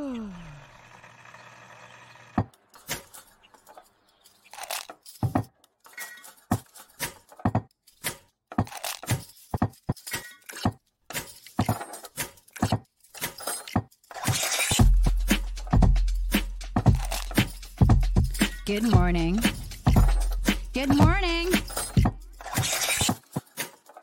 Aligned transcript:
Good 0.00 0.32
morning. 18.84 19.38
Good 20.72 20.96
morning. 20.96 21.50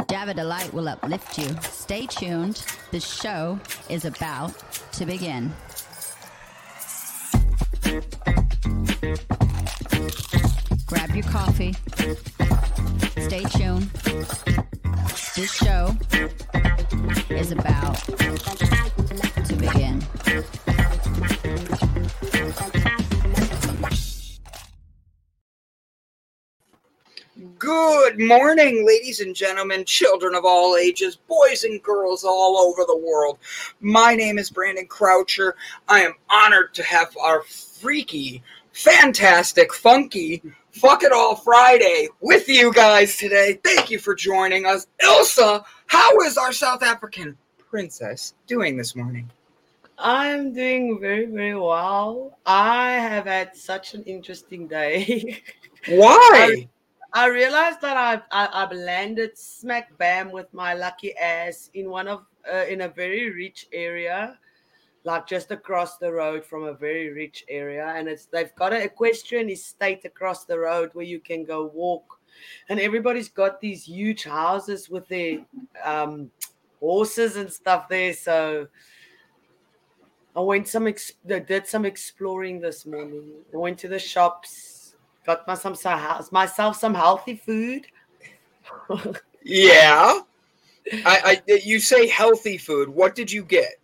Java 0.07 0.35
Delight 0.35 0.71
will 0.73 0.89
uplift 0.89 1.39
you. 1.39 1.47
Stay 1.61 2.05
tuned. 2.05 2.63
The 2.91 2.99
show 2.99 3.59
is 3.89 4.05
about 4.05 4.53
to 4.91 5.07
begin. 5.07 5.51
Your 11.17 11.25
coffee. 11.25 11.73
Stay 13.23 13.43
tuned. 13.57 13.89
This 15.35 15.51
show 15.51 15.95
is 17.31 17.51
about 17.51 17.95
to 19.45 19.55
begin. 19.59 20.03
Good 27.57 28.19
morning, 28.19 28.85
ladies 28.85 29.19
and 29.19 29.35
gentlemen, 29.35 29.85
children 29.85 30.35
of 30.35 30.45
all 30.45 30.77
ages, 30.77 31.17
boys 31.27 31.63
and 31.63 31.81
girls 31.81 32.23
all 32.23 32.57
over 32.57 32.83
the 32.85 32.95
world. 32.95 33.39
My 33.81 34.13
name 34.13 34.37
is 34.37 34.51
Brandon 34.51 34.85
Croucher. 34.85 35.55
I 35.87 36.01
am 36.01 36.13
honored 36.29 36.75
to 36.75 36.83
have 36.83 37.17
our 37.17 37.41
freaky, 37.41 38.43
fantastic, 38.77 39.73
funky, 39.73 40.41
fuck 40.71 41.01
it 41.03 41.11
all 41.11 41.35
Friday 41.35 42.07
with 42.21 42.47
you 42.47 42.71
guys 42.71 43.17
today. 43.17 43.59
Thank 43.63 43.89
you 43.89 43.97
for 43.97 44.13
joining 44.13 44.65
us. 44.65 44.85
Ilsa, 45.03 45.63
how 45.87 46.19
is 46.21 46.37
our 46.37 46.53
South 46.53 46.83
African 46.83 47.35
princess 47.69 48.35
doing 48.45 48.77
this 48.77 48.95
morning? 48.95 49.29
I'm 49.97 50.53
doing 50.53 50.99
very, 50.99 51.25
very 51.25 51.59
well. 51.59 52.37
I 52.45 52.91
have 52.91 53.25
had 53.25 53.55
such 53.55 53.95
an 53.95 54.03
interesting 54.03 54.67
day. 54.67 55.41
Why? 55.87 56.67
I 57.13 57.27
realized 57.29 57.81
that 57.81 57.97
I've 57.97 58.21
I, 58.31 58.47
I've 58.53 58.73
landed 58.73 59.37
smack 59.37 59.97
bam 59.97 60.31
with 60.31 60.53
my 60.53 60.75
lucky 60.75 61.17
ass 61.17 61.71
in 61.73 61.89
one 61.89 62.07
of 62.07 62.25
uh, 62.51 62.65
in 62.69 62.81
a 62.81 62.89
very 62.89 63.31
rich 63.31 63.67
area, 63.73 64.37
like 65.07 65.25
just 65.25 65.51
across 65.51 65.97
the 65.97 66.11
road 66.11 66.45
from 66.45 66.65
a 66.65 66.73
very 66.73 67.09
rich 67.13 67.45
area, 67.47 67.87
and 67.95 68.09
it's 68.09 68.25
they've 68.25 68.53
got 68.55 68.73
an 68.73 68.81
equestrian 68.81 69.49
estate 69.49 70.03
across 70.03 70.43
the 70.43 70.59
road 70.59 70.89
where 70.93 71.05
you 71.05 71.21
can 71.21 71.45
go 71.45 71.71
walk, 71.73 72.19
and 72.67 72.77
everybody's 72.77 73.29
got 73.29 73.61
these 73.61 73.85
huge 73.85 74.25
houses 74.25 74.89
with 74.89 75.07
their 75.07 75.39
um, 75.83 76.29
horses 76.81 77.37
and 77.37 77.51
stuff 77.51 77.87
there. 77.87 78.13
So 78.13 78.67
I 80.35 80.41
went 80.41 80.67
some 80.67 80.87
ex- 80.87 81.13
did 81.25 81.65
some 81.65 81.85
exploring 81.85 82.59
this 82.59 82.85
morning. 82.85 83.31
I 83.53 83.57
went 83.57 83.79
to 83.79 83.87
the 83.87 83.99
shops 83.99 84.77
got 85.25 85.45
myself 85.47 85.77
some 85.77 86.27
myself 86.31 86.77
some 86.77 86.93
healthy 86.93 87.35
food. 87.35 87.87
yeah. 89.43 90.19
I, 91.05 91.41
I 91.47 91.59
you 91.63 91.79
say 91.79 92.07
healthy 92.07 92.57
food. 92.57 92.89
What 92.89 93.15
did 93.15 93.31
you 93.31 93.43
get? 93.43 93.75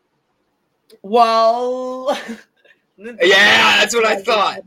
Well, 1.01 2.17
yeah, 2.97 3.79
that's 3.79 3.95
what 3.95 4.05
I 4.05 4.21
thought. 4.21 4.59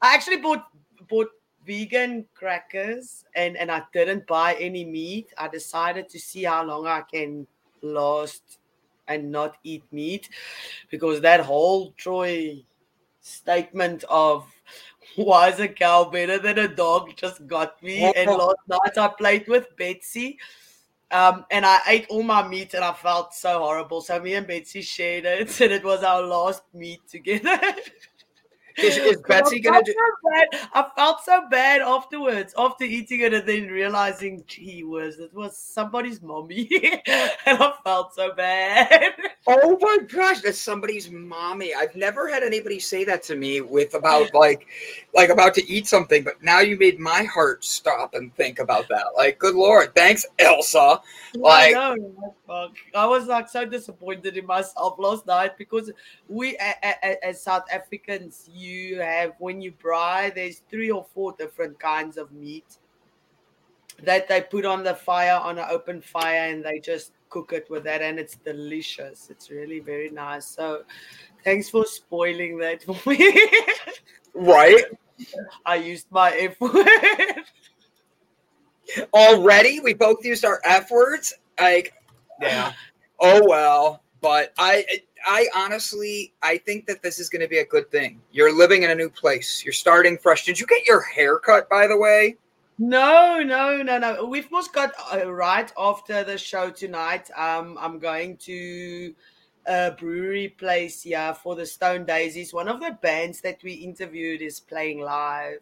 I 0.00 0.14
actually 0.14 0.38
bought 0.38 0.66
bought 1.08 1.30
vegan 1.66 2.26
crackers 2.34 3.24
and 3.34 3.56
and 3.56 3.70
I 3.70 3.82
didn't 3.92 4.26
buy 4.26 4.54
any 4.54 4.84
meat. 4.84 5.32
I 5.38 5.48
decided 5.48 6.08
to 6.10 6.18
see 6.18 6.44
how 6.44 6.64
long 6.64 6.86
I 6.86 7.02
can 7.02 7.46
last 7.82 8.58
and 9.08 9.30
not 9.30 9.56
eat 9.64 9.84
meat 9.92 10.28
because 10.90 11.20
that 11.20 11.40
whole 11.40 11.92
Troy 11.92 12.64
statement 13.20 14.04
of 14.08 14.46
why 15.16 15.48
is 15.50 15.60
a 15.60 15.68
cow 15.68 16.04
better 16.04 16.38
than 16.38 16.58
a 16.58 16.68
dog 16.68 17.10
just 17.16 17.46
got 17.46 17.82
me. 17.82 18.12
And 18.16 18.30
last 18.30 18.56
night 18.68 18.98
I 18.98 19.08
played 19.08 19.48
with 19.48 19.76
Betsy. 19.76 20.38
Um, 21.12 21.44
and 21.50 21.66
I 21.66 21.80
ate 21.86 22.06
all 22.08 22.22
my 22.22 22.46
meat 22.46 22.72
and 22.72 22.82
I 22.82 22.94
felt 22.94 23.34
so 23.34 23.58
horrible. 23.58 24.00
So 24.00 24.18
me 24.18 24.34
and 24.34 24.46
Betsy 24.46 24.80
shared 24.80 25.26
it, 25.26 25.60
and 25.60 25.72
it 25.72 25.84
was 25.84 26.02
our 26.02 26.22
last 26.22 26.62
meat 26.72 27.00
together. 27.08 27.60
Is, 28.78 28.96
is 28.96 29.22
Betsy 29.28 29.60
gonna 29.60 29.82
do? 29.82 29.92
So 29.92 30.58
I 30.74 30.86
felt 30.96 31.24
so 31.24 31.42
bad 31.50 31.82
afterwards, 31.82 32.54
after 32.56 32.84
eating 32.84 33.20
it, 33.20 33.34
and 33.34 33.46
then 33.46 33.68
realizing, 33.68 34.44
gee 34.46 34.84
whiz, 34.84 35.18
it 35.18 35.32
was 35.34 35.56
somebody's 35.56 36.22
mommy, 36.22 36.68
and 37.06 37.58
I 37.58 37.74
felt 37.84 38.14
so 38.14 38.32
bad. 38.34 39.12
Oh 39.44 39.76
my 39.80 39.98
gosh, 40.06 40.40
that's 40.40 40.60
somebody's 40.60 41.10
mommy. 41.10 41.74
I've 41.74 41.96
never 41.96 42.28
had 42.28 42.44
anybody 42.44 42.78
say 42.78 43.02
that 43.02 43.24
to 43.24 43.34
me 43.34 43.60
with 43.60 43.94
about 43.94 44.32
like, 44.34 44.68
like 45.14 45.30
about 45.30 45.52
to 45.54 45.68
eat 45.68 45.88
something, 45.88 46.22
but 46.22 46.40
now 46.44 46.60
you 46.60 46.78
made 46.78 47.00
my 47.00 47.24
heart 47.24 47.64
stop 47.64 48.14
and 48.14 48.32
think 48.36 48.60
about 48.60 48.86
that. 48.88 49.06
Like, 49.16 49.40
good 49.40 49.56
lord, 49.56 49.96
thanks, 49.96 50.24
Elsa. 50.38 51.00
Like, 51.34 51.74
I, 52.94 53.06
was 53.06 53.26
like 53.26 53.48
so 53.48 53.64
disappointed 53.64 54.36
in 54.36 54.46
myself 54.46 54.98
last 54.98 55.26
night 55.26 55.56
because 55.56 55.90
we, 56.28 56.56
as 57.22 57.42
South 57.42 57.64
Africans, 57.72 58.48
you 58.52 59.00
have 59.00 59.32
when 59.38 59.60
you 59.60 59.72
braai, 59.72 60.34
there's 60.34 60.62
three 60.70 60.90
or 60.90 61.06
four 61.14 61.32
different 61.38 61.78
kinds 61.78 62.16
of 62.16 62.32
meat 62.32 62.78
that 64.02 64.28
they 64.28 64.40
put 64.40 64.64
on 64.64 64.82
the 64.82 64.94
fire 64.94 65.38
on 65.42 65.58
an 65.58 65.66
open 65.70 66.00
fire 66.00 66.48
and 66.50 66.64
they 66.64 66.78
just 66.78 67.12
cook 67.28 67.52
it 67.52 67.68
with 67.70 67.84
that 67.84 68.02
and 68.02 68.18
it's 68.18 68.36
delicious. 68.36 69.28
It's 69.30 69.50
really 69.50 69.80
very 69.80 70.10
nice. 70.10 70.46
So 70.46 70.82
thanks 71.44 71.70
for 71.70 71.84
spoiling 71.86 72.58
that 72.58 72.82
for 72.82 72.96
me. 73.08 73.48
right. 74.34 74.84
I 75.64 75.76
used 75.76 76.06
my 76.10 76.30
F 76.32 76.60
word. 76.60 76.86
Already? 79.14 79.80
We 79.80 79.94
both 79.94 80.24
used 80.24 80.44
our 80.44 80.60
F 80.64 80.90
words? 80.90 81.32
Like 81.60 81.94
yeah. 82.42 82.72
Oh 83.24 83.40
well. 83.46 84.02
But 84.20 84.52
I 84.58 84.84
I 85.24 85.48
honestly, 85.54 86.32
I 86.42 86.58
think 86.58 86.86
that 86.86 87.02
this 87.02 87.18
is 87.18 87.28
going 87.28 87.42
to 87.42 87.48
be 87.48 87.58
a 87.58 87.64
good 87.64 87.90
thing. 87.90 88.20
You're 88.32 88.56
living 88.56 88.82
in 88.82 88.90
a 88.90 88.94
new 88.94 89.10
place. 89.10 89.64
You're 89.64 89.72
starting 89.72 90.18
fresh. 90.18 90.44
Did 90.44 90.58
you 90.58 90.66
get 90.66 90.86
your 90.86 91.00
hair 91.02 91.38
cut, 91.38 91.68
by 91.68 91.86
the 91.86 91.96
way? 91.96 92.36
No, 92.78 93.40
no, 93.40 93.82
no, 93.82 93.98
no. 93.98 94.24
We've 94.24 94.50
just 94.50 94.72
got 94.72 94.92
uh, 95.12 95.30
right 95.30 95.70
after 95.78 96.24
the 96.24 96.38
show 96.38 96.70
tonight. 96.70 97.30
Um, 97.36 97.76
I'm 97.80 97.98
going 97.98 98.36
to 98.38 99.14
a 99.66 99.92
brewery 99.92 100.48
place 100.48 101.06
yeah, 101.06 101.32
for 101.32 101.54
the 101.54 101.66
Stone 101.66 102.04
Daisies. 102.06 102.52
One 102.52 102.68
of 102.68 102.80
the 102.80 102.98
bands 103.02 103.40
that 103.42 103.62
we 103.62 103.72
interviewed 103.74 104.42
is 104.42 104.58
playing 104.58 105.00
live. 105.00 105.58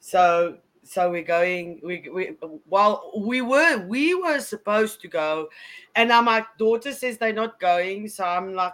So 0.00 0.58
so 0.84 1.10
we're 1.10 1.22
going 1.22 1.80
we, 1.82 2.08
we 2.12 2.32
well 2.66 3.12
we 3.16 3.40
were 3.40 3.78
we 3.86 4.14
were 4.14 4.40
supposed 4.40 5.00
to 5.00 5.08
go 5.08 5.48
and 5.94 6.08
now 6.08 6.20
my 6.20 6.44
daughter 6.58 6.92
says 6.92 7.18
they're 7.18 7.32
not 7.32 7.60
going 7.60 8.08
so 8.08 8.24
i'm 8.24 8.52
like 8.52 8.72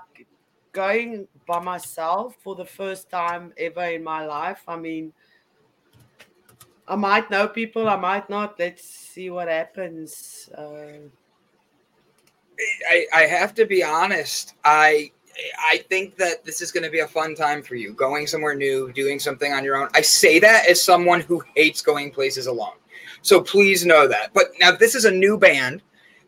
going 0.72 1.26
by 1.46 1.58
myself 1.58 2.36
for 2.42 2.54
the 2.54 2.64
first 2.64 3.10
time 3.10 3.52
ever 3.58 3.84
in 3.84 4.04
my 4.04 4.24
life. 4.26 4.62
I 4.68 4.76
mean 4.76 5.12
i 6.86 6.94
might 6.94 7.30
know 7.30 7.48
people 7.48 7.88
i 7.88 7.96
might 7.96 8.30
not. 8.30 8.58
Let's 8.58 8.84
see 8.84 9.30
what 9.30 9.48
happens. 9.48 10.48
Uh, 10.56 11.08
I, 12.90 13.06
I 13.14 13.22
have 13.22 13.54
to 13.54 13.66
be 13.66 13.82
honest. 13.82 14.54
I 14.64 15.12
I 15.58 15.84
think 15.88 16.16
that 16.16 16.44
this 16.44 16.60
is 16.60 16.72
going 16.72 16.84
to 16.84 16.90
be 16.90 17.00
a 17.00 17.06
fun 17.06 17.34
time 17.34 17.62
for 17.62 17.74
you, 17.76 17.92
going 17.92 18.26
somewhere 18.26 18.54
new, 18.54 18.92
doing 18.92 19.18
something 19.18 19.52
on 19.52 19.64
your 19.64 19.76
own. 19.76 19.88
I 19.94 20.00
say 20.00 20.38
that 20.40 20.68
as 20.68 20.82
someone 20.82 21.20
who 21.20 21.42
hates 21.54 21.80
going 21.80 22.10
places 22.10 22.46
alone. 22.46 22.74
So 23.22 23.40
please 23.40 23.86
know 23.86 24.08
that. 24.08 24.32
But 24.34 24.46
now 24.58 24.72
this 24.72 24.94
is 24.94 25.04
a 25.04 25.10
new 25.10 25.38
band 25.38 25.82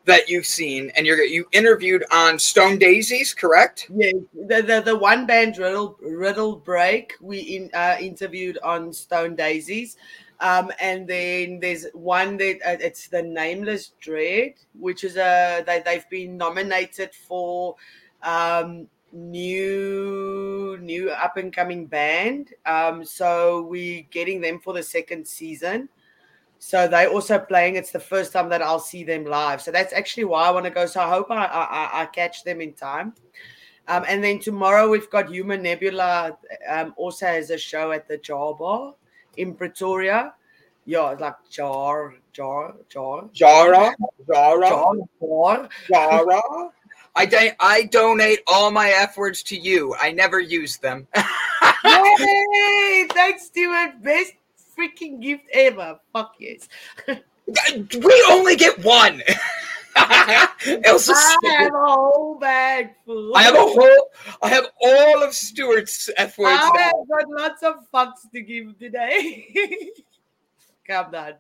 that 0.05 0.29
you've 0.29 0.47
seen, 0.47 0.91
and 0.97 1.07
you're 1.07 1.23
you 1.23 1.47
interviewed 1.53 2.05
on 2.11 2.39
Stone 2.39 2.79
Daisies, 2.79 3.35
correct? 3.35 3.89
Yeah, 3.95 4.13
the 4.35 4.63
the, 4.63 4.83
the 4.85 4.97
one 4.97 5.27
band 5.27 5.59
Riddle 5.59 5.97
Riddle 6.01 6.57
Break 6.57 7.15
we 7.21 7.39
in, 7.39 7.71
uh, 7.75 7.97
interviewed 8.01 8.59
on 8.63 8.93
Stone 8.93 9.37
Daisies. 9.37 9.97
Um, 10.41 10.73
and 10.81 11.07
then 11.07 11.61
there's 11.61 11.87
one 11.93 12.39
that 12.39 12.61
uh, 12.65 12.79
it's 12.81 13.09
the 13.09 13.23
Nameless 13.23 13.93
Dread, 14.01 14.55
which 14.73 15.05
is 15.05 15.17
a 15.17 15.63
they, 15.67 15.83
they've 15.85 16.09
been 16.09 16.39
nominated 16.39 17.11
for 17.15 17.77
um, 18.23 18.89
new 19.13 20.79
new 20.81 21.11
up 21.11 21.37
and 21.37 21.53
coming 21.53 21.87
band. 21.87 22.55
Um, 22.67 23.05
so 23.05 23.63
we're 23.63 24.03
getting 24.11 24.41
them 24.41 24.61
for 24.61 24.73
the 24.73 24.83
second 24.83 25.27
season. 25.27 25.89
So 26.59 26.87
they 26.87 27.07
also 27.07 27.39
playing. 27.39 27.77
It's 27.77 27.91
the 27.91 28.01
first 28.01 28.33
time 28.33 28.49
that 28.51 28.63
I'll 28.63 28.79
see 28.79 29.03
them 29.03 29.25
live. 29.25 29.63
So 29.63 29.71
that's 29.71 29.93
actually 29.93 30.25
why 30.25 30.45
I 30.45 30.51
want 30.51 30.65
to 30.67 30.71
go. 30.71 30.87
So 30.87 31.01
I 31.01 31.09
hope 31.09 31.31
I 31.31 31.47
I, 31.47 32.03
I 32.03 32.07
catch 32.07 32.45
them 32.45 32.61
in 32.61 32.75
time. 32.75 33.15
Um, 33.89 34.05
and 34.07 34.23
then 34.23 34.39
tomorrow 34.39 34.89
we've 34.89 35.11
got 35.11 35.31
Human 35.31 35.63
Nebula 35.63 36.37
um, 36.69 36.95
also 36.97 37.27
has 37.27 37.51
a 37.51 37.59
show 37.59 37.91
at 37.93 38.07
the 38.07 38.19
Jar 38.19 38.55
Bar 38.55 38.95
in 39.37 39.55
Pretoria. 39.55 40.35
Yeah, 40.85 41.11
it's 41.13 41.21
like 41.21 41.35
Jar, 41.51 42.15
Jar, 42.33 42.75
Jar. 42.89 43.29
Jara, 43.33 43.95
Jara, 44.27 44.69
Jar, 44.69 44.97
Jar. 45.19 45.69
Jara. 45.89 46.71
I, 47.17 47.27
da- 47.27 47.55
I 47.61 47.85
donate 47.85 48.41
all 48.47 48.71
my 48.71 48.91
F 48.91 49.17
words 49.17 49.43
to 49.45 49.57
you. 49.57 49.95
I 50.01 50.13
never 50.13 50.41
use 50.41 50.79
them. 50.79 51.07
Yay! 51.85 53.07
Thanks, 53.13 53.47
Stuart. 53.47 54.03
Best 54.03 54.33
freaking 54.79 55.21
gift 55.21 55.45
ever. 55.53 55.99
Fuck 56.13 56.35
yes. 56.39 56.69
we 57.09 58.27
only 58.31 58.57
get 58.57 58.79
one. 58.85 59.23
Elsa 60.85 61.13
I 61.17 61.37
Stewart. 61.43 61.59
have 61.59 61.75
a 61.75 61.79
whole 61.79 62.39
bag 62.39 62.95
full. 63.05 63.37
I 63.37 63.43
have 63.43 63.55
a 63.55 63.59
whole. 63.59 64.11
I 64.43 64.49
have 64.49 64.67
all 64.81 65.23
of 65.23 65.35
Stewart's 65.35 66.09
F 66.17 66.39
words. 66.39 66.61
I 66.63 66.71
now. 66.75 66.83
have 66.83 67.09
got 67.09 67.29
lots 67.29 67.63
of 67.63 67.75
fucks 67.93 68.31
to 68.33 68.41
give 68.41 68.79
today. 68.79 69.91
Calm 70.87 71.11
down. 71.11 71.35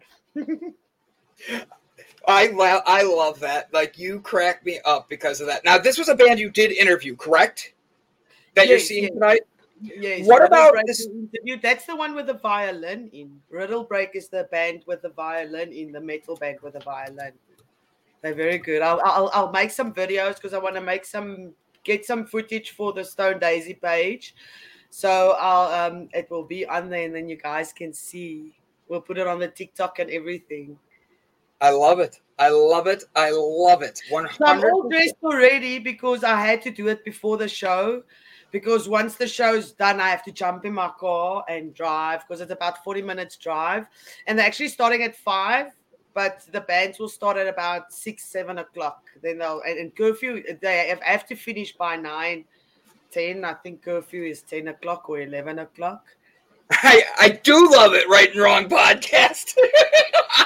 I 2.30 2.46
lo- 2.46 2.82
I 2.86 3.02
love 3.02 3.40
that. 3.40 3.72
Like 3.72 3.98
you 3.98 4.20
crack 4.20 4.64
me 4.64 4.80
up 4.84 5.08
because 5.08 5.40
of 5.40 5.46
that. 5.48 5.64
Now 5.64 5.78
this 5.78 5.98
was 5.98 6.08
a 6.08 6.14
band 6.14 6.38
you 6.38 6.50
did 6.50 6.72
interview, 6.72 7.16
correct? 7.16 7.74
That 8.54 8.68
you're 8.68 8.78
seeing 8.78 9.04
yes. 9.04 9.12
tonight. 9.12 9.40
Yes, 9.82 10.26
What 10.26 10.42
Riddle 10.42 10.46
about 10.58 10.72
Break 10.74 10.86
this- 10.86 11.06
interview? 11.06 11.58
That's 11.60 11.86
the 11.86 11.96
one 11.96 12.14
with 12.14 12.26
the 12.26 12.34
violin 12.34 13.08
in. 13.12 13.40
Riddle 13.48 13.84
Break 13.84 14.10
is 14.14 14.28
the 14.28 14.46
band 14.50 14.82
with 14.86 15.00
the 15.02 15.08
violin 15.08 15.72
in 15.72 15.90
the 15.92 16.00
metal 16.00 16.36
band 16.36 16.58
with 16.62 16.74
the 16.74 16.80
violin. 16.80 17.32
They're 18.20 18.34
very 18.34 18.58
good. 18.58 18.82
I'll 18.82 19.00
I'll, 19.02 19.30
I'll 19.32 19.50
make 19.52 19.70
some 19.70 19.94
videos 19.94 20.34
because 20.34 20.52
I 20.52 20.58
want 20.58 20.74
to 20.74 20.82
make 20.82 21.06
some 21.06 21.54
get 21.84 22.04
some 22.04 22.26
footage 22.26 22.72
for 22.72 22.92
the 22.92 23.02
Stone 23.04 23.38
Daisy 23.38 23.72
page. 23.74 24.34
So 24.90 25.36
I'll 25.40 25.72
um 25.92 26.08
it 26.12 26.30
will 26.30 26.44
be 26.44 26.66
on 26.66 26.90
there 26.90 27.06
and 27.06 27.14
then 27.14 27.28
you 27.28 27.36
guys 27.36 27.72
can 27.72 27.94
see. 27.94 28.54
We'll 28.88 29.00
put 29.00 29.16
it 29.18 29.26
on 29.26 29.38
the 29.38 29.48
TikTok 29.48 30.00
and 30.00 30.10
everything. 30.10 30.76
I 31.60 31.70
love 31.70 32.00
it. 32.00 32.20
I 32.38 32.48
love 32.48 32.86
it. 32.86 33.04
I 33.14 33.30
love 33.32 33.82
it. 33.82 34.00
One 34.08 34.26
So 34.32 34.46
I'm 34.46 34.64
all 34.64 34.88
dressed 34.88 35.16
already 35.22 35.78
because 35.78 36.24
I 36.24 36.40
had 36.40 36.62
to 36.62 36.70
do 36.70 36.88
it 36.88 37.04
before 37.04 37.36
the 37.36 37.48
show. 37.48 38.02
Because 38.50 38.88
once 38.88 39.14
the 39.14 39.28
show's 39.28 39.72
done, 39.72 40.00
I 40.00 40.08
have 40.08 40.24
to 40.24 40.32
jump 40.32 40.64
in 40.64 40.72
my 40.72 40.90
car 40.98 41.44
and 41.48 41.72
drive 41.72 42.26
because 42.26 42.40
it's 42.40 42.50
about 42.50 42.82
40 42.82 43.02
minutes 43.02 43.36
drive. 43.36 43.86
And 44.26 44.38
they're 44.38 44.46
actually 44.46 44.68
starting 44.68 45.02
at 45.04 45.14
five, 45.14 45.68
but 46.14 46.44
the 46.50 46.62
bands 46.62 46.98
will 46.98 47.08
start 47.08 47.36
at 47.36 47.46
about 47.46 47.92
six, 47.92 48.24
seven 48.24 48.58
o'clock. 48.58 49.04
Then 49.22 49.38
they'll 49.38 49.60
and, 49.60 49.78
and 49.78 49.94
curfew 49.94 50.42
they 50.60 50.88
have, 50.88 51.00
have 51.02 51.26
to 51.26 51.36
finish 51.36 51.76
by 51.76 51.94
nine, 51.94 52.44
10. 53.12 53.44
I 53.44 53.54
think 53.54 53.82
curfew 53.82 54.24
is 54.24 54.42
10 54.42 54.68
o'clock 54.68 55.08
or 55.08 55.20
11 55.20 55.60
o'clock. 55.60 56.06
I, 56.70 57.02
I 57.20 57.28
do 57.42 57.70
love 57.70 57.94
it. 57.94 58.08
Right 58.08 58.30
and 58.30 58.40
wrong 58.40 58.68
podcast. 58.68 59.56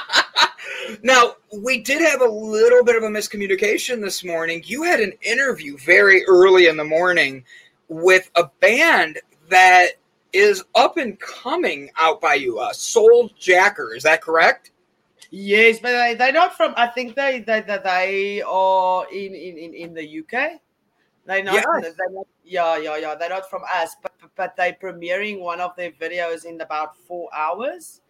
now 1.03 1.35
we 1.63 1.81
did 1.81 2.01
have 2.01 2.21
a 2.21 2.27
little 2.27 2.83
bit 2.83 2.95
of 2.95 3.03
a 3.03 3.07
miscommunication 3.07 4.01
this 4.01 4.23
morning. 4.23 4.63
You 4.65 4.83
had 4.83 4.99
an 4.99 5.13
interview 5.21 5.77
very 5.77 6.23
early 6.25 6.67
in 6.67 6.77
the 6.77 6.83
morning 6.83 7.43
with 7.87 8.29
a 8.35 8.49
band 8.59 9.19
that 9.49 9.91
is 10.33 10.63
up 10.73 10.97
and 10.97 11.19
coming 11.19 11.89
out 11.97 12.19
by 12.19 12.33
you, 12.33 12.59
uh, 12.59 12.73
Soul 12.73 13.29
Jacker. 13.39 13.93
Is 13.95 14.03
that 14.03 14.21
correct? 14.21 14.71
Yes, 15.31 15.79
but 15.79 15.91
they, 15.91 16.15
they're 16.15 16.31
not 16.31 16.55
from. 16.55 16.73
I 16.77 16.87
think 16.87 17.15
they 17.15 17.39
they 17.39 17.61
they, 17.61 17.79
they 17.83 18.41
are 18.41 19.05
in, 19.11 19.33
in 19.33 19.57
in 19.57 19.73
in 19.73 19.93
the 19.93 20.19
UK. 20.19 20.59
They're 21.25 21.43
not. 21.43 21.55
Yes. 21.55 21.93
They're 21.97 22.09
not 22.11 22.27
yeah, 22.43 22.77
yeah, 22.77 22.97
yeah. 22.97 23.15
They're 23.15 23.29
not 23.29 23.49
from 23.49 23.63
us, 23.71 23.95
but 24.01 24.14
but- 24.35 24.55
they're 24.55 24.73
premiering 24.73 25.39
one 25.39 25.59
of 25.61 25.75
their 25.75 25.91
videos 25.91 26.45
in 26.45 26.59
about 26.61 26.97
four 26.97 27.29
hours. 27.33 28.01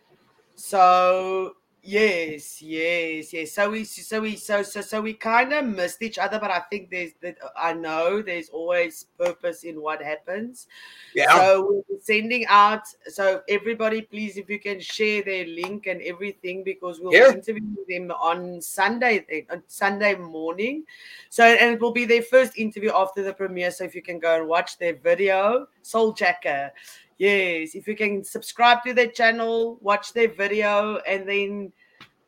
So 0.56 1.56
yes, 1.86 2.62
yes, 2.62 3.32
yes. 3.32 3.54
So 3.54 3.70
we 3.70 3.84
so 3.84 4.22
we 4.22 4.36
so 4.36 4.64
so 4.64 4.82
so 4.82 5.02
we 5.02 5.14
kind 5.14 5.54
of 5.54 5.66
missed 5.66 6.02
each 6.02 6.18
other, 6.18 6.40
but 6.40 6.52
I 6.52 6.60
think 6.70 6.90
there's 6.90 7.12
that 7.22 7.38
I 7.56 7.74
know 7.74 8.22
there's 8.22 8.50
always 8.50 9.06
purpose 9.18 9.64
in 9.64 9.82
what 9.82 10.02
happens. 10.02 10.68
Yeah. 11.14 11.36
So 11.38 11.84
we're 11.88 12.00
sending 12.02 12.46
out. 12.48 12.88
So 13.08 13.42
everybody, 13.48 14.02
please, 14.02 14.38
if 14.38 14.50
you 14.50 14.60
can 14.60 14.80
share 14.80 15.24
their 15.24 15.46
link 15.46 15.88
and 15.88 16.02
everything, 16.02 16.64
because 16.64 17.00
we'll 17.00 17.14
Yeah. 17.14 17.32
be 17.32 17.38
interviewing 17.38 17.78
them 17.88 18.12
on 18.12 18.62
Sunday, 18.62 19.26
eh, 19.30 19.42
on 19.50 19.64
Sunday 19.68 20.16
morning. 20.16 20.84
So 21.30 21.44
and 21.46 21.76
it 21.76 21.80
will 21.80 21.94
be 21.94 22.06
their 22.06 22.24
first 22.24 22.58
interview 22.58 22.92
after 22.94 23.24
the 23.24 23.34
premiere. 23.34 23.72
So 23.72 23.84
if 23.84 23.94
you 23.96 24.02
can 24.02 24.20
go 24.20 24.36
and 24.36 24.48
watch 24.48 24.78
their 24.78 24.96
video, 24.96 25.68
Soul 25.84 26.14
Jacker. 26.14 26.72
Yes, 27.18 27.76
if 27.76 27.88
you 27.88 27.96
can 27.96 28.24
subscribe 28.24 28.84
to 28.84 28.94
their 28.94 29.08
channel, 29.08 29.78
watch 29.82 30.12
their 30.14 30.28
video, 30.28 30.98
and 31.08 31.28
then 31.28 31.72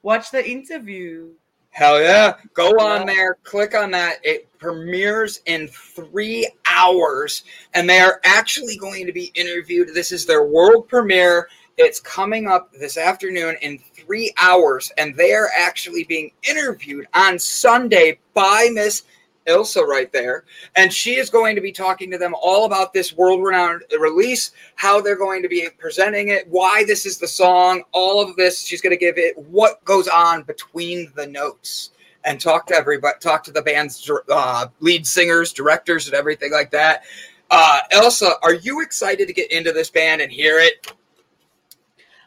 watch 0.01 0.31
the 0.31 0.47
interview. 0.47 1.29
Hell 1.71 2.01
yeah. 2.01 2.35
Go 2.53 2.69
on 2.79 3.05
there, 3.05 3.35
click 3.43 3.75
on 3.75 3.91
that. 3.91 4.17
It 4.23 4.49
premieres 4.57 5.41
in 5.45 5.67
three 5.67 6.49
hours, 6.65 7.43
and 7.73 7.87
they 7.87 7.99
are 7.99 8.19
actually 8.23 8.77
going 8.77 9.05
to 9.05 9.11
be 9.11 9.31
interviewed. 9.35 9.93
This 9.93 10.11
is 10.11 10.25
their 10.25 10.45
world 10.45 10.87
premiere. 10.87 11.49
It's 11.77 11.99
coming 11.99 12.47
up 12.47 12.71
this 12.73 12.97
afternoon 12.97 13.57
in 13.61 13.77
three 13.93 14.33
hours, 14.37 14.91
and 14.97 15.15
they 15.15 15.33
are 15.33 15.49
actually 15.55 16.05
being 16.05 16.31
interviewed 16.49 17.07
on 17.13 17.37
Sunday 17.37 18.17
by 18.33 18.69
Miss 18.71 19.03
Ilsa 19.47 19.85
right 19.85 20.11
there. 20.11 20.43
And 20.75 20.91
she 20.91 21.15
is 21.15 21.29
going 21.29 21.55
to 21.55 21.61
be 21.61 21.71
talking 21.71 22.11
to 22.11 22.17
them 22.17 22.35
all 22.41 22.65
about 22.65 22.93
this 22.93 23.13
world 23.13 23.43
renowned 23.43 23.83
release, 23.99 24.51
how 24.75 25.01
they're 25.01 25.17
going 25.17 25.41
to 25.41 25.49
be 25.49 25.67
presenting 25.77 26.29
it, 26.29 26.47
why 26.47 26.83
this 26.85 27.05
is 27.05 27.17
the 27.17 27.27
song, 27.27 27.83
all 27.91 28.21
of 28.21 28.35
this. 28.35 28.61
She's 28.61 28.81
going 28.81 28.91
to 28.91 28.97
give 28.97 29.17
it 29.17 29.37
what 29.37 29.83
goes 29.85 30.07
on 30.07 30.43
between 30.43 31.11
the 31.15 31.27
notes 31.27 31.91
and 32.23 32.39
talk 32.39 32.67
to 32.67 32.75
everybody, 32.75 33.17
talk 33.19 33.43
to 33.45 33.51
the 33.51 33.61
band's 33.61 34.09
uh, 34.29 34.67
lead 34.81 35.07
singers, 35.07 35.53
directors, 35.53 36.07
and 36.07 36.15
everything 36.15 36.51
like 36.51 36.71
that. 36.71 37.03
Uh, 37.49 37.79
Elsa, 37.91 38.33
are 38.43 38.55
you 38.55 38.81
excited 38.81 39.27
to 39.27 39.33
get 39.33 39.51
into 39.51 39.71
this 39.71 39.89
band 39.89 40.21
and 40.21 40.31
hear 40.31 40.59
it? 40.59 40.93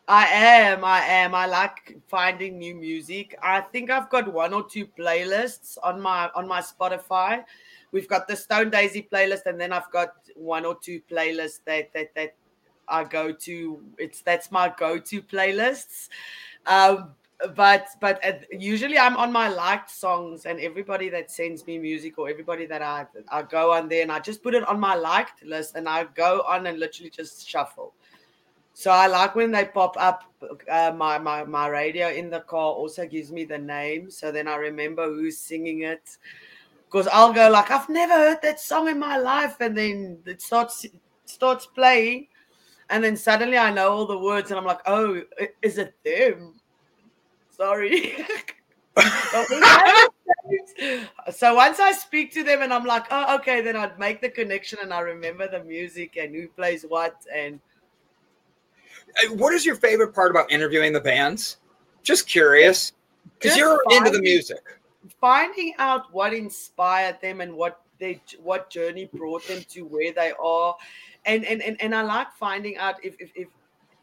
I 0.09 0.27
am, 0.27 0.85
I 0.85 1.01
am. 1.01 1.35
I 1.35 1.47
like 1.47 1.97
finding 2.09 2.59
new 2.59 2.75
music. 2.75 3.39
I 3.43 3.61
think 3.61 3.91
I've 3.91 4.11
got 4.11 4.33
one 4.33 4.53
or 4.53 4.69
two 4.69 4.87
playlists 4.87 5.79
on 5.83 6.01
my 6.01 6.31
on 6.35 6.49
my 6.49 6.61
Spotify. 6.61 7.45
We've 7.93 8.09
got 8.09 8.27
the 8.27 8.37
Stone 8.37 8.71
Daisy 8.71 9.07
playlist, 9.13 9.47
and 9.47 9.61
then 9.61 9.73
I've 9.73 9.91
got 9.91 10.15
one 10.35 10.65
or 10.65 10.77
two 10.81 11.01
playlists 11.11 11.61
that 11.67 11.93
that 11.95 12.15
that 12.15 12.35
I 12.89 13.05
go 13.05 13.33
to. 13.33 13.83
It's 13.99 14.21
that's 14.23 14.51
my 14.51 14.73
go-to 14.77 15.23
playlists. 15.23 16.09
Um, 16.67 17.13
but 17.55 17.87
but 18.01 18.25
uh, 18.25 18.33
usually 18.51 18.99
I'm 18.99 19.17
on 19.17 19.33
my 19.33 19.49
liked 19.49 19.91
songs, 19.91 20.45
and 20.45 20.61
everybody 20.61 21.09
that 21.11 21.31
sends 21.31 21.67
me 21.67 21.79
music 21.79 22.19
or 22.19 22.29
everybody 22.29 22.67
that 22.67 22.83
I 22.83 23.07
I 23.29 23.43
go 23.43 23.73
on 23.73 23.89
there 23.89 24.03
and 24.03 24.13
I 24.13 24.19
just 24.19 24.43
put 24.43 24.55
it 24.55 24.67
on 24.67 24.81
my 24.81 24.95
liked 24.95 25.45
list, 25.45 25.77
and 25.77 25.89
I 25.89 26.05
go 26.15 26.43
on 26.49 26.67
and 26.67 26.79
literally 26.79 27.11
just 27.11 27.49
shuffle. 27.49 27.95
So 28.81 28.91
I 28.91 29.09
like 29.09 29.35
when 29.35 29.51
they 29.51 29.67
pop 29.67 29.95
up. 29.99 30.25
Uh, 30.67 30.91
my 30.97 31.19
my 31.19 31.45
my 31.45 31.69
radio 31.69 32.09
in 32.09 32.31
the 32.31 32.41
car 32.41 32.73
also 32.73 33.07
gives 33.07 33.31
me 33.31 33.45
the 33.45 33.59
name, 33.59 34.11
so 34.11 34.33
then 34.33 34.49
I 34.49 34.57
remember 34.57 35.05
who's 35.05 35.39
singing 35.39 35.83
it. 35.83 36.17
Because 36.87 37.07
I'll 37.09 37.35
go 37.35 37.51
like 37.51 37.71
I've 37.71 37.91
never 37.91 38.15
heard 38.15 38.39
that 38.41 38.59
song 38.59 38.89
in 38.89 38.99
my 38.99 39.19
life, 39.19 39.61
and 39.61 39.77
then 39.77 40.21
it 40.25 40.41
starts 40.41 40.87
starts 41.27 41.67
playing, 41.67 42.29
and 42.89 43.05
then 43.05 43.19
suddenly 43.19 43.59
I 43.59 43.71
know 43.71 43.93
all 43.93 44.07
the 44.07 44.17
words, 44.17 44.51
and 44.51 44.59
I'm 44.59 44.65
like, 44.65 44.81
oh, 44.87 45.21
is 45.61 45.77
it 45.77 45.93
them? 46.03 46.59
Sorry. 47.51 48.17
so 51.31 51.55
once 51.55 51.81
I 51.81 51.93
speak 51.93 52.33
to 52.33 52.43
them 52.43 52.63
and 52.63 52.73
I'm 52.73 52.87
like, 52.87 53.05
oh, 53.11 53.37
okay, 53.37 53.61
then 53.61 53.77
I'd 53.77 53.99
make 53.99 54.23
the 54.23 54.31
connection 54.31 54.79
and 54.83 54.93
I 54.95 55.01
remember 55.01 55.47
the 55.49 55.63
music 55.65 56.17
and 56.17 56.35
who 56.35 56.49
plays 56.49 56.85
what 56.89 57.15
and 57.33 57.61
Uh, 59.25 59.35
what 59.35 59.53
is 59.53 59.65
your 59.67 59.77
favorite 59.77 60.15
part 60.15 60.31
about 60.31 60.51
interviewing 60.51 60.93
the 60.93 61.01
bands? 61.01 61.59
Just 62.03 62.27
curious, 62.27 62.93
because 63.39 63.57
you're 63.57 63.81
into 63.91 64.11
the 64.11 64.21
music. 64.21 64.59
finding 65.21 65.75
out 65.79 66.13
what 66.13 66.33
inspired 66.33 67.21
them 67.21 67.41
and 67.41 67.55
what 67.55 67.83
they 67.99 68.21
what 68.43 68.71
journey 68.71 69.11
brought 69.15 69.47
them 69.47 69.63
to 69.69 69.83
where 69.83 70.13
they 70.13 70.33
are 70.43 70.75
and 71.27 71.45
and 71.45 71.61
and, 71.63 71.81
and 71.81 71.95
i 71.95 72.03
like 72.03 72.33
finding 72.33 72.77
out 72.79 72.95
if, 73.05 73.15
if 73.19 73.31
if 73.35 73.49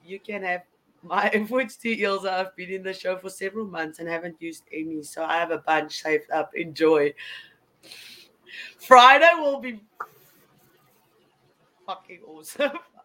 you 0.04 0.20
can 0.20 0.44
have 0.44 0.62
my 1.04 1.30
influence 1.34 1.76
to 1.78 1.96
Ilza. 1.96 2.30
I've 2.30 2.56
been 2.56 2.70
in 2.70 2.84
the 2.84 2.94
show 2.94 3.18
for 3.18 3.30
several 3.30 3.66
months 3.66 4.00
and 4.00 4.10
haven't 4.10 4.42
used 4.42 4.64
any, 4.74 5.04
so 5.04 5.24
I 5.24 5.38
have 5.38 5.52
a 5.52 5.60
bunch 5.60 6.02
saved 6.02 6.32
up. 6.32 6.52
Enjoy. 6.56 7.14
Friday 8.80 9.32
will 9.38 9.60
be 9.60 9.80
fucking 11.86 12.22
awesome. 12.28 12.72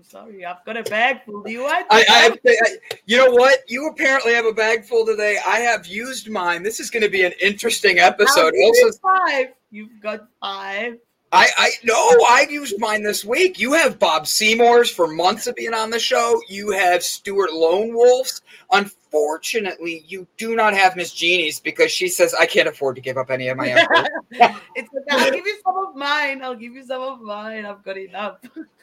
I'm 0.00 0.04
sorry, 0.04 0.46
I've 0.46 0.64
got 0.64 0.78
a 0.78 0.82
bag 0.84 1.26
full. 1.26 1.42
Do 1.42 1.52
you 1.52 1.60
want? 1.60 1.86
I, 1.90 2.04
I, 2.08 2.38
I, 2.48 2.78
you 3.04 3.18
know 3.18 3.32
what? 3.32 3.58
You 3.68 3.86
apparently 3.88 4.32
have 4.32 4.46
a 4.46 4.52
bag 4.52 4.82
full 4.86 5.04
today. 5.04 5.36
I 5.46 5.58
have 5.58 5.86
used 5.86 6.30
mine. 6.30 6.62
This 6.62 6.80
is 6.80 6.88
going 6.88 7.02
to 7.02 7.10
be 7.10 7.22
an 7.22 7.34
interesting 7.38 7.98
episode. 7.98 8.54
Also, 8.64 8.98
five. 9.02 9.48
You've 9.70 10.00
got 10.00 10.26
five. 10.40 10.96
I, 11.32 11.48
I 11.54 11.70
no, 11.84 12.24
I've 12.30 12.50
used 12.50 12.80
mine 12.80 13.02
this 13.02 13.26
week. 13.26 13.60
You 13.60 13.74
have 13.74 13.98
Bob 13.98 14.26
Seymour's 14.26 14.90
for 14.90 15.06
months 15.06 15.46
of 15.46 15.54
being 15.54 15.74
on 15.74 15.90
the 15.90 15.98
show. 15.98 16.40
You 16.48 16.70
have 16.70 17.02
Stuart 17.02 17.52
Lone 17.52 17.92
Wolf's. 17.92 18.40
Unfortunately, 18.72 20.06
you 20.08 20.26
do 20.38 20.56
not 20.56 20.72
have 20.72 20.96
Miss 20.96 21.12
Jeannie's 21.12 21.60
because 21.60 21.92
she 21.92 22.08
says 22.08 22.32
I 22.32 22.46
can't 22.46 22.68
afford 22.68 22.96
to 22.96 23.02
give 23.02 23.18
up 23.18 23.30
any 23.30 23.48
of 23.48 23.58
my 23.58 23.68
effort. 23.68 24.08
it's 24.30 24.88
okay. 24.88 24.88
I'll 25.10 25.30
give 25.30 25.44
you 25.44 25.58
some 25.62 25.76
of 25.76 25.94
mine. 25.94 26.42
I'll 26.42 26.56
give 26.56 26.72
you 26.72 26.86
some 26.86 27.02
of 27.02 27.20
mine. 27.20 27.66
I've 27.66 27.84
got 27.84 27.98
enough. 27.98 28.38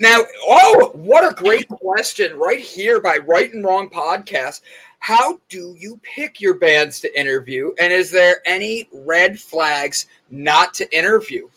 Now, 0.00 0.22
oh, 0.48 0.92
what 0.94 1.30
a 1.30 1.34
great 1.34 1.68
question 1.68 2.34
right 2.38 2.58
here 2.58 3.02
by 3.02 3.18
Right 3.18 3.52
and 3.52 3.62
Wrong 3.62 3.90
Podcast. 3.90 4.62
How 4.98 5.38
do 5.50 5.76
you 5.78 6.00
pick 6.02 6.40
your 6.40 6.54
bands 6.54 7.00
to 7.00 7.20
interview? 7.20 7.72
And 7.78 7.92
is 7.92 8.10
there 8.10 8.36
any 8.46 8.88
red 8.94 9.38
flags 9.38 10.06
not 10.30 10.72
to 10.74 10.96
interview? 10.96 11.50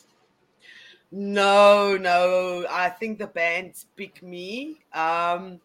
No, 1.09 1.95
no. 1.95 2.65
I 2.69 2.89
think 2.89 3.17
the 3.17 3.27
bands 3.27 3.85
pick 3.95 4.21
me. 4.21 4.81
Um, 4.93 5.61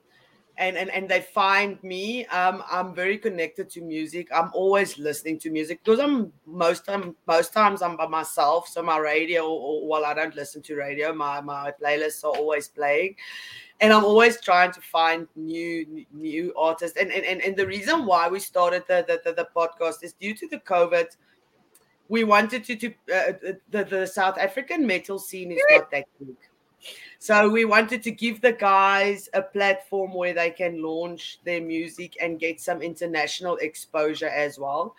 and, 0.59 0.77
and 0.77 0.91
and 0.91 1.09
they 1.09 1.21
find 1.21 1.83
me. 1.85 2.27
Um, 2.27 2.65
I'm 2.71 2.93
very 2.93 3.17
connected 3.17 3.71
to 3.71 3.81
music. 3.81 4.29
I'm 4.35 4.51
always 4.53 4.99
listening 4.99 5.39
to 5.41 5.51
music 5.51 5.81
because 5.85 6.01
I'm 6.01 6.33
most 6.47 6.85
time 6.85 7.15
most 7.27 7.53
times 7.53 7.81
I'm 7.81 7.97
by 7.97 8.09
myself. 8.09 8.69
So 8.69 8.83
my 8.83 8.99
radio, 8.99 9.49
or, 9.49 9.87
well, 9.87 10.05
I 10.05 10.15
don't 10.15 10.35
listen 10.35 10.61
to 10.63 10.75
radio. 10.75 11.15
My 11.15 11.41
my 11.41 11.73
playlists 11.81 12.25
are 12.25 12.37
always 12.37 12.69
playing, 12.69 13.15
and 13.81 13.93
I'm 13.93 14.05
always 14.05 14.41
trying 14.41 14.73
to 14.73 14.81
find 14.81 15.29
new 15.37 16.05
new 16.13 16.53
artists. 16.57 16.99
And 16.99 17.13
and 17.13 17.25
and, 17.25 17.41
and 17.41 17.57
the 17.57 17.67
reason 17.67 18.05
why 18.05 18.29
we 18.29 18.41
started 18.41 18.83
the 18.89 19.05
the, 19.07 19.21
the, 19.25 19.33
the 19.33 19.49
podcast 19.57 20.03
is 20.03 20.13
due 20.13 20.35
to 20.35 20.49
the 20.49 20.59
COVID. 20.59 21.07
We 22.09 22.25
wanted 22.25 22.65
to 22.65 22.77
to 22.77 22.89
uh, 23.15 23.33
the 23.71 23.85
the 23.85 24.07
South 24.07 24.39
African 24.39 24.85
metal 24.85 25.21
scene 25.21 25.53
is 25.53 25.63
not 25.71 25.89
that 25.93 26.05
big. 26.19 26.37
So 27.19 27.49
we 27.49 27.65
wanted 27.65 28.03
to 28.05 28.11
give 28.11 28.41
the 28.41 28.53
guys 28.53 29.29
a 29.35 29.43
platform 29.43 30.15
where 30.15 30.33
they 30.33 30.51
can 30.51 30.83
launch 30.83 31.41
their 31.45 31.61
music 31.61 32.17
and 32.21 32.39
get 32.39 32.61
some 32.61 32.81
international 32.81 33.57
exposure 33.57 34.29
as 34.29 34.59
well. 34.59 34.95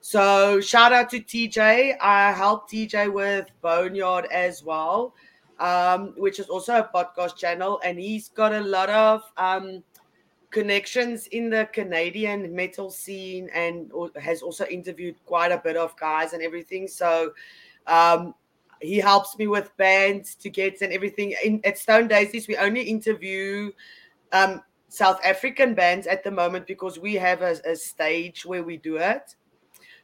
So 0.00 0.60
shout 0.60 0.92
out 0.92 1.08
to 1.10 1.20
TJ. 1.20 1.96
I 2.00 2.32
helped 2.32 2.72
TJ 2.72 3.12
with 3.12 3.46
Boneyard 3.62 4.26
as 4.32 4.62
well, 4.62 5.14
um, 5.60 6.12
which 6.16 6.40
is 6.40 6.48
also 6.48 6.78
a 6.78 6.90
podcast 6.92 7.36
channel, 7.36 7.80
and 7.84 7.98
he's 7.98 8.28
got 8.28 8.52
a 8.52 8.60
lot 8.60 8.90
of 8.90 9.22
um, 9.36 9.82
connections 10.50 11.28
in 11.28 11.48
the 11.50 11.68
Canadian 11.72 12.54
metal 12.54 12.90
scene 12.90 13.48
and 13.54 13.90
has 14.20 14.42
also 14.42 14.66
interviewed 14.66 15.14
quite 15.24 15.52
a 15.52 15.58
bit 15.58 15.76
of 15.76 15.96
guys 15.96 16.32
and 16.32 16.42
everything. 16.42 16.86
So 16.86 17.32
um, 17.86 18.34
he 18.82 18.96
helps 18.96 19.38
me 19.38 19.46
with 19.46 19.74
bands 19.76 20.34
to 20.36 20.50
get 20.50 20.82
and 20.82 20.92
everything. 20.92 21.34
In, 21.44 21.60
at 21.64 21.78
Stone 21.78 22.08
Daisies, 22.08 22.48
we 22.48 22.56
only 22.56 22.82
interview 22.82 23.70
um, 24.32 24.62
South 24.88 25.20
African 25.24 25.74
bands 25.74 26.06
at 26.06 26.24
the 26.24 26.30
moment 26.30 26.66
because 26.66 26.98
we 26.98 27.14
have 27.14 27.42
a, 27.42 27.56
a, 27.64 27.76
stage 27.76 28.44
where 28.44 28.62
we 28.62 28.76
do 28.76 28.96
it. 28.96 29.34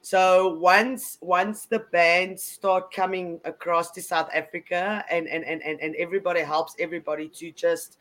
So 0.00 0.54
once 0.54 1.18
once 1.20 1.66
the 1.66 1.80
bands 1.92 2.42
start 2.42 2.92
coming 2.92 3.40
across 3.44 3.90
to 3.92 4.02
South 4.02 4.30
Africa 4.32 5.04
and 5.10 5.26
and 5.26 5.44
and 5.44 5.60
and, 5.62 5.80
and 5.80 5.94
everybody 5.96 6.40
helps 6.40 6.74
everybody 6.78 7.28
to 7.30 7.50
just 7.50 7.98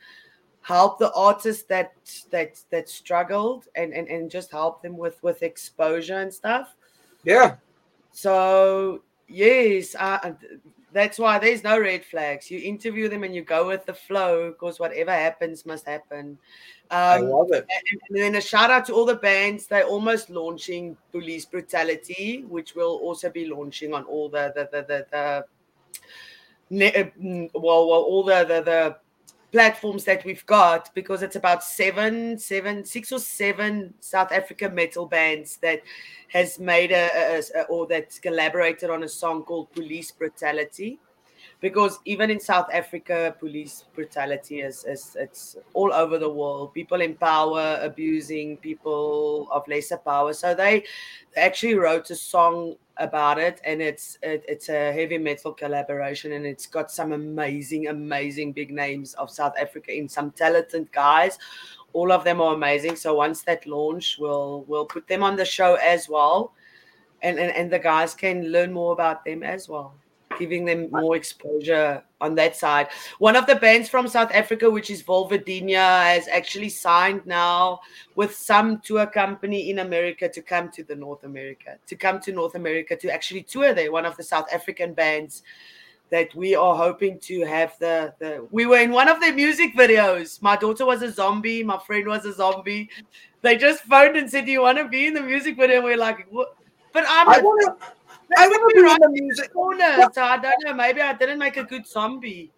help 0.62 1.00
the 1.00 1.12
artists 1.14 1.64
that 1.64 1.94
that 2.30 2.60
that 2.70 2.88
struggled 2.88 3.68
and 3.76 3.94
and, 3.94 4.08
and 4.08 4.30
just 4.30 4.52
help 4.52 4.82
them 4.84 4.96
with 4.96 5.22
with 5.24 5.42
exposure 5.44 6.20
and 6.20 6.34
stuff. 6.34 6.76
Yeah. 7.24 7.56
So 8.12 9.04
Yes, 9.28 9.96
uh, 9.96 10.34
that's 10.94 11.20
why 11.20 11.38
there's 11.38 11.64
no 11.64 11.80
red 11.80 12.06
flags. 12.06 12.50
You 12.50 12.60
interview 12.60 13.10
them 13.10 13.24
and 13.24 13.36
you 13.36 13.44
go 13.44 13.68
with 13.68 13.86
the 13.86 13.94
flow 13.94 14.52
because 14.52 14.80
whatever 14.80 15.12
happens 15.12 15.66
must 15.66 15.86
happen. 15.86 16.38
Um, 16.90 16.98
I 17.00 17.18
love 17.18 17.52
it. 17.52 17.68
And, 17.70 18.02
and, 18.10 18.18
then 18.18 18.36
a 18.36 18.42
shout 18.42 18.72
out 18.72 18.86
to 18.86 18.94
all 18.94 19.06
the 19.06 19.16
bands. 19.16 19.68
They're 19.68 19.84
almost 19.84 20.30
launching 20.30 20.96
Police 21.12 21.46
Brutality, 21.46 22.46
which 22.48 22.74
will 22.76 22.98
also 23.04 23.30
be 23.30 23.48
launching 23.48 23.94
on 23.94 24.06
all 24.06 24.30
the 24.30 24.54
the 24.56 24.70
the 24.72 24.82
the, 24.88 25.06
the 26.72 27.00
uh, 27.00 27.10
mm, 27.22 27.50
well, 27.54 27.88
well 27.90 28.02
all 28.02 28.24
the 28.24 28.46
the, 28.46 28.62
the 28.62 28.98
platforms 29.52 30.04
that 30.04 30.26
we've 30.26 30.46
got 30.46 30.94
because 30.94 31.22
it's 31.24 31.36
about 31.36 31.64
seven, 31.64 32.38
seven, 32.38 32.84
six 32.84 33.12
or 33.12 33.20
seven 33.20 33.94
South 34.00 34.32
African 34.32 34.76
metal 34.76 35.06
bands 35.06 35.58
that 35.58 35.82
has 36.30 36.60
made 36.60 36.92
a, 36.92 37.10
a, 37.16 37.42
a 37.56 37.64
or 37.64 37.88
that's 37.88 38.20
collaborated 38.20 38.90
on 38.90 39.04
a 39.04 39.08
song 39.08 39.44
called 39.44 39.72
Police 39.72 40.12
Brutality. 40.12 41.00
Because 41.60 41.98
even 42.06 42.30
in 42.30 42.40
South 42.40 42.68
Africa, 42.72 43.36
police 43.40 43.86
brutality 43.96 44.60
is, 44.62 44.84
is 44.86 45.18
it's 45.20 45.56
all 45.74 45.92
over 45.92 46.20
the 46.20 46.30
world. 46.30 46.72
People 46.72 47.02
in 47.02 47.16
power 47.16 47.80
abusing 47.82 48.58
people 48.58 49.48
of 49.52 49.68
lesser 49.68 49.98
power. 49.98 50.34
So 50.34 50.54
they 50.54 50.84
actually 51.36 51.74
wrote 51.74 52.12
a 52.12 52.16
song 52.16 52.76
about 53.00 53.38
it 53.38 53.62
and 53.64 53.82
it's 53.82 54.18
it, 54.22 54.44
it's 54.48 54.70
a 54.70 54.92
heavy 54.92 55.18
metal 55.18 55.54
collaboration 55.54 56.34
and 56.34 56.46
it's 56.46 56.66
got 56.66 56.92
some 56.92 57.12
amazing 57.12 57.88
amazing 57.88 58.52
big 58.52 58.72
names 58.72 59.14
of 59.16 59.30
south 59.30 59.54
africa 59.60 59.96
in 59.96 60.08
some 60.10 60.32
talented 60.32 60.92
guys. 60.92 61.38
All 61.94 62.12
of 62.12 62.24
them 62.24 62.42
are 62.42 62.54
amazing 62.54 62.96
so 62.96 63.16
once 63.16 63.42
that 63.44 63.66
launch 63.66 64.18
we'll 64.20 64.66
we'll 64.68 64.86
put 64.86 65.08
them 65.08 65.24
on 65.24 65.36
the 65.36 65.46
show 65.46 65.76
as 65.76 66.10
well 66.10 66.54
and 67.22 67.40
and, 67.40 67.52
and 67.56 67.72
the 67.72 67.80
guys 67.80 68.14
can 68.14 68.52
learn 68.52 68.72
more 68.72 68.94
about 68.94 69.24
them 69.26 69.42
as 69.42 69.68
well 69.68 69.96
giving 70.38 70.66
them 70.66 70.90
more 70.92 71.16
exposure 71.16 72.04
on 72.20 72.36
that 72.36 72.56
side. 72.56 72.88
One 73.20 73.36
of 73.36 73.46
the 73.46 73.56
bands 73.56 73.90
from 73.90 74.08
South 74.08 74.32
Africa, 74.34 74.70
which 74.70 74.90
is 74.90 75.04
Vulvodynia, 75.04 76.14
has 76.16 76.28
actually 76.28 76.70
signed 76.70 77.26
now 77.26 77.80
with 78.16 78.36
some 78.36 78.80
tour 78.82 79.06
company 79.06 79.70
in 79.70 79.80
America 79.80 80.28
to 80.30 80.42
come 80.42 80.70
to 80.72 80.84
the 80.84 80.96
North 80.96 81.24
America, 81.24 81.78
to 81.86 81.96
come 81.96 82.20
to 82.22 82.32
North 82.32 82.56
America 82.56 82.96
to 82.96 83.14
actually 83.14 83.44
tour 83.44 83.74
there. 83.74 83.92
One 83.92 84.06
of 84.06 84.18
the 84.18 84.24
South 84.24 84.46
African 84.54 84.94
bands 84.94 85.44
that 86.10 86.34
we 86.36 86.56
are 86.56 86.76
hoping 86.76 87.20
to 87.20 87.46
have 87.46 87.78
the 87.80 88.14
the 88.20 88.48
we 88.52 88.66
were 88.66 88.80
in 88.80 88.92
one 88.92 89.10
of 89.10 89.20
their 89.20 89.34
music 89.34 89.76
videos. 89.76 90.42
My 90.42 90.56
daughter 90.56 90.86
was 90.86 91.02
a 91.02 91.12
zombie, 91.12 91.64
my 91.64 91.78
friend 91.80 92.08
was 92.08 92.26
a 92.26 92.34
zombie. 92.34 92.90
They 93.42 93.58
just 93.58 93.84
phoned 93.84 94.18
and 94.18 94.30
said, 94.30 94.46
Do 94.46 94.52
you 94.52 94.62
want 94.62 94.78
to 94.78 94.88
be 94.88 95.08
in 95.08 95.14
the 95.14 95.22
music 95.22 95.58
video? 95.58 95.78
And 95.78 95.86
we're 95.86 95.98
like, 95.98 96.28
what? 96.30 96.56
But 96.94 97.06
I'm 97.08 97.30
I 97.30 97.40
want 97.40 97.80
to 97.80 97.88
I 98.36 98.48
want 98.48 98.76
to 98.76 98.84
be 98.84 98.90
in 98.90 98.98
the 99.00 99.10
music 99.10 99.54
corner, 99.54 100.10
so 100.14 100.24
I 100.24 100.38
don't 100.38 100.56
know. 100.66 100.74
Maybe 100.74 101.02
I 101.02 101.14
didn't 101.14 101.40
make 101.40 101.58
a 101.58 101.64
good 101.64 101.88
zombie. 101.88 102.52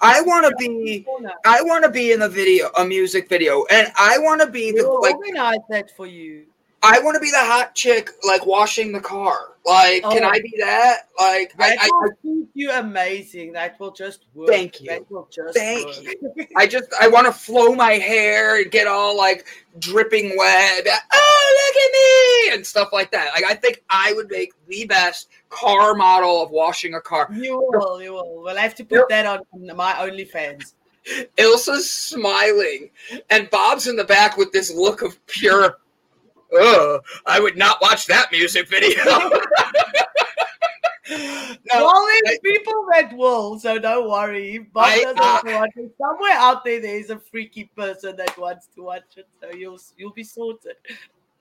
I 0.00 0.20
want 0.22 0.46
to 0.46 0.54
be. 0.56 1.06
I 1.44 1.62
want 1.62 1.84
to 1.84 1.90
be 1.90 2.12
in 2.12 2.22
a 2.22 2.28
video, 2.28 2.70
a 2.78 2.84
music 2.84 3.28
video, 3.28 3.64
and 3.70 3.92
I 3.96 4.18
want 4.18 4.40
to 4.40 4.48
be 4.48 4.72
the 4.72 4.82
we'll 4.82 5.02
like. 5.02 5.14
Organize 5.14 5.58
that 5.70 5.90
for 5.96 6.06
you. 6.06 6.46
I 6.84 7.00
want 7.00 7.14
to 7.14 7.20
be 7.20 7.30
the 7.30 7.38
hot 7.38 7.74
chick, 7.74 8.10
like 8.26 8.44
washing 8.44 8.92
the 8.92 9.00
car. 9.00 9.54
Like, 9.64 10.02
oh, 10.04 10.10
can 10.10 10.22
I 10.22 10.38
be 10.40 10.52
that? 10.58 11.08
Like, 11.18 11.56
that 11.56 11.78
I, 11.80 11.88
will 11.88 12.10
I, 12.44 12.46
you 12.52 12.70
amazing. 12.70 13.52
That 13.52 13.80
will 13.80 13.90
just 13.90 14.26
work. 14.34 14.48
Thank 14.48 14.82
you. 14.82 14.88
That 14.88 15.10
will 15.10 15.26
just 15.30 15.56
thank 15.56 15.86
work. 15.86 16.16
you. 16.36 16.46
I 16.54 16.66
just, 16.66 16.92
I 17.00 17.08
want 17.08 17.26
to 17.26 17.32
flow 17.32 17.74
my 17.74 17.92
hair 17.92 18.60
and 18.60 18.70
get 18.70 18.86
all 18.86 19.16
like 19.16 19.46
dripping 19.78 20.36
wet. 20.36 20.86
Oh, 21.14 21.72
look 21.72 21.82
at 21.82 21.92
me 22.52 22.54
and 22.54 22.66
stuff 22.66 22.90
like 22.92 23.10
that. 23.12 23.30
Like, 23.34 23.50
I 23.50 23.54
think 23.54 23.82
I 23.88 24.12
would 24.12 24.30
make 24.30 24.52
the 24.68 24.84
best 24.84 25.30
car 25.48 25.94
model 25.94 26.42
of 26.42 26.50
washing 26.50 26.92
a 26.92 27.00
car. 27.00 27.30
You 27.32 27.66
will, 27.72 28.02
you 28.02 28.12
will. 28.12 28.42
We'll 28.42 28.56
have 28.56 28.74
to 28.74 28.84
put 28.84 29.08
that 29.08 29.24
on 29.24 29.40
my 29.74 29.94
OnlyFans. 29.94 30.74
Ilsa's 31.36 31.90
smiling, 31.90 32.90
and 33.28 33.50
Bob's 33.50 33.88
in 33.88 33.96
the 33.96 34.04
back 34.04 34.38
with 34.38 34.52
this 34.52 34.72
look 34.72 35.02
of 35.02 35.24
pure 35.26 35.78
oh, 36.52 37.00
I 37.26 37.40
would 37.40 37.56
not 37.56 37.80
watch 37.80 38.06
that 38.06 38.30
music 38.32 38.68
video. 38.68 39.04
no, 41.10 41.56
well, 41.72 42.06
there's 42.06 42.22
I, 42.26 42.38
people 42.42 42.86
that 42.92 43.12
will, 43.16 43.58
so 43.58 43.78
don't 43.78 44.08
worry. 44.08 44.58
Bob 44.72 44.86
I, 44.86 45.02
doesn't 45.02 45.20
uh, 45.20 45.40
watch 45.44 45.70
it. 45.76 45.94
Somewhere 45.98 46.32
out 46.32 46.64
there, 46.64 46.80
there 46.80 46.96
is 46.96 47.10
a 47.10 47.18
freaky 47.18 47.70
person 47.76 48.16
that 48.16 48.36
wants 48.38 48.68
to 48.74 48.82
watch 48.82 49.16
it, 49.16 49.28
so 49.40 49.50
you'll 49.50 49.80
you'll 49.96 50.12
be 50.12 50.24
sorted. 50.24 50.76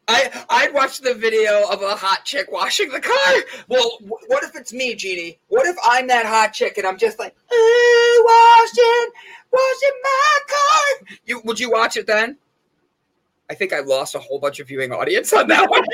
I 0.07 0.45
I'd 0.49 0.73
watch 0.73 0.99
the 0.99 1.13
video 1.13 1.69
of 1.69 1.81
a 1.81 1.95
hot 1.95 2.25
chick 2.25 2.51
washing 2.51 2.91
the 2.91 2.99
car. 2.99 3.33
Well, 3.69 3.97
what 4.27 4.43
if 4.43 4.55
it's 4.55 4.73
me, 4.73 4.95
Jeannie? 4.95 5.39
What 5.47 5.65
if 5.65 5.77
I'm 5.85 6.07
that 6.07 6.25
hot 6.25 6.53
chick 6.53 6.77
and 6.77 6.85
I'm 6.85 6.97
just 6.97 7.19
like 7.19 7.35
washing, 7.49 9.07
washing 9.51 9.97
my 10.03 10.39
car? 10.49 11.07
You 11.25 11.41
would 11.45 11.59
you 11.59 11.71
watch 11.71 11.95
it 11.95 12.05
then? 12.07 12.37
I 13.53 13.55
think 13.55 13.71
I 13.71 13.81
lost 13.81 14.15
a 14.15 14.19
whole 14.19 14.39
bunch 14.39 14.59
of 14.59 14.67
viewing 14.67 14.91
audience 14.91 15.31
on 15.31 15.47
that 15.49 15.69
one. 15.69 15.85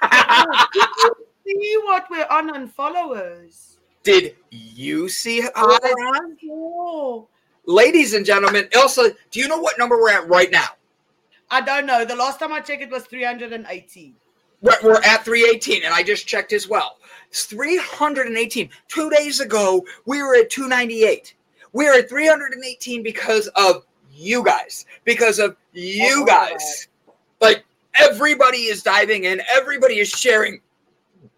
see 1.44 1.76
what 1.82 2.06
we're 2.08 2.24
on 2.30 2.50
on 2.50 2.68
followers. 2.68 3.78
Did 4.04 4.36
you 4.52 5.08
see 5.08 5.44
oh, 5.56 7.26
Ladies 7.66 8.14
and 8.14 8.24
gentlemen, 8.24 8.68
Elsa, 8.72 9.10
do 9.32 9.40
you 9.40 9.48
know 9.48 9.58
what 9.58 9.76
number 9.76 10.00
we're 10.00 10.12
at 10.12 10.28
right 10.28 10.52
now? 10.52 10.68
I 11.50 11.62
don't 11.62 11.84
know. 11.84 12.04
The 12.04 12.14
last 12.14 12.38
time 12.38 12.52
I 12.52 12.60
checked, 12.60 12.82
it 12.82 12.92
was 12.92 13.06
318. 13.06 14.14
We're, 14.60 14.72
we're 14.80 15.02
at 15.02 15.24
318, 15.24 15.82
and 15.84 15.92
I 15.92 16.04
just 16.04 16.28
checked 16.28 16.52
as 16.52 16.68
well. 16.68 16.98
It's 17.28 17.46
318. 17.46 18.70
Two 18.86 19.10
days 19.10 19.40
ago, 19.40 19.84
we 20.06 20.22
were 20.22 20.36
at 20.36 20.48
298. 20.50 21.34
We're 21.72 21.98
at 21.98 22.08
318 22.08 23.02
because 23.02 23.48
of 23.56 23.84
you 24.12 24.44
guys, 24.44 24.86
because 25.04 25.40
of 25.40 25.56
you 25.72 26.20
oh, 26.22 26.24
guys. 26.24 26.86
Like 27.40 27.64
everybody 27.94 28.64
is 28.64 28.82
diving 28.82 29.24
in, 29.24 29.40
everybody 29.50 29.98
is 29.98 30.08
sharing, 30.08 30.60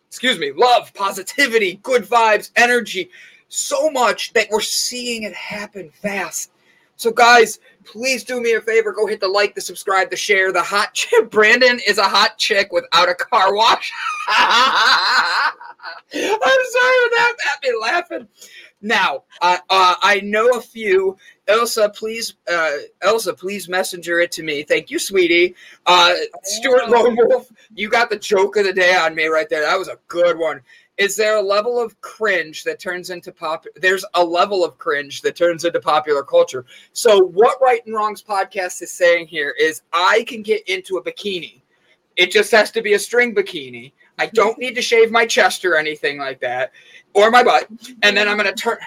excuse 0.08 0.38
me, 0.38 0.52
love, 0.52 0.92
positivity, 0.94 1.80
good 1.82 2.04
vibes, 2.04 2.50
energy, 2.56 3.10
so 3.48 3.90
much 3.90 4.32
that 4.32 4.48
we're 4.50 4.60
seeing 4.60 5.24
it 5.24 5.34
happen 5.34 5.90
fast. 5.90 6.50
So, 6.96 7.10
guys, 7.10 7.58
please 7.84 8.22
do 8.22 8.40
me 8.40 8.52
a 8.54 8.60
favor. 8.60 8.92
Go 8.92 9.06
hit 9.06 9.20
the 9.20 9.28
like, 9.28 9.54
the 9.54 9.60
subscribe, 9.60 10.08
the 10.08 10.16
share. 10.16 10.52
The 10.52 10.62
hot 10.62 10.94
chick. 10.94 11.30
Brandon 11.30 11.80
is 11.86 11.98
a 11.98 12.04
hot 12.04 12.38
chick 12.38 12.72
without 12.72 13.08
a 13.08 13.14
car 13.14 13.54
wash. 13.54 13.92
I'm 14.28 15.50
sorry 16.12 16.38
that 16.44 17.34
had 17.42 17.56
me 17.62 17.74
laughing. 17.80 18.28
Now, 18.82 19.22
uh, 19.40 19.58
uh, 19.70 19.94
I 20.02 20.20
know 20.24 20.50
a 20.50 20.60
few. 20.60 21.16
Elsa, 21.46 21.88
please, 21.90 22.34
uh, 22.52 22.72
Elsa, 23.00 23.32
please 23.32 23.68
messenger 23.68 24.20
it 24.20 24.32
to 24.32 24.42
me. 24.42 24.62
Thank 24.64 24.90
you, 24.90 24.98
sweetie. 24.98 25.54
Uh, 25.86 26.14
Stuart 26.42 26.90
Lone 26.90 27.16
Wolf, 27.16 27.50
you 27.74 27.88
got 27.88 28.10
the 28.10 28.18
joke 28.18 28.56
of 28.56 28.64
the 28.64 28.72
day 28.72 28.94
on 28.94 29.14
me 29.14 29.26
right 29.26 29.48
there. 29.48 29.62
That 29.62 29.78
was 29.78 29.88
a 29.88 29.98
good 30.08 30.38
one 30.38 30.60
is 30.98 31.16
there 31.16 31.36
a 31.36 31.42
level 31.42 31.80
of 31.80 31.98
cringe 32.00 32.64
that 32.64 32.78
turns 32.78 33.10
into 33.10 33.32
pop 33.32 33.64
there's 33.76 34.04
a 34.14 34.24
level 34.24 34.64
of 34.64 34.76
cringe 34.78 35.22
that 35.22 35.34
turns 35.34 35.64
into 35.64 35.80
popular 35.80 36.22
culture 36.22 36.66
so 36.92 37.18
what 37.18 37.58
right 37.62 37.84
and 37.86 37.94
wrongs 37.94 38.22
podcast 38.22 38.82
is 38.82 38.92
saying 38.92 39.26
here 39.26 39.54
is 39.58 39.82
i 39.92 40.24
can 40.28 40.42
get 40.42 40.66
into 40.68 40.98
a 40.98 41.02
bikini 41.02 41.62
it 42.16 42.30
just 42.30 42.50
has 42.50 42.70
to 42.70 42.82
be 42.82 42.92
a 42.92 42.98
string 42.98 43.34
bikini 43.34 43.92
i 44.22 44.26
don't 44.26 44.58
need 44.58 44.74
to 44.74 44.82
shave 44.82 45.10
my 45.10 45.26
chest 45.26 45.64
or 45.64 45.76
anything 45.76 46.18
like 46.18 46.40
that 46.40 46.72
or 47.14 47.30
my 47.30 47.42
butt 47.42 47.66
and 48.02 48.16
then 48.16 48.28
i'm 48.28 48.36
gonna 48.36 48.52
turn 48.52 48.78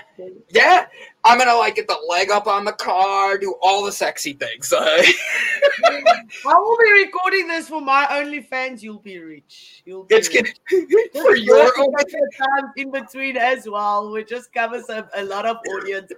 yeah 0.49 0.85
i'm 1.25 1.37
gonna 1.37 1.53
like 1.53 1.75
get 1.75 1.87
the 1.87 1.97
leg 2.09 2.31
up 2.31 2.47
on 2.47 2.63
the 2.63 2.71
car 2.73 3.37
do 3.37 3.53
all 3.61 3.85
the 3.85 3.91
sexy 3.91 4.33
things 4.33 4.73
I 6.47 6.53
will 6.57 6.77
be 6.77 7.03
recording 7.03 7.47
this 7.47 7.67
for 7.67 7.81
my 7.81 8.05
OnlyFans. 8.09 8.81
You'll 8.81 8.99
be 8.99 9.19
rich. 9.19 9.83
You'll 9.85 10.03
be 10.03 10.15
it's 10.15 10.33
rich. 10.33 10.57
gonna 10.69 11.23
for 11.25 11.35
your 11.35 11.71
time 11.73 12.71
in 12.77 12.91
between 12.91 13.37
as 13.37 13.67
well, 13.67 14.11
which 14.11 14.29
just 14.29 14.53
covers 14.53 14.87
a, 14.89 15.07
a 15.15 15.23
lot 15.23 15.45
of 15.45 15.57
audience. 15.75 16.11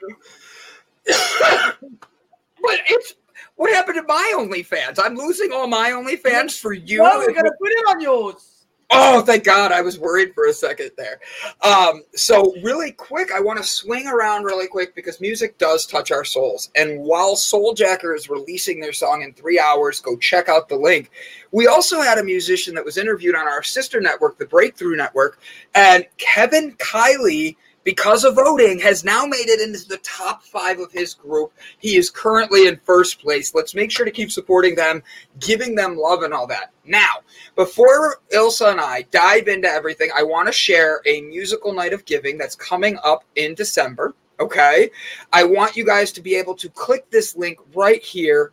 but 1.05 2.79
it's 2.89 3.15
what 3.55 3.73
happened 3.73 3.95
to 3.95 4.03
my 4.03 4.33
OnlyFans? 4.35 4.99
I'm 5.03 5.15
losing 5.15 5.51
all 5.51 5.67
my 5.67 5.91
OnlyFans 5.91 6.59
for 6.59 6.73
you. 6.73 6.99
No, 6.99 7.17
we're 7.17 7.33
gonna 7.33 7.51
put 7.59 7.71
it 7.71 7.85
on 7.89 8.01
yours. 8.01 8.56
Oh, 8.89 9.21
thank 9.21 9.43
God. 9.43 9.73
I 9.73 9.81
was 9.81 9.99
worried 9.99 10.33
for 10.33 10.45
a 10.45 10.53
second 10.53 10.91
there. 10.97 11.19
Um, 11.61 12.03
so, 12.15 12.55
really 12.63 12.93
quick, 12.93 13.33
I 13.33 13.41
want 13.41 13.59
to 13.59 13.65
swing 13.65 14.07
around 14.07 14.45
really 14.45 14.67
quick 14.67 14.95
because 14.95 15.19
music 15.19 15.57
does 15.57 15.85
touch 15.85 16.09
our 16.09 16.23
souls. 16.23 16.69
And 16.73 17.01
while 17.01 17.35
Souljacker 17.35 18.15
is 18.15 18.29
releasing 18.29 18.79
their 18.79 18.93
song 18.93 19.23
in 19.23 19.33
three 19.33 19.59
hours, 19.59 19.99
go 19.99 20.15
check 20.15 20.47
out 20.47 20.69
the 20.69 20.77
link. 20.77 21.11
We 21.51 21.67
also 21.67 22.01
had 22.01 22.17
a 22.17 22.23
musician 22.23 22.73
that 22.75 22.85
was 22.85 22.97
interviewed 22.97 23.35
on 23.35 23.47
our 23.47 23.61
sister 23.61 23.99
network, 23.99 24.37
the 24.37 24.45
Breakthrough 24.45 24.95
Network, 24.95 25.39
and 25.75 26.05
Kevin 26.17 26.73
Kiley 26.77 27.57
because 27.87 28.25
of 28.25 28.35
voting, 28.35 28.77
has 28.79 29.05
now 29.05 29.23
made 29.25 29.47
it 29.47 29.61
into 29.61 29.87
the 29.87 29.95
top 29.99 30.43
five 30.43 30.77
of 30.77 30.91
his 30.91 31.13
group. 31.13 31.53
He 31.77 31.95
is 31.95 32.09
currently 32.09 32.67
in 32.67 32.81
first 32.83 33.21
place. 33.21 33.55
Let's 33.55 33.73
make 33.73 33.91
sure 33.91 34.05
to 34.05 34.11
keep 34.11 34.29
supporting 34.29 34.75
them, 34.75 35.01
giving 35.39 35.73
them 35.73 35.95
love, 35.95 36.23
and 36.23 36.33
all 36.33 36.47
that. 36.47 36.73
Now, 36.83 37.21
before 37.55 38.17
Ilsa 38.33 38.71
and 38.71 38.81
I 38.81 39.03
dive 39.03 39.47
into 39.47 39.69
everything, 39.69 40.09
I 40.13 40.23
want 40.23 40.47
to 40.47 40.51
share 40.51 40.99
a 41.05 41.21
musical 41.21 41.71
night 41.71 41.93
of 41.93 42.03
giving 42.03 42.37
that's 42.37 42.57
coming 42.57 42.97
up 43.05 43.23
in 43.37 43.55
December. 43.55 44.15
Okay. 44.41 44.89
I 45.31 45.45
want 45.45 45.77
you 45.77 45.85
guys 45.85 46.11
to 46.11 46.21
be 46.21 46.35
able 46.35 46.55
to 46.55 46.67
click 46.67 47.09
this 47.09 47.37
link 47.37 47.57
right 47.73 48.03
here 48.03 48.51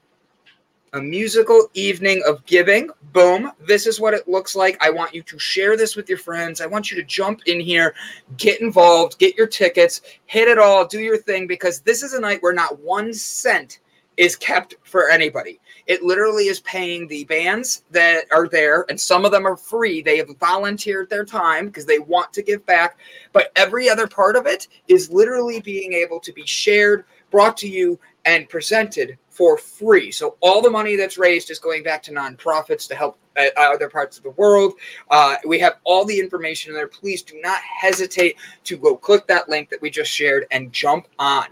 a 0.95 1.01
musical 1.01 1.69
evening 1.75 2.23
of 2.25 2.45
giving. 2.47 2.89
Boom. 3.13 3.51
This 3.67 3.85
is 3.87 3.99
what 3.99 4.15
it 4.15 4.29
looks 4.29 4.55
like. 4.55 4.79
I 4.81 4.91
want 4.91 5.13
you 5.13 5.23
to 5.25 5.39
share 5.41 5.77
this 5.77 5.97
with 5.97 6.09
your 6.09 6.19
friends. 6.19 6.61
I 6.61 6.67
want 6.67 6.91
you 6.91 6.97
to 6.97 7.03
jump 7.03 7.43
in 7.47 7.59
here, 7.59 7.95
get 8.37 8.61
involved, 8.61 9.19
get 9.19 9.37
your 9.37 9.49
tickets, 9.49 10.03
hit 10.27 10.47
it 10.47 10.57
all, 10.57 10.87
do 10.87 11.01
your 11.01 11.19
thing, 11.19 11.49
because 11.49 11.81
this 11.81 12.05
is 12.05 12.15
a 12.15 12.21
night 12.21 12.43
where 12.43 12.53
not 12.53 12.79
one 12.79 13.13
cent 13.13 13.81
is 14.17 14.37
kept 14.37 14.77
for 14.85 15.11
anybody. 15.11 15.59
It 15.89 16.05
literally 16.05 16.47
is 16.47 16.61
paying 16.61 17.09
the 17.09 17.25
bands 17.25 17.83
that 17.91 18.27
are 18.33 18.47
there, 18.47 18.87
and 18.89 18.99
some 18.99 19.25
of 19.25 19.33
them 19.33 19.49
are 19.49 19.57
free. 19.57 20.01
They 20.01 20.19
have 20.19 20.31
volunteered 20.39 21.11
their 21.11 21.25
time 21.25 21.67
because 21.67 21.87
they 21.87 21.99
want 21.99 22.33
to 22.35 22.43
give 22.43 22.65
back. 22.67 22.99
But 23.33 23.51
every 23.57 23.91
other 23.91 24.07
part 24.07 24.37
of 24.37 24.47
it 24.47 24.69
is 24.87 25.11
literally 25.11 25.61
being 25.61 25.93
able 25.93 26.21
to 26.21 26.33
be 26.33 26.47
shared, 26.47 27.05
brought 27.33 27.57
to 27.59 27.69
you, 27.69 27.99
and 28.25 28.49
presented 28.49 29.19
for 29.29 29.59
free. 29.59 30.11
So 30.11 30.37
all 30.41 30.63
the 30.63 30.71
money 30.71 30.97
that's 30.97 31.19
raised 31.19 31.51
is 31.51 31.59
going 31.59 31.83
back 31.83 32.03
to 32.05 32.13
nonprofits 32.13 32.87
to 32.89 32.95
help 32.95 33.19
uh, 33.37 33.47
other 33.57 33.89
parts 33.89 34.17
of 34.17 34.23
the 34.23 34.31
world. 34.31 34.75
Uh, 35.11 35.37
we 35.47 35.59
have 35.59 35.79
all 35.85 36.05
the 36.05 36.19
information 36.19 36.73
there. 36.73 36.87
Please 36.87 37.23
do 37.23 37.41
not 37.41 37.61
hesitate 37.63 38.37
to 38.65 38.77
go 38.77 38.97
click 38.97 39.27
that 39.27 39.49
link 39.49 39.69
that 39.71 39.83
we 39.83 39.91
just 39.91 40.11
shared 40.11 40.47
and 40.53 40.73
jump 40.73 41.09
on. 41.19 41.47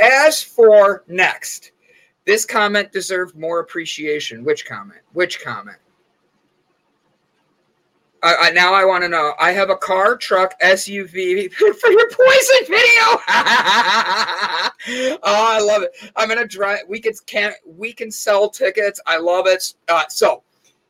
As 0.00 0.42
for 0.42 1.04
next, 1.06 1.70
this 2.26 2.44
comment 2.44 2.90
deserved 2.90 3.36
more 3.36 3.60
appreciation. 3.60 4.44
Which 4.44 4.66
comment? 4.66 5.00
Which 5.12 5.40
comment? 5.40 5.78
I, 8.24 8.48
I, 8.48 8.50
now 8.52 8.72
I 8.72 8.86
want 8.86 9.04
to 9.04 9.08
know. 9.08 9.34
I 9.38 9.52
have 9.52 9.68
a 9.68 9.76
car, 9.76 10.16
truck, 10.16 10.58
SUV 10.60 11.52
for 11.52 11.90
your 11.90 12.10
poison 12.10 12.62
video. 12.62 13.04
oh, 15.22 15.22
I 15.22 15.60
love 15.60 15.82
it. 15.82 15.90
I'm 16.16 16.28
gonna 16.28 16.46
drive. 16.46 16.80
We 16.88 17.00
can 17.00 17.12
can 17.26 17.52
we 17.66 17.92
can 17.92 18.10
sell 18.10 18.48
tickets. 18.48 18.98
I 19.06 19.18
love 19.18 19.46
it. 19.46 19.74
Uh, 19.88 20.04
so 20.08 20.42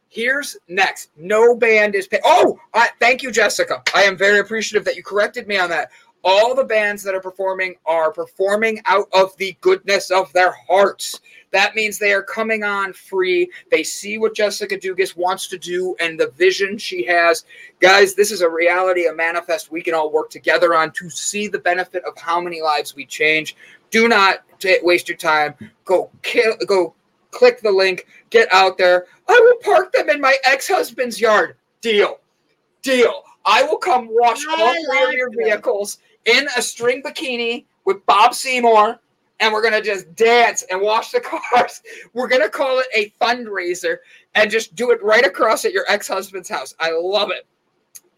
here's 0.09 0.57
next. 0.68 1.11
No 1.16 1.57
band 1.57 1.97
is 1.97 2.07
paid. 2.07 2.20
Oh, 2.25 2.57
I, 2.73 2.90
thank 3.01 3.23
you, 3.23 3.33
Jessica. 3.33 3.83
I 3.94 4.05
am 4.05 4.16
very 4.16 4.38
appreciative 4.38 4.85
that 4.85 4.94
you 4.94 5.03
corrected 5.03 5.49
me 5.49 5.59
on 5.59 5.68
that. 5.70 5.90
All 6.27 6.55
the 6.55 6.65
bands 6.65 7.03
that 7.03 7.15
are 7.15 7.21
performing 7.21 7.75
are 7.85 8.11
performing 8.11 8.81
out 8.87 9.09
of 9.13 9.37
the 9.37 9.57
goodness 9.61 10.11
of 10.11 10.33
their 10.33 10.55
hearts. 10.69 11.21
That 11.51 11.75
means 11.75 11.99
they 11.99 12.15
are 12.15 12.23
coming 12.23 12.65
on 12.65 12.95
free. 12.95 13.51
They 13.71 13.83
see 13.83 14.17
what 14.17 14.35
Jessica 14.35 14.77
Dugas 14.79 15.17
wants 15.17 15.47
to 15.49 15.59
do 15.59 15.95
and 16.01 16.19
the 16.19 16.31
vision 16.31 16.79
she 16.79 17.05
has. 17.05 17.45
Guys, 17.79 18.15
this 18.15 18.33
is 18.33 18.41
a 18.41 18.49
reality, 18.49 19.07
a 19.07 19.15
manifest 19.15 19.71
we 19.71 19.83
can 19.83 19.93
all 19.95 20.11
work 20.11 20.31
together 20.31 20.75
on 20.75 20.93
to 20.93 21.11
see 21.11 21.47
the 21.47 21.59
benefit 21.59 22.03
of 22.05 22.19
how 22.19 22.41
many 22.41 22.63
lives 22.63 22.97
we 22.97 23.05
change. 23.05 23.55
Do 23.91 24.09
not 24.09 24.45
waste 24.83 25.09
your 25.09 25.19
time. 25.19 25.55
Go 25.85 26.11
kill, 26.23 26.57
go 26.67 26.95
click 27.31 27.61
the 27.61 27.71
link, 27.71 28.07
get 28.31 28.49
out 28.51 28.79
there. 28.79 29.07
I 29.29 29.39
will 29.41 29.57
park 29.63 29.93
them 29.93 30.09
in 30.09 30.21
my 30.21 30.37
ex-husband's 30.45 31.21
yard. 31.21 31.57
Deal. 31.83 32.19
Deal. 32.83 33.23
I 33.47 33.63
will 33.63 33.77
come 33.77 34.09
wash 34.11 34.43
all 34.49 34.73
three 34.73 35.05
of 35.05 35.13
your 35.13 35.31
vehicles 35.31 35.99
in 36.27 36.47
a 36.57 36.63
string 36.63 37.03
bikini 37.03 37.67
with 37.85 38.05
Bob 38.07 38.35
Seymour 38.35 38.99
and 39.41 39.53
we're 39.53 39.63
gonna 39.63 39.83
just 39.83 40.15
dance 40.15 40.65
and 40.71 40.81
wash 40.81 41.11
the 41.11 41.21
cars. 41.53 41.83
We're 42.13 42.29
gonna 42.29 42.49
call 42.49 42.79
it 42.79 42.87
a 42.95 43.13
fundraiser 43.21 43.99
and 44.35 44.51
just 44.51 44.75
do 44.75 44.91
it 44.91 45.03
right 45.03 45.27
across 45.27 45.65
at 45.65 45.73
your 45.73 45.85
ex-husband's 45.89 46.49
house. 46.49 46.75
I 46.81 46.93
love 46.93 47.31
it. 47.31 47.47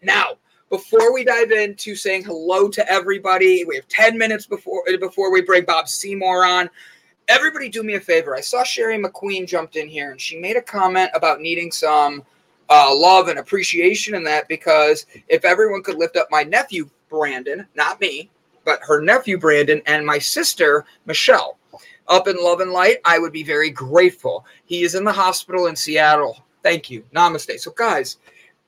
Now, 0.01 0.37
before 0.69 1.13
we 1.13 1.23
dive 1.23 1.51
into 1.51 1.95
saying 1.95 2.25
hello 2.25 2.69
to 2.69 2.91
everybody, 2.91 3.63
we 3.65 3.75
have 3.75 3.87
10 3.87 4.17
minutes 4.17 4.45
before 4.45 4.83
before 4.99 5.31
we 5.31 5.41
bring 5.41 5.65
Bob 5.65 5.87
Seymour 5.87 6.45
on. 6.45 6.69
Everybody 7.29 7.67
do 7.67 7.83
me 7.83 7.95
a 7.95 7.99
favor. 7.99 8.35
I 8.35 8.41
saw 8.41 8.63
Sherry 8.63 8.97
McQueen 8.97 9.47
jumped 9.47 9.75
in 9.75 9.87
here 9.87 10.11
and 10.11 10.21
she 10.21 10.39
made 10.39 10.55
a 10.55 10.61
comment 10.61 11.09
about 11.13 11.41
needing 11.41 11.71
some 11.71 12.23
uh, 12.69 12.93
love 12.93 13.27
and 13.27 13.39
appreciation 13.39 14.15
in 14.15 14.23
that 14.23 14.47
because 14.47 15.05
if 15.27 15.43
everyone 15.45 15.83
could 15.83 15.97
lift 15.97 16.15
up 16.15 16.27
my 16.31 16.43
nephew 16.43 16.89
Brandon, 17.09 17.65
not 17.75 17.99
me, 18.01 18.29
but 18.65 18.79
her 18.83 19.01
nephew 19.01 19.37
Brandon 19.37 19.81
and 19.85 20.05
my 20.05 20.19
sister 20.19 20.85
Michelle 21.05 21.57
up 22.07 22.27
in 22.27 22.37
Love 22.37 22.61
and 22.61 22.71
Light, 22.71 22.97
I 23.05 23.19
would 23.19 23.33
be 23.33 23.43
very 23.43 23.69
grateful. 23.69 24.45
He 24.65 24.83
is 24.83 24.95
in 24.95 25.03
the 25.03 25.11
hospital 25.11 25.67
in 25.67 25.75
Seattle. 25.75 26.43
Thank 26.63 26.89
you. 26.89 27.03
Namaste. 27.13 27.59
So, 27.59 27.71
guys, 27.71 28.17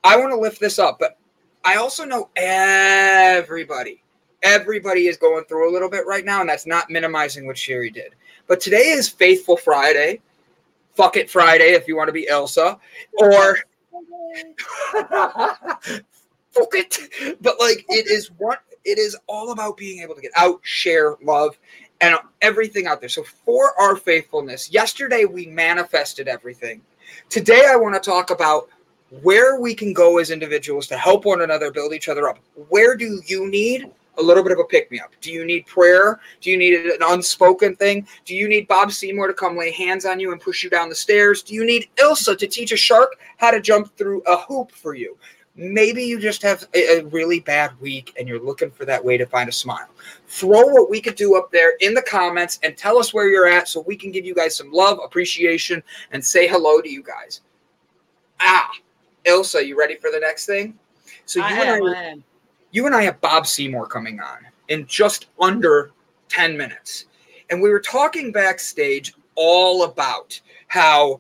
I 0.04 0.18
want 0.18 0.32
to 0.32 0.40
lift 0.40 0.60
this 0.60 0.80
up, 0.80 1.00
but 1.00 1.18
I 1.64 1.76
also 1.76 2.06
know 2.06 2.30
everybody, 2.36 4.02
everybody 4.44 5.08
is 5.08 5.18
going 5.18 5.46
through 5.46 5.70
a 5.70 5.74
little 5.74 5.90
bit 5.90 6.06
right 6.06 6.26
now, 6.26 6.42
and 6.42 6.50
that's 6.50 6.66
not 6.66 6.90
minimizing 6.90 7.46
what 7.46 7.58
Sherry 7.58 7.90
did. 7.90 8.16
But 8.48 8.60
today 8.60 8.90
is 8.90 9.10
Faithful 9.10 9.58
Friday. 9.58 10.22
Fuck 10.96 11.18
it 11.18 11.30
Friday 11.30 11.74
if 11.74 11.88
you 11.88 11.96
want 11.96 12.08
to 12.08 12.14
be 12.14 12.28
Elsa. 12.28 12.80
Or 13.20 13.58
fuck 16.52 16.74
it. 16.74 16.98
But 17.42 17.60
like 17.60 17.86
it 17.90 18.08
is 18.08 18.32
what 18.38 18.60
it 18.86 18.98
is 18.98 19.18
all 19.28 19.52
about 19.52 19.78
being 19.78 20.02
able 20.02 20.16
to 20.16 20.22
get 20.22 20.32
out, 20.36 20.60
share, 20.64 21.16
love, 21.22 21.58
and 22.02 22.16
everything 22.42 22.88
out 22.88 23.00
there. 23.00 23.10
So, 23.10 23.24
for 23.24 23.80
our 23.80 23.96
faithfulness, 23.96 24.72
yesterday 24.72 25.26
we 25.26 25.48
manifested 25.48 26.28
everything. 26.28 26.82
Today, 27.30 27.68
I 27.70 27.76
want 27.76 28.02
to 28.02 28.10
talk 28.10 28.30
about 28.30 28.70
where 29.22 29.60
we 29.60 29.74
can 29.74 29.94
go 29.94 30.20
as 30.20 30.30
individuals 30.30 30.88
to 30.88 30.98
help 30.98 31.26
one 31.26 31.42
another 31.42 31.72
build 31.72 31.94
each 31.94 32.10
other 32.10 32.30
up. 32.30 32.40
Where 32.70 32.96
do 32.96 33.22
you 33.26 33.50
need 33.50 33.92
a 34.18 34.22
little 34.22 34.44
bit 34.44 34.52
of 34.52 34.60
a 34.60 34.64
pick 34.66 34.92
me 34.92 35.00
up? 35.00 35.12
Do 35.22 35.32
you 35.32 35.46
need 35.46 35.66
prayer? 35.66 36.20
Do 36.42 36.52
you 36.52 36.58
need 36.58 36.74
an 36.76 37.00
unspoken 37.02 37.76
thing? 37.76 38.08
Do 38.26 38.36
you 38.36 38.48
need 38.48 38.68
Bob 38.68 38.92
Seymour 38.92 39.28
to 39.28 39.34
come 39.34 39.58
lay 39.58 39.72
hands 39.72 40.06
on 40.06 40.20
you 40.20 40.32
and 40.32 40.40
push 40.40 40.64
you 40.64 40.70
down 40.70 40.90
the 40.90 40.96
stairs? 40.96 41.42
Do 41.42 41.56
you 41.56 41.66
need 41.66 41.88
Ilsa 41.96 42.38
to 42.38 42.48
teach 42.48 42.72
a 42.72 42.78
shark 42.78 43.16
how 43.38 43.50
to 43.52 43.60
jump 43.60 43.96
through 43.98 44.22
a 44.28 44.38
hoop 44.38 44.72
for 44.72 44.94
you? 44.94 45.18
Maybe 45.60 46.04
you 46.04 46.22
just 46.22 46.42
have 46.44 46.66
a, 46.74 47.00
a 47.00 47.06
really 47.08 47.42
bad 47.42 47.78
week 47.82 48.16
and 48.18 48.30
you're 48.30 48.40
looking 48.40 48.72
for 48.72 48.86
that 48.86 49.04
way 49.04 49.18
to 49.18 49.26
find 49.26 49.50
a 49.50 49.52
smile. 49.52 49.90
Throw 50.28 50.66
what 50.68 50.90
we 50.90 51.02
could 51.02 51.16
do 51.16 51.36
up 51.36 51.52
there 51.52 51.74
in 51.82 51.94
the 51.94 52.02
comments 52.02 52.60
and 52.64 52.78
tell 52.78 52.98
us 52.98 53.14
where 53.14 53.28
you're 53.28 53.46
at 53.46 53.68
so 53.68 53.82
we 53.82 53.98
can 53.98 54.10
give 54.10 54.26
you 54.26 54.34
guys 54.34 54.56
some 54.56 54.72
love, 54.72 55.00
appreciation, 55.04 55.84
and 56.12 56.24
say 56.24 56.48
hello 56.48 56.80
to 56.80 56.90
you 56.90 57.04
guys. 57.04 57.42
Ah, 58.40 58.72
Ilsa, 59.26 59.68
you 59.68 59.78
ready 59.78 59.96
for 59.96 60.10
the 60.12 60.20
next 60.20 60.46
thing? 60.46 60.80
So 61.26 61.40
you 61.42 61.46
I 61.46 61.52
and 61.52 61.86
I, 61.86 61.92
I 61.92 62.04
am. 62.04 62.24
you 62.72 62.86
and 62.86 62.96
I 62.96 63.02
have 63.02 63.20
Bob 63.20 63.46
Seymour 63.46 63.88
coming 63.88 64.22
on 64.22 64.48
in 64.70 64.86
just 64.88 65.26
under 65.42 65.92
10 66.30 66.56
minutes. 66.56 67.08
And 67.50 67.62
we 67.62 67.70
were 67.70 67.82
talking 67.82 68.32
backstage 68.32 69.14
all 69.36 69.84
about 69.84 70.40
how 70.70 71.20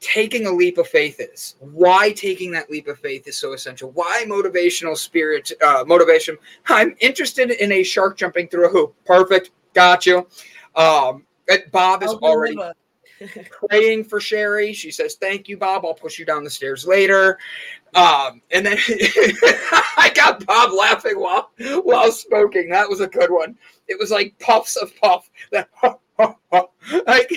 taking 0.00 0.46
a 0.46 0.52
leap 0.52 0.78
of 0.78 0.86
faith 0.88 1.16
is, 1.20 1.56
why 1.60 2.12
taking 2.12 2.50
that 2.52 2.70
leap 2.70 2.88
of 2.88 2.98
faith 2.98 3.26
is 3.26 3.36
so 3.36 3.52
essential, 3.52 3.90
why 3.92 4.24
motivational 4.26 4.96
spirit, 4.96 5.52
uh, 5.64 5.84
motivation. 5.86 6.36
I'm 6.68 6.96
interested 7.00 7.50
in 7.50 7.72
a 7.72 7.82
shark 7.82 8.16
jumping 8.16 8.48
through 8.48 8.66
a 8.66 8.70
hoop. 8.70 8.94
Perfect. 9.04 9.50
Got 9.74 10.06
you. 10.06 10.26
Um, 10.74 11.24
Bob 11.72 12.02
is 12.02 12.10
already 12.10 12.58
praying 13.68 14.04
for 14.04 14.20
Sherry. 14.20 14.72
She 14.72 14.90
says, 14.90 15.14
"Thank 15.14 15.48
you, 15.48 15.56
Bob. 15.56 15.84
I'll 15.84 15.94
push 15.94 16.18
you 16.18 16.26
down 16.26 16.44
the 16.44 16.50
stairs 16.50 16.86
later." 16.86 17.38
Um, 17.94 18.42
and 18.50 18.66
then 18.66 18.76
I 18.88 20.12
got 20.14 20.44
Bob 20.44 20.72
laughing 20.72 21.18
while 21.18 21.50
while 21.82 22.12
smoking. 22.12 22.68
That 22.70 22.88
was 22.88 23.00
a 23.00 23.06
good 23.06 23.30
one. 23.30 23.56
It 23.88 23.98
was 23.98 24.10
like 24.10 24.38
puffs 24.38 24.76
of 24.76 24.94
puff. 24.96 25.30
That 25.50 25.68
like 27.06 27.30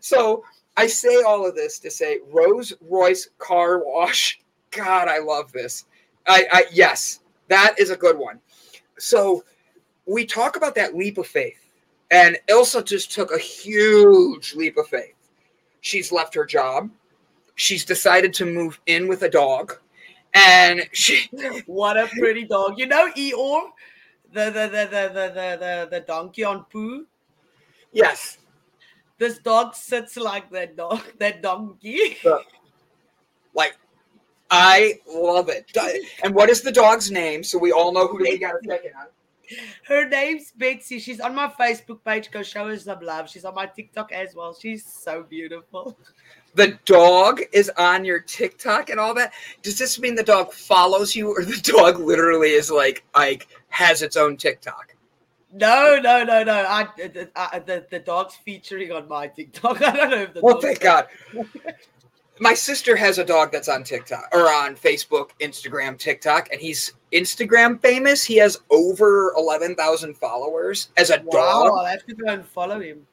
so. 0.00 0.44
I 0.76 0.86
say 0.86 1.22
all 1.22 1.46
of 1.46 1.54
this 1.54 1.78
to 1.80 1.90
say 1.90 2.18
Rose 2.30 2.72
Royce 2.80 3.28
Car 3.38 3.82
Wash. 3.84 4.40
God, 4.70 5.08
I 5.08 5.18
love 5.18 5.52
this. 5.52 5.84
I, 6.26 6.46
I 6.50 6.64
yes, 6.72 7.20
that 7.48 7.74
is 7.78 7.90
a 7.90 7.96
good 7.96 8.18
one. 8.18 8.40
So 8.98 9.44
we 10.06 10.24
talk 10.26 10.56
about 10.56 10.74
that 10.74 10.94
leap 10.96 11.18
of 11.18 11.26
faith. 11.26 11.60
And 12.10 12.36
Ilsa 12.48 12.84
just 12.84 13.12
took 13.12 13.32
a 13.32 13.38
huge 13.38 14.54
leap 14.54 14.76
of 14.76 14.86
faith. 14.88 15.14
She's 15.80 16.12
left 16.12 16.34
her 16.34 16.44
job. 16.44 16.90
She's 17.56 17.84
decided 17.84 18.34
to 18.34 18.46
move 18.46 18.80
in 18.86 19.08
with 19.08 19.22
a 19.22 19.28
dog. 19.28 19.78
And 20.34 20.88
she 20.92 21.28
What 21.66 21.96
a 21.96 22.08
pretty 22.18 22.44
dog. 22.44 22.78
You 22.78 22.86
know 22.86 23.10
Eeyore? 23.12 23.70
The 24.32 24.46
the 24.46 24.68
the 24.68 24.88
the 24.90 25.08
the 25.12 25.28
the, 25.28 25.56
the, 25.58 25.88
the 25.90 26.00
donkey 26.00 26.44
on 26.44 26.64
Pooh. 26.64 27.06
yes. 27.92 28.38
This 29.18 29.38
dog 29.38 29.74
sits 29.74 30.16
like 30.16 30.50
that 30.50 30.76
dog, 30.76 31.00
that 31.18 31.42
donkey. 31.42 32.16
Like 33.54 33.76
I 34.50 35.00
love 35.08 35.48
it. 35.48 35.70
And 36.22 36.34
what 36.34 36.50
is 36.50 36.62
the 36.62 36.72
dog's 36.72 37.10
name? 37.10 37.42
So 37.42 37.58
we 37.58 37.72
all 37.72 37.92
know 37.92 38.06
who 38.06 38.18
we 38.18 38.38
got 38.38 38.54
a 38.54 38.58
second 38.66 38.92
on. 38.98 39.06
Her 39.86 40.08
name's 40.08 40.52
Betsy. 40.52 40.98
She's 40.98 41.20
on 41.20 41.34
my 41.34 41.48
Facebook 41.48 42.02
page. 42.04 42.30
Go 42.30 42.42
show 42.42 42.68
her 42.68 42.78
some 42.78 43.00
love. 43.00 43.28
She's 43.28 43.44
on 43.44 43.54
my 43.54 43.66
TikTok 43.66 44.12
as 44.12 44.34
well. 44.34 44.54
She's 44.54 44.84
so 44.84 45.22
beautiful. 45.22 45.98
The 46.54 46.78
dog 46.84 47.42
is 47.52 47.70
on 47.76 48.04
your 48.04 48.20
TikTok 48.20 48.90
and 48.90 49.00
all 49.00 49.12
that. 49.14 49.32
Does 49.62 49.76
this 49.78 49.98
mean 49.98 50.14
the 50.14 50.22
dog 50.22 50.52
follows 50.52 51.14
you, 51.14 51.28
or 51.30 51.44
the 51.44 51.60
dog 51.60 51.98
literally 51.98 52.50
is 52.50 52.70
like 52.70 53.04
like 53.14 53.48
has 53.68 54.02
its 54.02 54.16
own 54.16 54.36
TikTok? 54.36 54.93
No, 55.54 56.00
no, 56.02 56.24
no, 56.24 56.42
no. 56.42 56.52
I, 56.52 56.88
the, 56.96 57.30
I, 57.36 57.60
the 57.60 57.86
the 57.88 58.00
dog's 58.00 58.34
featuring 58.34 58.90
on 58.90 59.06
my 59.06 59.28
TikTok. 59.28 59.80
I 59.86 59.92
don't 59.92 60.10
know 60.10 60.22
if 60.22 60.34
the 60.34 60.40
Well, 60.40 60.60
thank 60.60 60.80
God. 60.80 61.06
My 62.40 62.54
sister 62.54 62.96
has 62.96 63.18
a 63.18 63.24
dog 63.24 63.52
that's 63.52 63.68
on 63.68 63.84
TikTok 63.84 64.28
or 64.32 64.52
on 64.52 64.74
Facebook, 64.74 65.30
Instagram, 65.40 65.96
TikTok, 65.96 66.48
and 66.50 66.60
he's 66.60 66.92
Instagram 67.12 67.80
famous. 67.80 68.24
He 68.24 68.36
has 68.38 68.58
over 68.70 69.32
eleven 69.36 69.76
thousand 69.76 70.16
followers 70.16 70.88
as 70.96 71.10
a 71.10 71.22
Wow, 71.24 71.68
dog. 71.68 71.84
I 71.86 71.90
have 71.92 72.06
to 72.06 72.14
go 72.14 72.32
and 72.32 72.44
follow 72.44 72.80
him. 72.80 73.06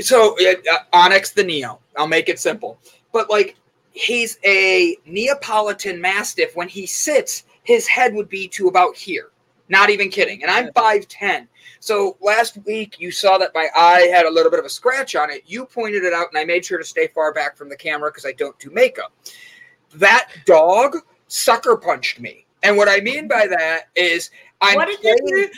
So 0.00 0.36
uh, 0.44 0.78
Onyx 0.92 1.30
the 1.30 1.44
Neo. 1.44 1.78
I'll 1.96 2.08
make 2.08 2.28
it 2.28 2.40
simple. 2.40 2.76
But 3.12 3.30
like 3.30 3.54
he's 3.92 4.40
a 4.44 4.96
Neapolitan 5.06 6.00
Mastiff. 6.00 6.56
When 6.56 6.68
he 6.68 6.86
sits, 6.86 7.44
his 7.62 7.86
head 7.86 8.12
would 8.14 8.28
be 8.28 8.48
to 8.48 8.66
about 8.66 8.96
here. 8.96 9.30
Not 9.68 9.90
even 9.90 10.10
kidding. 10.10 10.42
And 10.42 10.50
I'm 10.50 10.72
five 10.72 11.08
ten. 11.08 11.48
So 11.80 12.16
last 12.20 12.58
week 12.66 12.98
you 12.98 13.10
saw 13.10 13.38
that 13.38 13.52
my 13.54 13.68
eye 13.76 14.08
had 14.12 14.26
a 14.26 14.30
little 14.30 14.50
bit 14.50 14.60
of 14.60 14.66
a 14.66 14.70
scratch 14.70 15.16
on 15.16 15.30
it. 15.30 15.42
You 15.46 15.66
pointed 15.66 16.04
it 16.04 16.12
out, 16.12 16.28
and 16.32 16.38
I 16.38 16.44
made 16.44 16.64
sure 16.64 16.78
to 16.78 16.84
stay 16.84 17.08
far 17.08 17.32
back 17.32 17.56
from 17.56 17.68
the 17.68 17.76
camera 17.76 18.10
because 18.10 18.26
I 18.26 18.32
don't 18.32 18.58
do 18.58 18.70
makeup. 18.70 19.12
That 19.94 20.28
dog 20.46 20.96
sucker 21.28 21.76
punched 21.76 22.20
me. 22.20 22.46
And 22.62 22.76
what 22.76 22.88
I 22.88 23.00
mean 23.00 23.28
by 23.28 23.46
that 23.46 23.88
is 23.94 24.30
I'm 24.60 24.76
what 24.76 24.88
did 24.88 25.02
you 25.02 25.50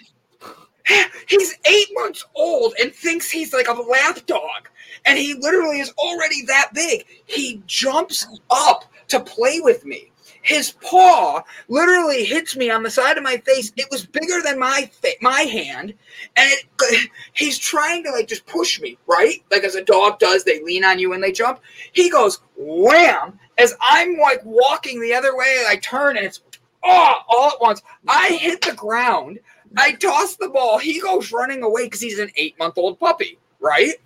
playing-? 0.90 1.11
He's 1.29 1.59
eight 1.64 1.88
months 1.95 2.25
old 2.35 2.75
and 2.81 2.92
thinks 2.92 3.31
he's 3.31 3.53
like 3.53 3.69
a 3.69 3.73
lap 3.73 4.25
dog. 4.27 4.69
And 5.05 5.19
he 5.19 5.35
literally 5.35 5.81
is 5.81 5.90
already 5.99 6.42
that 6.47 6.71
big. 6.75 7.05
He 7.27 7.61
jumps 7.66 8.27
up 8.51 8.85
to 9.09 9.21
play 9.21 9.61
with 9.61 9.85
me. 9.85 10.12
His 10.47 10.71
paw 10.71 11.43
literally 11.67 12.25
hits 12.25 12.55
me 12.55 12.71
on 12.71 12.85
the 12.85 12.91
side 12.91 13.17
of 13.17 13.25
my 13.25 13.37
face. 13.39 13.73
It 13.77 13.89
was 13.91 14.07
bigger 14.07 14.41
than 14.45 14.61
my 14.61 14.89
fa- 15.03 15.19
my 15.21 15.41
hand, 15.41 15.93
and 16.37 16.51
it, 16.53 17.11
he's 17.33 17.59
trying 17.59 18.05
to 18.05 18.13
like 18.13 18.29
just 18.29 18.47
push 18.47 18.81
me, 18.81 18.97
right? 19.09 19.43
Like 19.51 19.65
as 19.65 19.75
a 19.75 19.83
dog 19.83 20.21
does, 20.21 20.45
they 20.45 20.63
lean 20.63 20.85
on 20.85 21.01
you 21.01 21.11
when 21.11 21.21
they 21.21 21.33
jump. 21.33 21.59
He 21.93 22.09
goes 22.09 22.39
wham 22.57 23.41
as 23.59 23.75
I'm 23.81 24.19
like 24.19 24.41
walking 24.45 25.01
the 25.01 25.15
other 25.15 25.37
way. 25.37 25.65
I 25.67 25.77
turn 25.83 26.17
and 26.17 26.25
it's 26.25 26.41
oh 26.85 27.15
all 27.29 27.51
at 27.51 27.61
once. 27.61 27.83
I 28.07 28.29
hit 28.29 28.61
the 28.61 28.75
ground. 28.75 29.41
I 29.77 29.95
toss 29.95 30.37
the 30.37 30.49
ball. 30.49 30.79
He 30.79 31.01
goes 31.01 31.33
running 31.33 31.65
away 31.65 31.87
because 31.87 32.01
he's 32.01 32.21
an 32.21 32.31
eight 32.37 32.57
month 32.57 32.79
old 32.79 33.01
puppy, 33.01 33.39
right? 33.59 33.95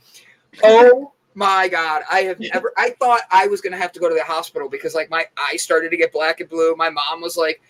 Oh 0.64 1.12
my 1.34 1.68
God. 1.68 2.02
I 2.10 2.20
have 2.20 2.40
never, 2.40 2.72
I 2.76 2.90
thought 3.00 3.22
I 3.30 3.46
was 3.46 3.60
going 3.60 3.72
to 3.72 3.78
have 3.78 3.92
to 3.92 4.00
go 4.00 4.08
to 4.08 4.14
the 4.14 4.24
hospital 4.24 4.68
because 4.68 4.94
like 4.94 5.10
my 5.10 5.26
eye 5.36 5.56
started 5.56 5.90
to 5.90 5.96
get 5.96 6.12
black 6.12 6.40
and 6.40 6.48
blue. 6.48 6.74
My 6.76 6.90
mom 6.90 7.20
was 7.20 7.36
like, 7.36 7.60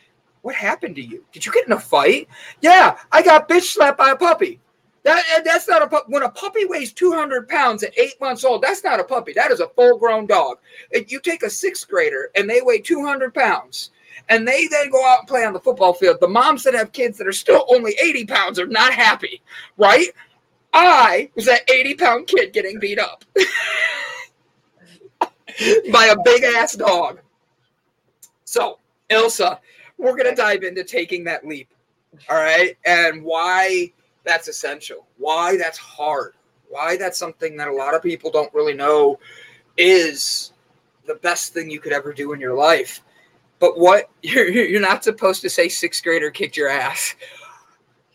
What 0.42 0.54
happened 0.54 0.96
to 0.96 1.02
you? 1.02 1.24
Did 1.32 1.44
you 1.46 1.52
get 1.52 1.66
in 1.66 1.72
a 1.72 1.80
fight? 1.80 2.28
Yeah, 2.60 2.98
I 3.12 3.22
got 3.22 3.48
bitch 3.48 3.72
slapped 3.72 3.98
by 3.98 4.10
a 4.10 4.16
puppy. 4.16 4.60
That, 5.02 5.42
that's 5.44 5.66
not 5.66 5.82
a 5.82 5.86
pup. 5.86 6.06
When 6.08 6.22
a 6.22 6.30
puppy 6.30 6.66
weighs 6.66 6.92
200 6.92 7.48
pounds 7.48 7.82
at 7.82 7.98
eight 7.98 8.20
months 8.20 8.44
old, 8.44 8.62
that's 8.62 8.84
not 8.84 9.00
a 9.00 9.04
puppy. 9.04 9.32
That 9.32 9.50
is 9.50 9.60
a 9.60 9.68
full 9.68 9.98
grown 9.98 10.26
dog. 10.26 10.58
If 10.90 11.10
you 11.10 11.20
take 11.20 11.42
a 11.42 11.48
sixth 11.48 11.88
grader 11.88 12.30
and 12.36 12.48
they 12.48 12.60
weigh 12.60 12.80
200 12.80 13.32
pounds, 13.32 13.90
and 14.28 14.46
they 14.46 14.66
then 14.66 14.90
go 14.90 15.04
out 15.06 15.20
and 15.20 15.28
play 15.28 15.44
on 15.44 15.52
the 15.52 15.60
football 15.60 15.92
field. 15.94 16.18
The 16.20 16.28
moms 16.28 16.62
that 16.64 16.74
have 16.74 16.92
kids 16.92 17.16
that 17.18 17.26
are 17.26 17.32
still 17.32 17.64
only 17.68 17.96
80 18.02 18.26
pounds 18.26 18.58
are 18.58 18.66
not 18.66 18.92
happy, 18.92 19.40
right? 19.76 20.08
I 20.72 21.30
was 21.34 21.46
that 21.46 21.68
80 21.70 21.94
pound 21.94 22.26
kid 22.26 22.52
getting 22.52 22.78
beat 22.78 22.98
up 22.98 23.24
by 25.92 26.06
a 26.06 26.16
big 26.24 26.44
ass 26.44 26.76
dog. 26.76 27.20
So, 28.44 28.78
Ilsa, 29.10 29.58
we're 29.98 30.16
going 30.16 30.30
to 30.30 30.34
dive 30.34 30.62
into 30.62 30.84
taking 30.84 31.24
that 31.24 31.46
leap, 31.46 31.68
all 32.28 32.36
right? 32.36 32.76
And 32.84 33.22
why 33.22 33.92
that's 34.24 34.48
essential, 34.48 35.06
why 35.18 35.56
that's 35.56 35.78
hard, 35.78 36.34
why 36.68 36.96
that's 36.96 37.18
something 37.18 37.56
that 37.56 37.68
a 37.68 37.74
lot 37.74 37.94
of 37.94 38.02
people 38.02 38.30
don't 38.30 38.52
really 38.54 38.74
know 38.74 39.18
is 39.76 40.52
the 41.06 41.14
best 41.16 41.52
thing 41.52 41.70
you 41.70 41.80
could 41.80 41.92
ever 41.92 42.12
do 42.12 42.32
in 42.32 42.40
your 42.40 42.54
life. 42.54 43.02
But 43.58 43.78
what 43.78 44.10
you're 44.22 44.48
you're 44.50 44.80
not 44.80 45.04
supposed 45.04 45.42
to 45.42 45.50
say 45.50 45.68
sixth 45.68 46.02
grader 46.02 46.30
kicked 46.30 46.56
your 46.56 46.68
ass. 46.68 47.14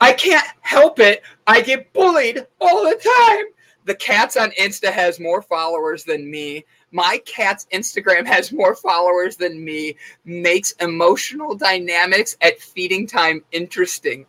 I 0.01 0.13
can't 0.13 0.45
help 0.61 0.99
it. 0.99 1.23
I 1.47 1.61
get 1.61 1.91
bullied 1.93 2.45
all 2.59 2.83
the 2.83 2.95
time. 2.95 3.45
The 3.85 3.95
cat's 3.95 4.35
on 4.35 4.51
Insta 4.51 4.91
has 4.91 5.19
more 5.19 5.41
followers 5.41 6.03
than 6.03 6.29
me. 6.29 6.65
My 6.91 7.21
cat's 7.25 7.67
Instagram 7.71 8.25
has 8.25 8.51
more 8.51 8.75
followers 8.75 9.35
than 9.35 9.63
me. 9.63 9.95
Makes 10.25 10.71
emotional 10.73 11.55
dynamics 11.55 12.35
at 12.41 12.59
feeding 12.59 13.05
time 13.05 13.43
interesting. 13.51 14.25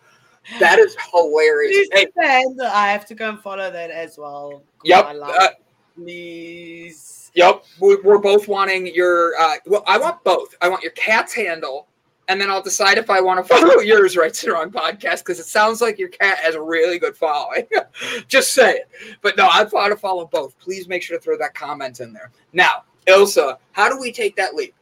That 0.61 0.79
is 0.79 0.97
hilarious. 1.13 1.89
Hey, 1.93 2.07
I 2.21 2.89
have 2.93 3.07
to 3.07 3.15
go 3.15 3.31
and 3.31 3.41
follow 3.41 3.71
that 3.71 3.91
as 3.91 4.19
well. 4.19 4.63
Yep, 4.85 5.05
uh, 5.23 5.49
Please. 5.97 7.31
Yep, 7.35 7.65
we- 7.81 7.97
we're 7.97 8.19
both 8.19 8.49
wanting 8.49 8.87
your. 8.87 9.33
Uh, 9.41 9.57
well, 9.67 9.83
I 9.87 9.99
want 9.99 10.23
both. 10.23 10.55
I 10.61 10.69
want 10.69 10.83
your 10.83 10.93
cat's 10.93 11.33
handle, 11.35 11.89
and 12.29 12.41
then 12.41 12.51
I'll 12.51 12.63
decide 12.63 12.99
if 12.99 13.11
I 13.11 13.21
want 13.21 13.47
to 13.47 13.55
follow 13.55 13.81
yours. 13.81 14.17
Right 14.17 14.33
to 14.35 14.53
Wrong 14.53 14.71
podcast 14.71 15.19
because 15.19 15.39
it 15.39 15.47
sounds 15.47 15.81
like 15.81 15.99
your 15.99 16.09
cat 16.09 16.39
has 16.39 16.55
a 16.55 16.61
really 16.61 16.99
good 16.99 17.17
following. 17.17 17.67
Just 18.29 18.53
say 18.53 18.77
it. 18.77 18.89
But 19.23 19.37
no, 19.37 19.49
I 19.51 19.65
want 19.65 19.93
to 19.93 19.97
follow 19.97 20.27
both. 20.27 20.59
Please 20.59 20.89
make 20.89 21.03
sure 21.03 21.17
to 21.17 21.23
throw 21.23 21.39
that 21.39 21.55
comment 21.55 22.01
in 22.01 22.13
there. 22.13 22.31
Now, 22.53 22.85
Ilsa, 23.07 23.59
how 23.73 23.89
do 23.89 23.99
we 24.01 24.13
take 24.13 24.37
that 24.37 24.55
leap? 24.55 24.75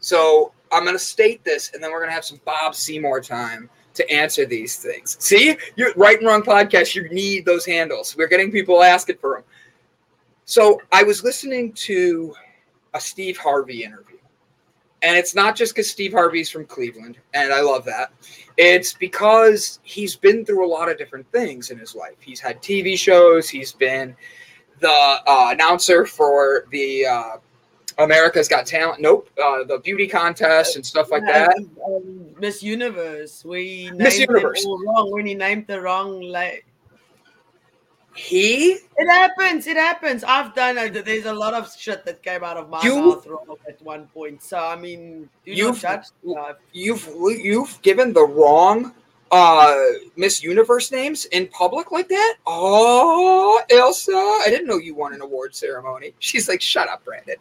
So 0.00 0.52
I'm 0.72 0.84
going 0.84 0.96
to 0.96 1.02
state 1.02 1.44
this, 1.44 1.70
and 1.72 1.82
then 1.82 1.92
we're 1.92 2.00
going 2.00 2.10
to 2.10 2.14
have 2.14 2.24
some 2.24 2.40
Bob 2.44 2.74
Seymour 2.74 3.20
time 3.20 3.70
to 3.94 4.10
answer 4.10 4.44
these 4.46 4.76
things. 4.76 5.16
See, 5.20 5.56
you're 5.76 5.92
right 5.94 6.18
and 6.18 6.26
wrong 6.26 6.42
podcast. 6.42 6.94
You 6.94 7.08
need 7.10 7.44
those 7.44 7.64
handles. 7.64 8.16
We're 8.16 8.26
getting 8.28 8.50
people 8.50 8.82
asking 8.82 9.18
for 9.18 9.36
them. 9.36 9.44
So 10.44 10.80
I 10.90 11.02
was 11.02 11.22
listening 11.22 11.72
to 11.74 12.34
a 12.94 13.00
Steve 13.00 13.38
Harvey 13.38 13.84
interview. 13.84 14.11
And 15.02 15.16
it's 15.16 15.34
not 15.34 15.56
just 15.56 15.74
because 15.74 15.90
Steve 15.90 16.12
Harvey's 16.12 16.48
from 16.48 16.64
Cleveland, 16.64 17.18
and 17.34 17.52
I 17.52 17.60
love 17.60 17.84
that. 17.86 18.12
It's 18.56 18.92
because 18.92 19.80
he's 19.82 20.14
been 20.14 20.44
through 20.44 20.64
a 20.64 20.70
lot 20.70 20.88
of 20.90 20.96
different 20.96 21.30
things 21.32 21.70
in 21.70 21.78
his 21.78 21.94
life. 21.94 22.16
He's 22.20 22.38
had 22.38 22.62
TV 22.62 22.96
shows, 22.96 23.48
he's 23.48 23.72
been 23.72 24.14
the 24.78 24.88
uh, 24.88 25.48
announcer 25.50 26.04
for 26.04 26.66
the 26.70 27.06
uh, 27.06 27.36
America's 27.98 28.48
Got 28.48 28.66
Talent. 28.66 29.00
Nope, 29.00 29.28
uh, 29.42 29.64
the 29.64 29.78
beauty 29.78 30.06
contest 30.06 30.76
and 30.76 30.84
stuff 30.84 31.10
like 31.10 31.22
that. 31.24 31.56
Um, 31.86 32.26
Miss 32.38 32.62
Universe. 32.62 33.44
We 33.44 33.86
named 33.86 33.98
Miss 33.98 34.18
it 34.18 34.28
Universe. 34.28 34.64
all 34.64 34.82
wrong 34.84 35.10
when 35.12 35.26
he 35.26 35.34
named 35.34 35.66
the 35.66 35.80
wrong. 35.80 36.20
Like 36.20 36.66
He 38.14 38.72
it 38.98 39.08
happens. 39.10 39.66
It 39.66 39.76
happens. 39.76 40.22
I've 40.24 40.54
done 40.54 40.76
it. 40.78 41.04
There's 41.04 41.24
a 41.26 41.32
lot 41.32 41.54
of 41.54 41.72
shit 41.74 42.04
that 42.04 42.22
came 42.22 42.44
out 42.44 42.56
of 42.58 42.68
my 42.68 42.82
You- 42.82 43.00
mouth 43.00 43.26
at 43.68 43.80
one 43.82 44.06
point. 44.08 44.42
So 44.42 44.58
I 44.58 44.76
mean, 44.76 45.28
You've- 45.44 45.80
you've 46.72 47.08
you've 47.24 47.82
given 47.82 48.12
the 48.12 48.24
wrong 48.24 48.94
uh 49.30 49.74
Miss 50.16 50.42
Universe 50.42 50.92
names 50.92 51.24
in 51.26 51.48
public 51.48 51.90
like 51.90 52.08
that? 52.08 52.36
Oh, 52.46 53.62
Elsa, 53.70 54.12
I 54.12 54.46
didn't 54.50 54.66
know 54.66 54.76
you 54.76 54.94
won 54.94 55.14
an 55.14 55.22
award 55.22 55.54
ceremony. 55.54 56.14
She's 56.18 56.48
like, 56.48 56.60
"Shut 56.60 56.88
up, 56.88 57.04
Brandon." 57.06 57.36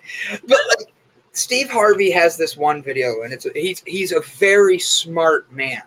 But 0.48 0.60
like 0.78 0.94
Steve 1.34 1.70
Harvey 1.70 2.12
has 2.12 2.38
this 2.38 2.56
one 2.56 2.82
video 2.82 3.24
and 3.24 3.34
it's 3.34 3.46
he's 3.56 3.84
he's 3.86 4.14
a 4.14 4.22
very 4.22 4.80
smart 4.80 5.52
man. 5.52 5.82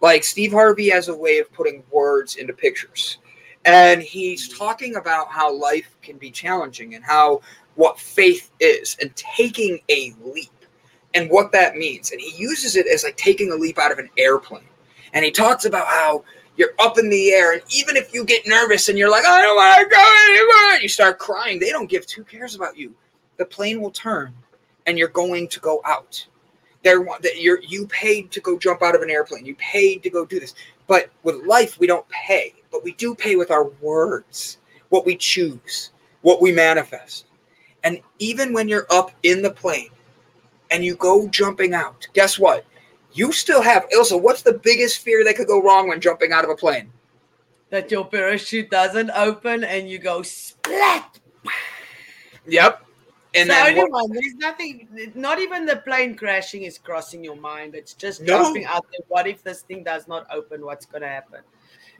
Like 0.00 0.24
Steve 0.24 0.52
Harvey 0.52 0.88
has 0.90 1.06
a 1.08 1.14
way 1.16 1.38
of 1.38 1.52
putting 1.52 1.84
words 1.92 2.34
into 2.36 2.52
pictures. 2.52 3.18
And 3.64 4.02
he's 4.02 4.56
talking 4.56 4.96
about 4.96 5.30
how 5.30 5.52
life 5.52 5.96
can 6.02 6.18
be 6.18 6.30
challenging 6.30 6.94
and 6.94 7.04
how 7.04 7.40
what 7.76 7.98
faith 7.98 8.50
is 8.60 8.96
and 9.00 9.14
taking 9.16 9.80
a 9.88 10.14
leap 10.22 10.50
and 11.14 11.30
what 11.30 11.52
that 11.52 11.76
means. 11.76 12.12
And 12.12 12.20
he 12.20 12.36
uses 12.36 12.76
it 12.76 12.86
as 12.86 13.04
like 13.04 13.16
taking 13.16 13.52
a 13.52 13.56
leap 13.56 13.78
out 13.78 13.92
of 13.92 13.98
an 13.98 14.10
airplane. 14.18 14.68
And 15.12 15.24
he 15.24 15.30
talks 15.30 15.64
about 15.64 15.86
how 15.86 16.24
you're 16.56 16.74
up 16.78 16.98
in 16.98 17.08
the 17.08 17.30
air, 17.30 17.52
and 17.52 17.62
even 17.68 17.96
if 17.96 18.14
you 18.14 18.24
get 18.24 18.46
nervous 18.46 18.88
and 18.88 18.96
you're 18.96 19.10
like, 19.10 19.24
I 19.24 19.42
don't 19.42 19.56
want 19.56 19.90
to 19.90 19.96
go 19.96 20.26
anymore, 20.30 20.80
you 20.80 20.88
start 20.88 21.18
crying, 21.18 21.58
they 21.58 21.70
don't 21.70 21.90
give 21.90 22.06
two 22.06 22.22
cares 22.22 22.54
about 22.54 22.76
you. 22.76 22.94
The 23.38 23.44
plane 23.44 23.80
will 23.80 23.90
turn 23.90 24.32
and 24.86 24.98
you're 24.98 25.08
going 25.08 25.48
to 25.48 25.60
go 25.60 25.80
out. 25.84 26.24
They're 26.82 27.04
that 27.22 27.40
you're 27.40 27.62
you 27.62 27.86
paid 27.86 28.30
to 28.32 28.40
go 28.40 28.58
jump 28.58 28.82
out 28.82 28.94
of 28.94 29.02
an 29.02 29.10
airplane. 29.10 29.46
You 29.46 29.54
paid 29.56 30.02
to 30.02 30.10
go 30.10 30.26
do 30.26 30.38
this. 30.38 30.54
But 30.86 31.10
with 31.22 31.46
life, 31.46 31.80
we 31.80 31.86
don't 31.86 32.06
pay, 32.10 32.54
but 32.74 32.82
we 32.82 32.92
do 32.94 33.14
pay 33.14 33.36
with 33.36 33.52
our 33.52 33.66
words, 33.80 34.58
what 34.88 35.06
we 35.06 35.14
choose, 35.14 35.92
what 36.22 36.42
we 36.42 36.50
manifest. 36.50 37.26
And 37.84 38.00
even 38.18 38.52
when 38.52 38.66
you're 38.66 38.88
up 38.90 39.12
in 39.22 39.42
the 39.42 39.52
plane 39.52 39.90
and 40.72 40.84
you 40.84 40.96
go 40.96 41.28
jumping 41.28 41.72
out, 41.72 42.08
guess 42.14 42.36
what? 42.36 42.66
You 43.12 43.30
still 43.30 43.62
have 43.62 43.88
Ilsa. 43.90 44.20
What's 44.20 44.42
the 44.42 44.54
biggest 44.54 44.98
fear 44.98 45.22
that 45.22 45.36
could 45.36 45.46
go 45.46 45.62
wrong 45.62 45.86
when 45.88 46.00
jumping 46.00 46.32
out 46.32 46.42
of 46.42 46.50
a 46.50 46.56
plane? 46.56 46.90
That 47.70 47.92
your 47.92 48.06
parachute 48.06 48.70
doesn't 48.70 49.10
open 49.10 49.62
and 49.62 49.88
you 49.88 50.00
go 50.00 50.22
splat. 50.22 51.20
Yep. 52.44 52.84
And 53.36 53.48
so 53.48 53.54
then 53.54 53.78
only 53.78 53.88
one. 53.88 54.10
There's 54.10 54.34
nothing. 54.34 55.12
Not 55.14 55.38
even 55.38 55.64
the 55.64 55.76
plane 55.76 56.16
crashing 56.16 56.64
is 56.64 56.76
crossing 56.76 57.22
your 57.22 57.36
mind. 57.36 57.76
It's 57.76 57.94
just 57.94 58.20
No. 58.20 58.42
jumping 58.42 58.64
out 58.64 58.84
there. 58.90 59.06
What 59.06 59.28
if 59.28 59.44
this 59.44 59.62
thing 59.62 59.84
does 59.84 60.08
not 60.08 60.26
open? 60.32 60.64
What's 60.64 60.86
gonna 60.86 61.06
happen? 61.06 61.40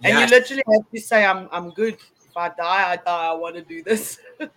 And 0.03 0.19
Yes. 0.19 0.31
you 0.31 0.37
literally 0.37 0.63
have 0.73 0.91
to 0.91 1.01
say, 1.01 1.25
"I'm 1.25 1.49
I'm 1.53 1.71
good. 1.71 1.95
If 1.95 2.37
I 2.37 2.49
die, 2.49 2.93
I 2.93 2.97
die. 2.97 3.27
I 3.29 3.33
want 3.33 3.55
to 3.57 3.63
do 3.63 3.83
this." 3.83 4.19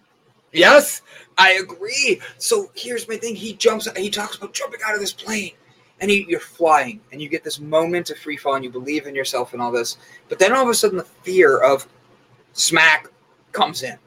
Yes, 0.53 1.01
I 1.37 1.53
agree. 1.55 2.21
So 2.37 2.71
here's 2.73 3.07
my 3.07 3.17
thing. 3.17 3.35
He 3.35 3.53
jumps. 3.53 3.87
He 3.97 4.09
talks 4.09 4.37
about 4.37 4.53
jumping 4.53 4.79
out 4.85 4.95
of 4.95 5.01
this 5.01 5.11
plane, 5.11 5.51
and 5.99 6.09
he, 6.09 6.25
you're 6.27 6.39
flying, 6.39 7.01
and 7.11 7.21
you 7.21 7.27
get 7.27 7.43
this 7.43 7.59
moment 7.59 8.09
of 8.09 8.17
free 8.17 8.37
fall, 8.37 8.55
and 8.55 8.63
you 8.63 8.71
believe 8.71 9.07
in 9.07 9.13
yourself 9.13 9.51
and 9.53 9.61
all 9.61 9.71
this. 9.71 9.97
But 10.29 10.39
then 10.39 10.53
all 10.53 10.63
of 10.63 10.69
a 10.69 10.73
sudden, 10.73 10.97
the 10.97 11.03
fear 11.03 11.59
of 11.59 11.85
smack 12.53 13.09
comes 13.51 13.83
in. 13.83 13.97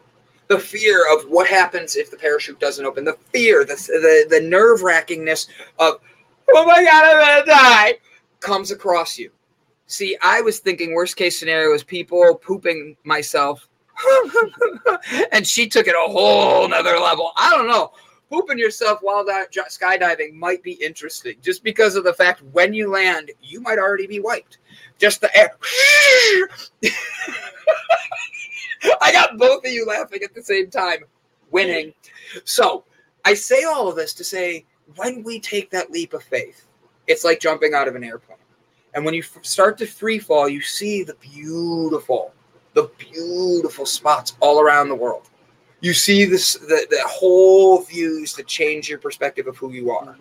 The 0.48 0.58
fear 0.58 1.04
of 1.12 1.24
what 1.24 1.46
happens 1.46 1.94
if 1.94 2.10
the 2.10 2.16
parachute 2.16 2.58
doesn't 2.58 2.84
open. 2.84 3.04
The 3.04 3.18
fear, 3.32 3.64
the 3.64 3.74
the, 3.74 4.26
the 4.30 4.40
nerve 4.40 4.80
wrackingness 4.80 5.46
of 5.78 6.00
oh 6.52 6.66
my 6.66 6.82
god, 6.82 7.04
I'm 7.04 7.44
gonna 7.44 7.46
die, 7.46 7.98
comes 8.40 8.70
across 8.70 9.18
you. 9.18 9.30
See, 9.90 10.16
I 10.22 10.40
was 10.40 10.60
thinking 10.60 10.94
worst 10.94 11.16
case 11.16 11.36
scenario 11.36 11.74
is 11.74 11.82
people 11.82 12.36
pooping 12.36 12.96
myself. 13.02 13.68
and 15.32 15.44
she 15.44 15.68
took 15.68 15.88
it 15.88 15.96
a 15.96 16.12
whole 16.12 16.68
nother 16.68 16.96
level. 16.96 17.32
I 17.36 17.50
don't 17.50 17.66
know. 17.66 17.90
Pooping 18.30 18.56
yourself 18.56 19.00
while 19.02 19.26
j- 19.50 19.60
skydiving 19.62 20.34
might 20.34 20.62
be 20.62 20.74
interesting 20.74 21.34
just 21.42 21.64
because 21.64 21.96
of 21.96 22.04
the 22.04 22.12
fact 22.12 22.40
when 22.52 22.72
you 22.72 22.88
land, 22.88 23.32
you 23.42 23.60
might 23.60 23.80
already 23.80 24.06
be 24.06 24.20
wiped. 24.20 24.58
Just 24.98 25.20
the 25.20 25.36
air. 25.36 25.58
I 29.02 29.10
got 29.10 29.38
both 29.38 29.66
of 29.66 29.72
you 29.72 29.84
laughing 29.86 30.22
at 30.22 30.32
the 30.36 30.42
same 30.42 30.70
time, 30.70 30.98
winning. 31.50 31.92
So 32.44 32.84
I 33.24 33.34
say 33.34 33.64
all 33.64 33.88
of 33.88 33.96
this 33.96 34.14
to 34.14 34.22
say 34.22 34.66
when 34.94 35.24
we 35.24 35.40
take 35.40 35.68
that 35.72 35.90
leap 35.90 36.12
of 36.12 36.22
faith, 36.22 36.68
it's 37.08 37.24
like 37.24 37.40
jumping 37.40 37.74
out 37.74 37.88
of 37.88 37.96
an 37.96 38.04
airplane. 38.04 38.36
And 38.94 39.04
when 39.04 39.14
you 39.14 39.22
f- 39.22 39.44
start 39.44 39.78
to 39.78 39.86
free 39.86 40.18
fall, 40.18 40.48
you 40.48 40.60
see 40.60 41.02
the 41.02 41.14
beautiful, 41.14 42.32
the 42.74 42.90
beautiful 42.98 43.86
spots 43.86 44.36
all 44.40 44.60
around 44.60 44.88
the 44.88 44.94
world. 44.94 45.28
You 45.80 45.94
see 45.94 46.24
this 46.24 46.54
the, 46.54 46.86
the 46.90 47.02
whole 47.06 47.82
views 47.82 48.34
that 48.34 48.46
change 48.46 48.88
your 48.88 48.98
perspective 48.98 49.46
of 49.46 49.56
who 49.56 49.72
you 49.72 49.90
are. 49.90 50.16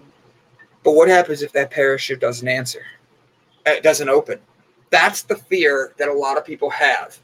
But 0.84 0.94
what 0.94 1.10
happens 1.10 1.42
if 1.42 1.52
that 1.54 1.72
parachute 1.72 2.22
doesn't 2.22 2.48
answer? 2.48 2.86
It 3.66 3.84
doesn't 3.84 4.08
open. 4.08 4.40
That's 4.90 5.24
the 5.24 5.36
fear 5.36 5.94
that 5.98 6.08
a 6.08 6.14
lot 6.14 6.38
of 6.38 6.46
people 6.46 6.70
have. 6.70 7.20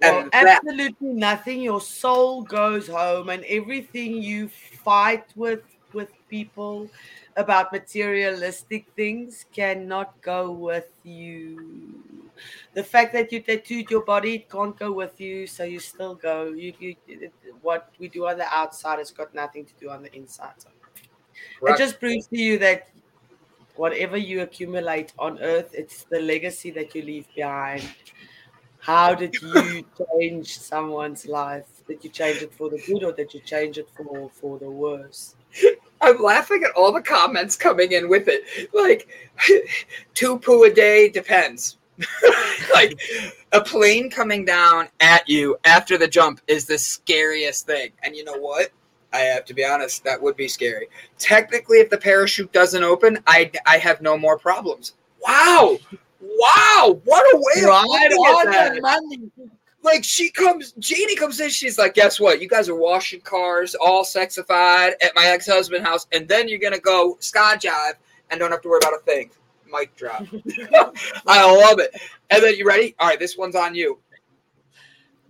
Well, 0.00 0.28
absolutely 0.32 1.08
nothing. 1.08 1.62
Your 1.62 1.80
soul 1.80 2.42
goes 2.42 2.86
home, 2.86 3.30
and 3.30 3.44
everything 3.44 4.22
you 4.22 4.48
fight 4.48 5.24
with 5.34 5.62
with 5.92 6.10
people 6.28 6.90
about 7.36 7.72
materialistic 7.72 8.86
things 8.96 9.44
cannot 9.52 10.20
go 10.22 10.50
with 10.50 10.88
you. 11.04 12.30
The 12.74 12.82
fact 12.82 13.12
that 13.12 13.32
you 13.32 13.40
tattooed 13.40 13.90
your 13.90 14.04
body 14.04 14.46
can't 14.50 14.78
go 14.78 14.92
with 14.92 15.20
you, 15.20 15.46
so 15.46 15.64
you 15.64 15.78
still 15.80 16.14
go. 16.14 16.46
You, 16.48 16.72
you 16.78 16.96
what 17.62 17.92
we 17.98 18.08
do 18.08 18.26
on 18.26 18.38
the 18.38 18.46
outside 18.52 18.98
has 18.98 19.10
got 19.10 19.34
nothing 19.34 19.64
to 19.64 19.72
do 19.80 19.90
on 19.90 20.02
the 20.02 20.14
inside. 20.14 20.54
So 20.58 20.68
Right. 21.60 21.74
It 21.74 21.78
just 21.78 22.00
proves 22.00 22.26
to 22.28 22.36
you 22.36 22.58
that 22.58 22.88
whatever 23.76 24.16
you 24.16 24.42
accumulate 24.42 25.12
on 25.18 25.38
earth, 25.40 25.70
it's 25.72 26.04
the 26.04 26.20
legacy 26.20 26.70
that 26.72 26.94
you 26.94 27.02
leave 27.02 27.26
behind. 27.34 27.88
How 28.78 29.14
did 29.14 29.34
you 29.42 29.84
change 29.98 30.58
someone's 30.58 31.26
life? 31.26 31.66
Did 31.86 32.04
you 32.04 32.10
change 32.10 32.42
it 32.42 32.54
for 32.54 32.68
the 32.70 32.78
good 32.86 33.04
or 33.04 33.12
did 33.12 33.32
you 33.32 33.40
change 33.40 33.78
it 33.78 33.88
for, 33.96 34.30
for 34.30 34.58
the 34.58 34.70
worse? 34.70 35.36
I'm 36.00 36.22
laughing 36.22 36.64
at 36.64 36.72
all 36.72 36.92
the 36.92 37.00
comments 37.00 37.56
coming 37.56 37.92
in 37.92 38.08
with 38.08 38.28
it. 38.28 38.70
Like, 38.74 39.08
two 40.14 40.38
poo 40.38 40.64
a 40.64 40.70
day 40.72 41.08
depends. 41.08 41.78
like, 42.74 43.00
a 43.52 43.60
plane 43.60 44.10
coming 44.10 44.44
down 44.44 44.88
at 45.00 45.28
you 45.28 45.56
after 45.64 45.96
the 45.96 46.08
jump 46.08 46.40
is 46.46 46.66
the 46.66 46.78
scariest 46.78 47.66
thing. 47.66 47.90
And 48.02 48.14
you 48.14 48.24
know 48.24 48.36
what? 48.36 48.70
I 49.12 49.20
have 49.20 49.44
to 49.46 49.54
be 49.54 49.64
honest, 49.64 50.04
that 50.04 50.20
would 50.20 50.36
be 50.36 50.48
scary. 50.48 50.88
Technically, 51.18 51.78
if 51.78 51.88
the 51.88 51.96
parachute 51.96 52.52
doesn't 52.52 52.82
open, 52.82 53.18
I, 53.26 53.50
I 53.64 53.78
have 53.78 54.02
no 54.02 54.18
more 54.18 54.38
problems. 54.38 54.94
Wow. 55.22 55.78
Wow. 56.20 57.00
What 57.04 57.34
a 57.34 57.36
way 57.36 57.62
of 57.62 57.68
Right 57.68 58.12
on 58.12 58.50
that 58.50 58.82
money. 58.82 59.30
Like 59.86 60.04
she 60.04 60.28
comes 60.28 60.72
Janie 60.72 61.16
comes 61.16 61.40
in, 61.40 61.48
she's 61.48 61.78
like, 61.78 61.94
guess 61.94 62.20
what? 62.20 62.42
You 62.42 62.48
guys 62.48 62.68
are 62.68 62.74
washing 62.74 63.20
cars, 63.22 63.74
all 63.74 64.04
sexified 64.04 64.92
at 65.00 65.12
my 65.14 65.26
ex 65.26 65.46
husband 65.46 65.86
house, 65.86 66.06
and 66.12 66.28
then 66.28 66.48
you're 66.48 66.58
gonna 66.58 66.78
go 66.78 67.16
skydive 67.20 67.94
and 68.30 68.38
don't 68.38 68.50
have 68.50 68.60
to 68.62 68.68
worry 68.68 68.80
about 68.82 68.94
a 68.94 69.02
thing. 69.04 69.30
Mic 69.72 69.96
drop. 69.96 70.22
I 71.26 71.50
love 71.50 71.78
it. 71.78 71.96
And 72.30 72.42
then 72.42 72.56
you 72.56 72.66
ready? 72.66 72.94
All 72.98 73.08
right, 73.08 73.18
this 73.18 73.38
one's 73.38 73.56
on 73.56 73.74
you. 73.74 73.98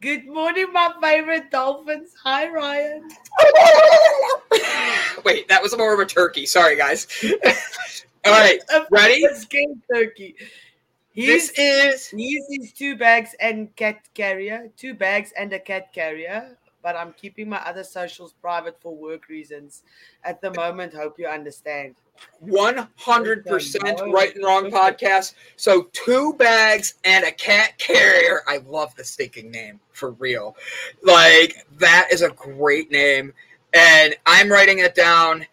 Good 0.01 0.27
morning, 0.27 0.73
my 0.73 0.93
favorite 1.01 1.51
dolphins. 1.51 2.15
Hi, 2.23 2.49
Ryan. 2.49 3.09
Wait, 5.25 5.49
that 5.49 5.63
was 5.63 5.77
more 5.77 5.95
of 5.95 6.01
a 6.01 6.07
turkey. 6.07 6.45
Sorry, 6.45 6.77
guys. 6.77 7.07
all 8.25 8.33
right, 8.33 8.59
ready? 8.91 9.25
A 9.25 9.35
scared 9.35 9.81
turkey. 11.17 11.27
This 11.27 11.51
He's 11.51 11.59
is 11.59 12.09
He's 12.09 12.45
his 12.51 12.73
two 12.73 12.97
bags 12.97 13.35
and 13.41 13.75
cat 13.77 14.09
carrier, 14.15 14.71
two 14.77 14.95
bags 14.95 15.33
and 15.37 15.53
a 15.53 15.59
cat 15.59 15.93
carrier 15.93 16.57
but 16.87 16.95
I'm 16.95 17.13
keeping 17.15 17.49
my 17.49 17.57
other 17.67 17.83
socials 17.83 18.33
private 18.41 18.81
for 18.81 18.95
work 18.95 19.29
reasons. 19.29 19.83
At 20.23 20.41
the 20.41 20.55
moment, 20.55 20.95
hope 20.95 21.19
you 21.19 21.27
understand. 21.27 21.97
100% 22.45 24.13
right 24.13 24.37
and 24.37 24.45
wrong 24.45 24.71
podcast. 24.71 25.35
So, 25.57 25.89
two 25.93 26.35
bags 26.35 26.95
and 27.03 27.25
a 27.25 27.33
cat 27.33 27.77
carrier. 27.79 28.43
I 28.47 28.59
love 28.59 28.95
the 28.95 29.03
stinking 29.03 29.51
name 29.51 29.81
for 29.91 30.13
real. 30.13 30.57
Like, 31.03 31.67
that 31.81 32.07
is 32.13 32.23
a 32.23 32.29
great 32.29 32.93
name. 32.93 33.33
And 33.75 34.15
I'm 34.25 34.49
writing 34.49 34.79
it 34.79 34.95
down 34.95 35.45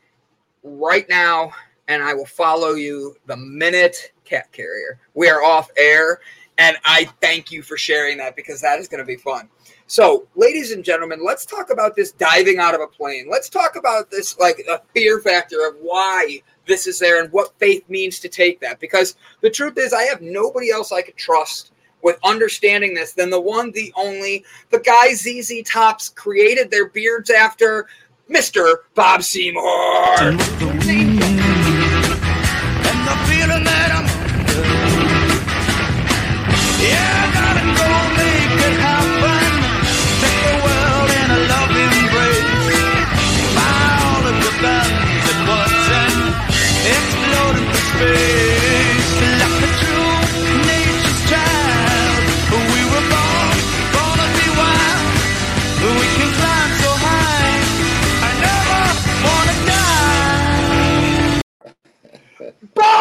right 0.62 1.10
now, 1.10 1.52
and 1.88 2.04
I 2.04 2.13
will 2.13 2.28
follow 2.28 2.73
you 2.73 3.15
the 3.26 3.38
minute 3.38 4.12
cat 4.34 4.52
carrier. 4.52 5.00
We 5.13 5.30
are 5.30 5.43
off 5.43 5.69
air, 5.78 6.19
and 6.58 6.76
I 6.84 7.06
thank 7.22 7.52
you 7.52 7.62
for 7.62 7.78
sharing 7.78 8.17
that 8.17 8.36
because 8.36 8.62
that 8.62 8.80
is 8.80 8.88
going 8.88 9.04
to 9.04 9.06
be 9.06 9.15
fun. 9.15 9.48
So, 9.86 10.28
ladies 10.36 10.72
and 10.72 10.84
gentlemen, 10.84 11.19
let's 11.24 11.46
talk 11.46 11.69
about 11.69 11.96
this 11.96 12.13
diving 12.13 12.58
out 12.58 12.74
of 12.74 12.82
a 12.82 12.88
plane. 12.88 13.28
Let's 13.30 13.48
talk 13.48 13.76
about 13.76 14.10
this 14.10 14.39
like 14.39 14.65
a 14.69 14.82
fear 14.96 15.19
factor 15.19 15.67
of 15.67 15.76
why 15.82 16.41
this 16.65 16.88
is 16.88 16.98
there 16.98 17.22
and 17.22 17.32
what 17.32 17.54
faith 17.60 17.88
means 17.89 18.19
to 18.22 18.30
take 18.30 18.60
that. 18.62 18.80
Because 18.80 19.17
the 19.41 19.52
truth 19.52 19.78
is, 19.78 19.93
I 19.93 20.04
have 20.04 20.22
nobody 20.22 20.72
else 20.72 20.91
I 20.91 21.04
could 21.04 21.17
trust 21.17 21.72
with 22.02 22.17
understanding 22.24 22.96
this 22.96 23.13
than 23.13 23.30
the 23.30 23.39
one, 23.39 23.72
the 23.72 23.93
only, 23.96 24.43
the 24.72 24.80
guy 24.80 25.13
ZZ 25.13 25.62
Tops 25.63 26.10
created 26.10 26.72
their 26.72 26.89
beards 26.89 27.30
after, 27.30 27.88
Mr. 28.30 28.78
Bob 28.96 29.22
Seymour. 29.22 29.63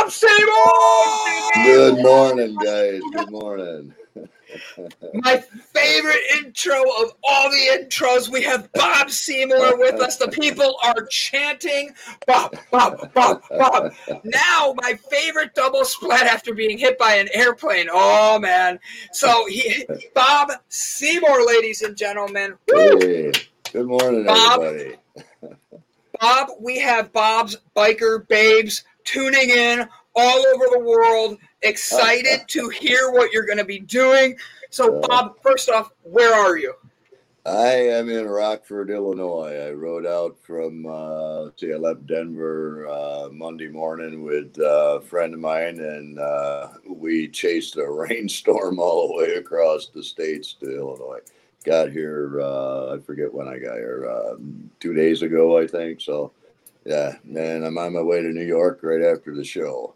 Bob 0.03 0.11
Seymour! 0.11 1.65
Good 1.65 2.03
morning, 2.03 2.57
guys. 2.57 3.01
Good 3.13 3.31
morning. 3.31 3.95
My 5.15 5.39
favorite 5.39 6.21
intro 6.39 6.75
of 6.75 7.13
all 7.23 7.49
the 7.51 7.69
intros. 7.79 8.29
We 8.29 8.43
have 8.43 8.73
Bob 8.73 9.11
Seymour 9.11 9.79
with 9.79 10.01
us. 10.01 10.17
The 10.17 10.27
people 10.27 10.77
are 10.83 11.07
chanting 11.07 11.95
Bob, 12.27 12.57
Bob, 12.73 13.13
Bob, 13.15 13.43
Bob. 13.49 13.93
Now, 14.25 14.75
my 14.83 14.95
favorite 15.09 15.55
double 15.55 15.85
splat 15.85 16.27
after 16.27 16.53
being 16.53 16.79
hit 16.79 16.99
by 16.99 17.15
an 17.15 17.29
airplane. 17.33 17.87
Oh 17.91 18.41
man! 18.41 18.81
So 19.13 19.47
he, 19.47 19.87
Bob 20.15 20.51
Seymour, 20.69 21.47
ladies 21.47 21.83
and 21.83 21.97
gentlemen. 21.97 22.57
Hey, 22.67 23.31
good 23.73 23.87
morning, 23.87 24.25
Bob. 24.25 24.63
everybody. 24.63 24.97
Bob, 26.21 26.51
we 26.61 26.79
have 26.79 27.13
Bob's 27.13 27.57
biker 27.75 28.27
babes 28.29 28.85
tuning 29.05 29.51
in 29.51 29.89
all 30.15 30.47
over 30.55 30.67
the 30.71 30.81
world, 30.81 31.39
excited 31.63 32.43
to 32.49 32.69
hear 32.69 33.11
what 33.11 33.33
you're 33.33 33.47
going 33.47 33.59
to 33.59 33.65
be 33.65 33.79
doing. 33.81 34.37
So, 34.71 35.01
Bob, 35.01 35.37
first 35.43 35.69
off, 35.69 35.91
where 36.03 36.35
are 36.35 36.57
you? 36.57 36.75
I 37.45 37.73
am 37.73 38.09
in 38.09 38.27
Rockford, 38.27 38.89
Illinois. 38.89 39.67
I 39.67 39.73
rode 39.73 40.07
out 40.07 40.39
from, 40.39 40.87
uh, 40.87 41.51
see, 41.57 41.73
I 41.73 41.77
left 41.77 42.07
Denver 42.07 42.87
uh, 42.87 43.31
Monday 43.33 43.67
morning 43.67 44.23
with 44.23 44.57
uh, 44.61 44.99
a 44.99 45.01
friend 45.01 45.35
of 45.35 45.41
mine, 45.41 45.81
and 45.81 46.21
uh, 46.21 46.69
we 46.89 47.27
chased 47.27 47.77
a 47.77 47.91
rainstorm 47.91 48.79
all 48.79 49.09
the 49.09 49.15
way 49.17 49.35
across 49.35 49.89
the 49.89 50.05
states 50.05 50.55
to 50.61 50.77
Illinois. 50.77 51.19
Got 51.65 51.91
here, 51.91 52.41
uh, 52.41 52.95
I 52.95 53.01
forget 53.01 53.35
when 53.35 53.49
I 53.49 53.59
got 53.59 53.75
here, 53.75 54.09
uh, 54.09 54.37
two 54.79 54.95
days 54.95 55.23
ago, 55.23 55.59
I 55.59 55.67
think. 55.67 56.01
So, 56.01 56.33
yeah, 56.85 57.17
and 57.25 57.65
I'm 57.65 57.79
on 57.79 57.95
my 57.95 58.03
way 58.03 58.23
to 58.23 58.29
New 58.29 58.45
York 58.45 58.81
right 58.83 59.03
after 59.03 59.35
the 59.35 59.45
show. 59.45 59.95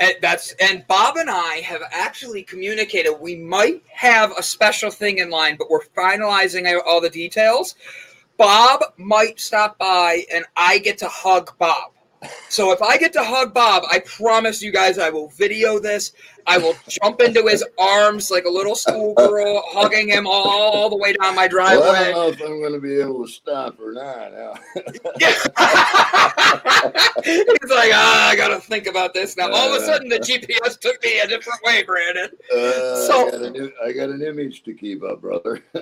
And 0.00 0.14
that's 0.22 0.52
and 0.60 0.86
Bob 0.86 1.16
and 1.16 1.28
I 1.28 1.56
have 1.64 1.82
actually 1.90 2.44
communicated. 2.44 3.14
We 3.20 3.36
might 3.36 3.82
have 3.92 4.32
a 4.38 4.42
special 4.42 4.90
thing 4.90 5.18
in 5.18 5.30
line, 5.30 5.56
but 5.56 5.68
we're 5.70 5.84
finalizing 5.96 6.80
all 6.86 7.00
the 7.00 7.10
details. 7.10 7.74
Bob 8.36 8.84
might 8.96 9.40
stop 9.40 9.76
by, 9.78 10.24
and 10.32 10.44
I 10.56 10.78
get 10.78 10.98
to 10.98 11.08
hug 11.08 11.56
Bob. 11.58 11.92
So 12.48 12.72
if 12.72 12.82
I 12.82 12.96
get 12.98 13.12
to 13.12 13.22
hug 13.22 13.54
Bob, 13.54 13.84
I 13.90 14.00
promise 14.00 14.60
you 14.62 14.72
guys 14.72 14.98
I 14.98 15.10
will 15.10 15.28
video 15.30 15.78
this. 15.78 16.12
I 16.46 16.56
will 16.56 16.74
jump 16.88 17.20
into 17.20 17.46
his 17.46 17.62
arms 17.78 18.30
like 18.30 18.46
a 18.46 18.48
little 18.48 18.74
schoolgirl, 18.74 19.62
hugging 19.66 20.08
him 20.08 20.26
all, 20.26 20.88
the 20.88 20.96
way 20.96 21.12
down 21.12 21.36
my 21.36 21.46
Well, 21.52 21.82
I 21.94 22.04
don't 22.04 22.12
know 22.14 22.28
if 22.28 22.40
I'm 22.40 22.60
going 22.60 22.72
to 22.72 22.80
be 22.80 22.98
able 23.00 23.26
to 23.26 23.30
stop 23.30 23.78
or 23.78 23.92
not. 23.92 24.32
He's 27.24 27.70
like, 27.70 27.90
ah, 27.92 28.28
I 28.30 28.34
gotta 28.36 28.60
think 28.60 28.86
about 28.86 29.12
this 29.12 29.36
now. 29.36 29.50
All 29.52 29.74
of 29.74 29.82
a 29.82 29.84
sudden, 29.84 30.08
the 30.08 30.18
GPS 30.18 30.78
took 30.80 31.02
me 31.04 31.20
a 31.20 31.26
different 31.26 31.60
way, 31.64 31.82
Brandon. 31.82 32.30
Uh, 32.50 33.06
So- 33.06 33.28
I, 33.28 33.30
got 33.30 33.52
new, 33.52 33.72
I 33.84 33.92
got 33.92 34.08
an 34.08 34.22
image 34.22 34.62
to 34.64 34.72
keep 34.72 35.02
up, 35.04 35.20
brother. 35.20 35.62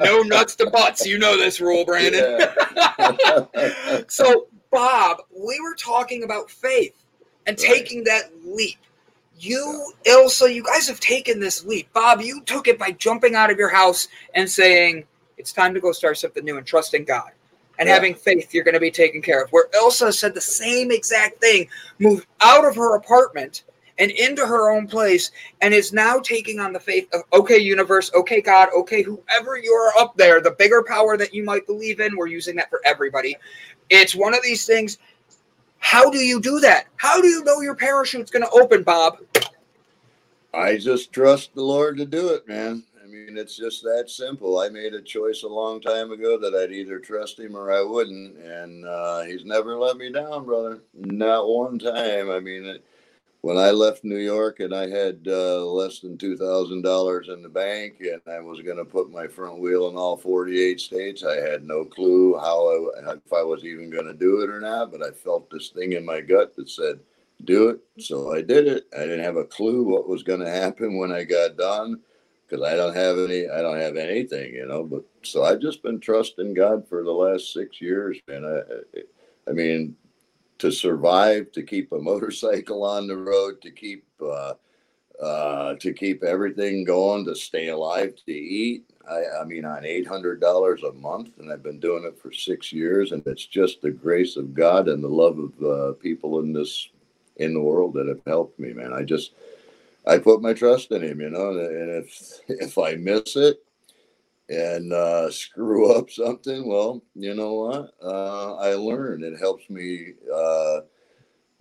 no 0.00 0.22
nuts 0.22 0.56
to 0.56 0.68
butts. 0.70 1.06
You 1.06 1.18
know 1.18 1.36
this 1.36 1.60
rule, 1.60 1.84
Brandon. 1.84 2.48
Yeah. 2.98 4.00
So, 4.08 4.48
Bob, 4.70 5.22
we 5.36 5.60
were 5.60 5.74
talking 5.74 6.22
about 6.22 6.50
faith 6.50 6.94
and 7.46 7.58
Right. 7.58 7.68
taking 7.68 8.04
that 8.04 8.30
leap. 8.44 8.78
You, 9.38 9.92
Ilsa, 10.04 10.52
you 10.54 10.62
guys 10.62 10.86
have 10.88 11.00
taken 11.00 11.40
this 11.40 11.64
leap. 11.64 11.92
Bob, 11.92 12.20
you 12.20 12.42
took 12.42 12.68
it 12.68 12.78
by 12.78 12.92
jumping 12.92 13.34
out 13.34 13.50
of 13.50 13.58
your 13.58 13.70
house 13.70 14.08
and 14.34 14.50
saying, 14.50 15.06
it's 15.38 15.52
time 15.52 15.72
to 15.74 15.80
go 15.80 15.92
start 15.92 16.18
something 16.18 16.44
new 16.44 16.58
and 16.58 16.66
trusting 16.66 17.04
God 17.04 17.30
and 17.78 17.88
Yeah. 17.88 17.94
having 17.94 18.14
faith 18.14 18.52
you're 18.52 18.64
going 18.64 18.74
to 18.74 18.80
be 18.80 18.90
taken 18.90 19.22
care 19.22 19.42
of. 19.42 19.50
Where 19.50 19.68
Ilsa 19.68 20.12
said 20.12 20.34
the 20.34 20.40
same 20.40 20.90
exact 20.90 21.40
thing, 21.40 21.68
moved 21.98 22.26
out 22.42 22.66
of 22.66 22.76
her 22.76 22.94
apartment 22.96 23.62
and 24.00 24.10
into 24.12 24.44
her 24.44 24.70
own 24.70 24.88
place 24.88 25.30
and 25.60 25.72
is 25.72 25.92
now 25.92 26.18
taking 26.18 26.58
on 26.58 26.72
the 26.72 26.80
faith 26.80 27.06
of, 27.12 27.20
okay, 27.32 27.58
universe, 27.58 28.10
okay, 28.14 28.40
God, 28.40 28.70
okay, 28.76 29.02
whoever 29.02 29.58
you're 29.58 29.92
up 30.00 30.16
there, 30.16 30.40
the 30.40 30.56
bigger 30.58 30.82
power 30.82 31.16
that 31.18 31.34
you 31.34 31.44
might 31.44 31.66
believe 31.66 32.00
in, 32.00 32.16
we're 32.16 32.26
using 32.26 32.56
that 32.56 32.70
for 32.70 32.80
everybody. 32.84 33.36
It's 33.90 34.16
one 34.16 34.34
of 34.34 34.42
these 34.42 34.66
things. 34.66 34.98
How 35.78 36.10
do 36.10 36.18
you 36.18 36.40
do 36.40 36.60
that? 36.60 36.86
How 36.96 37.20
do 37.20 37.28
you 37.28 37.44
know 37.44 37.60
your 37.60 37.76
parachute's 37.76 38.30
going 38.30 38.42
to 38.42 38.50
open, 38.50 38.82
Bob? 38.82 39.18
I 40.52 40.78
just 40.78 41.12
trust 41.12 41.54
the 41.54 41.62
Lord 41.62 41.96
to 41.98 42.06
do 42.06 42.30
it, 42.30 42.48
man. 42.48 42.82
I 43.02 43.06
mean, 43.06 43.36
it's 43.36 43.56
just 43.56 43.82
that 43.82 44.08
simple. 44.08 44.58
I 44.58 44.68
made 44.68 44.94
a 44.94 45.02
choice 45.02 45.42
a 45.42 45.48
long 45.48 45.80
time 45.80 46.10
ago 46.10 46.38
that 46.38 46.54
I'd 46.54 46.72
either 46.72 46.98
trust 46.98 47.38
Him 47.38 47.56
or 47.56 47.72
I 47.72 47.82
wouldn't, 47.82 48.36
and 48.38 48.84
uh, 48.86 49.22
He's 49.22 49.44
never 49.44 49.76
let 49.76 49.96
me 49.96 50.12
down, 50.12 50.44
brother. 50.44 50.80
Not 50.94 51.48
one 51.48 51.78
time. 51.78 52.30
I 52.30 52.40
mean, 52.40 52.64
it, 52.66 52.84
when 53.42 53.56
I 53.56 53.70
left 53.70 54.04
New 54.04 54.18
York 54.18 54.60
and 54.60 54.74
I 54.74 54.88
had 54.88 55.20
uh, 55.26 55.64
less 55.64 56.00
than 56.00 56.18
two 56.18 56.36
thousand 56.36 56.82
dollars 56.82 57.28
in 57.28 57.42
the 57.42 57.48
bank, 57.48 58.00
and 58.00 58.20
I 58.26 58.40
was 58.40 58.60
going 58.60 58.76
to 58.76 58.84
put 58.84 59.10
my 59.10 59.26
front 59.26 59.58
wheel 59.58 59.88
in 59.88 59.96
all 59.96 60.16
forty-eight 60.16 60.80
states, 60.80 61.24
I 61.24 61.36
had 61.36 61.64
no 61.64 61.84
clue 61.84 62.38
how 62.38 62.68
I, 62.68 63.14
if 63.14 63.32
I 63.32 63.42
was 63.42 63.64
even 63.64 63.90
going 63.90 64.06
to 64.06 64.14
do 64.14 64.42
it 64.42 64.50
or 64.50 64.60
not. 64.60 64.92
But 64.92 65.02
I 65.02 65.10
felt 65.10 65.50
this 65.50 65.68
thing 65.70 65.92
in 65.92 66.04
my 66.04 66.20
gut 66.20 66.54
that 66.56 66.68
said, 66.68 67.00
"Do 67.44 67.70
it." 67.70 67.80
So 67.98 68.34
I 68.34 68.42
did 68.42 68.66
it. 68.66 68.86
I 68.96 69.00
didn't 69.00 69.24
have 69.24 69.36
a 69.36 69.44
clue 69.44 69.84
what 69.84 70.08
was 70.08 70.22
going 70.22 70.40
to 70.40 70.50
happen 70.50 70.98
when 70.98 71.12
I 71.12 71.24
got 71.24 71.56
done 71.56 72.00
because 72.46 72.64
I 72.64 72.76
don't 72.76 72.96
have 72.96 73.18
any. 73.18 73.48
I 73.48 73.62
don't 73.62 73.80
have 73.80 73.96
anything, 73.96 74.52
you 74.52 74.66
know. 74.66 74.84
But 74.84 75.04
so 75.22 75.44
I've 75.44 75.60
just 75.60 75.82
been 75.82 75.98
trusting 75.98 76.52
God 76.52 76.86
for 76.88 77.04
the 77.04 77.12
last 77.12 77.54
six 77.54 77.80
years, 77.80 78.18
man. 78.28 78.44
I, 78.44 78.98
I, 78.98 79.02
I 79.48 79.52
mean, 79.52 79.96
to 80.60 80.70
survive, 80.70 81.50
to 81.52 81.62
keep 81.62 81.90
a 81.92 81.98
motorcycle 81.98 82.84
on 82.84 83.06
the 83.06 83.16
road, 83.16 83.60
to 83.62 83.70
keep 83.70 84.04
uh, 84.22 84.54
uh, 85.20 85.74
to 85.74 85.92
keep 85.92 86.22
everything 86.24 86.82
going, 86.82 87.26
to 87.26 87.34
stay 87.34 87.68
alive, 87.68 88.14
to 88.24 88.32
eat. 88.32 88.84
I, 89.10 89.42
I 89.42 89.44
mean, 89.44 89.64
on 89.64 89.84
eight 89.84 90.06
hundred 90.06 90.40
dollars 90.40 90.82
a 90.82 90.92
month, 90.92 91.38
and 91.38 91.52
I've 91.52 91.62
been 91.62 91.80
doing 91.80 92.04
it 92.04 92.18
for 92.20 92.32
six 92.32 92.72
years, 92.72 93.12
and 93.12 93.22
it's 93.26 93.46
just 93.46 93.82
the 93.82 93.90
grace 93.90 94.36
of 94.36 94.54
God 94.54 94.88
and 94.88 95.02
the 95.02 95.08
love 95.08 95.38
of 95.38 95.62
uh, 95.62 95.92
people 95.94 96.40
in 96.40 96.52
this 96.52 96.88
in 97.36 97.54
the 97.54 97.60
world 97.60 97.94
that 97.94 98.08
have 98.08 98.20
helped 98.26 98.58
me, 98.58 98.72
man. 98.72 98.92
I 98.92 99.02
just 99.02 99.32
I 100.06 100.18
put 100.18 100.42
my 100.42 100.52
trust 100.52 100.92
in 100.92 101.02
Him, 101.02 101.20
you 101.20 101.30
know, 101.30 101.50
and 101.50 101.90
if 102.04 102.40
if 102.48 102.78
I 102.78 102.94
miss 102.94 103.36
it 103.36 103.62
and 104.50 104.92
uh, 104.92 105.30
screw 105.30 105.92
up 105.96 106.10
something, 106.10 106.68
well, 106.68 107.02
you 107.14 107.34
know 107.34 107.54
what? 107.54 107.94
Uh, 108.02 108.56
I 108.56 108.74
learn. 108.74 109.24
It 109.24 109.38
helps 109.38 109.70
me 109.70 110.14
uh, 110.34 110.80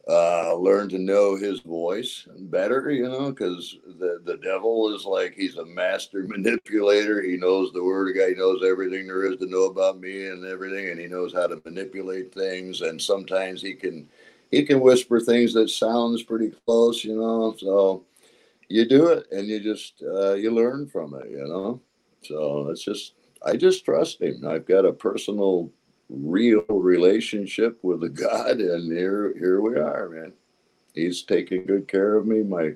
uh, 0.09 0.55
learn 0.55 0.89
to 0.89 0.97
know 0.97 1.35
his 1.35 1.59
voice 1.59 2.27
better, 2.39 2.89
you 2.91 3.07
know, 3.07 3.29
because 3.29 3.77
the, 3.99 4.19
the 4.25 4.37
devil 4.37 4.93
is 4.95 5.05
like 5.05 5.33
he's 5.35 5.57
a 5.57 5.65
master 5.65 6.23
manipulator. 6.27 7.21
He 7.21 7.37
knows 7.37 7.71
the 7.71 7.83
word 7.83 8.09
of 8.09 8.15
God, 8.15 8.29
he 8.29 8.35
knows 8.35 8.63
everything 8.65 9.07
there 9.07 9.31
is 9.31 9.37
to 9.39 9.45
know 9.45 9.65
about 9.65 9.99
me 9.99 10.27
and 10.27 10.45
everything, 10.45 10.89
and 10.89 10.99
he 10.99 11.07
knows 11.07 11.33
how 11.33 11.47
to 11.47 11.61
manipulate 11.65 12.33
things. 12.33 12.81
And 12.81 13.01
sometimes 13.01 13.61
he 13.61 13.73
can 13.75 14.07
he 14.51 14.63
can 14.65 14.79
whisper 14.79 15.19
things 15.19 15.53
that 15.53 15.69
sounds 15.69 16.23
pretty 16.23 16.51
close, 16.65 17.03
you 17.03 17.15
know. 17.15 17.55
So 17.59 18.05
you 18.69 18.87
do 18.87 19.07
it 19.09 19.27
and 19.31 19.47
you 19.47 19.59
just 19.59 20.03
uh, 20.03 20.33
you 20.33 20.51
learn 20.51 20.87
from 20.87 21.13
it, 21.15 21.29
you 21.31 21.47
know. 21.47 21.81
So 22.23 22.69
it's 22.69 22.83
just 22.83 23.13
I 23.45 23.55
just 23.55 23.85
trust 23.85 24.21
him. 24.21 24.45
I've 24.47 24.65
got 24.65 24.85
a 24.85 24.91
personal 24.91 25.71
real 26.09 26.63
relationship 26.67 27.79
with 27.83 28.03
a 28.03 28.09
God, 28.09 28.59
and 28.59 28.91
here 28.91 29.33
here 29.37 29.61
we 29.61 29.75
are, 29.77 30.09
man. 30.09 30.33
He's 30.93 31.21
taking 31.23 31.65
good 31.65 31.87
care 31.87 32.15
of 32.15 32.25
me. 32.25 32.43
My 32.43 32.73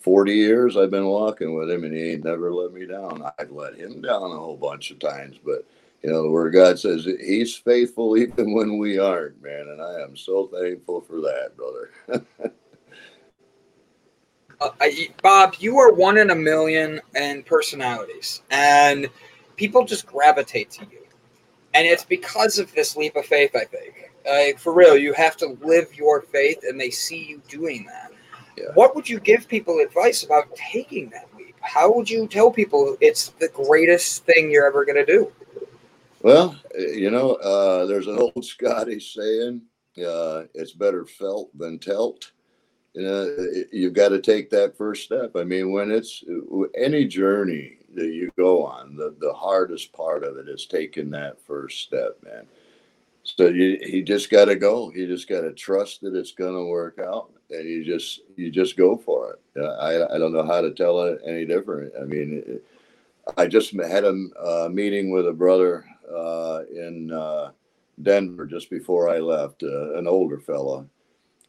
40 0.00 0.32
years 0.32 0.76
I've 0.76 0.90
been 0.90 1.06
walking 1.06 1.54
with 1.54 1.70
him, 1.70 1.84
and 1.84 1.94
he 1.94 2.12
ain't 2.12 2.24
never 2.24 2.52
let 2.52 2.72
me 2.72 2.86
down. 2.86 3.22
I've 3.38 3.52
let 3.52 3.74
him 3.76 4.00
down 4.00 4.30
a 4.32 4.38
whole 4.38 4.56
bunch 4.56 4.90
of 4.90 4.98
times, 4.98 5.36
but 5.44 5.64
you 6.02 6.10
know 6.10 6.22
the 6.22 6.30
word 6.30 6.54
God 6.54 6.78
says 6.78 7.04
He's 7.04 7.54
faithful 7.56 8.16
even 8.16 8.54
when 8.54 8.78
we 8.78 8.98
aren't, 8.98 9.42
man, 9.42 9.68
and 9.68 9.80
I 9.80 10.00
am 10.00 10.16
so 10.16 10.46
thankful 10.48 11.02
for 11.02 11.20
that, 11.20 11.56
brother. 11.56 12.24
uh, 14.60 14.70
I, 14.80 15.08
Bob, 15.22 15.56
you 15.58 15.78
are 15.78 15.92
one 15.92 16.18
in 16.18 16.30
a 16.30 16.34
million 16.34 17.00
in 17.14 17.42
personalities, 17.42 18.42
and 18.50 19.08
people 19.56 19.84
just 19.84 20.06
gravitate 20.06 20.70
to 20.72 20.82
you 20.90 21.00
and 21.74 21.86
it's 21.86 22.04
because 22.04 22.58
of 22.58 22.72
this 22.74 22.96
leap 22.96 23.16
of 23.16 23.24
faith. 23.24 23.54
I 23.54 23.64
think, 23.64 24.10
like 24.26 24.58
for 24.58 24.72
real, 24.72 24.96
you 24.96 25.12
have 25.14 25.36
to 25.38 25.56
live 25.62 25.94
your 25.94 26.22
faith, 26.22 26.60
and 26.66 26.80
they 26.80 26.90
see 26.90 27.24
you 27.24 27.42
doing 27.48 27.86
that. 27.86 28.12
Yeah. 28.56 28.66
What 28.74 28.94
would 28.94 29.08
you 29.08 29.20
give 29.20 29.48
people 29.48 29.78
advice 29.78 30.24
about 30.24 30.54
taking 30.54 31.10
that 31.10 31.28
leap? 31.36 31.56
How 31.60 31.92
would 31.92 32.10
you 32.10 32.26
tell 32.26 32.50
people 32.50 32.96
it's 33.00 33.28
the 33.38 33.48
greatest 33.48 34.24
thing 34.24 34.50
you're 34.50 34.66
ever 34.66 34.84
going 34.84 35.04
to 35.04 35.06
do? 35.06 35.32
Well, 36.22 36.56
you 36.76 37.10
know, 37.10 37.34
uh, 37.36 37.86
there's 37.86 38.08
an 38.08 38.18
old 38.18 38.44
Scottish 38.44 39.14
saying, 39.14 39.62
uh, 40.04 40.44
"It's 40.54 40.72
better 40.72 41.06
felt 41.06 41.56
than 41.56 41.78
telt." 41.78 42.32
You 42.94 43.02
know, 43.02 43.36
you've 43.72 43.94
got 43.94 44.08
to 44.08 44.20
take 44.20 44.50
that 44.50 44.76
first 44.76 45.04
step. 45.04 45.36
I 45.36 45.44
mean, 45.44 45.70
when 45.70 45.90
it's 45.90 46.24
any 46.74 47.06
journey, 47.06 47.78
that 47.94 48.12
you 48.12 48.30
go 48.36 48.64
on. 48.64 48.96
The 48.96 49.14
the 49.20 49.32
hardest 49.32 49.92
part 49.92 50.24
of 50.24 50.36
it 50.36 50.48
is 50.48 50.66
taking 50.66 51.10
that 51.10 51.40
first 51.46 51.80
step, 51.80 52.16
man. 52.24 52.46
So 53.22 53.48
you 53.48 53.78
you 53.82 54.02
just 54.02 54.30
got 54.30 54.46
to 54.46 54.56
go. 54.56 54.92
You 54.92 55.06
just 55.06 55.28
got 55.28 55.42
to 55.42 55.52
trust 55.52 56.00
that 56.02 56.14
it's 56.14 56.32
going 56.32 56.54
to 56.54 56.64
work 56.70 56.98
out, 56.98 57.30
and 57.50 57.68
you 57.68 57.84
just 57.84 58.20
you 58.36 58.50
just 58.50 58.76
go 58.76 58.96
for 58.96 59.34
it. 59.34 59.60
I 59.60 60.14
I 60.14 60.18
don't 60.18 60.32
know 60.32 60.46
how 60.46 60.60
to 60.60 60.72
tell 60.72 61.02
it 61.02 61.20
any 61.26 61.44
different. 61.44 61.92
I 62.00 62.04
mean, 62.04 62.60
I 63.36 63.46
just 63.46 63.72
had 63.72 64.04
a 64.04 64.28
uh, 64.40 64.68
meeting 64.70 65.10
with 65.10 65.26
a 65.26 65.32
brother 65.32 65.84
uh, 66.10 66.62
in 66.72 67.12
uh, 67.12 67.50
Denver 68.02 68.46
just 68.46 68.70
before 68.70 69.08
I 69.10 69.18
left, 69.18 69.62
uh, 69.62 69.94
an 69.94 70.06
older 70.06 70.38
fella, 70.38 70.86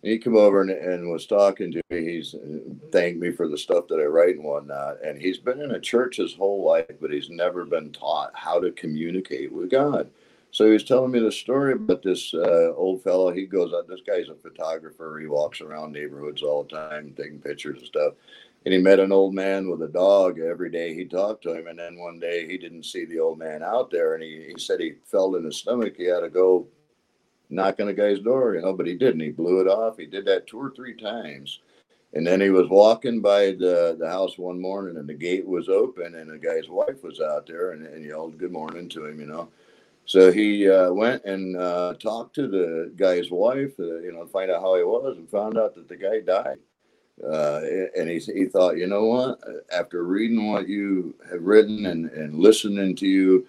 he 0.02 0.18
came 0.18 0.36
over 0.36 0.62
and, 0.62 0.72
and 0.72 1.12
was 1.12 1.26
talking 1.26 1.72
to 1.72 1.82
me. 1.89 2.04
He's 2.04 2.34
uh, 2.34 2.60
thanked 2.91 3.20
me 3.20 3.32
for 3.32 3.47
the 3.47 3.58
stuff 3.58 3.88
that 3.89 3.99
I 3.99 4.06
write 4.06 4.36
and 4.36 4.43
whatnot. 4.43 5.04
And 5.04 5.22
he's 5.22 5.38
been 5.38 5.62
in 5.62 5.72
a 5.72 5.80
church 5.80 6.18
his 6.18 6.34
whole 6.34 6.66
life, 6.66 6.86
but 6.99 7.12
he's 7.12 7.30
never 7.30 7.66
been 7.66 7.91
taught 7.91 8.32
how 8.34 8.60
to 8.60 8.72
communicate 8.72 9.52
with 9.52 9.70
God. 9.70 10.10
So 10.52 10.66
he 10.66 10.72
was 10.72 10.84
telling 10.84 11.12
me 11.12 11.20
the 11.20 11.32
story 11.32 11.74
about 11.74 12.02
this 12.02 12.34
uh, 12.34 12.74
old 12.76 13.04
fellow. 13.04 13.32
He 13.32 13.45
goes 13.45 13.74
out. 13.74 13.88
This 13.88 14.02
guy's 14.06 14.28
a 14.28 14.36
photographer. 14.36 15.18
He 15.20 15.28
walks 15.28 15.62
around 15.62 15.93
neighborhoods 15.93 16.41
all 16.41 16.64
the 16.64 16.76
time, 16.76 17.14
taking 17.16 17.39
pictures 17.39 17.78
and 17.78 17.88
stuff. 17.88 18.14
And 18.66 18.74
he 18.74 18.80
met 18.80 18.99
an 18.99 19.12
old 19.12 19.34
man 19.34 19.70
with 19.70 19.82
a 19.82 19.88
dog 19.88 20.39
every 20.39 20.70
day. 20.70 20.93
He 20.93 21.06
talked 21.06 21.41
to 21.43 21.54
him, 21.54 21.68
and 21.68 21.80
then 21.80 21.97
one 21.97 22.20
day 22.20 22.47
he 22.47 22.58
didn't 22.58 22.84
see 22.84 23.06
the 23.06 23.20
old 23.20 23.39
man 23.39 23.64
out 23.64 23.89
there, 23.89 24.14
and 24.14 24.22
he, 24.22 24.52
he 24.54 24.60
said 24.60 24.80
he 24.80 24.95
felt 25.06 25.36
in 25.36 25.45
his 25.45 25.58
stomach. 25.58 25.95
He 25.97 26.04
had 26.04 26.20
to 26.20 26.30
go 26.30 26.68
knock 27.52 27.80
on 27.80 27.88
the 27.88 27.93
guy's 27.93 28.20
door, 28.20 28.56
you 28.56 28.62
know, 28.62 28.74
but 28.74 28.88
he 28.88 28.95
didn't. 28.95 29.20
He 29.20 29.30
blew 29.30 29.60
it 29.60 29.68
off. 29.68 29.97
He 29.97 30.06
did 30.06 30.26
that 30.26 30.47
two 30.47 30.60
or 30.60 30.72
three 30.72 30.95
times. 30.95 31.60
And 32.14 32.26
then 32.28 32.41
he 32.41 32.49
was 32.49 32.68
walking 32.70 33.22
by 33.22 33.47
the, 33.52 33.95
the 33.99 34.10
house 34.10 34.38
one 34.38 34.60
morning 34.60 34.97
and 34.97 35.08
the 35.08 35.14
gate 35.14 35.45
was 35.47 35.70
open 35.70 36.16
and 36.16 36.30
the 36.30 36.38
guy's 36.38 36.68
wife 36.68 37.04
was 37.04 37.22
out 37.22 37.47
there 37.47 37.72
and, 37.72 37.86
and 37.86 38.04
yelled 38.04 38.38
good 38.38 38.52
morning 38.52 38.89
to 38.89 39.06
him, 39.06 39.20
you 39.20 39.28
know. 39.28 39.49
So 40.06 40.32
he 40.32 40.70
uh, 40.70 40.91
went 40.91 41.24
and 41.24 41.56
uh, 41.56 41.93
talked 41.93 42.36
to 42.36 42.47
the 42.47 42.91
guy's 42.97 43.32
wife, 43.32 43.80
uh, 43.80 43.99
you 43.99 44.12
know, 44.12 44.26
find 44.26 44.52
out 44.52 44.62
how 44.62 44.76
he 44.76 44.84
was 44.84 45.18
and 45.18 45.30
found 45.30 45.58
out 45.58 45.76
that 45.76 45.88
the 45.88 45.95
guy 45.95 46.20
died. 46.20 46.58
Uh, 47.24 47.62
and 47.95 48.10
he, 48.10 48.18
he 48.20 48.45
thought, 48.45 48.78
you 48.78 48.88
know 48.88 49.06
what, 49.06 49.39
after 49.72 50.04
reading 50.04 50.52
what 50.52 50.68
you 50.68 51.14
have 51.30 51.41
written 51.41 51.86
and, 51.86 52.10
and 52.12 52.39
listening 52.39 52.95
to 52.95 53.08
you, 53.08 53.45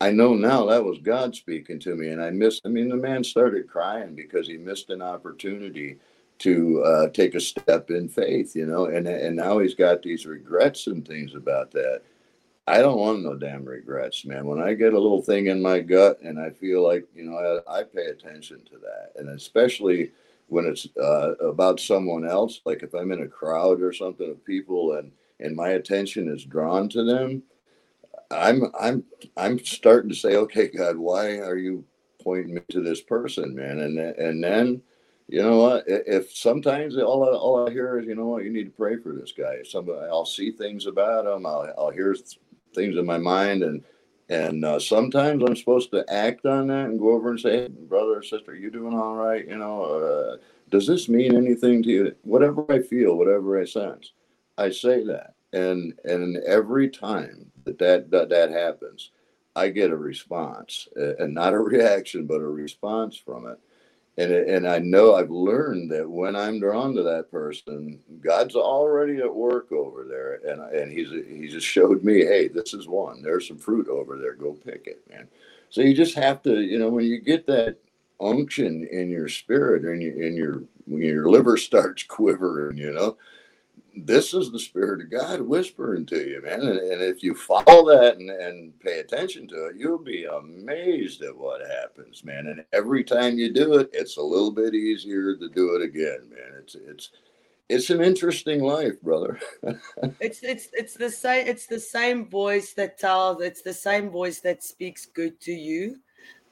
I 0.00 0.10
know 0.12 0.34
now 0.34 0.66
that 0.66 0.84
was 0.84 0.98
God 0.98 1.34
speaking 1.34 1.80
to 1.80 1.96
me, 1.96 2.08
and 2.08 2.22
I 2.22 2.30
missed. 2.30 2.62
I 2.64 2.68
mean, 2.68 2.88
the 2.88 2.96
man 2.96 3.24
started 3.24 3.68
crying 3.68 4.14
because 4.14 4.46
he 4.46 4.56
missed 4.56 4.90
an 4.90 5.02
opportunity 5.02 5.98
to 6.38 6.82
uh, 6.84 7.08
take 7.08 7.34
a 7.34 7.40
step 7.40 7.90
in 7.90 8.08
faith, 8.08 8.54
you 8.54 8.66
know, 8.66 8.86
and 8.86 9.08
and 9.08 9.34
now 9.34 9.58
he's 9.58 9.74
got 9.74 10.02
these 10.02 10.24
regrets 10.24 10.86
and 10.86 11.06
things 11.06 11.34
about 11.34 11.72
that. 11.72 12.02
I 12.68 12.78
don't 12.78 12.98
want 12.98 13.22
no 13.22 13.34
damn 13.34 13.64
regrets, 13.64 14.24
man. 14.24 14.46
When 14.46 14.60
I 14.60 14.74
get 14.74 14.92
a 14.92 15.00
little 15.00 15.22
thing 15.22 15.46
in 15.46 15.60
my 15.60 15.80
gut 15.80 16.20
and 16.22 16.38
I 16.38 16.50
feel 16.50 16.82
like, 16.86 17.06
you 17.14 17.24
know, 17.24 17.62
I, 17.66 17.80
I 17.80 17.82
pay 17.82 18.06
attention 18.06 18.62
to 18.66 18.78
that, 18.78 19.12
and 19.16 19.30
especially 19.30 20.12
when 20.48 20.66
it's 20.66 20.86
uh, 20.96 21.34
about 21.40 21.80
someone 21.80 22.26
else, 22.26 22.60
like 22.64 22.82
if 22.82 22.94
I'm 22.94 23.10
in 23.10 23.22
a 23.22 23.28
crowd 23.28 23.82
or 23.82 23.92
something 23.92 24.30
of 24.30 24.44
people 24.44 24.92
and 24.92 25.10
and 25.40 25.56
my 25.56 25.70
attention 25.70 26.28
is 26.28 26.44
drawn 26.44 26.88
to 26.90 27.04
them 27.04 27.42
I'm 28.30 28.64
I'm 28.78 29.04
I'm 29.36 29.58
starting 29.64 30.10
to 30.10 30.16
say, 30.16 30.36
okay, 30.36 30.68
God, 30.68 30.96
why 30.96 31.38
are 31.38 31.56
you 31.56 31.84
pointing 32.22 32.54
me 32.54 32.60
to 32.70 32.82
this 32.82 33.00
person, 33.00 33.54
man? 33.54 33.80
And 33.80 33.98
and 33.98 34.44
then, 34.44 34.82
you 35.28 35.42
know 35.42 35.58
what? 35.58 35.84
If 35.86 36.32
sometimes 36.36 36.96
all 36.98 37.24
I, 37.24 37.36
all 37.36 37.68
I 37.68 37.72
hear 37.72 37.98
is, 37.98 38.06
you 38.06 38.14
know 38.14 38.26
what, 38.26 38.44
you 38.44 38.50
need 38.50 38.64
to 38.64 38.70
pray 38.70 38.96
for 38.96 39.12
this 39.12 39.32
guy. 39.32 39.62
Somebody, 39.64 40.06
I'll 40.10 40.26
see 40.26 40.50
things 40.50 40.86
about 40.86 41.26
him. 41.26 41.46
I'll 41.46 41.72
I'll 41.78 41.90
hear 41.90 42.14
things 42.74 42.96
in 42.96 43.06
my 43.06 43.18
mind, 43.18 43.62
and 43.62 43.82
and 44.28 44.64
uh, 44.64 44.78
sometimes 44.78 45.42
I'm 45.42 45.56
supposed 45.56 45.90
to 45.92 46.04
act 46.12 46.44
on 46.44 46.66
that 46.66 46.86
and 46.86 46.98
go 46.98 47.12
over 47.12 47.30
and 47.30 47.40
say, 47.40 47.62
hey, 47.62 47.68
brother 47.68 48.18
or 48.18 48.22
sister, 48.22 48.54
you 48.54 48.70
doing 48.70 48.94
all 48.94 49.14
right? 49.14 49.46
You 49.48 49.56
know, 49.56 49.84
uh, 49.84 50.36
does 50.70 50.86
this 50.86 51.08
mean 51.08 51.34
anything 51.34 51.82
to 51.82 51.88
you? 51.88 52.14
Whatever 52.24 52.66
I 52.70 52.82
feel, 52.82 53.14
whatever 53.16 53.58
I 53.58 53.64
sense, 53.64 54.12
I 54.58 54.70
say 54.70 55.02
that, 55.04 55.34
and 55.52 55.94
and 56.04 56.36
every 56.38 56.88
time 56.88 57.50
that 57.64 57.78
that 57.78 58.10
that, 58.30 58.50
happens, 58.50 59.10
I 59.56 59.68
get 59.68 59.90
a 59.90 59.96
response, 59.96 60.88
and 60.96 61.34
not 61.34 61.54
a 61.54 61.58
reaction, 61.74 62.26
but 62.26 62.40
a 62.40 62.48
response 62.48 63.16
from 63.16 63.46
it. 63.46 63.58
And, 64.16 64.32
and 64.32 64.68
I 64.68 64.80
know 64.80 65.14
I've 65.14 65.30
learned 65.30 65.92
that 65.92 66.08
when 66.10 66.34
I'm 66.34 66.58
drawn 66.58 66.92
to 66.96 67.04
that 67.04 67.30
person, 67.30 68.00
God's 68.20 68.56
already 68.56 69.18
at 69.18 69.32
work 69.32 69.70
over 69.70 70.04
there, 70.04 70.40
and 70.44 70.60
and 70.74 70.92
he's 70.92 71.10
he 71.10 71.48
just 71.48 71.66
showed 71.66 72.02
me, 72.02 72.24
hey, 72.24 72.48
this 72.48 72.74
is 72.74 72.88
one. 72.88 73.22
There's 73.22 73.46
some 73.46 73.58
fruit 73.58 73.88
over 73.88 74.18
there. 74.18 74.34
Go 74.34 74.54
pick 74.54 74.86
it, 74.86 75.02
man. 75.08 75.28
So 75.70 75.82
you 75.82 75.94
just 75.94 76.14
have 76.14 76.42
to, 76.42 76.60
you 76.60 76.78
know, 76.78 76.88
when 76.88 77.04
you 77.04 77.20
get 77.20 77.46
that 77.46 77.76
unction 78.20 78.88
in 78.90 79.08
your 79.10 79.28
spirit 79.28 79.84
and 79.84 80.02
in, 80.02 80.22
in 80.22 80.34
your 80.34 80.64
your 80.86 81.30
liver 81.30 81.56
starts 81.58 82.02
quivering, 82.02 82.76
you 82.76 82.92
know, 82.92 83.16
this 84.06 84.34
is 84.34 84.50
the 84.50 84.58
spirit 84.58 85.00
of 85.00 85.10
God 85.10 85.40
whispering 85.40 86.06
to 86.06 86.16
you, 86.16 86.42
man. 86.42 86.60
And, 86.60 86.78
and, 86.78 87.02
if 87.02 87.22
you 87.22 87.34
follow 87.34 87.88
that 87.88 88.18
and, 88.18 88.30
and 88.30 88.78
pay 88.80 89.00
attention 89.00 89.48
to 89.48 89.66
it, 89.66 89.76
you'll 89.76 89.98
be 89.98 90.24
amazed 90.24 91.22
at 91.22 91.36
what 91.36 91.60
happens, 91.60 92.24
man. 92.24 92.46
And 92.48 92.64
every 92.72 93.04
time 93.04 93.38
you 93.38 93.52
do 93.52 93.74
it, 93.74 93.90
it's 93.92 94.16
a 94.16 94.22
little 94.22 94.50
bit 94.50 94.74
easier 94.74 95.36
to 95.36 95.48
do 95.48 95.74
it 95.76 95.82
again, 95.82 96.28
man. 96.30 96.60
It's 96.60 96.74
it's 96.74 97.10
it's 97.68 97.90
an 97.90 98.00
interesting 98.00 98.62
life, 98.62 99.00
brother. 99.02 99.38
it's 100.20 100.42
it's 100.42 100.68
it's 100.72 100.94
the 100.94 101.10
same 101.10 101.46
it's 101.46 101.66
the 101.66 101.80
same 101.80 102.28
voice 102.28 102.72
that 102.74 102.98
tells 102.98 103.42
it's 103.42 103.62
the 103.62 103.74
same 103.74 104.10
voice 104.10 104.40
that 104.40 104.62
speaks 104.62 105.06
good 105.06 105.40
to 105.42 105.52
you 105.52 105.96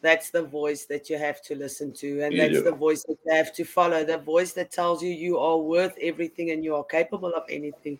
that's 0.06 0.30
the 0.30 0.42
voice 0.42 0.84
that 0.86 1.10
you 1.10 1.18
have 1.18 1.42
to 1.42 1.56
listen 1.56 1.92
to 1.92 2.20
and 2.22 2.32
you 2.32 2.38
that's 2.40 2.58
do. 2.58 2.62
the 2.62 2.72
voice 2.72 3.02
that 3.02 3.16
you 3.26 3.32
have 3.32 3.52
to 3.52 3.64
follow 3.64 4.04
the 4.04 4.18
voice 4.18 4.52
that 4.52 4.70
tells 4.70 5.02
you 5.02 5.10
you 5.10 5.36
are 5.38 5.58
worth 5.58 5.96
everything 6.00 6.52
and 6.52 6.62
you 6.62 6.76
are 6.76 6.84
capable 6.84 7.32
of 7.34 7.42
anything 7.50 7.98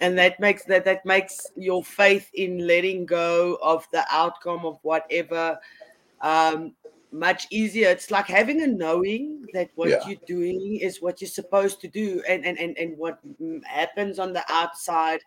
and 0.00 0.18
that 0.18 0.40
makes 0.40 0.64
that 0.64 0.84
that 0.84 1.06
makes 1.06 1.46
your 1.56 1.84
faith 1.84 2.28
in 2.34 2.66
letting 2.66 3.06
go 3.06 3.56
of 3.62 3.86
the 3.92 4.04
outcome 4.10 4.66
of 4.66 4.78
whatever 4.82 5.56
um, 6.20 6.72
much 7.14 7.46
easier. 7.50 7.88
It's 7.90 8.10
like 8.10 8.26
having 8.26 8.60
a 8.62 8.66
knowing 8.66 9.46
that 9.52 9.70
what 9.76 9.88
Yeah. 9.88 10.06
you're 10.08 10.26
doing 10.26 10.76
is 10.82 11.00
what 11.00 11.20
you're 11.20 11.28
supposed 11.30 11.80
to 11.82 11.88
do, 11.88 12.22
and 12.28 12.44
and 12.44 12.58
and, 12.58 12.76
and 12.76 12.98
what 12.98 13.20
happens 13.64 14.18
on 14.18 14.32
the 14.32 14.44
outside 14.48 15.20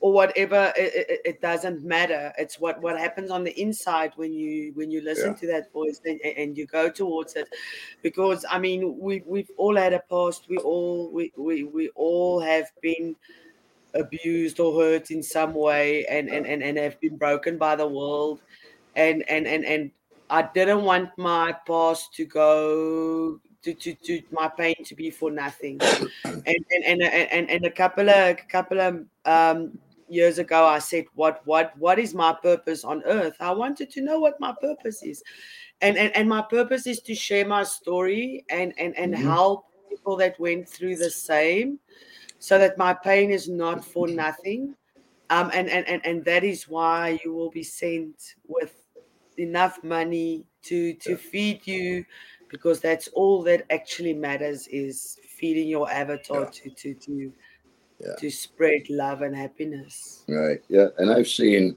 or 0.00 0.12
whatever, 0.12 0.72
it, 0.76 0.94
it, 0.94 1.20
it 1.24 1.40
doesn't 1.40 1.82
matter. 1.82 2.32
It's 2.38 2.60
what 2.60 2.80
what 2.80 2.98
happens 2.98 3.30
on 3.30 3.42
the 3.42 3.60
inside 3.60 4.12
when 4.16 4.32
you 4.32 4.72
when 4.74 4.90
you 4.92 5.00
listen 5.02 5.32
Yeah. 5.32 5.40
to 5.40 5.46
that 5.48 5.72
voice 5.72 6.00
and, 6.04 6.20
and 6.22 6.38
and 6.38 6.58
you 6.58 6.66
go 6.66 6.88
towards 6.88 7.34
it. 7.34 7.48
Because 8.02 8.44
I 8.48 8.58
mean, 8.60 8.98
we 8.98 9.22
we've 9.26 9.50
all 9.56 9.76
had 9.76 9.92
a 9.92 10.00
past. 10.08 10.48
We 10.48 10.58
all 10.58 11.10
we 11.10 11.32
we, 11.36 11.64
we 11.64 11.88
all 11.96 12.40
have 12.40 12.70
been 12.80 13.16
abused 13.94 14.60
or 14.60 14.80
hurt 14.80 15.10
in 15.10 15.22
some 15.22 15.54
way 15.54 16.04
and, 16.06 16.28
and, 16.28 16.46
and, 16.46 16.62
and 16.64 16.76
have 16.76 16.98
been 17.00 17.16
broken 17.16 17.56
by 17.58 17.76
the 17.76 17.86
world 17.86 18.40
and 18.96 19.22
and 19.28 19.46
and, 19.46 19.64
and 19.64 19.90
I 20.30 20.42
didn't 20.54 20.82
want 20.82 21.10
my 21.18 21.54
past 21.66 22.14
to 22.14 22.24
go 22.24 23.40
to, 23.62 23.74
to, 23.74 23.94
to 23.94 24.22
my 24.30 24.48
pain 24.48 24.74
to 24.84 24.94
be 24.94 25.10
for 25.10 25.30
nothing. 25.30 25.80
And 26.46 26.56
and, 26.86 27.02
and, 27.02 27.02
and, 27.02 27.50
and 27.50 27.64
a 27.64 27.70
couple 27.70 28.10
of 28.10 28.36
a 28.36 28.42
couple 28.50 28.78
of 28.80 29.06
um 29.24 29.78
years 30.08 30.38
ago 30.38 30.66
I 30.66 30.78
said 30.78 31.06
what 31.14 31.40
what 31.46 31.72
what 31.78 31.98
is 31.98 32.12
my 32.14 32.34
purpose 32.42 32.84
on 32.84 33.02
earth? 33.04 33.36
I 33.40 33.52
wanted 33.52 33.90
to 33.92 34.02
know 34.02 34.20
what 34.20 34.38
my 34.40 34.54
purpose 34.60 35.02
is. 35.02 35.22
And 35.80 35.96
and, 35.96 36.14
and 36.14 36.28
my 36.28 36.42
purpose 36.42 36.86
is 36.86 37.00
to 37.00 37.14
share 37.14 37.46
my 37.46 37.62
story 37.64 38.44
and 38.50 38.74
and, 38.78 38.94
and 38.98 39.14
Mhm. 39.14 39.22
help 39.22 39.66
people 39.88 40.16
that 40.16 40.38
went 40.38 40.68
through 40.68 40.96
the 40.96 41.10
same 41.10 41.78
so 42.38 42.58
that 42.58 42.76
my 42.76 42.92
pain 42.92 43.30
is 43.30 43.48
not 43.48 43.84
for 43.84 44.06
nothing. 44.08 44.74
Um, 45.30 45.50
and, 45.54 45.70
and, 45.70 45.88
and, 45.88 46.04
and 46.04 46.24
that 46.26 46.44
is 46.44 46.68
why 46.68 47.18
you 47.24 47.32
will 47.32 47.50
be 47.50 47.62
sent 47.62 48.34
with 48.46 48.83
enough 49.38 49.82
money 49.84 50.44
to 50.62 50.94
to 50.94 51.16
feed 51.16 51.66
you 51.66 52.04
because 52.50 52.80
that's 52.80 53.08
all 53.08 53.42
that 53.42 53.64
actually 53.70 54.14
matters 54.14 54.66
is 54.68 55.18
feeding 55.36 55.68
your 55.68 55.90
avatar 55.90 56.42
Yeah. 56.42 56.50
to 56.50 56.70
to 56.70 56.94
to 56.94 57.32
Yeah. 58.00 58.14
to 58.18 58.30
spread 58.30 58.90
love 58.90 59.22
and 59.22 59.34
happiness. 59.34 60.24
Right. 60.28 60.60
Yeah. 60.68 60.88
And 60.98 61.10
I've 61.10 61.28
seen, 61.28 61.76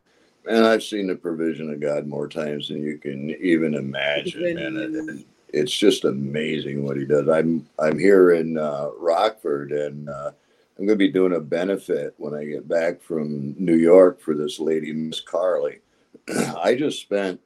and 0.50 0.66
I've 0.66 0.84
seen 0.84 1.08
the 1.08 1.16
provision 1.16 1.72
of 1.72 1.80
God 1.80 2.08
more 2.08 2.28
times 2.28 2.70
than 2.70 2.84
you 2.84 2.98
can 2.98 3.30
even 3.40 3.76
imagine, 3.76 4.56
man. 4.56 4.78
And- 4.78 4.96
and 4.96 5.26
it's 5.54 5.72
just 5.72 6.04
amazing 6.06 6.84
what 6.84 6.98
He 6.98 7.06
does. 7.06 7.30
I'm 7.30 7.68
I'm 7.80 7.98
here 8.00 8.32
in 8.32 8.58
uh, 8.58 8.90
Rockford, 8.98 9.72
and 9.72 10.10
uh, 10.10 10.32
I'm 10.78 10.86
going 10.86 10.98
to 11.00 11.06
be 11.06 11.12
doing 11.12 11.34
a 11.34 11.40
benefit 11.40 12.14
when 12.18 12.34
I 12.34 12.44
get 12.46 12.68
back 12.68 13.02
from 13.02 13.56
New 13.58 13.76
York 13.78 14.20
for 14.20 14.36
this 14.36 14.60
lady, 14.60 14.92
Miss 14.94 15.22
Carly. 15.22 15.80
I 16.58 16.76
just 16.76 17.00
spent 17.02 17.40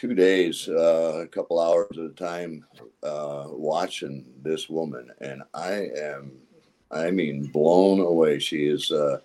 two 0.00 0.14
days, 0.14 0.66
uh, 0.66 1.20
a 1.22 1.26
couple 1.26 1.60
hours 1.60 1.98
at 1.98 2.04
a 2.04 2.08
time, 2.08 2.64
uh, 3.02 3.44
watching 3.48 4.24
this 4.42 4.70
woman, 4.70 5.10
and 5.20 5.42
I 5.52 5.90
am, 5.94 6.32
I 6.90 7.10
mean, 7.10 7.48
blown 7.48 8.00
away. 8.00 8.38
She 8.38 8.64
is. 8.66 8.90
Uh, 8.90 9.18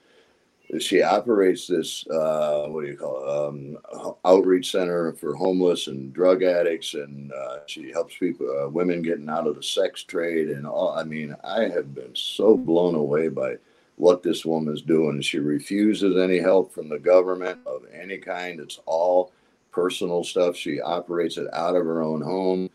she 0.80 1.04
operates 1.04 1.68
this 1.68 2.06
uh, 2.08 2.66
what 2.68 2.82
do 2.82 2.88
you 2.88 2.98
call 2.98 3.22
it? 3.22 3.30
Um, 3.30 4.16
outreach 4.26 4.72
center 4.72 5.14
for 5.14 5.36
homeless 5.36 5.88
and 5.88 6.12
drug 6.12 6.44
addicts, 6.44 6.96
and 6.96 7.32
uh, 7.32 7.60
she 7.68 7.92
helps 7.92 8.18
people, 8.18 8.48
uh, 8.60 8.68
women 8.68 9.02
getting 9.02 9.30
out 9.30 9.48
of 9.48 9.56
the 9.56 9.64
sex 9.64 10.04
trade, 10.04 10.50
and 10.50 10.68
all. 10.68 10.90
I 10.90 11.04
mean, 11.04 11.36
I 11.44 11.70
have 11.70 11.96
been 11.96 12.16
so 12.16 12.58
blown 12.58 12.96
away 12.96 13.30
by 13.30 13.56
what 13.96 14.24
this 14.24 14.44
woman's 14.44 14.82
doing. 14.82 15.22
She 15.22 15.40
refuses 15.40 16.18
any 16.18 16.40
help 16.40 16.74
from 16.74 16.90
the 16.90 17.00
government 17.00 17.60
of 17.66 17.84
any 17.94 18.18
kind. 18.18 18.60
It's 18.60 18.82
all 18.86 19.32
personal 19.76 20.24
stuff. 20.24 20.56
She 20.56 20.80
operates 20.80 21.38
it 21.38 21.48
out 21.54 21.76
of 21.76 21.86
her 21.86 22.02
own 22.02 22.22
home. 22.22 22.70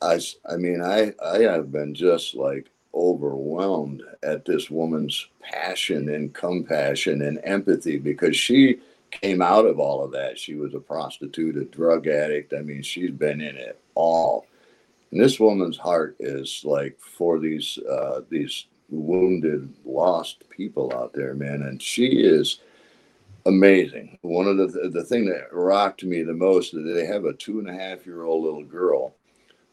I, 0.00 0.18
I 0.48 0.56
mean, 0.56 0.82
I, 0.82 1.12
I 1.22 1.40
have 1.42 1.70
been 1.70 1.94
just 1.94 2.34
like 2.34 2.70
overwhelmed 2.94 4.02
at 4.22 4.44
this 4.44 4.70
woman's 4.70 5.28
passion 5.40 6.08
and 6.08 6.32
compassion 6.32 7.22
and 7.22 7.38
empathy 7.44 7.98
because 7.98 8.36
she 8.36 8.78
came 9.10 9.42
out 9.42 9.66
of 9.66 9.78
all 9.78 10.02
of 10.02 10.12
that. 10.12 10.38
She 10.38 10.54
was 10.54 10.74
a 10.74 10.80
prostitute, 10.80 11.56
a 11.56 11.64
drug 11.64 12.06
addict. 12.06 12.54
I 12.54 12.62
mean, 12.62 12.82
she's 12.82 13.10
been 13.10 13.40
in 13.42 13.56
it 13.56 13.78
all. 13.94 14.46
And 15.10 15.20
this 15.20 15.38
woman's 15.38 15.76
heart 15.76 16.16
is 16.18 16.62
like 16.64 16.98
for 16.98 17.38
these 17.38 17.78
uh, 17.78 18.22
these 18.30 18.66
wounded, 18.88 19.72
lost 19.84 20.48
people 20.48 20.92
out 20.94 21.12
there, 21.12 21.34
man. 21.34 21.62
And 21.62 21.82
she 21.82 22.06
is 22.06 22.60
amazing. 23.46 24.18
One 24.22 24.46
of 24.46 24.56
the 24.56 24.88
the 24.88 25.04
thing 25.04 25.26
that 25.26 25.52
rocked 25.52 26.04
me 26.04 26.22
the 26.22 26.34
most 26.34 26.74
is 26.74 26.84
that 26.84 26.92
they 26.92 27.06
have 27.06 27.24
a 27.24 27.32
two 27.32 27.58
and 27.58 27.68
a 27.68 27.74
half 27.74 28.06
year 28.06 28.24
old 28.24 28.44
little 28.44 28.64
girl 28.64 29.14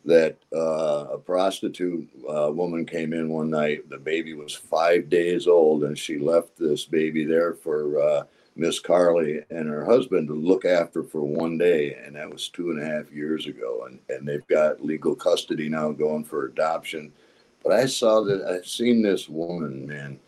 that 0.05 0.37
uh, 0.55 1.07
a 1.11 1.17
prostitute 1.17 2.09
uh, 2.27 2.51
woman 2.51 2.85
came 2.85 3.13
in 3.13 3.29
one 3.29 3.49
night. 3.49 3.89
The 3.89 3.97
baby 3.97 4.33
was 4.33 4.55
five 4.55 5.09
days 5.09 5.45
old, 5.45 5.83
and 5.83 5.97
she 5.97 6.17
left 6.17 6.57
this 6.57 6.85
baby 6.85 7.25
there 7.25 7.53
for 7.53 8.01
uh, 8.01 8.23
Miss 8.55 8.79
Carly 8.79 9.41
and 9.49 9.67
her 9.67 9.85
husband 9.85 10.27
to 10.27 10.33
look 10.33 10.65
after 10.65 11.03
for 11.03 11.21
one 11.21 11.57
day, 11.57 11.93
and 12.05 12.15
that 12.15 12.31
was 12.31 12.49
two 12.49 12.71
and 12.71 12.81
a 12.81 12.85
half 12.85 13.11
years 13.11 13.45
ago. 13.45 13.85
And 13.87 13.99
and 14.09 14.27
they've 14.27 14.47
got 14.47 14.83
legal 14.83 15.15
custody 15.15 15.69
now 15.69 15.91
going 15.91 16.23
for 16.23 16.45
adoption. 16.45 17.11
But 17.63 17.73
I 17.73 17.85
saw 17.85 18.21
that 18.21 18.43
I've 18.45 18.67
seen 18.67 19.01
this 19.01 19.27
woman, 19.27 19.85
man. 19.85 20.19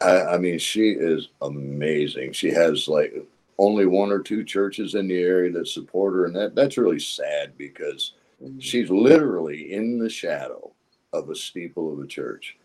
I, 0.00 0.22
I 0.22 0.38
mean, 0.38 0.58
she 0.58 0.90
is 0.90 1.28
amazing. 1.40 2.32
She 2.32 2.50
has 2.50 2.88
like 2.88 3.14
only 3.58 3.86
one 3.86 4.10
or 4.10 4.18
two 4.18 4.44
churches 4.44 4.94
in 4.94 5.08
the 5.08 5.18
area 5.18 5.52
that 5.52 5.68
support 5.68 6.14
her, 6.14 6.26
and 6.26 6.34
that 6.36 6.54
that's 6.54 6.78
really 6.78 7.00
sad 7.00 7.56
because 7.56 8.12
mm-hmm. 8.42 8.58
she's 8.58 8.90
literally 8.90 9.72
in 9.72 9.98
the 9.98 10.10
shadow 10.10 10.72
of 11.12 11.30
a 11.30 11.36
steeple 11.36 11.92
of 11.92 11.98
a 11.98 12.06
church 12.06 12.56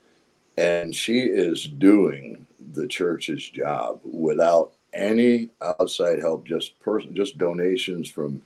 and 0.58 0.94
she 0.94 1.20
is 1.20 1.66
doing 1.66 2.46
the 2.74 2.88
church's 2.88 3.48
job 3.50 4.00
without 4.04 4.74
any 4.94 5.50
outside 5.62 6.20
help 6.20 6.46
just 6.46 6.80
person 6.80 7.14
just 7.14 7.38
donations 7.38 8.10
from 8.10 8.42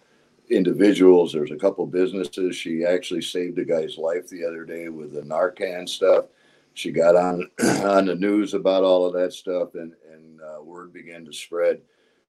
individuals. 0.49 1.31
There's 1.31 1.51
a 1.51 1.57
couple 1.57 1.85
businesses. 1.87 2.55
She 2.55 2.83
actually 2.83 3.21
saved 3.21 3.57
a 3.57 3.65
guy's 3.65 3.97
life 3.97 4.27
the 4.27 4.43
other 4.43 4.65
day 4.65 4.89
with 4.89 5.13
the 5.13 5.21
narcan 5.21 5.87
stuff 5.87 6.25
she 6.81 6.91
got 6.91 7.15
on 7.15 7.49
on 7.83 8.05
the 8.05 8.15
news 8.15 8.53
about 8.53 8.83
all 8.83 9.05
of 9.05 9.13
that 9.13 9.33
stuff 9.33 9.75
and 9.75 9.93
and 10.11 10.41
uh, 10.41 10.61
word 10.61 10.91
began 10.91 11.23
to 11.25 11.33
spread 11.33 11.81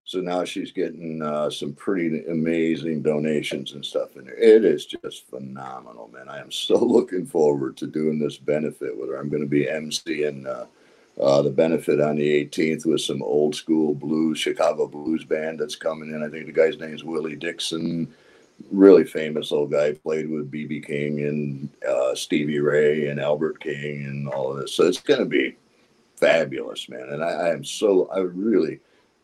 so 0.05 0.20
now 0.20 0.44
she's 0.44 0.72
getting 0.72 1.22
uh, 1.22 1.48
some 1.48 1.74
pretty 1.74 2.24
amazing 2.26 3.03
donations 3.03 3.72
and 3.72 3.84
stuff 3.84 4.16
in 4.16 4.24
there. 4.24 4.34
It 4.34 4.64
is 4.64 4.84
just 4.84 5.28
phenomenal, 5.28 6.09
man. 6.09 6.28
I 6.28 6.40
am 6.40 6.50
so 6.50 6.76
looking 6.84 7.24
forward 7.24 7.76
to 7.78 7.86
doing 7.86 8.18
this 8.18 8.36
benefit 8.36 8.98
with 8.98 9.11
her. 9.11 9.16
I'm 9.16 9.28
going 9.28 9.42
to 9.42 9.48
be 9.48 9.66
emceeing 9.66 10.46
uh, 10.46 10.66
uh, 11.20 11.42
the 11.42 11.50
benefit 11.50 12.00
on 12.00 12.16
the 12.16 12.46
18th 12.46 12.86
with 12.86 13.00
some 13.00 13.22
old 13.22 13.55
school 13.55 13.94
blues, 13.94 14.38
Chicago 14.38 14.88
blues 14.88 15.24
band 15.24 15.61
that's 15.61 15.76
coming 15.76 16.11
in. 16.11 16.22
I 16.22 16.28
think 16.28 16.46
the 16.46 16.53
guy's 16.53 16.78
name's 16.78 17.05
Willie 17.05 17.36
Dixon. 17.36 18.12
Really 18.70 19.05
famous 19.05 19.53
old 19.53 19.72
guy. 19.72 19.92
Played 19.92 20.30
with 20.30 20.50
BB 20.50 20.86
King 20.86 21.20
and 21.20 21.68
uh, 21.88 22.14
Stevie 22.14 22.61
Ray 22.61 23.09
and 23.09 23.20
Albert 23.20 23.61
King 23.61 24.05
and 24.05 24.28
all 24.28 24.53
of 24.53 24.61
this. 24.61 24.74
So 24.74 24.84
it's 24.84 25.00
going 25.00 25.20
to 25.20 25.26
be 25.26 25.57
fabulous, 26.16 26.88
man. 26.88 27.09
And 27.11 27.22
I, 27.22 27.30
I 27.30 27.48
am 27.50 27.64
so, 27.64 28.09
I 28.09 28.20
really. 28.20 28.80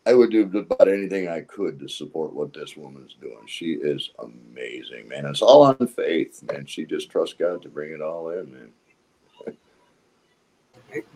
I 0.06 0.14
would 0.14 0.30
do 0.30 0.40
about 0.42 0.88
anything 0.88 1.28
I 1.28 1.42
could 1.42 1.78
to 1.80 1.88
support 1.88 2.32
what 2.32 2.54
this 2.54 2.78
woman's 2.78 3.14
doing. 3.20 3.44
She 3.46 3.72
is 3.72 4.08
amazing, 4.18 5.06
man. 5.06 5.26
It's 5.26 5.42
all 5.42 5.64
on 5.64 5.86
faith, 5.86 6.42
man. 6.50 6.64
She 6.64 6.86
just 6.86 7.10
trusts 7.10 7.36
God 7.38 7.60
to 7.60 7.68
bring 7.68 7.92
it 7.92 8.00
all 8.00 8.30
in, 8.30 8.50
man. 8.50 8.72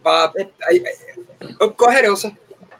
Bob, 0.02 0.34
I, 0.38 0.50
I, 0.68 0.84
oh, 1.60 1.70
go 1.70 1.86
ahead, 1.86 2.04
Ilsa. 2.04 2.36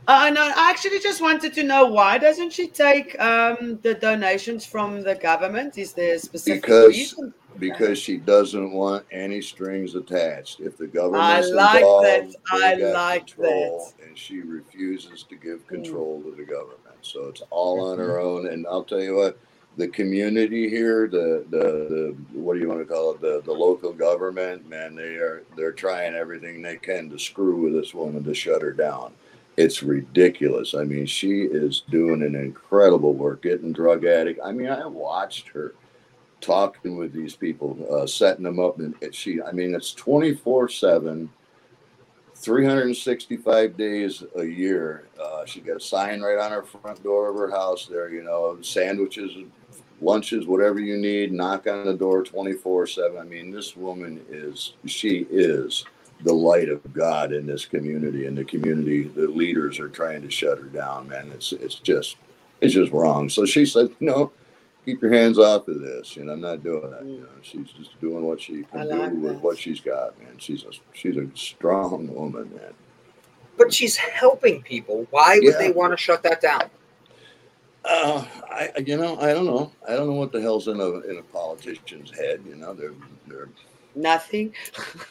Uh, 0.09 0.30
no, 0.30 0.42
I 0.42 0.68
actually 0.70 0.98
just 0.98 1.20
wanted 1.22 1.53
to 1.55 1.62
know 1.62 1.86
why 1.86 2.18
doesn't 2.18 2.53
she 2.53 2.66
take 2.66 3.18
um, 3.20 3.78
the 3.82 3.94
donations 3.94 4.66
from 4.66 5.03
the 5.03 5.14
government? 5.14 5.78
Is 5.78 5.92
there 5.92 6.14
a 6.14 6.18
specific 6.18 6.62
Because- 6.62 6.88
reason? 6.88 7.34
Because 7.59 7.98
she 7.98 8.16
doesn't 8.16 8.72
want 8.72 9.05
any 9.12 9.42
strings 9.42 9.94
attached. 9.94 10.61
If 10.61 10.78
the 10.78 10.86
government 10.86 11.22
I 11.22 11.40
like 11.42 11.76
involved, 11.82 12.07
that. 12.07 12.34
I 12.50 12.74
like 12.76 13.26
control, 13.26 13.92
that. 13.98 14.07
And 14.09 14.18
she 14.18 14.40
refuses 14.40 15.22
to 15.24 15.36
give 15.36 15.61
Mm. 15.66 15.68
control 15.68 16.22
to 16.22 16.30
the 16.34 16.44
government. 16.44 16.78
So 17.03 17.28
it's 17.28 17.42
all 17.50 17.80
on 17.90 17.98
her 17.98 18.18
own. 18.18 18.46
And 18.48 18.66
I'll 18.66 18.82
tell 18.82 19.03
you 19.03 19.16
what, 19.16 19.36
the 19.76 19.86
community 19.86 20.66
here, 20.70 21.07
the 21.07 21.44
the, 21.50 21.59
the 22.32 22.38
what 22.40 22.55
do 22.55 22.61
you 22.61 22.68
want 22.68 22.80
to 22.80 22.86
call 22.86 23.12
it, 23.12 23.20
the, 23.20 23.42
the 23.44 23.53
local 23.53 23.92
government, 23.92 24.66
man, 24.66 24.94
they 24.94 25.16
are 25.16 25.42
they're 25.55 25.72
trying 25.72 26.14
everything 26.14 26.62
they 26.62 26.76
can 26.78 27.11
to 27.11 27.18
screw 27.18 27.57
with 27.57 27.74
this 27.74 27.92
woman 27.92 28.24
to 28.24 28.32
shut 28.34 28.62
her 28.62 28.72
down. 28.72 29.12
It's 29.62 29.82
ridiculous. 29.82 30.74
I 30.74 30.82
mean, 30.82 31.06
she 31.06 31.42
is 31.42 31.82
doing 31.88 32.22
an 32.22 32.34
incredible 32.34 33.14
work 33.14 33.42
getting 33.42 33.72
drug 33.72 34.04
addict. 34.04 34.40
I 34.44 34.50
mean, 34.50 34.68
I 34.68 34.86
watched 34.86 35.48
her 35.50 35.74
talking 36.40 36.96
with 36.96 37.12
these 37.12 37.36
people, 37.36 37.78
uh, 37.88 38.06
setting 38.06 38.42
them 38.42 38.58
up, 38.58 38.80
and 38.80 38.94
she. 39.12 39.40
I 39.40 39.52
mean, 39.52 39.74
it's 39.74 39.94
twenty 39.94 40.34
four 40.34 40.68
seven. 40.68 41.30
365 42.34 43.76
days 43.76 44.24
a 44.34 44.42
year. 44.42 45.06
Uh, 45.22 45.44
she 45.46 45.60
got 45.60 45.76
a 45.76 45.80
sign 45.80 46.20
right 46.20 46.38
on 46.38 46.50
her 46.50 46.64
front 46.64 47.00
door 47.04 47.28
of 47.28 47.36
her 47.36 47.48
house 47.48 47.86
there, 47.86 48.08
you 48.08 48.24
know, 48.24 48.58
sandwiches 48.62 49.30
lunches, 50.00 50.46
whatever 50.48 50.80
you 50.80 50.96
need, 50.96 51.32
knock 51.32 51.68
on 51.68 51.86
the 51.86 51.94
door 51.94 52.24
24 52.24 52.88
7. 52.88 53.16
I 53.16 53.22
mean, 53.22 53.52
this 53.52 53.76
woman 53.76 54.24
is, 54.28 54.74
she 54.86 55.26
is 55.30 55.84
the 56.24 56.32
light 56.34 56.68
of 56.68 56.92
God 56.92 57.32
in 57.32 57.46
this 57.46 57.66
community. 57.66 58.26
And 58.26 58.36
the 58.38 58.44
community, 58.44 59.04
the 59.04 59.28
leaders 59.28 59.80
are 59.80 59.88
trying 59.88 60.22
to 60.22 60.30
shut 60.30 60.58
her 60.58 60.64
down, 60.64 61.08
man. 61.08 61.30
It's, 61.34 61.52
it's 61.52 61.76
just, 61.76 62.16
it's 62.60 62.74
just 62.74 62.92
wrong. 62.92 63.28
So 63.28 63.44
she 63.46 63.66
said, 63.66 63.90
no, 64.00 64.32
keep 64.84 65.02
your 65.02 65.12
hands 65.12 65.38
off 65.38 65.68
of 65.68 65.80
this. 65.80 66.16
You 66.16 66.24
know, 66.24 66.32
I'm 66.34 66.40
not 66.40 66.62
doing 66.62 66.90
that. 66.90 67.04
You 67.04 67.20
know, 67.20 67.28
she's 67.42 67.70
just 67.72 68.00
doing 68.00 68.24
what 68.24 68.40
she 68.40 68.64
can 68.64 68.88
like 68.88 69.10
do 69.12 69.16
with 69.20 69.32
that. 69.34 69.42
what 69.42 69.58
she's 69.58 69.80
got, 69.80 70.18
man. 70.20 70.38
She's 70.38 70.64
a, 70.64 70.70
she's 70.94 71.16
a 71.16 71.28
strong 71.34 72.08
woman, 72.14 72.50
man. 72.54 72.74
But 73.58 73.72
she's 73.74 73.96
helping 73.96 74.62
people. 74.62 75.06
Why 75.10 75.36
would 75.42 75.44
Yeah. 75.44 75.58
they 75.58 75.72
want 75.72 75.92
to 75.92 75.96
shut 75.96 76.22
that 76.24 76.40
down? 76.40 76.70
Uh, 77.84 78.24
I- 78.50 78.72
you 78.86 78.96
know 78.96 79.18
I 79.18 79.34
don't 79.34 79.46
know 79.46 79.72
I 79.88 79.96
don't 79.96 80.06
know 80.08 80.14
what 80.14 80.32
the 80.32 80.40
hell's 80.40 80.68
in 80.68 80.80
a 80.80 81.00
in 81.00 81.18
a 81.18 81.22
politician's 81.22 82.16
head. 82.16 82.42
You 82.46 82.54
know 82.56 82.74
they're 82.74 82.94
they're 83.26 83.48
Nothing. 83.95 84.55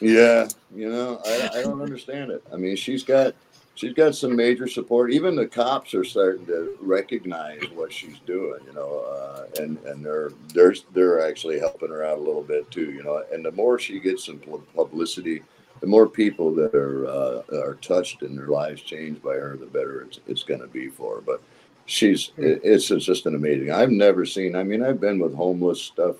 yeah 0.00 0.48
you 0.74 0.90
know 0.90 1.20
I, 1.24 1.50
I 1.54 1.62
don't 1.62 1.80
understand 1.82 2.30
it. 2.30 2.42
I 2.52 2.56
mean 2.56 2.76
she's 2.76 3.02
got 3.04 3.34
she's 3.74 3.92
got 3.94 4.14
some 4.14 4.34
major 4.36 4.66
support. 4.66 5.12
Even 5.12 5.36
the 5.36 5.46
cops 5.46 5.94
are 5.94 6.04
starting 6.04 6.46
to 6.46 6.76
recognize 6.80 7.62
what 7.74 7.92
she's 7.92 8.18
doing. 8.26 8.60
You 8.66 8.72
know 8.74 8.98
uh, 9.00 9.46
and 9.62 9.78
and 9.84 10.04
they're 10.04 10.30
they're 10.54 10.74
they're 10.92 11.26
actually 11.28 11.58
helping 11.58 11.90
her 11.90 12.04
out 12.04 12.18
a 12.18 12.22
little 12.22 12.42
bit 12.42 12.70
too. 12.70 12.90
You 12.92 13.02
know 13.02 13.22
and 13.32 13.44
the 13.44 13.52
more 13.52 13.78
she 13.78 14.00
gets 14.00 14.24
some 14.26 14.40
publicity. 14.74 15.42
The 15.80 15.88
more 15.88 16.08
people 16.08 16.54
that 16.54 16.74
are 16.76 17.06
uh, 17.08 17.42
are 17.58 17.74
touched 17.82 18.22
and 18.22 18.38
their 18.38 18.46
lives 18.46 18.82
changed 18.82 19.20
by 19.20 19.34
her, 19.34 19.56
the 19.56 19.66
better 19.66 20.02
it's, 20.02 20.20
it's 20.28 20.44
going 20.44 20.60
to 20.60 20.68
be 20.68 20.86
for 20.88 21.16
her. 21.16 21.20
But 21.20 21.42
she's 21.86 22.30
it- 22.36 22.60
it's 22.62 22.86
just 22.86 23.04
just 23.06 23.26
an 23.26 23.34
amazing 23.34 23.72
i've 23.72 23.90
never 23.90 24.24
seen 24.24 24.54
i 24.54 24.62
mean 24.62 24.84
i've 24.84 25.00
been 25.00 25.18
with 25.18 25.34
homeless 25.34 25.82
stuff 25.82 26.14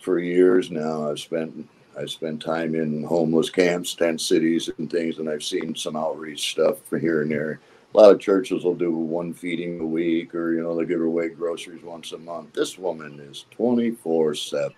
for 0.00 0.20
years 0.20 0.70
now 0.70 1.10
i've 1.10 1.18
spent 1.18 1.68
i've 1.98 2.10
spent 2.10 2.42
time 2.42 2.74
in 2.74 3.02
homeless 3.04 3.50
camps 3.50 3.94
tent 3.94 4.20
cities 4.20 4.70
and 4.78 4.90
things 4.90 5.18
and 5.18 5.28
i've 5.28 5.42
seen 5.42 5.74
some 5.74 5.96
outreach 5.96 6.50
stuff 6.52 6.78
for 6.84 6.98
here 6.98 7.22
and 7.22 7.30
there 7.30 7.60
a 7.94 7.96
lot 7.96 8.12
of 8.12 8.20
churches 8.20 8.64
will 8.64 8.74
do 8.74 8.90
one 8.90 9.32
feeding 9.32 9.80
a 9.80 9.86
week 9.86 10.34
or 10.34 10.52
you 10.52 10.62
know 10.62 10.76
they 10.76 10.84
give 10.84 11.00
away 11.00 11.28
groceries 11.28 11.82
once 11.82 12.12
a 12.12 12.18
month 12.18 12.52
this 12.52 12.78
woman 12.78 13.18
is 13.20 13.46
24 13.50 14.34
7 14.34 14.72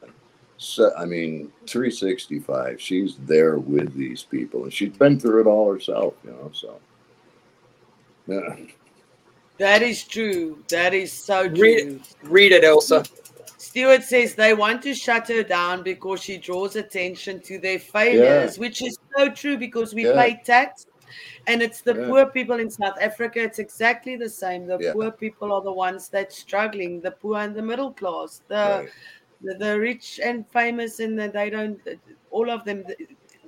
so, 0.57 0.93
i 0.97 1.05
mean 1.05 1.53
365 1.67 2.81
she's 2.81 3.17
there 3.21 3.59
with 3.59 3.95
these 3.95 4.23
people 4.23 4.65
and 4.65 4.73
she's 4.73 4.97
been 4.97 5.19
through 5.19 5.41
it 5.41 5.47
all 5.47 5.73
herself 5.73 6.15
you 6.25 6.31
know 6.31 6.51
so 6.53 6.79
yeah 8.27 8.57
That 9.59 9.83
is 9.83 10.05
true. 10.05 10.63
That 10.69 10.95
is 10.95 11.13
so 11.13 11.49
true. 11.49 11.61
Read 11.61 12.01
Read 12.23 12.53
it, 12.53 12.65
Elsa. 12.65 13.05
Stewart 13.57 14.03
says 14.03 14.35
they 14.35 14.55
want 14.55 14.83
to 14.83 14.95
shut 14.95 15.29
her 15.29 15.43
down 15.43 15.83
because 15.83 16.23
she 16.23 16.37
draws 16.39 16.77
attention 16.77 17.41
to 17.41 17.59
their 17.59 17.79
failures, 17.79 18.59
which 18.59 18.83
is 18.83 18.99
so 19.17 19.31
true 19.31 19.57
because 19.57 19.95
we 19.95 20.05
Yeah. 20.07 20.13
pay 20.23 20.41
tax 20.45 20.87
and 21.47 21.63
it's 21.63 21.81
the 21.81 21.95
Yeah. 21.95 22.07
poor 22.09 22.27
people 22.27 22.61
in 22.61 22.71
South 22.71 22.99
Africa. 23.01 23.41
It's 23.41 23.59
exactly 23.59 24.17
the 24.17 24.29
same. 24.29 24.67
The 24.67 24.79
Yeah. 24.81 24.93
poor 24.93 25.11
people 25.11 25.53
are 25.53 25.63
the 25.63 25.73
ones 25.73 26.09
that's 26.09 26.37
struggling, 26.39 27.01
the 27.01 27.13
poor 27.13 27.39
and 27.39 27.55
the 27.55 27.63
middle 27.63 27.93
class, 27.93 28.43
the, 28.49 28.55
right. 28.55 28.89
the, 29.43 29.55
the 29.55 29.79
rich 29.81 30.21
and 30.23 30.47
famous, 30.49 31.01
and 31.01 31.19
that 31.19 31.33
they 31.33 31.49
don't, 31.51 31.81
all 32.31 32.51
of 32.51 32.65
them, 32.65 32.85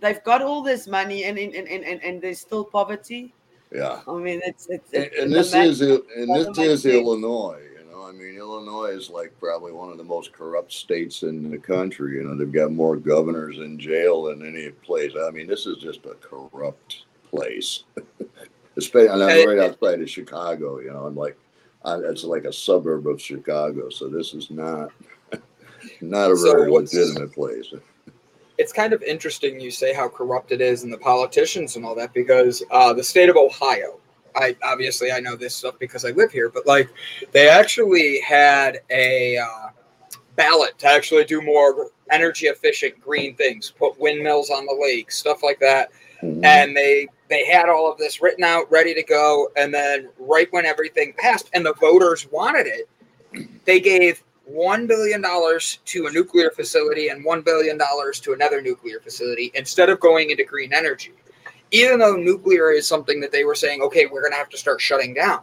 they've 0.01 0.25
got 0.25 0.41
all 0.41 0.63
this 0.63 0.87
money 0.87 1.25
and, 1.25 1.39
and, 1.39 1.55
and, 1.55 1.69
and, 1.69 2.03
and 2.03 2.23
there's 2.23 2.41
still 2.41 2.65
poverty. 2.65 3.35
yeah 3.73 4.01
I 4.09 4.13
mean, 4.15 4.41
it's, 4.45 4.67
it's, 4.69 4.93
and, 4.93 5.05
it's 5.05 5.23
and 5.23 5.33
the 5.33 5.37
this 5.39 5.55
is 5.55 5.81
and 5.81 6.29
this 6.35 6.59
is 6.59 6.83
sense. 6.83 6.95
Illinois. 6.95 7.70
Know, 8.01 8.09
I 8.09 8.13
mean, 8.13 8.37
Illinois 8.37 8.97
is 8.97 9.11
like 9.11 9.39
probably 9.39 9.73
one 9.73 9.91
of 9.91 9.99
the 9.99 10.05
most 10.05 10.33
corrupt 10.33 10.73
states 10.73 11.23
in 11.23 11.51
the 11.51 11.59
country. 11.59 12.17
You 12.17 12.25
know, 12.25 12.37
they've 12.37 12.51
got 12.51 12.73
more 12.73 12.97
governors 12.97 13.59
in 13.59 13.79
jail 13.79 14.25
than 14.25 14.47
any 14.47 14.71
place. 14.71 15.13
I 15.21 15.31
mean, 15.31 15.47
this 15.47 15.67
is 15.67 15.79
just 15.79 16.07
a 16.07 16.15
corrupt 16.15 17.05
place. 17.29 17.85
Especially, 18.77 19.09
and 19.09 19.23
I'm 19.23 19.49
right 19.49 19.59
outside 19.59 20.01
of 20.01 20.09
Chicago. 20.09 20.79
You 20.79 20.93
know, 20.93 21.05
I'm 21.07 21.17
like, 21.17 21.37
I, 21.85 21.97
it's 21.97 22.25
like 22.25 22.45
a 22.45 22.53
suburb 22.53 23.07
of 23.07 23.21
Chicago. 23.21 23.91
So 23.91 24.09
this 24.09 24.33
is 24.33 24.51
not 24.51 24.93
not 26.01 26.31
a 26.31 26.37
So 26.37 26.53
very 26.53 26.71
legitimate 26.71 27.33
place. 27.33 27.73
It's 28.59 28.75
kind 28.75 28.93
of 28.93 29.03
interesting 29.03 29.59
you 29.59 29.71
say 29.71 29.95
how 29.95 30.07
corrupt 30.07 30.53
it 30.53 30.61
is 30.61 30.83
and 30.83 30.93
the 30.93 30.99
politicians 30.99 31.77
and 31.77 31.85
all 31.87 31.95
that 31.95 32.13
because 32.13 32.63
uh, 32.71 32.93
the 32.93 33.03
state 33.03 33.31
of 33.31 33.37
Ohio, 33.37 33.99
I 34.37 34.57
obviously 34.63 35.13
I 35.13 35.21
know 35.21 35.37
this 35.37 35.55
stuff 35.55 35.79
because 35.79 36.05
I 36.05 36.11
live 36.11 36.31
here, 36.33 36.49
but 36.49 36.67
like 36.67 36.89
they 37.33 37.49
actually 37.49 38.21
had 38.21 38.81
a 38.91 39.39
uh, 39.39 39.69
ballot 40.37 40.79
to 40.79 40.87
actually 40.87 41.25
do 41.25 41.41
more 41.43 41.91
energy 42.11 42.47
efficient 42.47 43.01
green 43.01 43.35
things, 43.37 43.71
put 43.71 43.99
windmills 44.01 44.51
on 44.51 44.67
the 44.67 44.79
lake, 44.81 45.11
stuff 45.13 45.43
like 45.43 45.59
that. 45.61 45.91
Mhm. 46.23 46.45
and 46.45 46.77
they 46.77 47.09
they 47.29 47.47
had 47.47 47.71
all 47.71 47.91
of 47.91 47.97
this 47.97 48.21
written 48.21 48.45
out 48.45 48.71
ready 48.71 48.93
to 48.93 49.03
go 49.03 49.51
and 49.57 49.73
then 49.73 50.11
right 50.19 50.53
when 50.53 50.67
everything 50.67 51.15
passed 51.17 51.49
and 51.55 51.65
the 51.65 51.73
voters 51.81 52.27
wanted 52.31 52.67
it 52.67 52.87
they 53.65 53.81
gave 53.81 54.23
one 54.45 54.87
billion 54.87 55.23
dollars 55.23 55.79
to 55.87 56.09
a 56.09 56.13
nuclear 56.13 56.51
facility 56.51 57.09
and 57.09 57.25
one 57.25 57.41
billion 57.41 57.79
dollars 57.79 58.21
to 58.21 58.35
another 58.35 58.61
nuclear 58.61 59.01
facility 59.01 59.51
instead 59.55 59.89
of 59.89 59.99
going 59.99 60.29
into 60.29 60.45
green 60.45 60.75
energy 60.75 61.15
even 61.71 61.99
though 61.99 62.17
nuclear 62.17 62.71
is 62.71 62.87
something 62.87 63.21
that 63.21 63.33
they 63.33 63.45
were 63.45 63.55
saying 63.55 63.81
okay 63.83 64.07
we're 64.07 64.21
going 64.23 64.33
to 64.33 64.39
have 64.39 64.49
to 64.49 64.59
start 64.59 64.81
shutting 64.81 65.15
down 65.15 65.41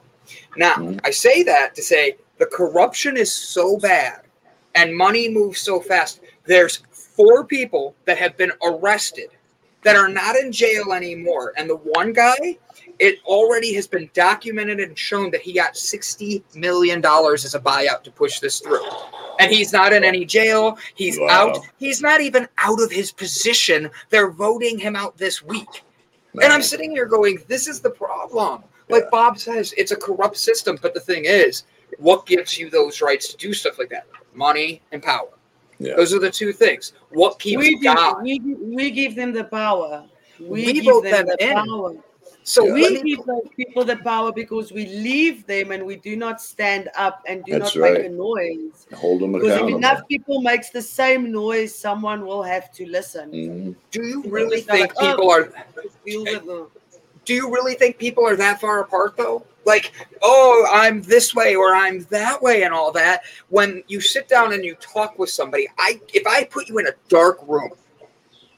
now 0.55 0.73
Mhm. 0.75 0.99
i 1.03 1.09
say 1.11 1.43
that 1.43 1.75
to 1.75 1.81
say 1.81 2.15
the 2.37 2.45
corruption 2.47 3.17
is 3.17 3.33
so 3.33 3.77
bad 3.77 4.21
and 4.75 4.95
money 4.95 5.29
moves 5.29 5.59
so 5.61 5.79
fast 5.79 6.21
there's 6.45 6.83
four 6.91 7.43
people 7.45 7.95
that 8.05 8.17
have 8.17 8.37
been 8.37 8.51
arrested 8.63 9.29
that 9.83 9.95
are 9.95 10.09
not 10.09 10.35
in 10.35 10.51
jail 10.51 10.91
anymore. 10.91 11.53
And 11.55 11.69
the 11.69 11.77
one 11.77 12.11
guy, 12.11 12.57
it 12.99 13.19
already 13.25 13.73
has 13.75 13.87
been 13.87 14.09
documented 14.13 14.79
and 14.79 14.97
shown 14.97 15.31
that 15.31 15.41
he 15.41 15.53
got 15.53 15.75
$60 15.75 16.43
million 16.55 16.97
as 17.05 17.55
a 17.55 17.59
buyout 17.59 18.03
to 18.03 18.11
push 18.11 18.39
this 18.39 18.59
through. 18.59 18.85
And 19.39 19.49
he's 19.51 19.71
not 19.71 19.93
in 19.93 20.03
any 20.03 20.25
jail. 20.25 20.77
He's 20.95 21.17
Wow. 21.19 21.27
out. 21.49 21.59
He's 21.77 22.01
not 22.01 22.21
even 22.21 22.47
out 22.57 22.81
of 22.81 22.91
his 22.91 23.11
position. 23.11 23.89
They're 24.09 24.31
voting 24.31 24.77
him 24.77 24.95
out 24.95 25.17
this 25.17 25.41
week. 25.41 25.83
And 26.33 26.53
I'm 26.53 26.61
sitting 26.61 26.91
here 26.91 27.05
going, 27.05 27.39
this 27.47 27.67
is 27.67 27.79
the 27.79 27.89
problem. 27.89 28.63
Like 28.89 29.03
Yeah. 29.03 29.09
Bob 29.11 29.39
says, 29.39 29.73
it's 29.77 29.91
a 29.91 29.95
corrupt 29.95 30.37
system. 30.37 30.77
But 30.81 30.93
the 30.93 30.99
thing 30.99 31.25
is, 31.25 31.63
what 31.97 32.25
gives 32.25 32.57
you 32.57 32.69
those 32.69 33.01
rights 33.01 33.29
to 33.31 33.37
do 33.37 33.53
stuff 33.53 33.79
like 33.79 33.89
that? 33.89 34.07
Money 34.33 34.81
and 34.91 35.01
power. 35.01 35.29
Yeah. 35.79 35.95
Those 35.95 36.13
are 36.13 36.19
the 36.19 36.29
two 36.31 36.53
things. 36.53 36.93
What 37.09 37.39
keeps 37.39 37.57
we, 37.57 37.75
give, 37.79 37.95
God? 37.95 38.23
we, 38.23 38.39
give- 38.39 38.59
we 38.59 38.91
give 38.91 39.15
them 39.15 39.31
the 39.33 39.43
power. 39.45 40.05
We, 40.39 40.47
We 40.65 40.73
give 40.73 40.85
vote 40.85 41.03
them, 41.03 41.25
them 41.25 41.35
the 41.39 41.49
in. 41.49 41.55
power. 41.55 41.95
So 42.47 42.65
Yeah. 42.65 42.73
We 42.75 42.81
let 42.83 43.03
me- 43.03 43.15
give 43.17 43.25
those 43.25 43.49
people 43.57 43.83
the 43.83 43.97
power 43.97 44.31
because 44.31 44.71
we 44.71 44.85
leave 44.85 45.45
them 45.47 45.71
and 45.71 45.85
we 45.85 45.97
do 45.97 46.15
not 46.15 46.41
stand 46.41 46.89
up 46.95 47.21
and 47.27 47.43
do 47.43 47.59
That's 47.59 47.75
not 47.75 47.91
make 47.91 48.05
a 48.05 48.09
noise. 48.09 48.87
Hold 48.93 49.21
them 49.21 49.33
Because 49.33 49.57
if 49.57 49.67
enough 49.67 50.07
people 50.07 50.41
makes 50.41 50.69
the 50.69 50.81
same 50.81 51.29
noise, 51.29 51.75
someone 51.75 52.25
will 52.25 52.41
have 52.41 52.71
to 52.71 52.87
listen. 52.87 53.31
Mhm. 53.31 53.75
do 53.91 54.05
you 54.05 54.23
really 54.27 54.61
think 54.61 54.79
like, 54.79 54.93
oh, 54.97 55.11
people 55.11 55.29
are? 55.29 55.51
Do 57.25 57.33
you 57.33 57.51
really 57.51 57.73
think 57.73 57.97
people 57.97 58.25
are 58.25 58.37
that 58.37 58.61
far 58.61 58.79
apart 58.79 59.17
though? 59.17 59.43
Like, 59.65 59.91
oh, 60.21 60.65
I'm 60.71 61.01
this 61.01 61.35
way 61.35 61.53
or 61.53 61.75
I'm 61.75 62.03
that 62.09 62.41
way 62.41 62.63
and 62.63 62.73
all 62.73 62.93
that. 62.93 63.23
When 63.49 63.83
you 63.87 63.99
sit 63.99 64.29
down 64.29 64.53
and 64.53 64.63
you 64.63 64.75
talk 64.75 65.19
with 65.19 65.29
somebody, 65.29 65.67
I 65.77 65.99
if 66.13 66.25
I 66.25 66.45
put 66.45 66.69
you 66.69 66.77
in 66.77 66.87
a 66.87 66.93
dark 67.09 67.39
room, 67.45 67.71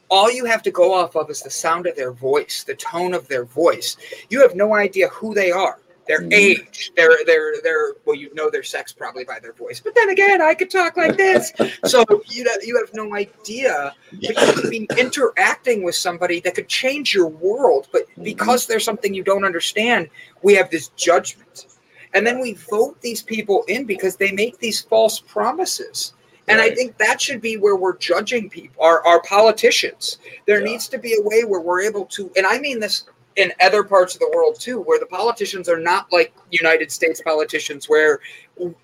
all 0.09 0.31
you 0.31 0.45
have 0.45 0.63
to 0.63 0.71
go 0.71 0.93
off 0.93 1.15
of 1.15 1.29
is 1.29 1.41
the 1.41 1.49
sound 1.49 1.87
of 1.87 1.95
their 1.95 2.11
voice, 2.11 2.63
the 2.63 2.75
tone 2.75 3.13
of 3.13 3.27
their 3.27 3.45
voice. 3.45 3.97
You 4.29 4.41
have 4.41 4.55
no 4.55 4.73
idea 4.73 5.07
who 5.09 5.33
they 5.33 5.51
are, 5.51 5.79
their 6.07 6.21
Mhm. 6.21 6.33
age, 6.33 6.91
their 6.95 7.23
their 7.25 7.61
their 7.61 7.93
well, 8.05 8.15
you 8.15 8.33
know 8.33 8.49
their 8.49 8.63
sex 8.63 8.91
probably 8.91 9.23
by 9.23 9.39
their 9.39 9.53
voice. 9.53 9.79
But 9.79 9.93
then 9.95 10.09
again, 10.09 10.41
I 10.41 10.55
could 10.55 10.71
talk 10.71 10.97
like 10.97 11.17
this. 11.17 11.51
So 11.85 12.03
you 12.27 12.43
know, 12.43 12.51
you 12.63 12.77
have 12.77 12.93
no 12.93 13.13
idea 13.15 13.95
but 14.11 14.47
you 14.47 14.53
could 14.53 14.69
be 14.71 14.87
interacting 14.97 15.83
with 15.83 15.95
somebody 15.95 16.39
that 16.41 16.55
could 16.55 16.67
change 16.67 17.13
your 17.13 17.27
world. 17.27 17.87
But 17.91 18.05
because 18.23 18.65
there's 18.65 18.83
something 18.83 19.13
you 19.13 19.23
don't 19.23 19.45
understand, 19.45 20.09
we 20.41 20.55
have 20.55 20.71
this 20.71 20.89
judgment. 20.95 21.67
And 22.15 22.25
then 22.25 22.39
we 22.39 22.53
vote 22.53 22.99
these 23.01 23.21
people 23.21 23.63
in 23.67 23.85
because 23.85 24.15
they 24.15 24.31
make 24.31 24.57
these 24.57 24.81
false 24.81 25.19
promises. 25.19 26.13
And 26.49 26.61
I 26.61 26.73
think 26.73 26.97
that 26.97 27.21
should 27.21 27.41
be 27.41 27.57
where 27.57 27.75
we're 27.75 27.97
judging 27.97 28.49
people, 28.49 28.83
our, 28.83 29.05
our 29.05 29.21
politicians. 29.21 30.17
There 30.45 30.59
Yeah. 30.59 30.65
needs 30.65 30.87
to 30.89 30.97
be 30.97 31.13
a 31.13 31.21
way 31.21 31.43
where 31.43 31.61
we're 31.61 31.81
able 31.81 32.05
to, 32.07 32.31
and 32.35 32.45
I 32.45 32.59
mean 32.59 32.79
this 32.79 33.05
in 33.35 33.53
other 33.61 33.83
parts 33.83 34.15
of 34.15 34.19
the 34.19 34.29
world 34.35 34.59
too, 34.59 34.81
where 34.81 34.99
the 34.99 35.05
politicians 35.05 35.69
are 35.69 35.79
not 35.79 36.11
like 36.11 36.33
United 36.51 36.91
States 36.91 37.21
politicians, 37.21 37.87
where 37.87 38.19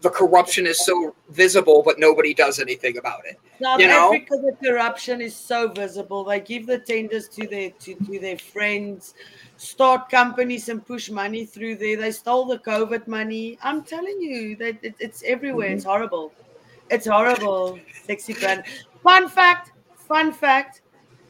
the 0.01 0.09
corruption 0.09 0.65
is 0.65 0.85
so 0.85 1.13
visible, 1.29 1.83
but 1.83 1.99
nobody 1.99 2.33
does 2.33 2.59
anything 2.59 2.97
about 2.97 3.25
it. 3.25 3.37
South 3.61 3.81
You 3.81 3.87
know? 3.87 4.13
Africa, 4.13 4.37
the 4.37 4.55
corruption 4.65 5.19
is 5.19 5.35
so 5.35 5.67
visible. 5.67 6.23
They 6.23 6.39
give 6.39 6.67
the 6.67 6.79
tenders 6.79 7.27
to 7.29 7.45
their 7.47 7.71
to, 7.71 7.95
to 7.95 8.19
their 8.19 8.37
friends, 8.37 9.15
start 9.57 10.09
companies 10.09 10.69
and 10.69 10.85
push 10.85 11.09
money 11.09 11.45
through 11.45 11.75
there. 11.75 11.97
They 11.97 12.11
stole 12.11 12.45
the 12.45 12.59
COVID 12.59 13.07
money. 13.07 13.57
I'm 13.61 13.83
telling 13.83 14.21
you 14.21 14.55
that 14.57 14.77
it, 14.83 14.95
it's 14.99 15.21
everywhere. 15.25 15.67
Mm-hmm. 15.69 15.75
It's 15.77 15.85
horrible. 15.85 16.31
It's 16.89 17.07
horrible. 17.07 17.79
Sexy 18.05 18.33
Brandon. 18.33 18.65
Fun 19.03 19.27
fact. 19.27 19.71
Fun 19.95 20.31
fact. 20.31 20.81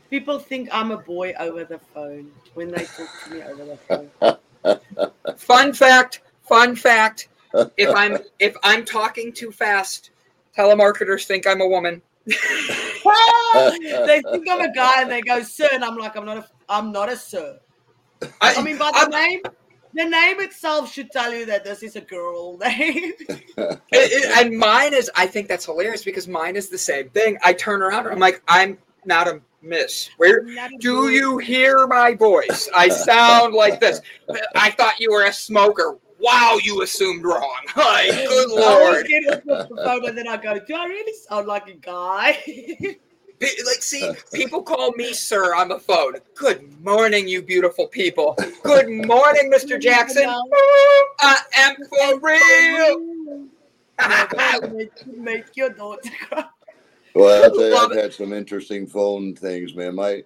People 0.09 0.39
think 0.39 0.69
I'm 0.71 0.91
a 0.91 0.97
boy 0.97 1.33
over 1.39 1.63
the 1.63 1.79
phone 1.93 2.31
when 2.53 2.71
they 2.71 2.85
talk 2.85 3.09
to 3.25 3.31
me 3.31 3.41
over 3.43 3.65
the 3.65 3.77
phone. 3.77 4.11
Fun 5.37 5.73
fact, 5.73 6.21
fun 6.47 6.75
fact. 6.75 7.27
If 7.77 7.93
I'm 7.95 8.17
if 8.39 8.55
I'm 8.63 8.83
talking 8.83 9.31
too 9.31 9.51
fast, 9.51 10.09
telemarketers 10.57 11.25
think 11.25 11.45
I'm 11.45 11.61
a 11.61 11.67
woman. 11.67 12.01
they 12.25 12.33
think 14.31 14.49
I'm 14.49 14.61
a 14.61 14.73
guy 14.73 15.01
and 15.03 15.11
they 15.11 15.21
go, 15.21 15.41
sir, 15.43 15.69
and 15.71 15.83
I'm 15.83 15.97
like, 15.97 16.15
I'm 16.15 16.25
not 16.25 16.37
a 16.37 16.47
I'm 16.67 16.91
not 16.91 17.09
a 17.09 17.15
sir. 17.17 17.59
I, 18.41 18.61
mean 18.63 18.77
by 18.77 18.91
the 18.91 18.97
I'm- 18.97 19.09
name 19.11 19.41
the 19.95 20.05
name 20.05 20.39
itself 20.41 20.91
should 20.91 21.09
tell 21.11 21.33
you 21.33 21.45
that 21.47 21.63
this 21.63 21.81
is 21.83 21.95
a 21.95 22.01
girl 22.01 22.57
name. 22.63 23.13
It- 23.57 23.79
it- 23.91 24.37
and 24.45 24.57
mine 24.57 24.93
is 24.93 25.09
I 25.15 25.25
think 25.27 25.47
that's 25.47 25.65
hilarious 25.65 26.03
because 26.03 26.27
mine 26.27 26.55
is 26.55 26.69
the 26.69 26.77
same 26.77 27.09
thing. 27.09 27.37
I 27.43 27.53
turn 27.53 27.81
around, 27.81 28.07
I'm 28.07 28.19
like, 28.19 28.41
I'm 28.47 28.77
not 29.05 29.27
a 29.27 29.41
miss. 29.61 30.09
Where 30.17 30.41
do 30.79 31.01
boy. 31.03 31.07
you 31.09 31.37
hear 31.37 31.87
my 31.87 32.13
voice? 32.13 32.69
I 32.75 32.89
sound 32.89 33.53
like 33.53 33.79
this. 33.79 34.01
I 34.55 34.71
thought 34.71 34.99
you 34.99 35.11
were 35.11 35.25
a 35.25 35.33
smoker. 35.33 35.97
Wow, 36.19 36.57
you 36.63 36.81
assumed 36.81 37.23
wrong. 37.23 37.61
Like, 37.75 38.11
good 38.11 38.49
lord. 38.49 38.61
I 38.63 38.65
always 38.73 38.93
lord. 38.93 39.07
get 39.07 39.25
off 39.49 39.69
the 39.69 39.75
phone 39.83 40.05
and 40.09 40.17
then 40.17 40.27
I 40.27 40.37
go, 40.37 40.59
do 40.65 40.75
I 40.75 40.85
really 40.85 41.13
sound 41.27 41.47
like 41.47 41.67
a 41.67 41.73
guy? 41.75 42.97
Like, 43.41 43.81
see, 43.81 44.11
people 44.33 44.63
call 44.63 44.91
me 44.93 45.13
sir 45.13 45.55
on 45.55 45.67
the 45.69 45.79
phone. 45.79 46.15
Good 46.35 46.83
morning, 46.83 47.27
you 47.27 47.41
beautiful 47.41 47.87
people. 47.87 48.37
Good 48.63 48.89
morning, 48.89 49.51
Mr. 49.53 49.79
Jackson. 49.79 50.29
I 51.19 51.39
am 51.57 51.75
for 51.75 52.19
real. 52.19 53.47
make, 54.73 55.17
make 55.17 55.45
your 55.55 55.69
daughter. 55.69 56.09
Well, 57.13 57.43
I'll 57.43 57.51
tell 57.55 57.67
you, 57.67 57.75
I've 57.75 57.95
had 57.95 58.13
some 58.13 58.33
interesting 58.33 58.87
phone 58.87 59.35
things, 59.35 59.75
man. 59.75 59.95
My 59.95 60.23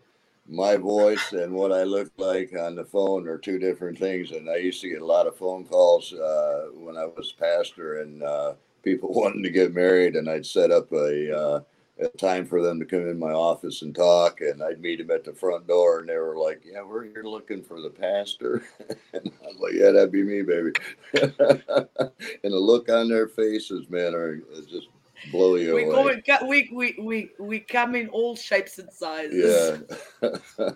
my 0.50 0.76
voice 0.76 1.32
and 1.32 1.54
what 1.54 1.72
I 1.72 1.84
look 1.84 2.12
like 2.18 2.54
on 2.60 2.76
the 2.76 2.84
phone 2.84 3.28
are 3.28 3.38
two 3.38 3.60
different 3.60 4.00
things. 4.00 4.32
And 4.32 4.50
I 4.50 4.56
used 4.56 4.82
to 4.82 4.90
get 4.90 5.02
a 5.02 5.06
lot 5.06 5.28
of 5.28 5.38
phone 5.38 5.64
calls 5.64 6.12
uh, 6.12 6.70
when 6.74 6.98
I 6.98 7.06
was 7.06 7.32
pastor, 7.32 8.02
and 8.02 8.24
uh, 8.24 8.54
people 8.84 9.10
wanting 9.14 9.44
to 9.44 9.50
get 9.50 9.74
married, 9.74 10.16
and 10.16 10.30
I'd 10.30 10.46
set 10.46 10.72
up 10.72 10.92
a, 10.92 11.38
uh, 11.38 11.60
a 11.60 11.64
time 12.18 12.46
for 12.46 12.62
them 12.62 12.80
to 12.80 12.86
come 12.86 13.08
in 13.08 13.20
my 13.20 13.32
office 13.32 13.82
and 13.82 13.94
talk, 13.94 14.42
and 14.42 14.64
I'd 14.64 14.82
meet 14.82 15.00
them 15.00 15.12
at 15.12 15.24
the 15.24 15.34
front 15.34 15.68
door, 15.68 16.00
and 16.00 16.10
they 16.10 16.18
were 16.18 16.38
like, 16.38 16.62
"Yeah, 16.66 16.84
we're 16.84 17.04
here 17.04 17.24
looking 17.24 17.64
for 17.64 17.82
the 17.82 17.90
pastor," 17.90 18.64
and 19.14 19.32
I 19.44 19.48
was 19.48 19.58
like, 19.60 19.74
"Yeah, 19.74 19.92
that'd 19.92 20.12
be 20.12 20.24
me, 20.24 20.42
baby." 20.42 20.72
and 21.14 22.54
the 22.54 22.60
look 22.60 22.90
on 22.90 23.10
their 23.10 23.28
faces, 23.28 23.90
man, 23.90 24.14
are 24.16 24.38
just 24.70 24.88
blow 25.32 25.56
you 25.56 25.76
We, 25.76 25.84
away. 25.86 26.22
go, 26.26 26.46
we, 26.48 26.70
we, 26.74 26.96
we, 27.00 27.32
we 27.40 27.60
come 27.60 27.96
in 27.96 28.10
all 28.10 28.36
shapes 28.36 28.80
and 28.80 28.92
sizes. 28.92 29.80
Yeah. 30.22 30.30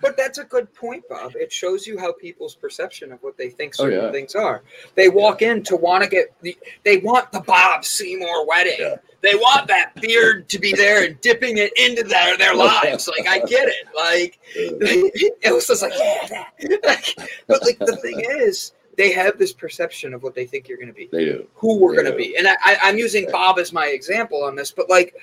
But 0.00 0.16
that's 0.16 0.38
a 0.38 0.44
good 0.44 0.72
point, 0.74 1.04
Bob. 1.08 1.32
It 1.36 1.52
shows 1.52 1.86
you 1.86 1.98
how 1.98 2.12
people's 2.12 2.54
perception 2.54 3.12
of 3.12 3.22
what 3.22 3.36
they 3.36 3.50
think 3.50 3.74
Oh, 3.78 3.84
certain 3.84 4.04
yeah. 4.04 4.12
things 4.12 4.34
are. 4.34 4.62
They 4.94 5.08
walk 5.08 5.42
in 5.42 5.62
to 5.64 5.76
want 5.76 6.04
to 6.04 6.10
get 6.10 6.34
the, 6.40 6.56
they 6.84 6.98
want 6.98 7.30
the 7.32 7.40
Bob 7.40 7.84
Seymour 7.84 8.46
wedding. 8.46 8.76
Yeah. 8.78 8.96
They 9.20 9.34
want 9.34 9.66
that 9.68 9.92
beard 10.00 10.48
to 10.50 10.58
be 10.58 10.72
there 10.72 11.04
and 11.04 11.20
dipping 11.20 11.58
it 11.58 11.72
into 11.76 12.04
their, 12.04 12.36
their 12.36 12.54
lives. 12.54 13.08
Like 13.08 13.28
I 13.28 13.38
get 13.40 13.68
it. 13.68 13.86
Like 13.94 14.38
it 14.54 15.52
was 15.52 15.66
just 15.66 15.82
like, 15.82 15.92
yeah, 15.98 16.46
that. 16.82 17.14
but 17.48 17.62
like 17.62 17.78
the 17.78 17.96
thing 17.96 18.20
is, 18.20 18.72
they 18.98 19.12
have 19.12 19.38
this 19.38 19.52
perception 19.52 20.12
of 20.12 20.22
what 20.22 20.34
they 20.34 20.44
think 20.44 20.68
you're 20.68 20.76
going 20.76 20.88
to 20.88 20.92
be 20.94 21.08
They 21.10 21.24
do. 21.24 21.46
who 21.54 21.78
we're 21.78 21.94
going 21.94 22.10
to 22.10 22.16
be. 22.16 22.36
And 22.36 22.46
I, 22.48 22.56
I, 22.64 22.76
I'm 22.82 22.98
using 22.98 23.30
Bob 23.30 23.58
as 23.58 23.72
my 23.72 23.86
example 23.86 24.42
on 24.44 24.54
this, 24.56 24.70
but 24.72 24.90
like, 24.90 25.14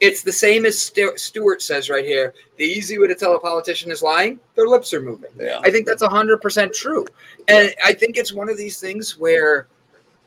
it's 0.00 0.22
the 0.22 0.30
same 0.32 0.66
as 0.66 0.78
Stu- 0.80 1.16
Stewart 1.16 1.62
says 1.62 1.88
right 1.88 2.04
here. 2.04 2.34
The 2.58 2.64
easy 2.64 2.98
way 2.98 3.06
to 3.08 3.14
tell 3.14 3.34
a 3.34 3.40
politician 3.40 3.90
is 3.90 4.02
lying, 4.02 4.38
their 4.54 4.66
lips 4.68 4.92
are 4.92 5.00
moving. 5.00 5.30
Yeah. 5.38 5.58
I 5.64 5.70
think 5.70 5.86
that's 5.86 6.02
100% 6.02 6.72
true. 6.74 7.06
And 7.48 7.74
I 7.82 7.94
think 7.94 8.18
it's 8.18 8.32
one 8.32 8.50
of 8.50 8.58
these 8.58 8.78
things 8.78 9.18
where 9.18 9.68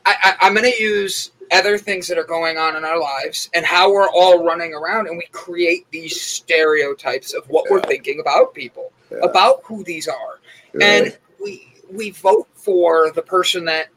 I, 0.04 0.16
I, 0.24 0.46
I'm 0.46 0.54
going 0.54 0.70
to 0.70 0.82
use 0.82 1.30
other 1.52 1.78
things 1.78 2.08
that 2.08 2.18
are 2.18 2.24
going 2.24 2.58
on 2.58 2.74
in 2.76 2.84
our 2.84 3.00
lives 3.00 3.48
and 3.54 3.64
how 3.64 3.92
we're 3.92 4.10
all 4.10 4.44
running 4.44 4.74
around 4.74 5.06
and 5.06 5.16
we 5.16 5.26
create 5.32 5.86
these 5.92 6.20
stereotypes 6.20 7.32
of 7.32 7.48
what 7.48 7.70
we're 7.70 7.80
thinking 7.82 8.18
about 8.20 8.52
people, 8.54 8.90
Yeah. 9.12 9.18
about 9.22 9.60
who 9.64 9.84
these 9.84 10.08
are 10.08 10.40
and 10.82 11.16
we 11.42 11.67
we 11.92 12.10
vote 12.10 12.46
for 12.54 13.10
the 13.12 13.22
person 13.22 13.64
that 13.64 13.88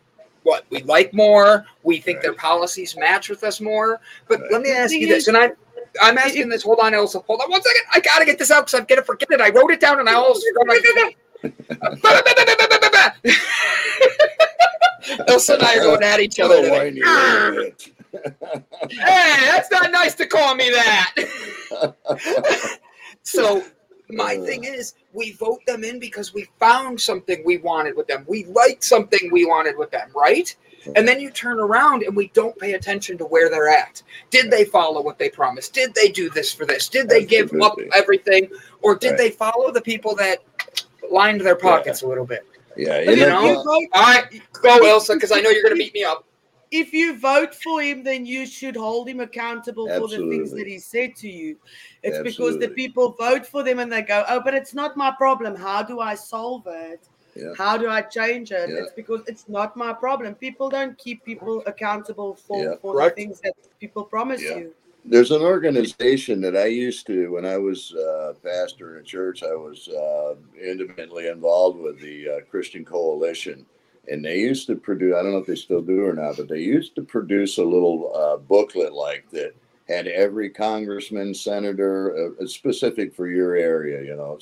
what 0.44 0.66
we 0.70 0.82
like 0.84 1.14
more 1.14 1.66
we 1.84 2.00
think 2.00 2.18
Right. 2.18 2.24
their 2.24 2.34
policies 2.34 2.96
match 2.98 3.30
with 3.30 3.44
us 3.44 3.60
more 3.62 4.00
but 4.28 4.42
Right. 4.42 4.52
let 4.52 4.62
me 4.62 4.72
ask 4.72 4.94
you 4.94 5.08
this 5.08 5.28
and 5.28 5.38
i'm 5.38 5.52
i'm 6.02 6.18
asking 6.18 6.50
this 6.50 6.64
hold 6.64 6.80
on 6.82 6.94
elsa 6.94 7.20
hold 7.20 7.42
on 7.42 7.50
one 7.52 7.62
second 7.62 7.82
i 7.94 8.00
gotta 8.00 8.26
get 8.26 8.40
this 8.40 8.50
out 8.50 8.66
because 8.66 8.80
i'm 8.80 8.86
gonna 8.86 9.04
forget 9.04 9.30
it 9.32 9.42
i 9.42 9.50
wrote 9.50 9.72
it 9.72 9.80
down 9.80 10.00
and 10.00 10.10
i 10.10 10.14
almost 10.16 10.46
forgot 10.54 11.14
elsa 15.28 15.54
and 15.56 15.64
i 15.64 15.78
are 15.78 15.82
going 15.84 16.02
at 16.04 16.20
each 16.20 16.40
other 16.40 16.56
What 16.56 16.62
today. 16.64 16.80
whiny 16.80 17.02
little 17.02 17.72
bitch. 17.72 17.92
hey 18.90 19.46
that's 19.46 19.70
not 19.72 19.92
nice 19.92 20.16
to 20.16 20.26
call 20.26 20.56
me 20.56 20.70
that 20.72 21.14
So 23.24 23.64
my 24.14 24.38
thing 24.38 24.64
is, 24.64 24.94
we 25.14 25.32
vote 25.34 25.66
them 25.66 25.84
in 25.84 26.00
because 26.00 26.34
we 26.34 26.48
found 26.60 27.00
something 27.00 27.42
we 27.46 27.58
wanted 27.58 27.96
with 27.96 28.08
them. 28.08 28.26
We 28.28 28.46
liked 28.46 28.84
something 28.84 29.30
we 29.32 29.46
wanted 29.46 29.78
with 29.78 29.92
them, 29.92 30.10
right? 30.16 30.56
And 30.96 31.08
then 31.08 31.20
you 31.20 31.30
turn 31.30 31.60
around 31.60 32.04
and 32.04 32.16
we 32.16 32.30
don't 32.30 32.58
pay 32.58 32.74
attention 32.74 33.18
to 33.20 33.26
where 33.26 33.50
they're 33.50 33.70
at. 33.70 34.02
Did 34.32 34.50
they 34.50 34.66
follow 34.66 35.02
what 35.02 35.20
they 35.20 35.30
promised? 35.30 35.74
Did 35.74 35.94
they 35.94 36.10
do 36.10 36.30
this 36.30 36.52
for 36.52 36.66
this? 36.66 36.90
Did 36.90 37.08
they 37.08 37.24
give 37.24 37.52
up 37.62 37.78
everything? 37.94 38.50
Or 38.82 38.96
did 38.96 39.10
Right. 39.10 39.18
they 39.18 39.30
follow 39.30 39.72
the 39.72 39.82
people 39.82 40.16
that 40.16 40.40
lined 41.12 41.42
their 41.42 41.56
pockets 41.56 42.02
a 42.02 42.08
little 42.08 42.26
bit? 42.26 42.46
Yeah, 42.76 43.00
you 43.02 43.16
know, 43.18 43.42
you 43.42 43.54
know, 43.54 43.88
All 43.94 44.02
right, 44.02 44.26
go, 44.54 44.78
Elsa, 44.88 45.14
because 45.16 45.32
I 45.32 45.42
know 45.42 45.50
you're 45.50 45.62
going 45.62 45.76
to 45.76 45.84
beat 45.84 45.94
me 45.94 46.04
up. 46.04 46.26
If 46.72 46.94
you 46.94 47.20
vote 47.20 47.54
for 47.54 47.82
him, 47.82 48.02
then 48.04 48.26
you 48.26 48.46
should 48.46 48.76
hold 48.76 49.08
him 49.10 49.20
accountable 49.20 49.88
for 49.88 50.08
the 50.08 50.18
things 50.30 50.52
that 50.52 50.66
he 50.66 50.80
said 50.80 51.16
to 51.18 51.30
you. 51.30 51.58
It's 52.02 52.20
because 52.20 52.58
the 52.58 52.70
people 52.70 53.12
vote 53.20 53.46
for 53.46 53.62
them 53.62 53.80
and 53.80 53.92
they 53.92 54.02
go, 54.02 54.24
"Oh, 54.28 54.40
but 54.40 54.54
it's 54.54 54.74
not 54.74 54.96
my 54.98 55.12
problem. 55.12 55.56
How 55.56 55.84
do 55.84 56.00
I 56.00 56.16
solve 56.16 56.64
it? 56.68 57.08
Yeah. 57.36 57.54
How 57.58 57.78
do 57.78 57.90
I 57.90 58.02
change 58.02 58.52
it?" 58.52 58.70
Yeah. 58.70 58.78
It's 58.78 58.94
because 58.94 59.22
it's 59.28 59.48
not 59.50 59.76
my 59.76 59.92
problem. 59.94 60.34
People 60.36 60.70
don't 60.70 60.98
keep 60.98 61.24
people 61.26 61.62
accountable 61.66 62.36
for, 62.36 62.64
Yeah. 62.64 62.76
for 62.82 62.94
Correct. 62.94 63.18
the 63.18 63.24
things 63.24 63.42
that 63.42 63.54
people 63.80 64.04
promise 64.06 64.42
Yeah. 64.42 64.58
you. 64.58 64.74
there's 65.04 65.32
an 65.32 65.42
organization 65.42 66.40
that 66.42 66.56
I 66.56 66.68
used 66.68 67.08
to, 67.08 67.32
when 67.32 67.44
I 67.44 67.58
was 67.58 67.92
uh, 67.96 68.34
pastor 68.44 68.96
in 68.96 69.02
a 69.02 69.04
church, 69.04 69.42
I 69.42 69.56
was 69.56 69.88
uh, 69.90 70.36
intimately 70.62 71.28
involved 71.28 71.80
with 71.80 72.00
the 72.00 72.30
uh, 72.30 72.40
Christian 72.52 72.86
Coalition. 72.86 73.66
And 74.08 74.26
they 74.26 74.40
used 74.40 74.68
to 74.68 74.76
produce, 74.76 75.16
I 75.16 75.22
don't 75.22 75.32
know 75.32 75.38
if 75.38 75.48
they 75.48 75.56
still 75.56 75.82
do 75.82 76.06
or 76.06 76.14
not, 76.14 76.38
but 76.38 76.48
they 76.48 76.60
used 76.60 76.96
to 76.96 77.04
produce 77.04 77.58
a 77.58 77.64
little 77.64 78.12
uh, 78.16 78.38
booklet 78.38 78.94
like 78.94 79.30
that 79.32 79.54
had 79.88 80.08
every 80.08 80.50
congressman, 80.50 81.34
senator, 81.34 82.34
uh, 82.42 82.46
specific 82.48 83.14
for 83.14 83.28
your 83.28 83.56
area, 83.56 84.02
you 84.04 84.16
know, 84.16 84.40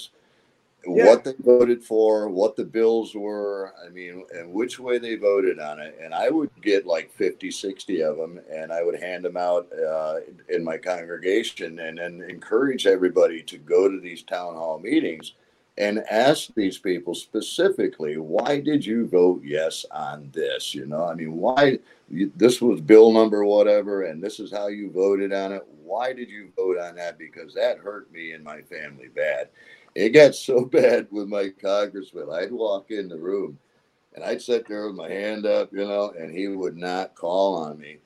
Yeah. 0.86 1.06
what 1.06 1.24
they 1.26 1.34
voted 1.40 1.84
for, 1.84 2.30
what 2.30 2.56
the 2.56 2.64
bills 2.64 3.14
were, 3.14 3.74
I 3.86 3.90
mean, 3.90 4.26
and 4.34 4.54
which 4.54 4.80
way 4.80 4.98
they 4.98 5.16
voted 5.16 5.60
on 5.60 5.80
it. 5.82 6.00
And 6.02 6.14
I 6.14 6.30
would 6.30 6.50
get 6.62 6.86
like 6.86 7.12
50, 7.12 7.52
60 7.52 8.02
of 8.02 8.16
them, 8.16 8.40
and 8.50 8.72
I 8.72 8.84
would 8.84 9.00
hand 9.02 9.26
them 9.26 9.36
out 9.36 9.68
uh, 9.74 10.20
in 10.48 10.64
my 10.64 10.78
congregation 10.78 11.80
and 11.80 11.98
then 11.98 12.22
encourage 12.30 12.88
everybody 12.88 13.44
to 13.44 13.58
go 13.58 13.90
to 13.90 14.00
these 14.00 14.24
town 14.24 14.56
hall 14.56 14.80
meetings 14.80 15.34
and 15.80 16.04
ask 16.12 16.54
these 16.56 16.78
people 16.78 17.16
specifically, 17.16 18.18
why 18.18 18.60
did 18.60 18.86
you 18.86 19.08
vote 19.08 19.42
yes 19.44 19.86
on 19.92 20.30
this? 20.34 20.76
You 20.76 20.86
know, 20.86 21.06
I 21.06 21.14
mean, 21.14 21.38
why 21.38 21.80
this 22.10 22.62
was 22.62 22.82
bill 22.82 23.14
number 23.14 23.46
whatever, 23.46 24.04
and 24.04 24.22
this 24.22 24.42
is 24.42 24.52
how 24.52 24.68
you 24.68 24.92
voted 24.92 25.32
on 25.32 25.54
it. 25.54 25.66
Why 25.82 26.12
did 26.12 26.30
you 26.30 26.52
vote 26.56 26.78
on 26.78 26.96
that? 26.96 27.18
Because 27.18 27.54
that 27.54 27.78
hurt 27.78 28.12
me 28.12 28.34
and 28.34 28.44
my 28.44 28.62
family 28.64 29.08
bad. 29.08 29.48
It 29.96 30.10
got 30.10 30.36
so 30.36 30.66
bad 30.66 31.08
with 31.12 31.30
my 31.30 31.50
congressman. 31.50 32.30
I'd 32.30 32.52
walk 32.52 32.92
in 32.92 33.08
the 33.08 33.18
room 33.18 33.58
and 34.14 34.24
I'd 34.24 34.42
sit 34.42 34.68
there 34.68 34.86
with 34.88 34.96
my 34.96 35.10
hand 35.10 35.46
up, 35.46 35.72
you 35.72 35.86
know, 35.86 36.14
and 36.20 36.36
he 36.36 36.50
would 36.50 36.76
not 36.76 37.16
call 37.16 37.56
on 37.56 37.80
me 37.80 38.00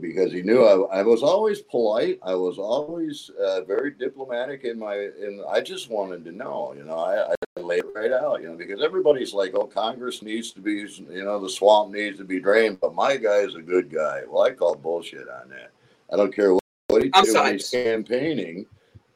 because 0.00 0.32
he 0.32 0.42
knew 0.42 0.64
I, 0.64 1.00
I 1.00 1.02
was 1.02 1.22
always 1.22 1.60
polite. 1.60 2.18
I 2.22 2.34
was 2.34 2.58
always 2.58 3.30
uh, 3.42 3.62
very 3.62 3.92
diplomatic 3.92 4.64
in 4.64 4.78
my, 4.78 4.96
In 4.96 5.42
I 5.48 5.60
just 5.60 5.90
wanted 5.90 6.24
to 6.24 6.32
know, 6.32 6.74
you 6.76 6.84
know, 6.84 6.98
I, 6.98 7.32
I 7.32 7.60
laid 7.60 7.84
it 7.84 7.92
right 7.94 8.12
out, 8.12 8.42
you 8.42 8.48
know, 8.48 8.56
because 8.56 8.82
everybody's 8.82 9.34
like, 9.34 9.52
oh, 9.54 9.66
Congress 9.66 10.22
needs 10.22 10.52
to 10.52 10.60
be, 10.60 10.86
you 11.10 11.24
know, 11.24 11.40
the 11.40 11.48
swamp 11.48 11.92
needs 11.92 12.18
to 12.18 12.24
be 12.24 12.40
drained, 12.40 12.80
but 12.80 12.94
my 12.94 13.16
guy's 13.16 13.54
a 13.54 13.62
good 13.62 13.92
guy. 13.92 14.22
Well, 14.28 14.44
I 14.44 14.52
call 14.52 14.74
bullshit 14.74 15.28
on 15.28 15.48
that. 15.50 15.70
I 16.12 16.16
don't 16.16 16.34
care 16.34 16.54
what, 16.54 16.64
what 16.88 17.02
he 17.02 17.10
did 17.10 17.34
when 17.34 17.52
he's 17.52 17.70
campaigning. 17.70 18.66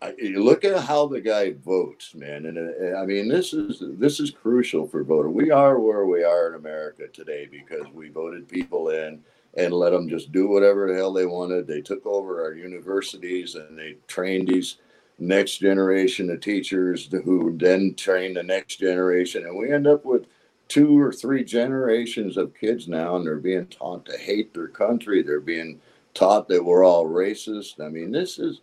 I, 0.05 0.15
look 0.37 0.65
at 0.65 0.83
how 0.85 1.07
the 1.07 1.21
guy 1.21 1.55
votes, 1.65 2.15
man, 2.15 2.45
and 2.45 2.59
uh, 2.59 2.99
I 2.99 3.07
mean 3.07 3.27
this 3.27 3.55
is 3.55 3.83
this 3.99 4.21
is 4.21 4.31
crucial 4.31 4.87
for 4.87 5.03
voter. 5.03 5.31
We 5.31 5.51
are 5.51 5.79
where 5.79 6.05
we 6.05 6.23
are 6.23 6.49
in 6.49 6.57
America 6.57 7.09
today 7.09 7.49
because 7.51 7.87
we 7.95 8.11
voted 8.11 8.47
people 8.47 8.91
in 8.91 9.21
and 9.57 9.73
let 9.73 9.91
them 9.91 10.09
just 10.09 10.33
do 10.33 10.49
whatever 10.49 10.89
the 10.89 10.95
hell 10.95 11.13
they 11.13 11.27
wanted. 11.27 11.67
They 11.67 11.81
took 11.81 12.05
over 12.07 12.43
our 12.45 12.55
universities 12.55 13.55
and 13.55 13.79
they 13.79 13.97
trained 14.09 14.49
these 14.49 14.79
next 15.19 15.59
generation 15.59 16.31
of 16.31 16.41
teachers 16.41 17.09
who 17.25 17.57
then 17.57 17.95
trained 17.95 18.37
the 18.37 18.43
next 18.43 18.77
generation. 18.77 19.47
And 19.47 19.57
we 19.57 19.73
end 19.73 19.87
up 19.87 20.05
with 20.05 20.27
two 20.69 20.99
or 21.01 21.13
three 21.13 21.45
generations 21.45 22.37
of 22.37 22.55
kids 22.55 22.89
now, 22.89 23.17
and 23.17 23.25
they're 23.25 23.37
being 23.37 23.67
taught 23.67 24.05
to 24.07 24.19
hate 24.19 24.53
their 24.55 24.69
country. 24.69 25.23
They're 25.23 25.41
being 25.41 25.81
taught 26.15 26.49
that 26.49 26.65
we're 26.65 26.85
all 26.85 27.07
racist. 27.07 27.81
I 27.85 27.89
mean, 27.89 28.11
this 28.11 28.39
is, 28.39 28.61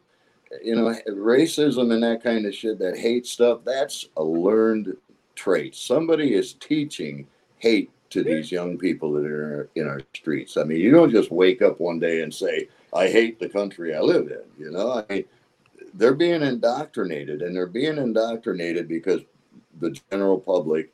you 0.64 0.76
know, 0.76 0.94
racism 1.10 1.94
and 1.94 2.04
that 2.04 2.24
kind 2.24 2.46
of 2.46 2.56
shit, 2.56 2.80
that 2.80 2.98
hate 2.98 3.26
stuff, 3.26 3.60
that's 3.64 4.10
a 4.18 4.24
learned 4.24 4.98
trait. 5.36 5.76
Somebody 5.76 6.34
is 6.34 6.54
teaching 6.54 7.28
hate 7.60 7.92
to 8.12 8.24
these 8.24 8.52
young 8.52 8.78
people 8.78 9.12
that 9.14 9.26
are 9.26 9.70
in 9.76 9.88
our 9.88 10.02
streets. 10.14 10.58
I 10.58 10.64
mean, 10.64 10.80
you 10.80 10.92
don't 10.92 11.12
just 11.12 11.32
wake 11.32 11.62
up 11.62 11.80
one 11.80 12.00
day 12.00 12.22
and 12.22 12.34
say, 12.34 12.68
I 12.94 13.08
hate 13.08 13.40
the 13.40 13.50
country 13.50 13.96
I 13.96 14.02
live 14.02 14.28
in. 14.28 14.44
You 14.64 14.72
know, 14.72 14.92
I 14.92 15.14
mean, 15.14 15.26
they're 15.94 16.14
being 16.14 16.42
indoctrinated, 16.42 17.42
and 17.42 17.56
they're 17.56 17.66
being 17.66 17.98
indoctrinated 17.98 18.88
because 18.88 19.22
the 19.80 19.98
general 20.12 20.40
public 20.40 20.94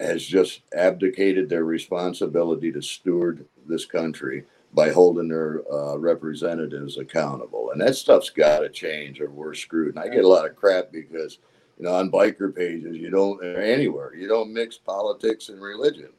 has 0.00 0.24
just 0.24 0.62
abdicated 0.76 1.48
their 1.48 1.64
responsibility 1.64 2.70
to 2.72 2.82
steward 2.82 3.44
this 3.66 3.84
country 3.84 4.44
by 4.74 4.90
holding 4.90 5.28
their 5.28 5.62
uh, 5.72 5.96
representatives 5.96 6.98
accountable. 6.98 7.70
And 7.70 7.80
that 7.80 7.96
stuff's 7.96 8.30
got 8.30 8.60
to 8.60 8.68
change, 8.68 9.20
or 9.20 9.30
we're 9.30 9.54
screwed. 9.54 9.96
And 9.96 10.04
I 10.04 10.08
get 10.08 10.24
a 10.24 10.28
lot 10.28 10.48
of 10.48 10.56
crap 10.56 10.92
because, 10.92 11.38
you 11.78 11.84
know, 11.84 11.94
on 11.94 12.10
biker 12.10 12.54
pages, 12.54 12.96
you 12.96 13.10
don't, 13.10 13.42
anywhere, 13.42 14.14
you 14.14 14.28
don't 14.28 14.52
mix 14.52 14.76
politics 14.76 15.48
and 15.48 15.62
religion. 15.62 16.10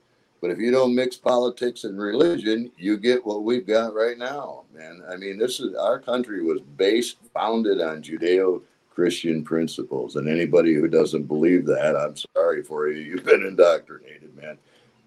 But 0.41 0.51
if 0.51 0.59
you 0.59 0.71
don't 0.71 0.95
mix 0.95 1.17
politics 1.17 1.83
and 1.83 1.99
religion, 1.99 2.71
you 2.77 2.97
get 2.97 3.25
what 3.25 3.43
we've 3.43 3.67
got 3.67 3.93
right 3.93 4.17
now, 4.17 4.63
man. 4.73 5.01
I 5.09 5.17
mean, 5.17 5.37
this 5.37 5.59
is 5.59 5.75
our 5.75 5.99
country 5.99 6.41
was 6.41 6.61
based, 6.61 7.17
founded 7.33 7.81
on 7.81 8.01
Judeo 8.01 8.61
Christian 8.89 9.43
principles. 9.43 10.15
And 10.15 10.27
anybody 10.27 10.73
who 10.73 10.87
doesn't 10.87 11.23
believe 11.23 11.65
that, 11.65 11.95
I'm 11.95 12.15
sorry 12.35 12.63
for 12.63 12.89
you. 12.89 13.01
You've 13.01 13.25
been 13.25 13.45
indoctrinated, 13.45 14.35
man. 14.35 14.57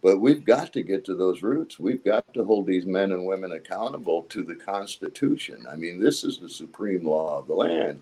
But 0.03 0.19
we've 0.19 0.45
got 0.45 0.73
to 0.73 0.83
get 0.83 1.05
to 1.05 1.15
those 1.15 1.43
roots. 1.43 1.79
We've 1.79 2.05
got 2.05 2.33
to 2.35 2.45
hold 2.45 2.67
these 2.67 2.87
men 2.87 3.13
and 3.13 3.25
women 3.25 3.53
accountable 3.53 4.23
to 4.31 4.43
the 4.43 4.55
Constitution. 4.55 5.65
I 5.71 5.77
mean, 5.77 6.01
this 6.01 6.25
is 6.25 6.39
the 6.39 6.49
supreme 6.49 7.07
law 7.07 7.39
of 7.39 7.47
the 7.47 7.55
land. 7.55 8.01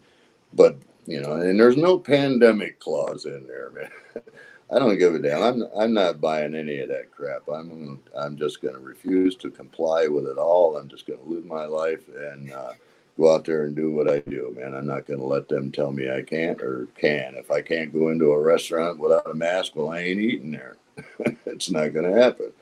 But, 0.53 0.78
you 1.07 1.20
know, 1.20 1.33
and 1.33 1.61
there's 1.61 1.76
no 1.76 1.99
pandemic 1.99 2.81
clause 2.81 3.26
in 3.26 3.47
there, 3.47 3.70
man. 3.70 3.91
I 4.72 4.78
don't 4.78 4.98
give 4.98 5.14
a 5.14 5.18
damn. 5.18 5.42
I'm 5.42 5.68
I'm 5.76 5.92
not 5.92 6.20
buying 6.20 6.54
any 6.54 6.78
of 6.78 6.88
that 6.88 7.10
crap. 7.10 7.48
I'm 7.48 8.00
I'm 8.16 8.36
just 8.36 8.62
going 8.62 8.74
to 8.74 8.80
refuse 8.80 9.34
to 9.36 9.50
comply 9.50 10.06
with 10.06 10.26
it 10.26 10.38
all. 10.38 10.76
I'm 10.76 10.88
just 10.88 11.06
going 11.06 11.18
to 11.18 11.28
live 11.28 11.44
my 11.44 11.64
life 11.64 12.06
and 12.08 12.52
uh, 12.52 12.72
go 13.18 13.34
out 13.34 13.44
there 13.44 13.64
and 13.64 13.74
do 13.74 13.90
what 13.90 14.08
I 14.08 14.20
do, 14.20 14.54
man. 14.56 14.74
I'm 14.74 14.86
not 14.86 15.06
going 15.06 15.18
to 15.18 15.26
let 15.26 15.48
them 15.48 15.72
tell 15.72 15.90
me 15.90 16.10
I 16.10 16.22
can't 16.22 16.62
or 16.62 16.86
can. 16.96 17.34
If 17.34 17.50
I 17.50 17.62
can't 17.62 17.92
go 17.92 18.10
into 18.10 18.30
a 18.32 18.40
restaurant 18.40 18.98
without 18.98 19.30
a 19.30 19.34
mask, 19.34 19.72
well, 19.74 19.90
I 19.90 20.00
ain't 20.00 20.20
eating 20.20 20.52
there. 20.52 20.76
it's 21.46 21.70
not 21.70 21.92
going 21.92 22.10
to 22.10 22.20
happen. 22.20 22.52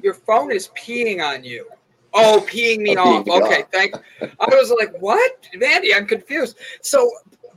Your 0.00 0.14
phone 0.14 0.52
is 0.52 0.68
peeing 0.68 1.22
on 1.22 1.44
you. 1.44 1.66
Oh, 2.14 2.44
peeing 2.48 2.78
me 2.78 2.96
off. 2.96 3.26
Okay, 3.26 3.64
thank. 3.72 3.94
I 4.20 4.46
was 4.46 4.72
like, 4.78 4.94
what, 5.00 5.48
Mandy? 5.54 5.94
I'm 5.94 6.06
confused. 6.06 6.58
So, 6.82 7.10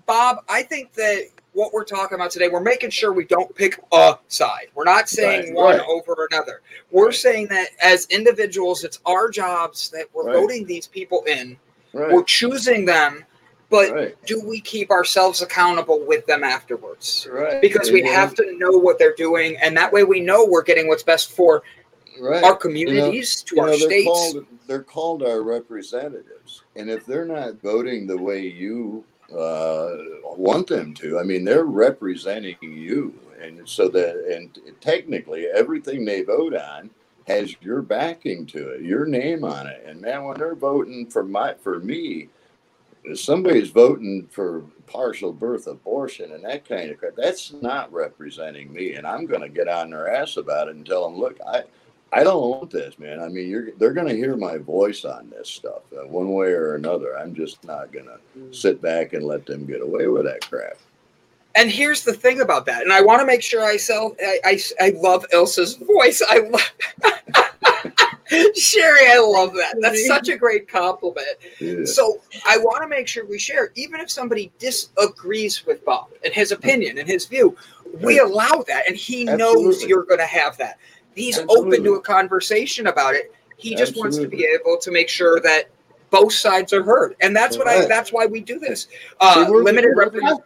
Bob, 0.05 0.43
I 0.47 0.63
think 0.63 0.93
that 0.93 1.27
what 1.55 1.73
we're 1.73 1.85
talking 1.85 2.15
about 2.15 2.31
today, 2.31 2.49
we're 2.49 2.59
making 2.59 2.89
sure 2.89 3.13
we 3.13 3.25
don't 3.25 3.53
pick 3.55 3.79
a 3.93 4.17
side. 4.27 4.67
We're 4.75 4.83
not 4.83 5.07
saying 5.07 5.45
right, 5.45 5.53
one 5.55 5.77
right. 5.77 5.87
over 5.87 6.27
another. 6.29 6.61
We're 6.91 7.05
right. 7.05 7.15
saying 7.15 7.47
that 7.47 7.69
as 7.81 8.05
individuals, 8.07 8.83
it's 8.83 8.99
our 9.05 9.29
jobs 9.29 9.89
that 9.91 10.07
we're 10.13 10.33
voting 10.33 10.67
these 10.67 10.85
people 10.85 11.23
in. 11.23 11.57
We're 11.93 12.25
choosing 12.25 12.83
them, 12.83 13.23
but 13.69 14.21
do 14.25 14.45
we 14.45 14.59
keep 14.59 14.91
ourselves 14.91 15.41
accountable 15.41 16.05
with 16.05 16.25
them 16.25 16.43
afterwards? 16.43 17.25
Right. 17.31 17.61
Because 17.61 17.89
we 17.89 18.03
have 18.03 18.35
to 18.35 18.57
know 18.57 18.71
what 18.71 18.99
they're 18.99 19.15
doing, 19.15 19.55
and 19.63 19.77
that 19.77 19.93
way 19.93 20.03
we 20.03 20.19
know 20.19 20.45
we're 20.45 20.61
getting 20.61 20.89
what's 20.89 21.03
best 21.03 21.31
for 21.31 21.63
our 22.43 22.55
communities, 22.55 23.45
you 23.49 23.55
know, 23.55 23.63
to 23.63 23.71
our 23.71 23.77
know, 23.79 23.85
states. 23.85 24.07
Called, 24.07 24.45
they're 24.67 24.83
called 24.83 25.23
our 25.23 25.41
representatives, 25.41 26.63
and 26.75 26.89
if 26.89 27.05
they're 27.05 27.25
not 27.25 27.61
voting 27.61 28.07
the 28.07 28.17
way 28.17 28.41
you 28.41 29.05
uh, 29.31 29.97
want 30.37 30.67
them 30.67 30.93
to. 30.95 31.19
I 31.19 31.23
mean, 31.23 31.45
they're 31.45 31.65
representing 31.65 32.57
you, 32.61 33.13
and 33.41 33.67
so 33.67 33.87
that 33.89 34.15
and 34.35 34.57
technically 34.81 35.47
everything 35.47 36.05
they 36.05 36.23
vote 36.23 36.55
on 36.55 36.89
has 37.27 37.55
your 37.61 37.81
backing 37.81 38.45
to 38.45 38.69
it, 38.69 38.81
your 38.81 39.05
name 39.05 39.43
on 39.43 39.67
it. 39.67 39.83
And 39.85 39.99
man, 40.01 40.25
when 40.25 40.37
they're 40.37 40.55
voting 40.55 41.09
for 41.09 41.23
my 41.23 41.55
for 41.55 41.79
me, 41.79 42.29
somebody's 43.15 43.69
voting 43.69 44.27
for 44.31 44.63
partial 44.87 45.33
birth 45.33 45.67
abortion 45.67 46.31
and 46.33 46.43
that 46.45 46.67
kind 46.67 46.91
of 46.91 46.97
crap. 46.99 47.15
That's 47.15 47.53
not 47.53 47.91
representing 47.91 48.71
me, 48.71 48.93
and 48.93 49.07
I'm 49.07 49.25
going 49.25 49.41
to 49.41 49.49
get 49.49 49.67
on 49.67 49.89
their 49.89 50.13
ass 50.13 50.37
about 50.37 50.67
it 50.67 50.75
and 50.75 50.85
tell 50.85 51.09
them, 51.09 51.19
look, 51.19 51.37
I 51.47 51.63
I 52.13 52.23
don't 52.23 52.49
want 52.49 52.71
this, 52.71 52.97
man. 52.97 53.19
I 53.19 53.27
mean, 53.27 53.49
you're 53.49 53.71
they're 53.71 53.93
going 53.93 54.07
to 54.07 54.15
hear 54.15 54.37
my 54.37 54.57
voice 54.57 55.05
on 55.05 55.29
this 55.29 55.49
stuff 55.49 55.81
uh, 55.93 56.07
one 56.07 56.33
way 56.33 56.47
or 56.47 56.75
another. 56.75 57.17
I'm 57.17 57.35
just 57.35 57.63
not 57.63 57.91
going 57.91 58.05
to 58.05 58.19
mm. 58.37 58.55
sit 58.55 58.81
back 58.81 59.13
and 59.13 59.25
let 59.25 59.45
them 59.45 59.65
get 59.65 59.81
away 59.81 60.07
with 60.07 60.25
that 60.25 60.49
crap. 60.49 60.77
And 61.55 61.71
here's 61.71 62.03
the 62.03 62.13
thing 62.13 62.41
about 62.41 62.65
that, 62.65 62.83
and 62.83 62.91
I 62.91 63.01
want 63.01 63.21
to 63.21 63.25
make 63.25 63.41
sure 63.41 63.63
I 63.63 63.77
sell. 63.77 64.15
I 64.21 64.39
I, 64.45 64.59
I 64.79 64.89
love 64.97 65.25
Ilsa's 65.33 65.75
voice. 65.75 66.21
I 66.29 66.39
love. 66.39 66.71
Sherry, 68.55 69.11
I 69.11 69.19
love 69.19 69.53
that. 69.53 69.75
That's 69.81 70.07
such 70.07 70.29
a 70.29 70.37
great 70.37 70.67
compliment. 70.67 71.27
Yeah. 71.59 71.85
So 71.85 72.21
I 72.47 72.57
want 72.57 72.81
to 72.81 72.87
make 72.87 73.07
sure 73.07 73.25
we 73.25 73.37
share, 73.37 73.71
even 73.75 73.99
if 73.99 74.09
somebody 74.09 74.51
disagrees 74.57 75.65
with 75.65 75.85
Bob 75.85 76.07
and 76.23 76.33
his 76.33 76.51
opinion 76.51 76.97
and 76.97 77.07
his 77.07 77.27
view, 77.27 77.55
we 78.01 78.19
allow 78.19 78.63
that, 78.67 78.87
and 78.87 78.95
he 78.95 79.27
Absolutely. 79.27 79.63
knows 79.63 79.83
you're 79.83 80.03
going 80.03 80.19
to 80.19 80.25
have 80.25 80.57
that. 80.57 80.79
He's 81.15 81.39
Absolutely. 81.39 81.77
open 81.77 81.83
to 81.85 81.93
a 81.95 82.01
conversation 82.01 82.87
about 82.87 83.15
it. 83.15 83.33
He 83.57 83.71
just 83.71 83.93
Absolutely. 83.93 84.01
wants 84.01 84.17
to 84.17 84.27
be 84.27 84.45
able 84.45 84.77
to 84.77 84.91
make 84.91 85.09
sure 85.09 85.39
that 85.39 85.69
both 86.11 86.33
sides 86.33 86.73
are 86.73 86.83
heard, 86.83 87.15
and 87.21 87.35
that's 87.35 87.57
what 87.57 87.67
I. 87.67 87.85
That's 87.85 88.11
why 88.11 88.25
we 88.25 88.41
do 88.41 88.59
this. 88.59 88.87
Uh, 89.19 89.45
limited 89.49 89.93
representation. 89.95 90.43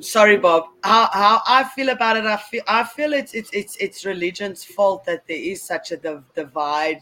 sorry, 0.00 0.36
Bob. 0.36 0.68
How, 0.84 1.08
how 1.12 1.40
I 1.46 1.64
feel 1.64 1.88
about 1.90 2.16
it, 2.16 2.24
I 2.24 2.36
feel 2.36 2.62
I 2.68 2.84
feel 2.84 3.12
it's 3.12 3.34
it's 3.34 3.50
it's 3.52 3.76
it's 3.76 4.04
religion's 4.04 4.64
fault 4.64 5.04
that 5.06 5.26
there 5.26 5.36
is 5.36 5.62
such 5.62 5.92
a 5.92 6.22
divide 6.34 7.00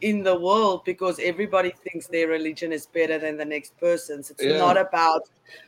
in 0.00 0.22
the 0.22 0.38
world 0.38 0.84
because 0.84 1.18
everybody 1.20 1.70
thinks 1.70 2.08
their 2.08 2.28
religion 2.28 2.72
is 2.72 2.86
better 2.86 3.18
than 3.18 3.36
the 3.36 3.44
next 3.44 3.78
person's. 3.78 4.30
It's 4.30 4.42
yeah. 4.42 4.58
not 4.58 4.76
about 4.76 5.22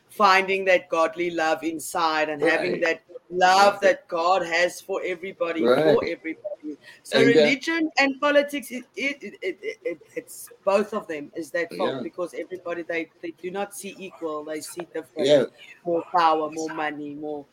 finding 0.09 0.65
that 0.65 0.89
godly 0.89 1.31
love 1.31 1.63
inside 1.63 2.29
and 2.29 2.41
right. 2.41 2.51
having 2.51 2.81
that 2.81 3.01
love 3.29 3.79
that 3.81 4.07
God 4.07 4.45
has 4.45 4.81
for 4.81 5.01
everybody, 5.03 5.63
right. 5.63 5.95
for 5.95 6.05
everybody. 6.05 6.77
So 7.03 7.19
and, 7.19 7.29
uh, 7.29 7.39
religion 7.39 7.89
and 7.97 8.19
politics, 8.19 8.71
it, 8.71 8.85
it, 8.95 9.37
it, 9.41 9.59
it, 9.83 10.01
it's 10.15 10.49
both 10.63 10.93
of 10.93 11.07
them 11.07 11.31
is 11.35 11.51
that 11.51 11.73
fault 11.75 11.95
yeah. 11.95 12.01
because 12.03 12.33
everybody 12.33 12.83
they, 12.83 13.09
they 13.21 13.31
do 13.41 13.51
not 13.51 13.75
see 13.75 13.95
equal, 13.97 14.43
they 14.43 14.61
see 14.61 14.81
different, 14.93 15.27
yeah. 15.27 15.45
more 15.85 16.03
power, 16.11 16.49
more 16.51 16.73
money, 16.73 17.15
more. 17.15 17.45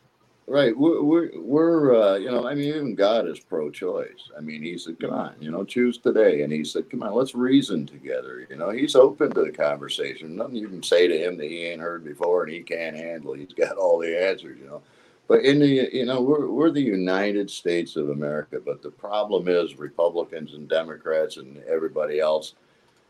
Right, 0.45 0.77
we're 0.77 1.01
we're, 1.01 1.29
we're 1.39 1.95
uh, 1.95 2.15
you 2.15 2.29
know 2.29 2.45
I 2.45 2.53
mean 2.53 2.65
even 2.65 2.95
God 2.95 3.29
is 3.29 3.39
pro-choice. 3.39 4.29
I 4.37 4.41
mean 4.41 4.61
he 4.61 4.77
said, 4.77 4.99
"Come 4.99 5.13
on, 5.13 5.35
you 5.39 5.49
know, 5.49 5.63
choose 5.63 5.97
today," 5.97 6.41
and 6.41 6.51
he 6.51 6.65
said, 6.65 6.89
"Come 6.89 7.01
on, 7.01 7.13
let's 7.13 7.33
reason 7.33 7.85
together." 7.85 8.45
You 8.49 8.57
know, 8.57 8.69
he's 8.69 8.93
open 8.93 9.33
to 9.33 9.45
the 9.45 9.53
conversation. 9.53 10.35
Nothing 10.35 10.57
you 10.57 10.67
can 10.67 10.83
say 10.83 11.07
to 11.07 11.17
him 11.17 11.37
that 11.37 11.49
he 11.49 11.63
ain't 11.63 11.79
heard 11.79 12.03
before 12.03 12.43
and 12.43 12.51
he 12.51 12.61
can't 12.61 12.93
handle. 12.93 13.33
He's 13.33 13.53
got 13.53 13.77
all 13.77 13.99
the 13.99 14.21
answers. 14.21 14.59
You 14.59 14.65
know, 14.65 14.81
but 15.27 15.45
in 15.45 15.59
the, 15.59 15.89
you 15.91 16.05
know, 16.05 16.21
we're, 16.21 16.47
we're 16.47 16.71
the 16.71 16.81
United 16.81 17.49
States 17.49 17.95
of 17.95 18.09
America, 18.09 18.59
but 18.63 18.81
the 18.81 18.91
problem 18.91 19.47
is 19.47 19.75
Republicans 19.77 20.53
and 20.53 20.67
Democrats 20.67 21.37
and 21.37 21.63
everybody 21.63 22.19
else, 22.19 22.55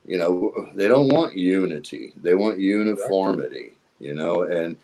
you 0.05 0.17
know, 0.17 0.69
they 0.75 0.87
don't 0.87 1.09
want 1.09 1.35
unity. 1.35 2.13
They 2.21 2.35
want 2.35 2.59
uniformity, 2.59 3.73
you 3.99 4.13
know, 4.13 4.43
and, 4.43 4.77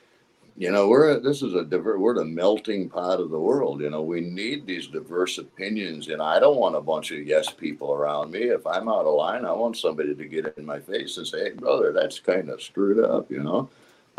you 0.58 0.72
know, 0.72 0.90
we're, 0.90 1.20
this 1.20 1.42
is 1.42 1.54
a, 1.54 1.64
diver, 1.64 2.00
we're 2.00 2.16
the 2.16 2.26
melting 2.26 2.90
pot 2.90 3.22
of 3.22 3.30
the 3.30 3.40
world. 3.40 3.80
You 3.80 3.90
know, 3.90 4.02
we 4.02 4.20
need 4.20 4.66
these 4.66 4.88
diverse 4.88 5.38
opinions. 5.38 6.10
And 6.10 6.22
I 6.22 6.40
don't 6.40 6.58
want 6.58 6.76
a 6.76 6.82
bunch 6.82 7.12
of 7.12 7.26
yes 7.26 7.50
people 7.50 7.94
around 7.94 8.32
me. 8.32 8.42
If 8.42 8.68
I'm 8.68 8.90
out 8.90 9.06
of 9.06 9.14
line, 9.14 9.46
I 9.46 9.54
want 9.54 9.78
somebody 9.78 10.14
to 10.14 10.26
get 10.26 10.54
in 10.58 10.66
my 10.66 10.80
face 10.80 11.16
and 11.18 11.26
say, 11.26 11.46
hey, 11.46 11.52
brother, 11.52 11.94
that's 11.94 12.20
kind 12.20 12.50
of 12.50 12.62
screwed 12.62 13.02
up, 13.02 13.32
you 13.32 13.42
know? 13.42 13.70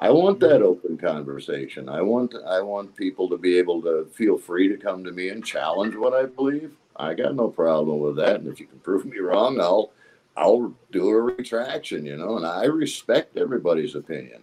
I 0.03 0.09
want 0.09 0.40
that 0.40 0.62
open 0.62 0.96
conversation. 0.96 1.90
I 1.90 2.01
want 2.01 2.34
I 2.46 2.62
want 2.62 2.96
people 2.96 3.28
to 3.28 3.36
be 3.36 3.59
able 3.59 3.82
to 3.82 4.09
feel 4.14 4.38
free 4.38 4.66
to 4.68 4.78
come 4.78 5.05
to 5.05 5.12
me 5.12 5.28
and 5.28 5.44
challenge 5.44 5.94
what 5.94 6.14
I 6.14 6.24
believe. 6.24 6.72
I 6.96 7.12
got 7.12 7.34
no 7.34 7.48
problem 7.48 8.01
with 8.01 8.16
that. 8.16 8.36
And 8.36 8.48
if 8.48 8.59
you 8.59 8.66
can 8.66 8.78
prove 8.78 9.05
me 9.05 9.18
wrong, 9.18 9.61
I'll 9.61 9.92
I'll 10.38 10.72
do 10.90 11.11
a 11.11 11.20
retraction, 11.20 12.07
you 12.07 12.16
know, 12.16 12.38
and 12.38 12.46
I 12.46 12.64
respect 12.64 13.36
everybody's 13.36 13.94
opinion. 13.94 14.40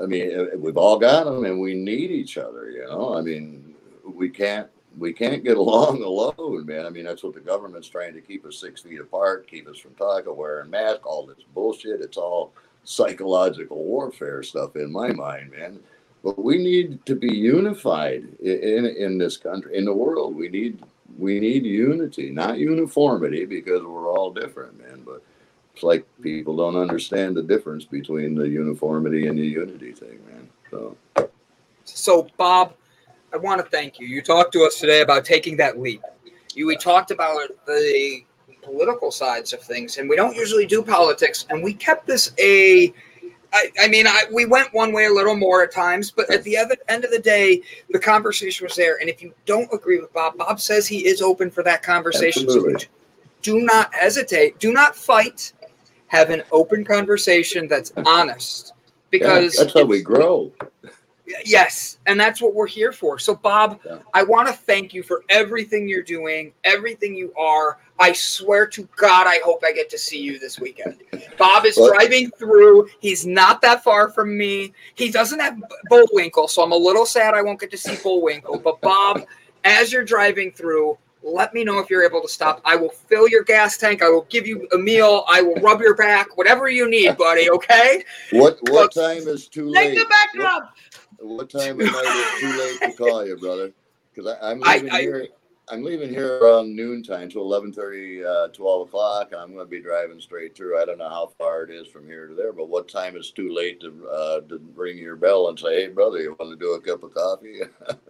I 0.00 0.04
mean, 0.04 0.30
eh, 0.30 0.44
eh, 0.52 0.56
we've 0.56 0.76
all 0.76 0.98
got 0.98 1.24
them 1.24 1.46
and 1.46 1.60
we 1.60 1.74
need 1.74 2.10
each 2.10 2.36
other, 2.36 2.70
you 2.70 2.84
know. 2.86 3.16
I 3.16 3.22
mean, 3.22 3.74
we 4.04 4.28
can't 4.28 4.68
we 4.98 5.14
can't 5.14 5.42
get 5.42 5.56
along 5.64 6.02
alone, 6.02 6.66
man. 6.66 6.84
I 6.84 6.90
mean, 6.90 7.04
that's 7.04 7.22
what 7.22 7.32
the 7.32 7.40
government's 7.40 7.88
trying 7.88 8.12
to 8.12 8.20
keep 8.20 8.44
us 8.44 8.58
six 8.58 8.82
feet 8.82 9.00
apart, 9.00 9.48
keep 9.48 9.66
us 9.66 9.78
from 9.78 9.94
talking, 9.94 10.36
wearing 10.36 10.68
masks, 10.68 11.04
all 11.04 11.24
this 11.24 11.42
bullshit. 11.54 12.02
It's 12.02 12.18
all 12.18 12.52
psychological 12.84 13.84
warfare 13.84 14.42
stuff 14.42 14.76
in 14.76 14.90
my 14.90 15.12
mind, 15.12 15.52
man. 15.52 15.80
But 16.22 16.42
we 16.42 16.58
need 16.58 17.04
to 17.06 17.14
be 17.14 17.34
unified 17.34 18.28
in, 18.40 18.86
in, 18.86 19.18
this 19.18 19.36
country, 19.36 19.76
in 19.76 19.84
the 19.84 19.92
world. 19.92 20.36
We 20.36 20.48
need 20.48 20.82
we 21.18 21.40
need 21.40 21.64
unity, 21.64 22.30
not 22.30 22.58
uniformity, 22.58 23.44
because 23.44 23.82
we're 23.82 24.08
all 24.08 24.30
different, 24.30 24.78
man. 24.78 25.02
But 25.04 25.22
it's 25.74 25.82
like 25.82 26.06
people 26.20 26.56
don't 26.56 26.76
understand 26.76 27.36
the 27.36 27.42
difference 27.42 27.84
between 27.84 28.34
the 28.34 28.48
uniformity 28.48 29.26
and 29.26 29.38
the 29.38 29.46
unity 29.46 29.92
thing, 29.92 30.20
man. 30.28 30.48
So, 30.70 30.96
so 31.84 32.28
Bob, 32.36 32.74
I 33.32 33.38
want 33.38 33.64
to 33.64 33.70
thank 33.70 33.98
you. 33.98 34.06
You 34.06 34.22
talked 34.22 34.52
to 34.52 34.64
us 34.64 34.78
today 34.78 35.00
about 35.00 35.24
taking 35.24 35.56
that 35.56 35.80
leap. 35.80 36.02
You 36.54 36.66
we 36.66 36.76
talked 36.76 37.10
about 37.10 37.40
the 37.66 38.24
political 38.62 39.10
sides 39.10 39.52
of 39.52 39.60
things, 39.60 39.98
and 39.98 40.08
we 40.08 40.16
don't 40.16 40.36
usually 40.36 40.66
do 40.66 40.82
politics, 40.82 41.46
and 41.50 41.62
we 41.62 41.74
kept 41.74 42.06
this 42.06 42.32
a 42.38 42.92
I, 43.52 43.68
I, 43.80 43.88
mean, 43.88 44.06
I, 44.06 44.22
we 44.32 44.46
went 44.46 44.72
one 44.72 44.92
way 44.92 45.06
a 45.06 45.12
little 45.12 45.34
more 45.34 45.62
at 45.64 45.72
times, 45.72 46.10
but 46.10 46.32
at 46.32 46.44
the 46.44 46.56
other 46.56 46.76
end 46.88 47.04
of 47.04 47.10
the 47.10 47.18
day, 47.18 47.62
the 47.90 47.98
conversation 47.98 48.64
was 48.64 48.76
there. 48.76 48.98
And 49.00 49.08
if 49.08 49.20
you 49.20 49.34
don't 49.44 49.68
agree 49.72 49.98
with 49.98 50.12
Bob, 50.12 50.36
Bob 50.38 50.60
says 50.60 50.86
he 50.86 51.06
is 51.06 51.20
open 51.20 51.50
for 51.50 51.64
that 51.64 51.82
conversation. 51.82 52.44
Absolutely. 52.44 52.80
So 52.80 52.86
do 53.42 53.60
not 53.60 53.92
hesitate. 53.94 54.58
Do 54.58 54.72
not 54.72 54.94
fight. 54.94 55.52
Have 56.08 56.30
an 56.30 56.42
open 56.52 56.84
conversation 56.84 57.68
that's 57.68 57.92
honest. 58.04 58.72
Because 59.10 59.56
yeah, 59.56 59.64
that's 59.64 59.74
how 59.74 59.84
we 59.84 60.02
grow. 60.02 60.52
Yes, 61.44 61.98
and 62.06 62.18
that's 62.18 62.42
what 62.42 62.54
we're 62.54 62.66
here 62.66 62.92
for. 62.92 63.18
So, 63.18 63.34
Bob, 63.34 63.80
yeah. 63.86 63.98
I 64.14 64.24
want 64.24 64.48
to 64.48 64.54
thank 64.54 64.92
you 64.92 65.02
for 65.02 65.22
everything 65.28 65.88
you're 65.88 66.02
doing, 66.02 66.52
everything 66.64 67.14
you 67.16 67.32
are. 67.36 67.78
I 68.00 68.14
swear 68.14 68.66
to 68.68 68.88
God, 68.96 69.26
I 69.26 69.40
hope 69.44 69.62
I 69.62 69.72
get 69.72 69.90
to 69.90 69.98
see 69.98 70.18
you 70.18 70.38
this 70.38 70.58
weekend. 70.58 71.02
Bob 71.36 71.66
is 71.66 71.76
what? 71.76 71.94
driving 71.94 72.30
through. 72.30 72.88
He's 73.00 73.26
not 73.26 73.60
that 73.60 73.84
far 73.84 74.08
from 74.08 74.36
me. 74.36 74.72
He 74.94 75.10
doesn't 75.10 75.38
have 75.38 75.62
Bullwinkle, 75.90 76.48
so 76.48 76.62
I'm 76.62 76.72
a 76.72 76.76
little 76.76 77.04
sad 77.04 77.34
I 77.34 77.42
won't 77.42 77.60
get 77.60 77.70
to 77.72 77.76
see 77.76 77.96
Bullwinkle. 78.02 78.58
But, 78.58 78.80
Bob, 78.80 79.26
as 79.64 79.92
you're 79.92 80.04
driving 80.04 80.50
through, 80.50 80.96
let 81.22 81.52
me 81.52 81.62
know 81.62 81.78
if 81.78 81.90
you're 81.90 82.02
able 82.02 82.22
to 82.22 82.28
stop. 82.28 82.62
I 82.64 82.76
will 82.76 82.88
fill 82.88 83.28
your 83.28 83.44
gas 83.44 83.76
tank. 83.76 84.02
I 84.02 84.08
will 84.08 84.26
give 84.30 84.46
you 84.46 84.66
a 84.72 84.78
meal. 84.78 85.24
I 85.28 85.42
will 85.42 85.56
rub 85.56 85.82
your 85.82 85.94
back, 85.94 86.38
whatever 86.38 86.70
you 86.70 86.88
need, 86.88 87.18
buddy. 87.18 87.50
Okay. 87.50 88.04
What 88.32 88.58
what 88.70 88.94
but, 88.94 89.08
time 89.08 89.28
is 89.28 89.46
too 89.46 89.68
late? 89.68 89.94
Take 89.94 89.98
the 89.98 90.06
back 90.06 90.34
rub. 90.42 90.62
What 91.18 91.50
time 91.50 91.78
is 91.80 91.90
too 92.40 92.58
late 92.58 92.80
to 92.80 92.92
call 92.96 93.26
you, 93.26 93.36
brother? 93.36 93.72
Because 94.14 94.34
I'm 94.40 94.60
leaving 94.60 94.90
I, 94.90 95.00
here. 95.02 95.28
I'm 95.70 95.84
leaving 95.84 96.10
here 96.10 96.38
around 96.38 96.74
noontime, 96.74 97.28
to 97.30 97.38
11:30, 97.38 98.24
uh, 98.24 98.48
12 98.48 98.88
o'clock. 98.88 99.32
I'm 99.36 99.54
going 99.54 99.64
to 99.64 99.70
be 99.70 99.80
driving 99.80 100.20
straight 100.20 100.56
through. 100.56 100.80
I 100.80 100.84
don't 100.84 100.98
know 100.98 101.08
how 101.08 101.32
far 101.38 101.62
it 101.62 101.70
is 101.70 101.86
from 101.86 102.06
here 102.06 102.26
to 102.26 102.34
there, 102.34 102.52
but 102.52 102.68
what 102.68 102.88
time 102.88 103.16
is 103.16 103.30
too 103.30 103.52
late 103.52 103.80
to 103.80 104.08
uh, 104.08 104.40
to 104.42 104.60
ring 104.74 104.98
your 104.98 105.16
bell 105.16 105.48
and 105.48 105.58
say, 105.58 105.82
"Hey, 105.82 105.88
brother, 105.88 106.18
you 106.18 106.36
want 106.38 106.50
to 106.50 106.56
do 106.56 106.72
a 106.72 106.80
cup 106.80 107.04
of 107.04 107.14
coffee?" 107.14 107.60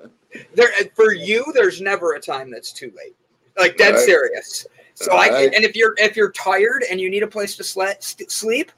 there, 0.54 0.70
for 0.94 1.12
you, 1.12 1.44
there's 1.54 1.80
never 1.82 2.14
a 2.14 2.20
time 2.20 2.50
that's 2.50 2.72
too 2.72 2.92
late. 2.96 3.14
Like 3.58 3.76
dead 3.76 3.94
right. 3.94 4.04
serious. 4.04 4.66
So 4.94 5.12
I 5.12 5.42
and 5.42 5.64
if 5.64 5.76
you're 5.76 5.94
if 5.98 6.16
you're 6.16 6.32
tired 6.32 6.84
and 6.90 7.00
you 7.00 7.10
need 7.10 7.22
a 7.22 7.28
place 7.28 7.56
to 7.56 7.64
sleep, 7.64 8.72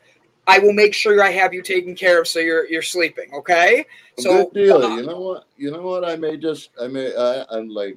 I 0.47 0.59
will 0.59 0.73
make 0.73 0.95
sure 0.95 1.23
I 1.23 1.31
have 1.31 1.55
you 1.55 1.63
taken 1.63 1.95
care 1.95 2.21
of 2.21 2.27
so 2.27 2.41
you're 2.41 2.67
you're 2.69 2.83
sleeping. 2.83 3.33
Okay. 3.33 3.87
So 4.19 4.47
good 4.47 4.55
deal. 4.55 4.83
Uh, 4.83 4.97
you 4.97 5.07
know 5.07 5.21
what? 5.21 5.45
You 5.57 5.71
know 5.71 5.83
what? 5.83 6.05
I 6.05 6.17
may 6.17 6.37
just 6.37 6.71
I 6.81 6.89
may 6.89 7.15
I, 7.15 7.45
I'm 7.51 7.69
like 7.69 7.97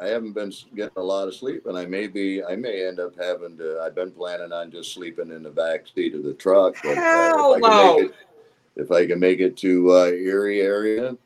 I 0.00 0.08
haven't 0.08 0.32
been 0.32 0.52
getting 0.74 0.96
a 0.96 1.02
lot 1.02 1.28
of 1.28 1.34
sleep, 1.34 1.66
and 1.66 1.76
I 1.76 1.86
may 1.86 2.06
be 2.06 2.42
I 2.44 2.56
may 2.56 2.86
end 2.86 3.00
up 3.00 3.14
having 3.18 3.56
to. 3.58 3.80
I've 3.80 3.94
been 3.94 4.10
planning 4.10 4.52
on 4.52 4.70
just 4.70 4.92
sleeping 4.92 5.30
in 5.30 5.42
the 5.42 5.50
back 5.50 5.86
seat 5.94 6.14
of 6.14 6.22
the 6.22 6.34
truck. 6.34 6.76
But, 6.82 6.96
Hell 6.96 7.52
uh, 7.52 7.56
if, 7.56 7.64
I 7.64 7.68
no. 7.68 7.98
it, 8.00 8.14
if 8.76 8.92
I 8.92 9.06
can 9.06 9.18
make 9.18 9.40
it 9.40 9.56
to 9.58 9.92
uh, 9.92 10.04
Erie 10.06 10.60
area, 10.60 11.16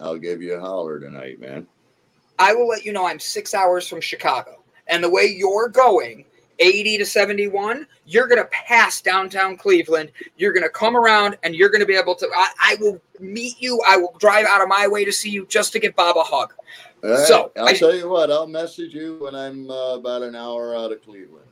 I'll 0.00 0.18
give 0.18 0.42
you 0.42 0.54
a 0.54 0.60
holler 0.60 1.00
tonight, 1.00 1.40
man. 1.40 1.66
I 2.38 2.54
will 2.54 2.68
let 2.68 2.84
you 2.84 2.92
know 2.92 3.06
I'm 3.06 3.20
six 3.20 3.54
hours 3.54 3.88
from 3.88 4.00
Chicago, 4.00 4.62
and 4.86 5.02
the 5.02 5.10
way 5.10 5.24
you're 5.24 5.68
going 5.68 6.24
80 6.60 6.98
to 6.98 7.06
71, 7.06 7.86
you're 8.04 8.28
going 8.28 8.40
to 8.40 8.48
pass 8.50 9.00
downtown 9.00 9.56
Cleveland. 9.56 10.12
You're 10.36 10.52
going 10.52 10.62
to 10.62 10.68
come 10.70 10.94
around 10.94 11.38
and 11.42 11.54
you're 11.54 11.70
going 11.70 11.80
to 11.80 11.86
be 11.86 11.96
able 11.96 12.14
to. 12.16 12.28
I, 12.34 12.48
I, 12.60 12.76
will 12.80 13.00
meet 13.18 13.60
you. 13.60 13.82
I 13.88 13.96
will 13.96 14.14
drive 14.18 14.44
out 14.46 14.60
of 14.60 14.68
my 14.68 14.86
way 14.86 15.04
to 15.04 15.12
see 15.12 15.30
you 15.30 15.46
just 15.46 15.72
to 15.72 15.78
give 15.78 15.96
Bob 15.96 16.18
a 16.18 16.22
hug. 16.22 16.52
So 17.02 17.52
I'll 17.56 17.68
I, 17.68 17.72
tell 17.72 17.94
you 17.94 18.08
what, 18.08 18.30
I'll 18.30 18.46
message 18.46 18.94
you 18.94 19.18
when 19.20 19.34
I'm 19.34 19.70
uh, 19.70 19.94
about 19.94 20.22
an 20.22 20.34
hour 20.34 20.76
out 20.76 20.92
of 20.92 21.02
Cleveland. 21.02 21.46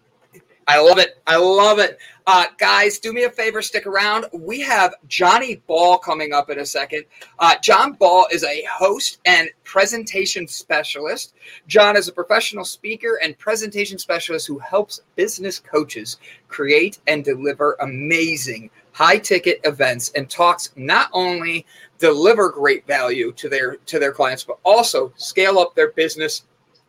I 0.68 0.80
love 0.82 0.98
it. 0.98 1.22
I 1.26 1.36
love 1.36 1.78
it. 1.78 1.98
Uh, 2.26 2.44
guys, 2.58 2.98
do 2.98 3.14
me 3.14 3.24
a 3.24 3.30
favor, 3.30 3.62
stick 3.62 3.86
around. 3.86 4.26
We 4.34 4.60
have 4.60 4.94
Johnny 5.06 5.62
Ball 5.66 5.96
coming 5.96 6.34
up 6.34 6.50
in 6.50 6.58
a 6.58 6.66
second. 6.66 7.04
Uh, 7.38 7.54
John 7.62 7.94
Ball 7.94 8.26
is 8.30 8.44
a 8.44 8.64
host 8.70 9.18
and 9.24 9.48
presentation 9.64 10.46
specialist. 10.46 11.32
John 11.68 11.96
is 11.96 12.06
a 12.08 12.12
professional 12.12 12.66
speaker 12.66 13.18
and 13.22 13.38
presentation 13.38 13.96
specialist 13.96 14.46
who 14.46 14.58
helps 14.58 15.00
business 15.16 15.58
coaches 15.58 16.18
create 16.48 16.98
and 17.06 17.24
deliver 17.24 17.78
amazing 17.80 18.68
high 18.98 19.16
ticket 19.16 19.60
events 19.62 20.10
and 20.16 20.28
talks 20.28 20.72
not 20.74 21.08
only 21.12 21.64
deliver 22.00 22.50
great 22.50 22.84
value 22.84 23.30
to 23.30 23.48
their 23.48 23.76
to 23.86 24.00
their 24.00 24.10
clients 24.10 24.42
but 24.42 24.58
also 24.64 25.12
scale 25.16 25.60
up 25.60 25.72
their 25.76 25.92
business 25.92 26.42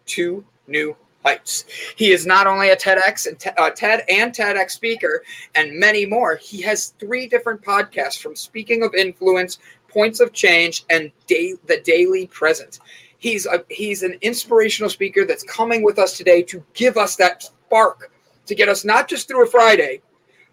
to 0.08 0.44
new 0.66 0.96
heights. 1.24 1.66
He 1.98 2.10
is 2.10 2.26
not 2.26 2.48
only 2.48 2.72
a 2.72 2.76
TEDx 2.76 3.28
and 3.28 3.54
uh, 3.60 3.70
TED 3.70 4.06
and 4.10 4.34
TEDx 4.34 4.72
speaker 4.72 5.22
and 5.54 5.80
many 5.80 6.04
more. 6.08 6.36
He 6.38 6.64
has 6.64 6.96
three 7.00 7.28
different 7.28 7.62
podcasts 7.62 8.20
from 8.20 8.36
Speaking 8.36 8.82
of 8.82 8.96
Influence, 8.96 9.60
Points 9.88 10.20
of 10.20 10.34
Change, 10.34 10.86
and 10.90 11.12
day, 11.28 11.54
The 11.68 11.82
Daily 11.82 12.26
Present. 12.26 12.80
He's 13.20 13.46
a, 13.46 13.64
he's 13.70 14.02
an 14.02 14.18
inspirational 14.22 14.90
speaker 14.90 15.26
that's 15.26 15.44
coming 15.44 15.84
with 15.84 16.00
us 16.00 16.18
today 16.18 16.42
to 16.44 16.64
give 16.74 16.98
us 16.98 17.16
that 17.18 17.44
spark 17.44 18.12
to 18.48 18.56
get 18.56 18.68
us 18.68 18.84
not 18.84 19.08
just 19.08 19.28
through 19.28 19.44
a 19.44 19.48
Friday, 19.48 20.02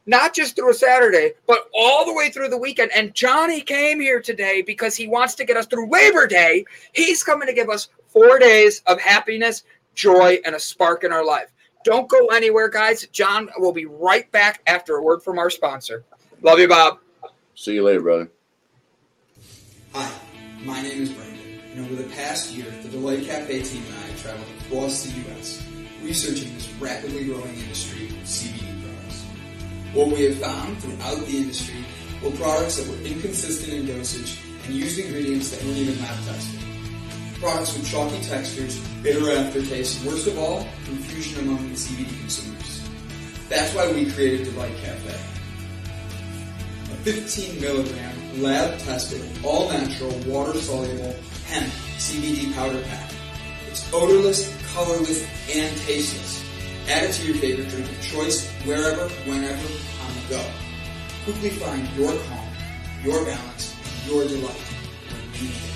not 0.06 0.34
just 0.34 0.56
through 0.56 0.70
a 0.70 0.74
Saturday, 0.74 1.32
but 1.46 1.68
all 1.74 2.06
the 2.06 2.14
way 2.14 2.30
through 2.30 2.48
the 2.48 2.56
weekend. 2.56 2.92
And 2.94 3.14
Johnny 3.14 3.60
came 3.60 4.00
here 4.00 4.20
today 4.20 4.62
because 4.62 4.96
he 4.96 5.08
wants 5.08 5.34
to 5.36 5.44
get 5.44 5.56
us 5.56 5.66
through 5.66 5.90
Labor 5.90 6.26
Day. 6.26 6.64
He's 6.92 7.22
coming 7.22 7.48
to 7.48 7.54
give 7.54 7.68
us 7.68 7.88
four 8.08 8.38
days 8.38 8.82
of 8.86 9.00
happiness, 9.00 9.64
joy, 9.94 10.38
and 10.44 10.54
a 10.54 10.60
spark 10.60 11.04
in 11.04 11.12
our 11.12 11.24
life. 11.24 11.52
Don't 11.84 12.08
go 12.08 12.26
anywhere, 12.28 12.68
guys. 12.68 13.06
John 13.08 13.48
will 13.58 13.72
be 13.72 13.86
right 13.86 14.30
back 14.32 14.60
after 14.66 14.96
a 14.96 15.02
word 15.02 15.22
from 15.22 15.38
our 15.38 15.50
sponsor. 15.50 16.04
Love 16.42 16.58
you, 16.58 16.68
Bob. 16.68 16.98
See 17.54 17.74
you 17.74 17.84
later, 17.84 18.00
brother. 18.00 18.30
Hi, 19.94 20.10
my 20.64 20.82
name 20.82 21.02
is 21.02 21.10
Brandon, 21.10 21.60
and 21.72 21.86
over 21.86 22.02
the 22.02 22.08
past 22.14 22.52
year, 22.52 22.66
the 22.82 22.88
Delight 22.88 23.24
Cafe 23.24 23.62
team 23.62 23.82
and 23.86 23.94
I 23.94 24.00
have 24.08 24.22
traveled 24.22 24.46
across 24.60 25.04
the 25.04 25.18
U.S. 25.20 25.66
researching 26.02 26.52
this 26.54 26.70
rapidly 26.74 27.24
growing 27.24 27.54
industry 27.54 28.06
of 28.08 28.12
CBD 28.24 28.82
products. 28.82 28.85
What 29.96 30.08
we 30.08 30.24
have 30.24 30.38
found 30.38 30.78
throughout 30.78 31.26
the 31.26 31.38
industry 31.38 31.84
were 32.22 32.30
products 32.32 32.76
that 32.76 32.86
were 32.86 33.02
inconsistent 33.04 33.72
in 33.72 33.86
dosage 33.86 34.38
and 34.66 34.74
used 34.74 34.98
ingredients 34.98 35.50
that 35.50 35.64
weren't 35.64 35.78
even 35.78 35.98
lab 36.00 36.24
tested 36.26 36.66
products 37.38 37.76
with 37.76 37.88
chalky 37.88 38.20
textures, 38.22 38.78
bitter 39.02 39.30
aftertaste, 39.30 40.02
and 40.02 40.12
worst 40.12 40.26
of 40.26 40.38
all, 40.38 40.66
confusion 40.84 41.40
among 41.46 41.68
the 41.68 41.74
CBD 41.74 42.18
consumers. 42.20 42.88
That's 43.48 43.74
why 43.74 43.92
we 43.92 44.10
created 44.10 44.46
Delight 44.46 44.76
Cafe. 44.78 45.14
A 46.92 46.96
15 47.04 47.60
milligram, 47.60 48.42
lab 48.42 48.78
tested, 48.80 49.22
all 49.44 49.70
natural, 49.70 50.10
water 50.26 50.58
soluble 50.58 51.14
hemp 51.46 51.72
CBD 51.98 52.52
powder 52.54 52.82
pack. 52.82 53.12
It's 53.68 53.92
odorless, 53.92 54.52
colorless, 54.74 55.22
and 55.54 55.76
tasteless. 55.78 56.45
Add 56.88 57.10
it 57.10 57.12
to 57.14 57.26
your 57.26 57.36
favorite 57.36 57.68
drink 57.68 57.90
of 57.90 58.00
choice, 58.00 58.48
wherever, 58.64 59.08
whenever, 59.28 59.56
on 59.56 60.14
the 60.14 60.28
go. 60.30 60.44
Quickly 61.24 61.50
find 61.50 61.88
your 61.96 62.12
calm, 62.12 62.48
your 63.02 63.24
balance, 63.24 63.74
your 64.06 64.24
delight 64.28 64.54
when 65.10 65.22
you 65.34 65.48
need 65.48 65.50
it. 65.50 65.75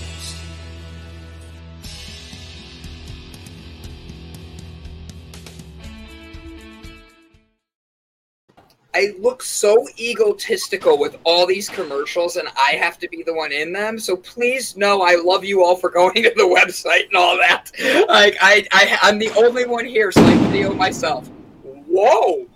I 9.00 9.14
look 9.18 9.42
so 9.42 9.88
egotistical 9.98 10.98
with 10.98 11.16
all 11.24 11.46
these 11.46 11.70
commercials, 11.70 12.36
and 12.36 12.48
I 12.48 12.72
have 12.72 12.98
to 12.98 13.08
be 13.08 13.22
the 13.22 13.32
one 13.32 13.50
in 13.50 13.72
them. 13.72 13.98
So 13.98 14.14
please 14.14 14.76
know 14.76 15.00
I 15.00 15.14
love 15.14 15.42
you 15.42 15.64
all 15.64 15.74
for 15.74 15.88
going 15.88 16.14
to 16.22 16.32
the 16.36 16.42
website 16.42 17.06
and 17.06 17.16
all 17.16 17.38
that. 17.38 17.72
Like 18.08 18.36
I, 18.42 18.66
I 18.72 18.98
I'm 19.00 19.18
the 19.18 19.30
only 19.30 19.64
one 19.64 19.86
here, 19.86 20.12
so 20.12 20.22
I 20.22 20.34
video 20.48 20.74
myself. 20.74 21.28
Whoa, 21.62 22.46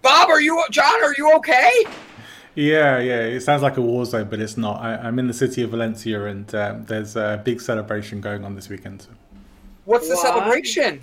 Bob, 0.00 0.28
are 0.28 0.40
you 0.40 0.64
John? 0.70 1.02
Are 1.02 1.14
you 1.18 1.34
okay? 1.38 1.72
Yeah, 2.54 2.98
yeah. 2.98 3.22
It 3.22 3.40
sounds 3.40 3.62
like 3.62 3.76
a 3.76 3.82
war 3.82 4.04
zone, 4.04 4.28
but 4.30 4.38
it's 4.38 4.56
not. 4.56 4.80
I, 4.80 5.08
am 5.08 5.18
in 5.18 5.26
the 5.26 5.34
city 5.34 5.62
of 5.62 5.70
Valencia, 5.70 6.26
and 6.26 6.54
um, 6.54 6.84
there's 6.84 7.16
a 7.16 7.42
big 7.44 7.60
celebration 7.60 8.20
going 8.20 8.44
on 8.44 8.54
this 8.54 8.68
weekend. 8.68 9.08
What's 9.84 10.08
the 10.08 10.14
Why? 10.14 10.22
celebration? 10.22 11.02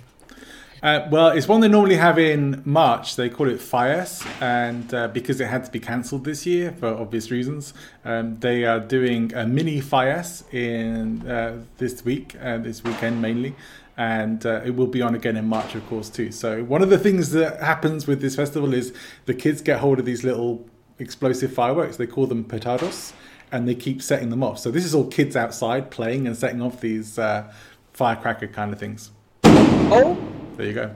Uh, 0.86 1.04
well, 1.10 1.30
it's 1.30 1.48
one 1.48 1.60
they 1.60 1.66
normally 1.66 1.96
have 1.96 2.16
in 2.16 2.62
March. 2.64 3.16
They 3.16 3.28
call 3.28 3.48
it 3.48 3.58
Fallas, 3.58 4.24
and 4.40 4.94
uh, 4.94 5.08
because 5.08 5.40
it 5.40 5.48
had 5.48 5.64
to 5.64 5.70
be 5.72 5.80
cancelled 5.80 6.24
this 6.24 6.46
year 6.46 6.70
for 6.78 6.86
obvious 6.86 7.32
reasons, 7.32 7.74
um, 8.04 8.38
they 8.38 8.62
are 8.62 8.78
doing 8.78 9.34
a 9.34 9.44
mini 9.44 9.80
Fallas 9.80 10.44
in 10.54 11.28
uh, 11.28 11.60
this 11.78 12.04
week, 12.04 12.36
uh, 12.40 12.58
this 12.58 12.84
weekend 12.84 13.20
mainly, 13.20 13.56
and 13.96 14.46
uh, 14.46 14.60
it 14.64 14.76
will 14.76 14.86
be 14.86 15.02
on 15.02 15.16
again 15.16 15.36
in 15.36 15.48
March, 15.48 15.74
of 15.74 15.84
course, 15.88 16.08
too. 16.08 16.30
So 16.30 16.62
one 16.62 16.82
of 16.82 16.88
the 16.88 16.98
things 16.98 17.32
that 17.32 17.60
happens 17.60 18.06
with 18.06 18.20
this 18.20 18.36
festival 18.36 18.72
is 18.72 18.94
the 19.24 19.34
kids 19.34 19.62
get 19.62 19.80
hold 19.80 19.98
of 19.98 20.04
these 20.04 20.22
little 20.22 20.64
explosive 21.00 21.52
fireworks. 21.52 21.96
They 21.96 22.06
call 22.06 22.28
them 22.28 22.44
petardos, 22.44 23.12
and 23.50 23.66
they 23.66 23.74
keep 23.74 24.00
setting 24.00 24.30
them 24.30 24.44
off. 24.44 24.60
So 24.60 24.70
this 24.70 24.84
is 24.84 24.94
all 24.94 25.08
kids 25.08 25.34
outside 25.34 25.90
playing 25.90 26.28
and 26.28 26.36
setting 26.36 26.62
off 26.62 26.80
these 26.80 27.18
firecracker 27.92 28.46
kind 28.46 28.72
of 28.72 28.78
things. 28.78 29.10
Oh, 29.42 30.16
There 30.56 30.66
you 30.66 30.72
go. 30.72 30.88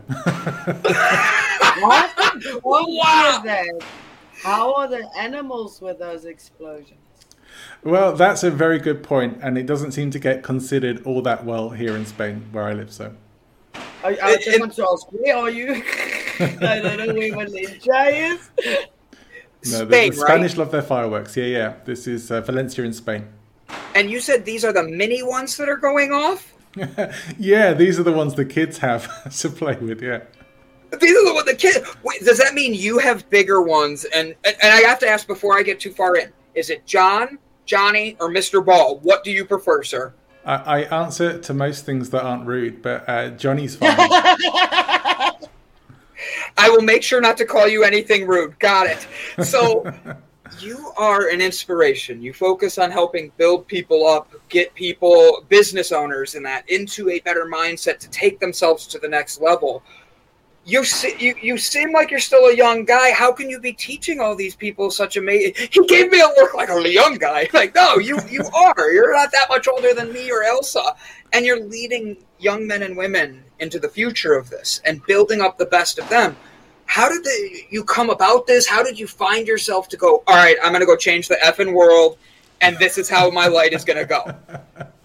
What? 1.81 2.11
What 2.63 2.87
Wow. 2.89 3.37
is 3.39 3.43
that? 3.45 3.83
How 4.43 4.73
are 4.75 4.89
the 4.89 5.07
animals 5.19 5.81
with 5.83 5.99
those 5.99 6.25
explosions? 6.25 6.99
Well, 7.85 8.15
that's 8.15 8.43
a 8.43 8.51
very 8.51 8.79
good 8.79 9.03
point, 9.03 9.39
and 9.43 9.59
it 9.59 9.67
doesn't 9.67 9.93
seem 9.93 10.11
to 10.13 10.19
get 10.19 10.43
considered 10.43 11.05
all 11.05 11.21
that 11.23 11.45
well 11.45 11.71
here 11.71 11.95
in 11.97 12.07
Spain, 12.07 12.47
where 12.53 12.65
I 12.65 12.73
live. 12.73 12.93
So, 12.93 13.15
I, 14.03 14.17
I 14.23 14.35
just 14.37 14.49
it- 14.49 14.61
want 14.61 14.73
to 14.75 14.87
ask, 14.91 15.07
where 15.13 15.37
are 15.37 15.51
you? 15.51 15.83
I 16.41 16.81
don't 16.83 17.07
know 17.07 17.15
where 17.15 17.31
Valencia 17.33 18.05
is. 18.05 18.51
no, 18.65 19.85
the, 19.85 19.87
Spain, 19.87 19.89
the 19.89 19.93
right? 19.93 20.15
Spanish 20.15 20.57
love 20.57 20.71
their 20.71 20.83
fireworks. 20.83 21.37
Yeah, 21.37 21.45
yeah. 21.45 21.75
This 21.85 22.07
is 22.07 22.31
uh, 22.31 22.41
Valencia 22.41 22.85
in 22.85 22.93
Spain. 22.95 23.27
And 23.95 24.11
you 24.11 24.21
said 24.21 24.45
these 24.45 24.65
are 24.65 24.73
the 24.73 24.85
mini 24.85 25.23
ones 25.23 25.57
that 25.59 25.69
are 25.69 25.77
going 25.77 26.13
off? 26.13 26.50
yeah, 27.39 27.73
these 27.75 27.99
are 27.99 28.03
the 28.03 28.12
ones 28.12 28.35
the 28.35 28.45
kids 28.45 28.79
have 28.79 29.33
to 29.41 29.49
play 29.49 29.77
with. 29.77 30.03
Yeah. 30.03 30.23
These 31.01 31.16
are 31.16 31.25
the 31.25 31.35
ones 31.35 31.47
the 31.47 31.55
kids. 31.55 31.79
Wait, 32.03 32.25
does 32.25 32.39
that 32.39 32.55
mean 32.55 32.75
you 32.75 32.99
have 32.99 33.29
bigger 33.31 33.62
ones? 33.62 34.05
And, 34.14 34.35
and 34.45 34.57
and 34.62 34.73
I 34.73 34.81
have 34.81 34.99
to 35.01 35.09
ask 35.09 35.27
before 35.27 35.59
I 35.59 35.62
get 35.62 35.81
too 35.81 35.93
far 35.93 36.16
in: 36.16 36.33
Is 36.55 36.71
it 36.71 36.87
John, 36.87 37.39
Johnny, 37.64 38.16
or 38.21 38.29
Mr. 38.29 38.64
Ball? 38.64 38.99
What 38.99 39.23
do 39.25 39.31
you 39.31 39.45
prefer, 39.45 39.83
sir? 39.83 40.12
I, 40.45 40.55
I 40.55 41.03
answer 41.03 41.39
to 41.39 41.55
most 41.55 41.85
things 41.85 42.11
that 42.11 42.23
aren't 42.25 42.47
rude, 42.47 42.83
but 42.83 43.09
uh, 43.09 43.31
Johnny's 43.31 43.77
fine. 43.77 43.95
I 46.57 46.68
will 46.68 46.83
make 46.83 47.03
sure 47.03 47.21
not 47.21 47.37
to 47.39 47.45
call 47.45 47.68
you 47.68 47.85
anything 47.85 48.27
rude. 48.27 48.59
Got 48.59 48.87
it. 48.87 49.07
So 49.45 49.93
you 50.59 50.93
are 50.97 51.29
an 51.29 51.41
inspiration. 51.41 52.23
You 52.23 52.33
focus 52.33 52.79
on 52.79 52.91
helping 52.91 53.33
build 53.37 53.67
people 53.67 54.07
up, 54.07 54.33
get 54.49 54.75
people, 54.75 55.45
business 55.49 55.93
owners, 55.93 56.35
and 56.35 56.45
that 56.45 56.69
into 56.69 57.11
a 57.11 57.21
better 57.21 57.45
mindset 57.45 57.99
to 58.01 58.11
take 58.11 58.41
themselves 58.41 58.87
to 58.89 58.99
the 58.99 59.09
next 59.09 59.41
level. 59.41 59.83
You, 60.65 60.85
you 61.19 61.35
you 61.41 61.59
seem 61.59 61.93
like 61.93 62.11
you're 62.11 62.21
still 62.21 62.47
a 62.47 62.55
young 62.55 62.85
guy. 62.85 63.13
How 63.13 63.33
can 63.33 63.49
you 63.49 63.59
be 63.59 63.73
teaching 63.73 64.21
all 64.21 64.37
these 64.37 64.55
people 64.55 64.91
such 64.91 65.17
amazing? 65.17 65.55
He 65.71 65.85
gave 65.87 66.11
me 66.11 66.21
a 66.21 66.27
look 66.27 66.55
like 66.55 66.69
a 66.69 66.89
young 66.89 67.17
guy. 67.17 67.49
Like 67.55 67.75
no, 67.75 67.99
you 67.99 68.19
you 68.29 68.45
are. 68.55 68.91
You're 68.91 69.15
not 69.15 69.33
that 69.33 69.49
much 69.49 69.69
older 69.69 69.95
than 69.95 70.13
me 70.13 70.31
or 70.31 70.43
Elsa, 70.43 70.95
and 71.33 71.47
you're 71.47 71.65
leading 71.65 72.19
young 72.39 72.67
men 72.67 72.83
and 72.83 72.97
women 72.97 73.43
into 73.59 73.79
the 73.79 73.89
future 73.89 74.35
of 74.35 74.51
this 74.51 74.81
and 74.85 75.05
building 75.07 75.41
up 75.41 75.59
the 75.59 75.67
best 75.67 75.99
of 75.99 76.09
them 76.09 76.37
how 76.91 77.09
did 77.09 77.24
you 77.70 77.84
come 77.84 78.11
about 78.11 78.49
this? 78.49 78.66
How 78.66 78.82
did 78.82 78.99
you 78.99 79.07
find 79.07 79.47
yourself 79.47 79.88
to 79.91 79.97
go, 79.97 80.24
all 80.26 80.34
right, 80.34 80.57
I'm 80.61 80.72
going 80.72 80.80
to 80.80 80.86
go 80.86 80.97
change 80.97 81.28
the 81.28 81.36
effing 81.36 81.72
world, 81.72 82.18
and 82.61 82.76
this 82.78 82.99
is 82.99 83.09
how 83.09 83.30
my 83.30 83.47
light 83.47 83.72
is 83.72 83.84
going 83.84 84.01
to 84.01 84.05
go? 84.05 84.34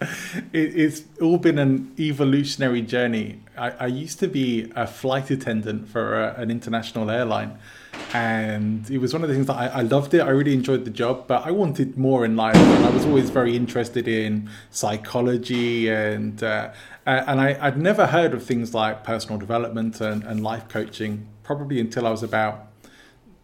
it, 0.52 0.76
it's 0.76 1.02
all 1.22 1.38
been 1.38 1.60
an 1.60 1.94
evolutionary 1.96 2.82
journey. 2.82 3.40
I, 3.56 3.70
I 3.70 3.86
used 3.86 4.18
to 4.18 4.26
be 4.26 4.72
a 4.74 4.84
flight 4.84 5.30
attendant 5.30 5.88
for 5.88 6.20
a, 6.20 6.34
an 6.40 6.50
international 6.50 7.08
airline, 7.08 7.56
and 8.12 8.90
it 8.90 8.98
was 8.98 9.12
one 9.12 9.22
of 9.22 9.28
the 9.28 9.36
things 9.36 9.46
that 9.46 9.56
I, 9.56 9.66
I 9.68 9.82
loved 9.82 10.12
it. 10.12 10.22
I 10.22 10.30
really 10.30 10.54
enjoyed 10.54 10.84
the 10.84 10.90
job, 10.90 11.28
but 11.28 11.46
I 11.46 11.52
wanted 11.52 11.96
more 11.96 12.24
in 12.24 12.34
life, 12.34 12.56
and 12.56 12.84
I 12.84 12.90
was 12.90 13.06
always 13.06 13.30
very 13.30 13.54
interested 13.54 14.08
in 14.08 14.50
psychology 14.70 15.88
and. 15.88 16.42
Uh, 16.42 16.72
uh, 17.06 17.22
and 17.28 17.40
I, 17.40 17.56
I'd 17.60 17.78
never 17.78 18.08
heard 18.08 18.34
of 18.34 18.42
things 18.42 18.74
like 18.74 19.04
personal 19.04 19.38
development 19.38 20.00
and, 20.00 20.24
and 20.24 20.42
life 20.42 20.66
coaching 20.66 21.28
probably 21.46 21.78
until 21.78 22.08
I 22.08 22.10
was 22.10 22.24
about 22.24 22.66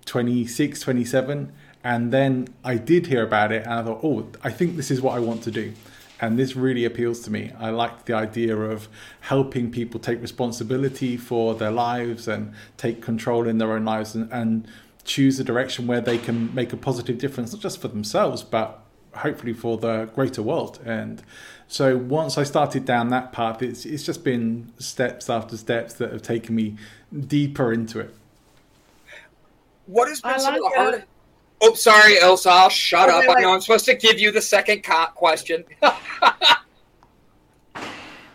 26, 0.07 0.81
27. 0.81 1.53
And 1.85 2.13
then 2.13 2.49
I 2.65 2.77
did 2.77 3.07
hear 3.07 3.23
about 3.23 3.53
it 3.53 3.63
and 3.63 3.73
I 3.73 3.83
thought, 3.85 4.01
oh, 4.03 4.27
I 4.43 4.51
think 4.51 4.77
this 4.77 4.91
is 4.91 5.01
what 5.01 5.15
I 5.15 5.21
want 5.21 5.45
to 5.45 5.53
do. 5.53 5.73
And 6.21 6.37
this 6.39 6.57
really 6.57 6.85
appeals 6.85 7.21
to 7.21 7.31
me. 7.31 7.53
I 7.59 7.71
like 7.71 8.05
the 8.07 8.15
idea 8.15 8.57
of 8.57 8.89
helping 9.21 9.71
people 9.71 10.01
take 10.01 10.21
responsibility 10.21 11.17
for 11.17 11.55
their 11.55 11.71
lives 11.71 12.27
and 12.27 12.53
take 12.77 13.03
control 13.03 13.47
in 13.47 13.59
their 13.59 13.73
own 13.73 13.85
lives 13.85 14.17
and, 14.17 14.31
and 14.33 14.67
choose 15.05 15.39
a 15.39 15.45
direction 15.45 15.87
where 15.87 16.01
they 16.01 16.19
can 16.19 16.53
make 16.55 16.73
a 16.73 16.77
positive 16.77 17.19
difference, 17.19 17.53
not 17.53 17.63
just 17.63 17.81
for 17.81 17.89
themselves, 17.89 18.43
but 18.43 18.85
hopefully 19.15 19.53
for 19.53 19.77
the 19.79 20.07
greater 20.15 20.43
world. 20.43 20.81
And 20.85 21.23
so 21.69 21.97
once 21.97 22.37
I 22.39 22.43
started 22.45 22.85
down 22.85 23.09
that 23.11 23.33
path, 23.33 23.63
it's, 23.63 23.85
it's 23.87 24.03
just 24.03 24.25
been 24.25 24.73
steps 24.79 25.29
after 25.31 25.57
steps 25.57 25.95
that 25.95 26.13
have 26.13 26.23
taken 26.23 26.55
me 26.55 26.77
deeper 27.27 27.73
into 27.73 28.01
it. 28.01 28.15
What 29.87 30.09
has 30.09 30.21
been 30.21 30.33
I 30.33 30.39
some 30.39 30.55
of 30.55 30.61
the 30.61 30.67
it. 30.67 30.77
hardest? 30.77 31.05
Oh, 31.61 31.75
sorry, 31.75 32.19
Elsa. 32.21 32.51
I'll 32.51 32.69
shut 32.69 33.09
Okay, 33.09 33.19
up. 33.19 33.25
I 33.31 33.35
wait. 33.35 33.43
know 33.43 33.55
I'm 33.55 33.61
supposed 33.61 33.85
to 33.87 33.95
give 33.95 34.19
you 34.19 34.33
the 34.33 34.43
second 34.43 34.83
co- 34.83 35.07
question. 35.15 35.65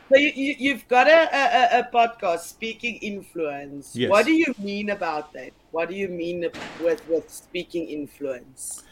So 0.09 0.15
you, 0.17 0.31
you, 0.35 0.55
you've 0.57 0.87
got 0.87 1.07
a, 1.07 1.27
a, 1.35 1.79
a 1.81 1.89
podcast, 1.93 2.39
Speaking 2.39 2.95
Influence. 2.97 3.93
Yes. 3.93 4.09
What 4.09 4.25
do 4.25 4.31
you 4.31 4.53
mean 4.57 4.91
about 4.91 5.33
that? 5.33 5.51
What 5.71 5.89
do 5.89 5.95
you 5.95 6.07
mean 6.07 6.49
with, 6.81 7.05
with 7.09 7.29
speaking 7.29 7.89
influence? 7.89 8.83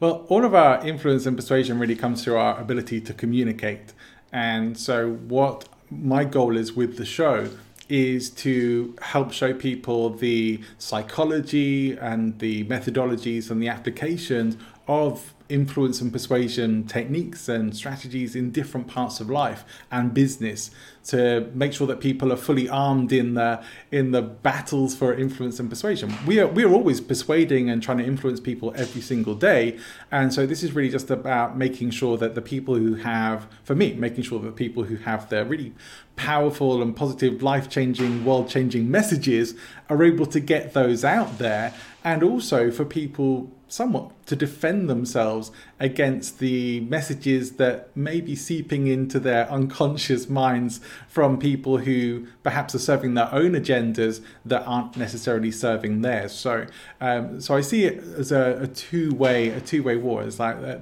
Well, 0.00 0.24
all 0.30 0.46
of 0.46 0.54
our 0.54 0.82
influence 0.86 1.26
and 1.26 1.36
persuasion 1.36 1.78
really 1.78 1.94
comes 1.94 2.24
through 2.24 2.38
our 2.38 2.58
ability 2.58 3.02
to 3.02 3.12
communicate. 3.12 3.92
And 4.32 4.78
so, 4.78 5.10
what 5.10 5.68
my 5.90 6.24
goal 6.24 6.56
is 6.56 6.72
with 6.72 6.96
the 6.96 7.04
show 7.04 7.50
is 7.90 8.30
to 8.30 8.96
help 9.02 9.30
show 9.30 9.52
people 9.52 10.08
the 10.08 10.62
psychology 10.78 11.98
and 11.98 12.38
the 12.38 12.64
methodologies 12.64 13.50
and 13.50 13.62
the 13.62 13.68
applications 13.68 14.56
of 14.88 15.34
influence 15.50 16.00
and 16.00 16.12
persuasion 16.12 16.84
techniques 16.84 17.48
and 17.48 17.76
strategies 17.76 18.36
in 18.36 18.50
different 18.50 18.86
parts 18.86 19.20
of 19.20 19.28
life 19.28 19.64
and 19.90 20.14
business 20.14 20.70
to 21.02 21.50
make 21.54 21.72
sure 21.72 21.86
that 21.86 22.00
people 22.00 22.32
are 22.32 22.36
fully 22.36 22.68
armed 22.68 23.12
in 23.12 23.34
the 23.34 23.62
in 23.90 24.10
the 24.12 24.22
battles 24.22 24.94
for 24.94 25.14
influence 25.14 25.58
and 25.58 25.68
persuasion. 25.68 26.14
We 26.26 26.38
are 26.38 26.46
we 26.46 26.62
are 26.64 26.72
always 26.72 27.00
persuading 27.00 27.70
and 27.70 27.82
trying 27.82 27.98
to 27.98 28.04
influence 28.04 28.40
people 28.40 28.72
every 28.76 29.00
single 29.00 29.34
day, 29.34 29.78
and 30.10 30.32
so 30.32 30.46
this 30.46 30.62
is 30.62 30.72
really 30.72 30.90
just 30.90 31.10
about 31.10 31.56
making 31.56 31.90
sure 31.90 32.16
that 32.18 32.34
the 32.34 32.42
people 32.42 32.74
who 32.74 32.96
have, 32.96 33.48
for 33.64 33.74
me, 33.74 33.94
making 33.94 34.24
sure 34.24 34.40
that 34.40 34.56
people 34.56 34.84
who 34.84 34.96
have 34.96 35.28
their 35.30 35.44
really 35.44 35.72
powerful 36.16 36.82
and 36.82 36.94
positive, 36.94 37.42
life 37.42 37.70
changing, 37.70 38.24
world 38.24 38.48
changing 38.48 38.90
messages 38.90 39.54
are 39.88 40.04
able 40.04 40.26
to 40.26 40.38
get 40.38 40.74
those 40.74 41.04
out 41.04 41.38
there, 41.38 41.72
and 42.04 42.22
also 42.22 42.70
for 42.70 42.84
people 42.84 43.50
somewhat 43.70 44.10
to 44.26 44.34
defend 44.34 44.90
themselves 44.90 45.50
against 45.78 46.40
the 46.40 46.80
messages 46.80 47.52
that 47.52 47.96
may 47.96 48.20
be 48.20 48.34
seeping 48.34 48.88
into 48.88 49.20
their 49.20 49.50
unconscious 49.50 50.28
minds 50.28 50.80
from 51.08 51.38
people 51.38 51.78
who 51.78 52.26
perhaps 52.42 52.74
are 52.74 52.80
serving 52.80 53.14
their 53.14 53.32
own 53.32 53.52
agendas 53.52 54.20
that 54.44 54.62
aren't 54.66 54.96
necessarily 54.96 55.52
serving 55.52 56.02
theirs. 56.02 56.32
So, 56.32 56.66
um, 57.00 57.40
so 57.40 57.54
I 57.54 57.60
see 57.60 57.84
it 57.84 58.02
as 58.18 58.32
a, 58.32 58.58
a 58.62 58.66
two-way, 58.66 59.50
a 59.50 59.60
two-way 59.60 59.96
war. 59.96 60.24
It's 60.24 60.40
like 60.40 60.56
uh, 60.56 60.78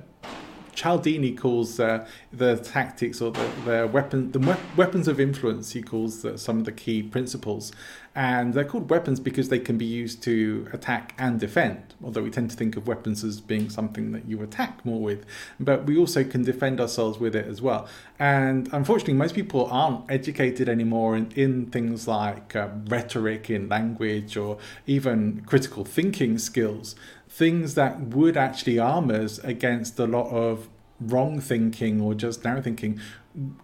Cialdini 0.78 1.32
calls 1.32 1.80
uh, 1.80 2.06
the 2.32 2.56
tactics 2.56 3.20
or 3.20 3.32
the, 3.32 3.50
the 3.64 3.90
weapon 3.92 4.30
the 4.30 4.38
we- 4.38 4.76
weapons 4.76 5.08
of 5.08 5.18
influence. 5.18 5.72
He 5.72 5.82
calls 5.82 6.22
the, 6.22 6.38
some 6.38 6.58
of 6.60 6.64
the 6.66 6.72
key 6.72 7.02
principles, 7.02 7.72
and 8.18 8.52
they're 8.52 8.64
called 8.64 8.90
weapons 8.90 9.20
because 9.20 9.48
they 9.48 9.60
can 9.60 9.78
be 9.78 9.84
used 9.84 10.24
to 10.24 10.66
attack 10.72 11.14
and 11.18 11.38
defend. 11.38 11.94
Although 12.02 12.24
we 12.24 12.30
tend 12.30 12.50
to 12.50 12.56
think 12.56 12.76
of 12.76 12.88
weapons 12.88 13.22
as 13.22 13.40
being 13.40 13.70
something 13.70 14.10
that 14.10 14.26
you 14.26 14.42
attack 14.42 14.84
more 14.84 15.00
with, 15.00 15.24
but 15.60 15.84
we 15.84 15.96
also 15.96 16.24
can 16.24 16.42
defend 16.42 16.80
ourselves 16.80 17.20
with 17.20 17.36
it 17.36 17.46
as 17.46 17.62
well. 17.62 17.86
And 18.18 18.68
unfortunately, 18.72 19.14
most 19.14 19.36
people 19.36 19.66
aren't 19.66 20.10
educated 20.10 20.68
anymore 20.68 21.16
in, 21.16 21.30
in 21.36 21.66
things 21.66 22.08
like 22.08 22.56
uh, 22.56 22.70
rhetoric 22.88 23.50
in 23.50 23.68
language 23.68 24.36
or 24.36 24.58
even 24.84 25.44
critical 25.46 25.84
thinking 25.84 26.38
skills 26.38 26.96
things 27.30 27.74
that 27.74 28.00
would 28.00 28.36
actually 28.36 28.78
arm 28.78 29.10
us 29.10 29.38
against 29.40 29.98
a 30.00 30.06
lot 30.06 30.28
of 30.30 30.66
wrong 31.00 31.40
thinking 31.40 32.00
or 32.00 32.14
just 32.14 32.42
narrow 32.42 32.60
thinking. 32.60 33.00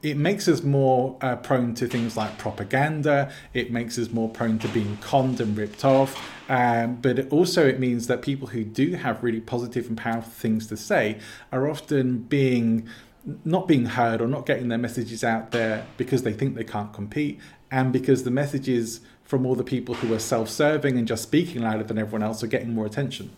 It 0.03 0.17
makes 0.17 0.47
us 0.47 0.63
more 0.63 1.17
uh, 1.21 1.37
prone 1.37 1.75
to 1.75 1.87
things 1.87 2.17
like 2.17 2.39
propaganda. 2.39 3.33
It 3.53 3.73
makes 3.73 3.99
us 3.99 4.11
more 4.11 4.29
prone 4.29 4.59
to 4.61 4.69
being 4.69 4.99
conned 4.99 5.41
and 5.41 5.57
ripped 5.57 5.85
off. 5.85 6.17
Um, 6.49 6.97
but 6.97 7.19
it 7.19 7.33
also, 7.33 7.67
it 7.67 7.81
means 7.81 8.07
that 8.07 8.23
people 8.23 8.49
who 8.49 8.65
do 8.65 8.95
have 8.95 9.23
really 9.23 9.41
positive 9.41 9.89
and 9.89 9.97
powerful 9.97 10.31
things 10.31 10.67
to 10.69 10.77
say 10.77 11.19
are 11.51 11.69
often 11.69 12.19
being 12.19 12.89
not 13.45 13.67
being 13.67 13.87
heard 13.87 14.21
or 14.21 14.27
not 14.27 14.45
getting 14.45 14.69
their 14.69 14.79
messages 14.79 15.25
out 15.25 15.51
there 15.51 15.87
because 15.97 16.25
they 16.25 16.33
think 16.33 16.55
they 16.55 16.65
can't 16.65 16.93
compete 16.93 17.41
and 17.71 17.91
because 17.93 18.25
the 18.25 18.31
messages 18.31 19.01
from 19.25 19.47
all 19.47 19.55
the 19.55 19.65
people 19.65 19.95
who 19.95 20.13
are 20.13 20.19
self-serving 20.19 20.99
and 20.99 21.09
just 21.09 21.23
speaking 21.23 21.63
louder 21.63 21.83
than 21.83 21.99
everyone 21.99 22.23
else 22.23 22.43
are 22.45 22.47
getting 22.47 22.75
more 22.75 22.85
attention. 22.85 23.35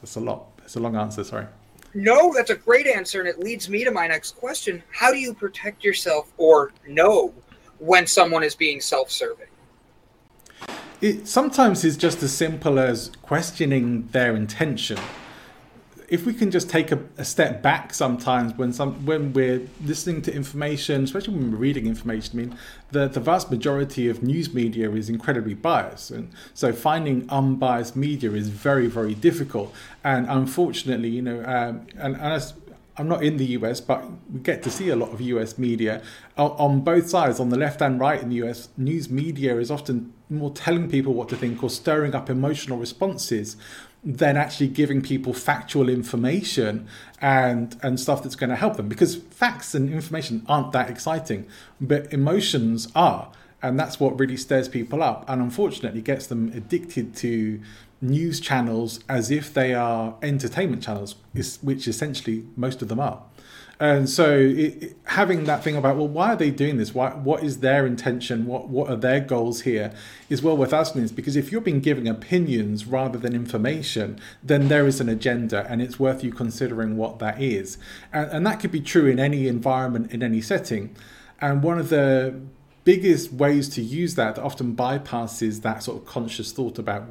That's 0.00 0.16
a 0.16 0.20
lot. 0.20 0.48
It's 0.64 0.74
a 0.76 0.80
long 0.80 0.96
answer. 0.96 1.22
Sorry. 1.24 1.46
No, 1.96 2.34
that's 2.34 2.50
a 2.50 2.56
great 2.56 2.86
answer, 2.86 3.20
and 3.20 3.28
it 3.28 3.38
leads 3.38 3.70
me 3.70 3.82
to 3.82 3.90
my 3.90 4.06
next 4.06 4.36
question. 4.36 4.82
How 4.90 5.10
do 5.10 5.16
you 5.16 5.32
protect 5.32 5.82
yourself 5.82 6.30
or 6.36 6.72
know 6.86 7.32
when 7.78 8.06
someone 8.06 8.42
is 8.42 8.54
being 8.54 8.82
self 8.82 9.10
serving? 9.10 9.46
It 11.00 11.26
sometimes 11.26 11.84
is 11.84 11.96
just 11.96 12.22
as 12.22 12.36
simple 12.36 12.78
as 12.78 13.12
questioning 13.22 14.08
their 14.08 14.36
intention 14.36 14.98
if 16.08 16.24
we 16.24 16.32
can 16.32 16.50
just 16.50 16.70
take 16.70 16.92
a, 16.92 17.00
a, 17.18 17.24
step 17.24 17.62
back 17.62 17.92
sometimes 17.92 18.56
when 18.56 18.72
some 18.72 19.04
when 19.06 19.32
we're 19.32 19.66
listening 19.84 20.22
to 20.22 20.34
information, 20.34 21.04
especially 21.04 21.34
when 21.34 21.50
we're 21.50 21.58
reading 21.58 21.86
information, 21.86 22.38
I 22.38 22.42
mean, 22.42 22.58
the, 22.92 23.08
the 23.08 23.20
vast 23.20 23.50
majority 23.50 24.08
of 24.08 24.22
news 24.22 24.54
media 24.54 24.90
is 24.92 25.08
incredibly 25.08 25.54
biased. 25.54 26.10
And 26.10 26.30
so 26.54 26.72
finding 26.72 27.28
unbiased 27.28 27.96
media 27.96 28.32
is 28.32 28.48
very, 28.48 28.86
very 28.86 29.14
difficult. 29.14 29.74
And 30.04 30.26
unfortunately, 30.28 31.08
you 31.08 31.22
know, 31.22 31.40
um, 31.44 31.86
and, 31.96 32.14
and 32.14 32.16
as, 32.16 32.54
I'm 32.98 33.08
not 33.08 33.22
in 33.22 33.36
the 33.36 33.46
US, 33.58 33.80
but 33.80 34.04
we 34.32 34.40
get 34.40 34.62
to 34.62 34.70
see 34.70 34.88
a 34.88 34.96
lot 34.96 35.12
of 35.12 35.20
US 35.20 35.58
media 35.58 36.02
on 36.36 36.80
both 36.80 37.08
sides, 37.08 37.40
on 37.40 37.50
the 37.50 37.58
left 37.58 37.82
and 37.82 37.98
right 37.98 38.20
in 38.20 38.28
the 38.28 38.36
US. 38.46 38.68
News 38.76 39.10
media 39.10 39.58
is 39.58 39.70
often 39.70 40.12
more 40.30 40.50
telling 40.50 40.88
people 40.88 41.12
what 41.14 41.28
to 41.28 41.36
think 41.36 41.62
or 41.62 41.70
stirring 41.70 42.14
up 42.14 42.30
emotional 42.30 42.78
responses 42.78 43.56
than 44.06 44.36
actually 44.36 44.68
giving 44.68 45.02
people 45.02 45.34
factual 45.34 45.88
information 45.88 46.86
and 47.20 47.76
and 47.82 47.98
stuff 47.98 48.22
that's 48.22 48.36
going 48.36 48.50
to 48.50 48.56
help 48.56 48.76
them 48.76 48.88
because 48.88 49.16
facts 49.16 49.74
and 49.74 49.92
information 49.92 50.46
aren't 50.48 50.70
that 50.70 50.88
exciting 50.88 51.44
but 51.80 52.10
emotions 52.12 52.86
are 52.94 53.32
and 53.62 53.80
that's 53.80 53.98
what 53.98 54.18
really 54.18 54.36
stirs 54.36 54.68
people 54.68 55.02
up 55.02 55.28
and 55.28 55.42
unfortunately 55.42 56.00
gets 56.00 56.28
them 56.28 56.52
addicted 56.54 57.16
to 57.16 57.60
news 58.00 58.38
channels 58.38 59.00
as 59.08 59.28
if 59.32 59.52
they 59.52 59.74
are 59.74 60.14
entertainment 60.22 60.84
channels 60.84 61.16
which 61.62 61.88
essentially 61.88 62.46
most 62.54 62.82
of 62.82 62.88
them 62.88 63.00
are 63.00 63.20
and 63.78 64.08
so 64.08 64.38
it, 64.38 64.82
it, 64.82 64.96
having 65.04 65.44
that 65.44 65.62
thing 65.62 65.76
about 65.76 65.96
well 65.96 66.08
why 66.08 66.32
are 66.32 66.36
they 66.36 66.50
doing 66.50 66.78
this? 66.78 66.94
Why, 66.94 67.10
what 67.10 67.42
is 67.42 67.60
their 67.60 67.86
intention? 67.86 68.46
What 68.46 68.68
what 68.68 68.88
are 68.88 68.96
their 68.96 69.20
goals 69.20 69.62
here 69.62 69.92
is 70.30 70.42
well 70.42 70.56
worth 70.56 70.72
asking 70.72 71.02
this 71.02 71.12
because 71.12 71.36
if 71.36 71.52
you're 71.52 71.60
being 71.60 71.80
given 71.80 72.06
opinions 72.06 72.86
rather 72.86 73.18
than 73.18 73.34
information 73.34 74.18
then 74.42 74.68
there 74.68 74.86
is 74.86 75.00
an 75.00 75.08
agenda 75.10 75.66
and 75.68 75.82
it's 75.82 76.00
worth 76.00 76.24
you 76.24 76.32
considering 76.32 76.96
what 76.96 77.18
that 77.18 77.40
is. 77.40 77.76
And, 78.12 78.30
and 78.30 78.46
that 78.46 78.60
could 78.60 78.72
be 78.72 78.80
true 78.80 79.06
in 79.06 79.20
any 79.20 79.46
environment 79.46 80.10
in 80.10 80.22
any 80.22 80.40
setting. 80.40 80.96
And 81.38 81.62
one 81.62 81.78
of 81.78 81.90
the 81.90 82.40
biggest 82.84 83.32
ways 83.32 83.68
to 83.68 83.82
use 83.82 84.14
that, 84.14 84.36
that 84.36 84.42
often 84.42 84.74
bypasses 84.74 85.60
that 85.62 85.82
sort 85.82 85.98
of 85.98 86.06
conscious 86.06 86.52
thought 86.52 86.78
about 86.78 87.08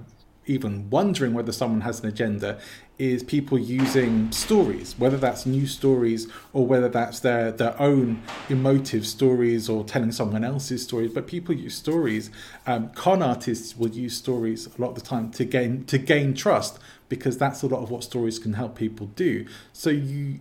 even 0.48 0.90
wondering 0.90 1.34
whether 1.34 1.52
someone 1.52 1.82
has 1.82 2.02
an 2.02 2.08
agenda 2.08 2.60
is 2.98 3.24
people 3.24 3.58
using 3.58 4.32
stories, 4.32 4.96
whether 4.98 5.18
that's 5.18 5.46
news 5.46 5.72
stories 5.72 6.28
or 6.54 6.66
whether 6.66 6.88
that's 6.88 7.20
their, 7.20 7.52
their 7.52 7.80
own 7.82 8.22
emotive 8.50 9.06
stories 9.06 9.68
or 9.68 9.84
telling 9.84 10.12
someone 10.12 10.44
else's 10.44 10.84
stories. 10.84 11.12
But 11.12 11.28
people 11.28 11.54
use 11.54 11.76
stories. 11.76 12.32
Um, 12.66 12.90
con 12.92 13.22
artists 13.22 13.76
will 13.76 13.90
use 13.90 14.16
stories 14.16 14.68
a 14.68 14.82
lot 14.82 14.90
of 14.90 14.96
the 14.96 15.02
time 15.02 15.32
to 15.32 15.46
gain 15.46 15.84
to 15.86 15.98
gain 15.98 16.34
trust 16.34 16.80
because 17.10 17.38
that's 17.38 17.62
a 17.64 17.68
lot 17.68 17.84
of 17.84 17.92
what 17.92 18.04
stories 18.04 18.40
can 18.40 18.54
help 18.54 18.76
people 18.76 19.08
do. 19.08 19.46
So 19.74 19.90
you 19.90 20.40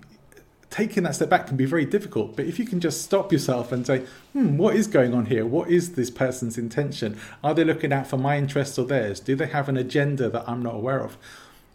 taking 0.75 1.05
that 1.05 1.15
step 1.15 1.29
back 1.29 1.47
can 1.47 1.57
be 1.57 1.67
very 1.67 1.85
difficult. 1.85 2.35
But 2.35 2.47
if 2.47 2.59
you 2.59 2.65
can 2.67 2.81
just 2.81 3.03
stop 3.03 3.31
yourself 3.31 3.71
and 3.71 3.87
say, 3.87 4.01
hmm, 4.33 4.57
what 4.57 4.75
is 4.75 4.89
going 4.89 5.15
on 5.15 5.27
here? 5.27 5.47
What 5.47 5.71
is 5.71 5.95
this 5.95 6.11
person's 6.11 6.59
intention? 6.59 7.17
Are 7.45 7.55
they 7.55 7.63
looking 7.63 7.93
out 7.93 8.09
for 8.09 8.17
my 8.17 8.37
interests 8.37 8.77
or 8.77 8.85
theirs? 8.85 9.21
Do 9.21 9.37
they 9.37 9.47
have 9.47 9.69
an 9.69 9.77
agenda 9.77 10.29
that 10.31 10.49
I'm 10.49 10.65
not 10.65 10.75
aware 10.75 11.01
of? 11.01 11.17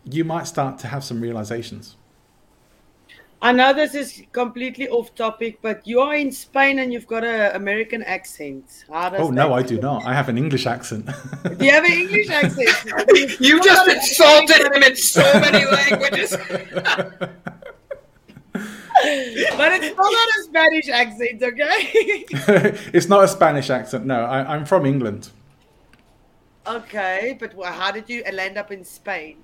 You 0.03 0.26
might 0.26 0.47
start 0.47 0.80
to 0.80 0.88
have 0.88 1.05
some 1.05 1.21
realizations. 1.21 1.95
I 3.41 3.53
know 3.53 3.71
this 3.71 3.95
is 3.95 4.21
completely 4.34 4.89
off 4.89 5.15
topic, 5.15 5.59
but 5.61 5.88
you 5.88 6.01
are 6.01 6.13
in 6.13 6.30
Spain 6.34 6.80
and 6.80 6.91
you've 6.91 7.07
got 7.07 7.23
an 7.23 7.55
American 7.55 8.03
accent. 8.03 8.84
oh 8.89 9.31
no, 9.31 9.53
I 9.53 9.63
do 9.63 9.80
not. 9.80 10.05
I 10.05 10.13
have 10.13 10.27
an 10.27 10.38
English 10.38 10.65
accent. 10.65 11.05
do 11.05 11.65
you 11.65 11.71
have 11.71 11.85
an 11.85 11.93
English 11.93 12.30
accent? 12.30 13.39
you 13.39 13.61
just 13.61 13.88
insulted 13.88 14.59
him 14.73 14.84
in 14.84 14.95
so 14.97 15.23
many 15.39 15.63
languages. 15.63 16.35
but 19.57 19.71
it's 19.71 19.95
not 19.95 20.11
a 20.11 20.43
Spanish 20.43 20.89
accent, 20.89 21.41
okay? 21.41 22.26
it's 22.93 23.07
not 23.07 23.23
a 23.23 23.30
Spanish 23.30 23.69
accent. 23.69 24.05
No, 24.05 24.26
I, 24.26 24.55
am 24.55 24.65
from 24.65 24.85
England. 24.85 25.30
Okay, 26.67 27.38
but 27.39 27.53
how 27.63 27.91
did 27.91 28.09
you 28.09 28.23
land 28.34 28.57
up 28.57 28.71
in 28.73 28.84
Spain? 28.84 29.38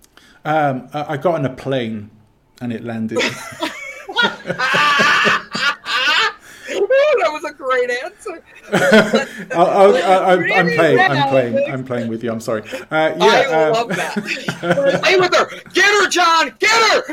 Um, 0.44 0.90
I 0.94 1.16
got 1.16 1.36
on 1.36 1.46
a 1.46 1.54
plane 1.54 2.10
and 2.60 2.74
it 2.74 2.84
landed. 2.84 3.18
that 3.20 3.72
was 7.32 7.46
a 7.46 7.54
great 7.54 7.90
answer. 8.04 8.44
I, 9.54 10.38
am 10.54 10.68
playing. 10.68 11.00
I'm 11.00 11.30
playing. 11.30 11.72
I'm 11.72 11.86
playing 11.86 12.10
with 12.10 12.26
you. 12.26 12.32
I'm 12.32 12.42
sorry. 12.42 12.64
Uh, 12.92 13.16
yeah, 13.16 13.16
I 13.20 13.64
um, 13.64 13.74
love 13.74 13.88
that. 13.90 15.02
Play 15.02 15.16
with 15.18 15.34
her. 15.34 15.50
Get 15.74 15.86
her, 15.86 16.10
John. 16.10 16.54
Get 16.60 17.06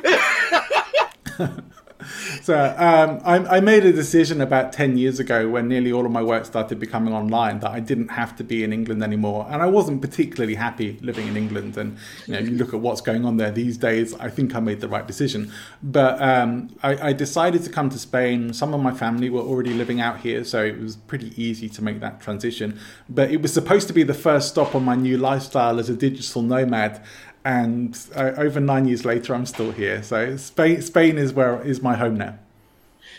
her 1.38 1.62
so 2.42 2.74
um, 2.78 3.20
I, 3.24 3.56
I, 3.56 3.60
made 3.60 3.84
a 3.84 3.92
decision 3.92 4.40
about 4.40 4.72
10 4.72 4.96
years 4.96 5.18
ago 5.20 5.48
when 5.48 5.68
nearly 5.68 5.92
all 5.92 6.04
of 6.06 6.12
my 6.12 6.22
work 6.22 6.44
started 6.44 6.78
becoming 6.78 7.14
online 7.14 7.60
that 7.60 7.70
I 7.70 7.80
didn't 7.80 8.08
have 8.08 8.36
to 8.36 8.44
be 8.44 8.64
in 8.64 8.72
England 8.72 9.02
anymore. 9.02 9.46
And 9.50 9.62
I 9.62 9.66
wasn't 9.66 10.00
particularly 10.00 10.54
happy 10.54 10.98
living 11.00 11.28
in 11.28 11.36
England. 11.36 11.76
And 11.76 11.96
you 12.26 12.34
know, 12.34 12.40
you 12.40 12.52
look 12.52 12.74
at 12.74 12.80
what's 12.80 13.00
going 13.00 13.24
on 13.24 13.36
there 13.36 13.50
these 13.50 13.76
days, 13.76 14.14
I 14.14 14.30
think 14.30 14.54
I 14.54 14.60
made 14.60 14.80
the 14.80 14.88
right 14.88 15.06
decision. 15.06 15.52
But 15.82 16.20
um, 16.22 16.74
I, 16.82 17.08
I 17.08 17.12
decided 17.12 17.62
to 17.64 17.70
come 17.70 17.90
to 17.90 17.98
Spain. 17.98 18.52
Some 18.52 18.74
of 18.74 18.80
my 18.80 18.92
family 18.92 19.30
were 19.30 19.40
already 19.40 19.74
living 19.74 20.00
out 20.00 20.20
here, 20.20 20.44
so 20.44 20.64
it 20.64 20.80
was 20.80 20.96
pretty 20.96 21.32
easy 21.42 21.68
to 21.70 21.82
make 21.82 22.00
that 22.00 22.20
transition. 22.20 22.78
But 23.08 23.30
it 23.30 23.42
was 23.42 23.52
supposed 23.52 23.88
to 23.88 23.94
be 23.94 24.02
the 24.02 24.14
first 24.14 24.48
stop 24.48 24.74
on 24.74 24.84
my 24.84 24.94
new 24.94 25.18
lifestyle 25.18 25.78
as 25.78 25.88
a 25.88 25.94
digital 25.94 26.42
nomad 26.42 27.02
and 27.44 27.98
uh, 28.14 28.32
over 28.36 28.60
nine 28.60 28.86
years 28.86 29.04
later, 29.04 29.34
I'm 29.34 29.46
still 29.46 29.72
here. 29.72 30.02
So 30.02 30.36
Spain, 30.36 30.80
Spain 30.82 31.18
is 31.18 31.32
where 31.32 31.60
is 31.62 31.82
my 31.82 31.96
home 31.96 32.16
now. 32.16 32.38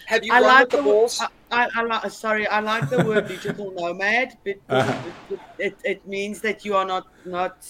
Have 0.06 0.24
you 0.24 0.34
I 0.34 0.40
like 0.40 0.70
the, 0.70 0.78
the 0.78 0.84
Bulls? 0.84 1.22
I, 1.52 1.70
I, 1.76 1.84
like, 1.84 2.12
sorry, 2.12 2.48
I 2.48 2.60
like 2.60 2.90
the 2.90 3.04
word 3.04 3.28
digital 3.28 3.72
nomad, 3.72 4.38
but 4.44 4.56
uh-huh. 4.70 5.10
it, 5.30 5.40
it, 5.60 5.78
it 5.84 6.08
means 6.08 6.42
that 6.42 6.66
you 6.66 6.76
are 6.76 6.86
not 6.86 7.08
not 7.26 7.68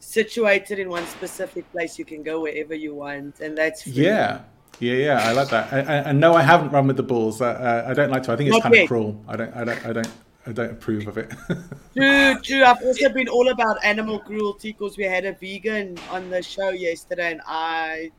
situated 0.00 0.78
in 0.78 0.88
one 0.88 1.06
specific 1.06 1.70
place. 1.72 1.98
You 1.98 2.04
can 2.04 2.22
go 2.22 2.40
wherever 2.42 2.74
you 2.74 2.94
want, 2.94 3.40
and 3.40 3.56
that's 3.56 3.82
free. 3.82 3.92
yeah. 3.92 4.40
Yeah, 4.80 4.94
yeah, 4.94 5.28
I 5.28 5.32
like 5.32 5.48
that. 5.48 5.72
And 6.06 6.20
no, 6.20 6.34
I 6.34 6.42
haven't 6.42 6.70
run 6.70 6.86
with 6.86 6.96
the 6.96 7.02
bulls. 7.02 7.42
Uh, 7.42 7.84
I 7.84 7.94
don't 7.94 8.10
like 8.10 8.22
to. 8.24 8.32
I 8.32 8.36
think 8.36 8.48
it's 8.48 8.58
not 8.58 8.62
kind 8.62 8.74
yet. 8.76 8.82
of 8.82 8.88
cruel. 8.88 9.20
I 9.26 9.34
don't. 9.34 9.56
I 9.56 9.64
don't. 9.64 9.86
I 9.86 9.92
don't. 9.92 10.08
I 10.48 10.52
don't 10.52 10.70
approve 10.70 11.06
of 11.06 11.18
it. 11.18 11.30
true, 11.94 12.40
true. 12.40 12.64
I've 12.64 12.82
also 12.82 13.10
been 13.10 13.28
all 13.28 13.48
about 13.50 13.84
animal 13.84 14.18
cruelty 14.18 14.72
because 14.72 14.96
we 14.96 15.04
had 15.04 15.26
a 15.26 15.34
vegan 15.34 15.98
on 16.10 16.30
the 16.30 16.42
show 16.42 16.70
yesterday, 16.70 17.32
and 17.32 17.42
I 17.46 18.10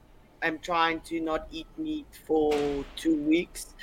am 0.44 0.60
trying 0.60 1.02
to 1.02 1.20
not 1.22 1.48
eat 1.50 1.66
meat 1.78 2.06
for 2.28 2.54
two 2.96 3.16
weeks 3.24 3.74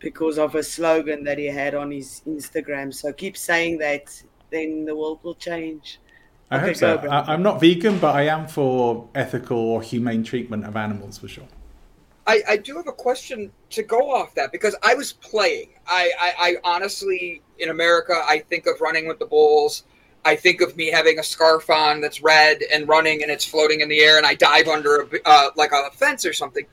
because 0.00 0.38
of 0.38 0.56
a 0.56 0.62
slogan 0.62 1.22
that 1.24 1.38
he 1.38 1.46
had 1.46 1.76
on 1.76 1.92
his 1.92 2.22
Instagram. 2.26 2.92
So 2.92 3.12
keep 3.12 3.36
saying 3.36 3.78
that, 3.78 4.22
then 4.50 4.84
the 4.84 4.96
world 4.96 5.20
will 5.22 5.36
change. 5.36 6.00
I 6.50 6.56
okay, 6.56 6.66
hope 6.66 6.76
so. 6.76 6.96
I, 7.08 7.32
I'm 7.32 7.44
not 7.44 7.60
vegan, 7.60 8.00
but 8.00 8.16
I 8.16 8.22
am 8.22 8.48
for 8.48 9.08
ethical 9.14 9.56
or 9.56 9.82
humane 9.82 10.24
treatment 10.24 10.64
of 10.64 10.76
animals 10.76 11.18
for 11.18 11.28
sure. 11.28 11.48
I, 12.26 12.42
I 12.48 12.56
do 12.56 12.76
have 12.76 12.86
a 12.86 12.92
question 12.92 13.52
to 13.70 13.82
go 13.82 14.10
off 14.10 14.34
that 14.34 14.50
because 14.50 14.74
I 14.82 14.94
was 14.94 15.12
playing. 15.12 15.70
I, 15.86 16.10
I, 16.18 16.32
I, 16.38 16.56
honestly, 16.64 17.42
in 17.58 17.68
America, 17.68 18.14
I 18.26 18.38
think 18.38 18.66
of 18.66 18.80
running 18.80 19.06
with 19.06 19.18
the 19.18 19.26
bulls. 19.26 19.84
I 20.24 20.36
think 20.36 20.62
of 20.62 20.74
me 20.76 20.90
having 20.90 21.18
a 21.18 21.22
scarf 21.22 21.68
on 21.68 22.00
that's 22.00 22.22
red 22.22 22.62
and 22.72 22.88
running 22.88 23.22
and 23.22 23.30
it's 23.30 23.44
floating 23.44 23.80
in 23.80 23.90
the 23.90 24.00
air 24.00 24.16
and 24.16 24.24
I 24.24 24.34
dive 24.34 24.68
under 24.68 25.02
a, 25.02 25.08
uh, 25.26 25.50
like 25.56 25.72
a 25.72 25.90
fence 25.90 26.24
or 26.24 26.32
something. 26.32 26.64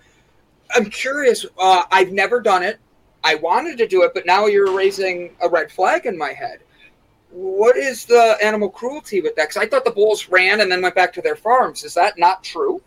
I'm 0.73 0.89
curious. 0.89 1.45
Uh, 1.59 1.83
I've 1.91 2.13
never 2.13 2.39
done 2.39 2.63
it. 2.63 2.79
I 3.23 3.35
wanted 3.35 3.77
to 3.79 3.87
do 3.87 4.03
it, 4.03 4.13
but 4.13 4.25
now 4.25 4.45
you're 4.45 4.73
raising 4.73 5.35
a 5.41 5.49
red 5.49 5.69
flag 5.69 6.05
in 6.05 6.17
my 6.17 6.31
head. 6.31 6.59
What 7.29 7.75
is 7.75 8.05
the 8.05 8.37
animal 8.41 8.69
cruelty 8.69 9.21
with 9.21 9.35
that? 9.35 9.49
Because 9.49 9.61
I 9.61 9.67
thought 9.67 9.85
the 9.85 9.91
bulls 9.91 10.29
ran 10.29 10.61
and 10.61 10.71
then 10.71 10.81
went 10.81 10.95
back 10.95 11.11
to 11.13 11.21
their 11.21 11.35
farms. 11.35 11.83
Is 11.83 11.93
that 11.93 12.17
not 12.17 12.43
true? 12.43 12.81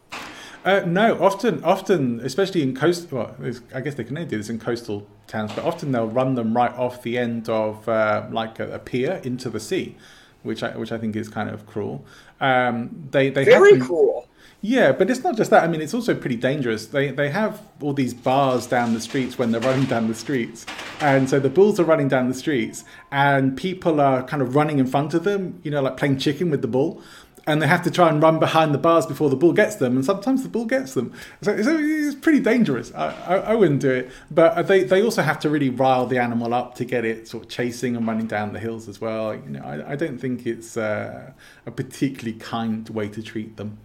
Uh, 0.64 0.82
no, 0.86 1.22
often, 1.22 1.62
often, 1.62 2.20
especially 2.20 2.62
in 2.62 2.74
coast. 2.74 3.12
Well, 3.12 3.36
I 3.74 3.82
guess 3.82 3.94
they 3.94 4.04
can 4.04 4.16
only 4.16 4.28
do 4.28 4.38
this 4.38 4.48
in 4.48 4.58
coastal 4.58 5.06
towns, 5.26 5.52
but 5.52 5.62
often 5.64 5.92
they'll 5.92 6.08
run 6.08 6.34
them 6.36 6.56
right 6.56 6.72
off 6.72 7.02
the 7.02 7.18
end 7.18 7.50
of 7.50 7.86
uh, 7.86 8.26
like 8.30 8.58
a, 8.58 8.72
a, 8.72 8.78
pier 8.78 9.20
into 9.24 9.50
the 9.50 9.60
sea, 9.60 9.94
which 10.42 10.62
I 10.62 10.74
which 10.74 10.90
I 10.90 10.96
think 10.96 11.16
is 11.16 11.28
kind 11.28 11.50
of 11.50 11.66
cruel. 11.66 12.06
Um, 12.40 13.08
they 13.10 13.28
they 13.28 13.44
very 13.44 13.78
cruel. 13.78 14.26
Yeah, 14.62 14.92
but 14.92 15.10
it's 15.10 15.22
not 15.22 15.36
just 15.36 15.50
that. 15.50 15.62
I 15.62 15.68
mean, 15.68 15.82
it's 15.82 15.92
also 15.92 16.14
pretty 16.14 16.36
dangerous. 16.36 16.86
They 16.86 17.10
they 17.10 17.28
have 17.28 17.60
all 17.82 17.92
these 17.92 18.14
bars 18.14 18.66
down 18.66 18.94
the 18.94 19.00
streets 19.02 19.38
when 19.38 19.52
they're 19.52 19.60
running 19.70 19.84
down 19.84 20.08
the 20.08 20.14
streets, 20.14 20.64
and 21.00 21.28
so 21.28 21.38
the 21.38 21.50
bulls 21.50 21.78
are 21.78 21.84
running 21.84 22.08
down 22.08 22.28
the 22.28 22.34
streets, 22.34 22.84
and 23.12 23.54
people 23.54 24.00
are 24.00 24.22
kind 24.22 24.40
of 24.40 24.56
running 24.56 24.78
in 24.78 24.86
front 24.86 25.12
of 25.12 25.24
them. 25.24 25.60
You 25.62 25.72
know, 25.72 25.82
like 25.82 25.98
playing 25.98 26.16
chicken 26.16 26.48
with 26.48 26.62
the 26.62 26.68
bull 26.68 27.02
and 27.46 27.60
they 27.60 27.66
have 27.66 27.82
to 27.82 27.90
try 27.90 28.08
and 28.08 28.22
run 28.22 28.38
behind 28.38 28.72
the 28.72 28.78
bars 28.78 29.06
before 29.06 29.28
the 29.28 29.36
bull 29.36 29.52
gets 29.52 29.76
them, 29.76 29.96
and 29.96 30.04
sometimes 30.04 30.42
the 30.42 30.48
bull 30.48 30.64
gets 30.64 30.94
them. 30.94 31.12
So, 31.42 31.60
so 31.62 31.78
it's 31.78 32.14
pretty 32.14 32.40
dangerous. 32.40 32.92
I, 32.94 33.10
I, 33.10 33.36
I, 33.36 33.54
wouldn't 33.54 33.80
do 33.80 33.90
it, 33.90 34.10
but 34.30 34.66
they, 34.66 34.84
they 34.84 35.02
also 35.02 35.22
have 35.22 35.38
to 35.40 35.50
really 35.50 35.70
rile 35.70 36.06
the 36.06 36.18
animal 36.18 36.54
up 36.54 36.74
to 36.76 36.84
get 36.84 37.04
it 37.04 37.28
sort 37.28 37.44
of 37.44 37.50
chasing 37.50 37.96
and 37.96 38.06
running 38.06 38.26
down 38.26 38.52
the 38.52 38.60
hills 38.60 38.88
as 38.88 39.00
well. 39.00 39.34
You 39.34 39.50
know, 39.50 39.62
I, 39.62 39.92
I 39.92 39.96
don't 39.96 40.18
think 40.18 40.46
it's 40.46 40.76
uh, 40.76 41.32
a 41.66 41.70
particularly 41.70 42.38
kind 42.38 42.88
way 42.88 43.08
to 43.08 43.22
treat 43.22 43.56
them. 43.56 43.78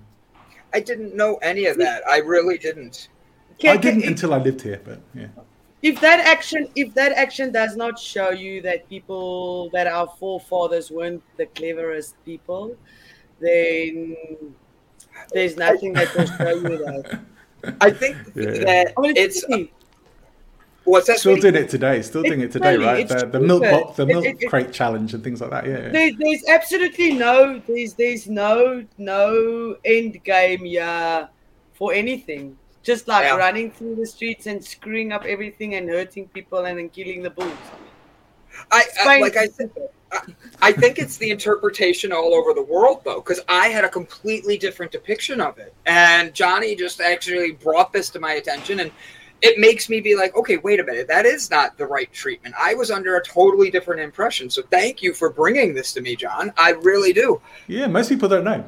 I 0.74 0.80
didn't 0.80 1.16
know 1.16 1.36
any 1.38 1.66
of 1.66 1.78
that. 1.78 2.08
I 2.08 2.18
really 2.18 2.58
didn't. 2.58 3.10
Can, 3.58 3.78
I 3.78 3.78
didn't 3.78 4.02
can, 4.02 4.12
until 4.12 4.34
I 4.34 4.38
lived 4.38 4.62
here, 4.62 4.82
but 4.84 5.02
yeah. 5.14 5.28
If 5.82 6.00
that 6.02 6.20
action, 6.20 6.68
if 6.76 6.94
that 6.94 7.14
action 7.14 7.52
does 7.52 7.76
not 7.78 7.98
show 7.98 8.32
you 8.32 8.62
that 8.64 8.88
people 8.90 9.70
that 9.72 9.88
our 9.88 10.08
forefathers 10.20 10.92
weren't 10.92 11.24
the 11.38 11.46
cleverest 11.46 12.16
people, 12.26 12.76
then 13.40 14.16
there's 15.34 15.58
nothing 15.58 15.94
that 15.94 16.14
will 16.16 16.26
show 16.26 16.50
you 16.50 16.78
that. 16.86 17.20
I 17.82 17.92
think 17.92 18.18
yeah. 18.36 18.46
that 18.46 18.94
it's. 18.98 19.44
it's 19.50 19.72
What's 20.86 21.08
that? 21.08 21.20
Still 21.20 21.36
doing 21.36 21.56
it 21.56 21.70
today. 21.70 22.02
Still 22.02 22.24
doing 22.24 22.42
it 22.42 22.52
today, 22.52 22.76
right? 22.78 23.08
The, 23.08 23.28
the, 23.28 23.40
milk 23.40 23.62
box, 23.62 23.98
the 23.98 24.08
milk 24.08 24.26
it, 24.26 24.38
it, 24.42 24.50
crate 24.50 24.72
challenge, 24.72 25.14
and 25.14 25.24
things 25.24 25.40
like 25.40 25.52
that. 25.52 25.68
Yeah. 25.68 25.90
There, 25.90 26.12
there's 26.18 26.44
absolutely 26.50 27.14
no, 27.14 27.62
there's 27.68 27.94
there's 27.94 28.28
no 28.28 28.84
no 28.98 29.76
end 29.86 30.24
game 30.24 30.66
yeah 30.66 31.28
for 31.74 31.94
anything. 31.94 32.58
Just 32.82 33.08
like 33.08 33.26
yeah. 33.26 33.36
running 33.36 33.72
through 33.72 33.98
the 33.98 34.06
streets 34.06 34.48
and 34.48 34.64
screwing 34.64 35.12
up 35.12 35.26
everything 35.26 35.76
and 35.76 35.88
hurting 35.88 36.28
people 36.30 36.66
and 36.66 36.80
then 36.80 36.90
killing 36.90 37.22
the 37.22 37.30
bulls. 37.30 37.54
I, 38.72 38.84
I 39.02 39.20
like 39.20 39.38
I 39.38 39.48
said. 39.48 39.72
I 40.62 40.72
think 40.72 41.00
it's 41.00 41.18
the 41.18 41.30
interpretation 41.30 42.12
all 42.12 42.34
over 42.34 42.54
the 42.54 42.64
world, 42.64 43.02
though, 43.06 43.22
because 43.22 43.40
I 43.48 43.68
had 43.68 43.86
a 43.86 43.90
completely 43.90 44.58
different 44.58 44.92
depiction 44.92 45.40
of 45.40 45.58
it. 45.58 45.74
And 45.86 46.34
Johnny 46.34 46.76
just 46.76 47.00
actually 47.00 47.54
brought 47.54 47.94
this 47.94 48.10
to 48.12 48.20
my 48.20 48.34
attention. 48.34 48.82
And 48.82 48.92
it 49.42 49.58
makes 49.58 49.90
me 49.90 50.02
be 50.02 50.16
like, 50.16 50.36
okay, 50.36 50.58
wait 50.58 50.80
a 50.80 50.84
minute, 50.84 51.08
that 51.08 51.26
is 51.26 51.50
not 51.50 51.78
the 51.78 51.86
right 51.86 52.12
treatment. 52.12 52.56
I 52.60 52.74
was 52.74 52.92
under 52.92 53.16
a 53.16 53.24
totally 53.24 53.72
different 53.72 54.02
impression. 54.02 54.50
So 54.50 54.62
thank 54.64 55.02
you 55.02 55.14
for 55.14 55.30
bringing 55.30 55.74
this 55.74 55.94
to 55.94 56.02
me, 56.02 56.16
John. 56.16 56.52
I 56.58 56.72
really 56.72 57.14
do. 57.14 57.42
Yeah, 57.68 57.88
most 57.88 58.10
people 58.10 58.28
don't 58.28 58.44
know. 58.44 58.64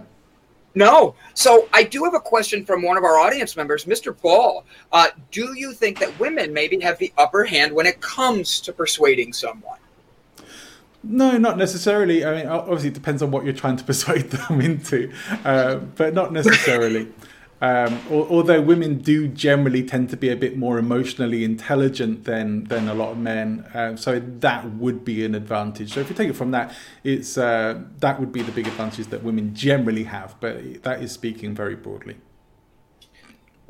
No. 0.73 1.15
So 1.33 1.67
I 1.73 1.83
do 1.83 2.05
have 2.05 2.13
a 2.13 2.19
question 2.19 2.65
from 2.65 2.81
one 2.81 2.95
of 2.95 3.03
our 3.03 3.19
audience 3.19 3.57
members, 3.57 3.85
Mr. 3.85 4.19
Ball. 4.19 4.63
Uh, 4.91 5.07
do 5.29 5.53
you 5.57 5.73
think 5.73 5.99
that 5.99 6.17
women 6.17 6.53
maybe 6.53 6.79
have 6.79 6.97
the 6.97 7.11
upper 7.17 7.43
hand 7.43 7.73
when 7.73 7.85
it 7.85 7.99
comes 7.99 8.61
to 8.61 8.71
persuading 8.71 9.33
someone? 9.33 9.79
No, 11.03 11.37
not 11.37 11.57
necessarily. 11.57 12.23
I 12.23 12.35
mean, 12.35 12.47
obviously, 12.47 12.89
it 12.89 12.93
depends 12.93 13.21
on 13.21 13.31
what 13.31 13.43
you're 13.43 13.53
trying 13.53 13.77
to 13.77 13.83
persuade 13.91 14.29
them 14.31 14.61
into, 14.61 15.11
uh, 15.43 15.75
but 15.75 16.13
not 16.13 16.31
necessarily. 16.31 17.11
Um, 17.63 17.99
although 18.09 18.59
women 18.59 18.97
do 18.97 19.27
generally 19.27 19.83
tend 19.83 20.09
to 20.09 20.17
be 20.17 20.29
a 20.29 20.35
bit 20.35 20.57
more 20.57 20.79
emotionally 20.79 21.43
intelligent 21.43 22.23
than 22.23 22.63
than 22.63 22.87
a 22.87 22.95
lot 22.95 23.11
of 23.11 23.19
men, 23.19 23.59
uh, 23.75 23.95
so 23.95 24.19
that 24.19 24.65
would 24.71 25.05
be 25.05 25.23
an 25.23 25.35
advantage. 25.35 25.93
So 25.93 25.99
if 25.99 26.09
you 26.09 26.15
take 26.15 26.29
it 26.29 26.35
from 26.35 26.49
that, 26.51 26.73
it's 27.03 27.37
uh, 27.37 27.81
that 27.99 28.19
would 28.19 28.31
be 28.31 28.41
the 28.41 28.51
big 28.51 28.65
advantage 28.65 29.07
that 29.07 29.23
women 29.23 29.53
generally 29.53 30.05
have, 30.05 30.35
but 30.39 30.81
that 30.81 31.03
is 31.03 31.11
speaking 31.11 31.53
very 31.53 31.75
broadly 31.75 32.17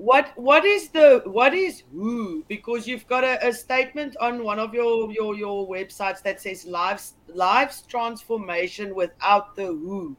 what 0.01 0.31
what 0.35 0.65
is 0.65 0.89
the 0.89 1.21
what 1.25 1.53
is 1.53 1.83
who? 1.93 2.43
Because 2.47 2.87
you've 2.87 3.05
got 3.07 3.23
a, 3.23 3.47
a, 3.47 3.53
statement 3.53 4.17
on 4.19 4.43
one 4.43 4.57
of 4.57 4.73
your 4.73 5.11
your 5.11 5.35
your 5.35 5.67
websites 5.67 6.23
that 6.23 6.41
says 6.41 6.65
lives 6.65 7.13
lives 7.27 7.83
transformation 7.83 8.95
without 8.95 9.55
the 9.55 9.67
who. 9.67 10.15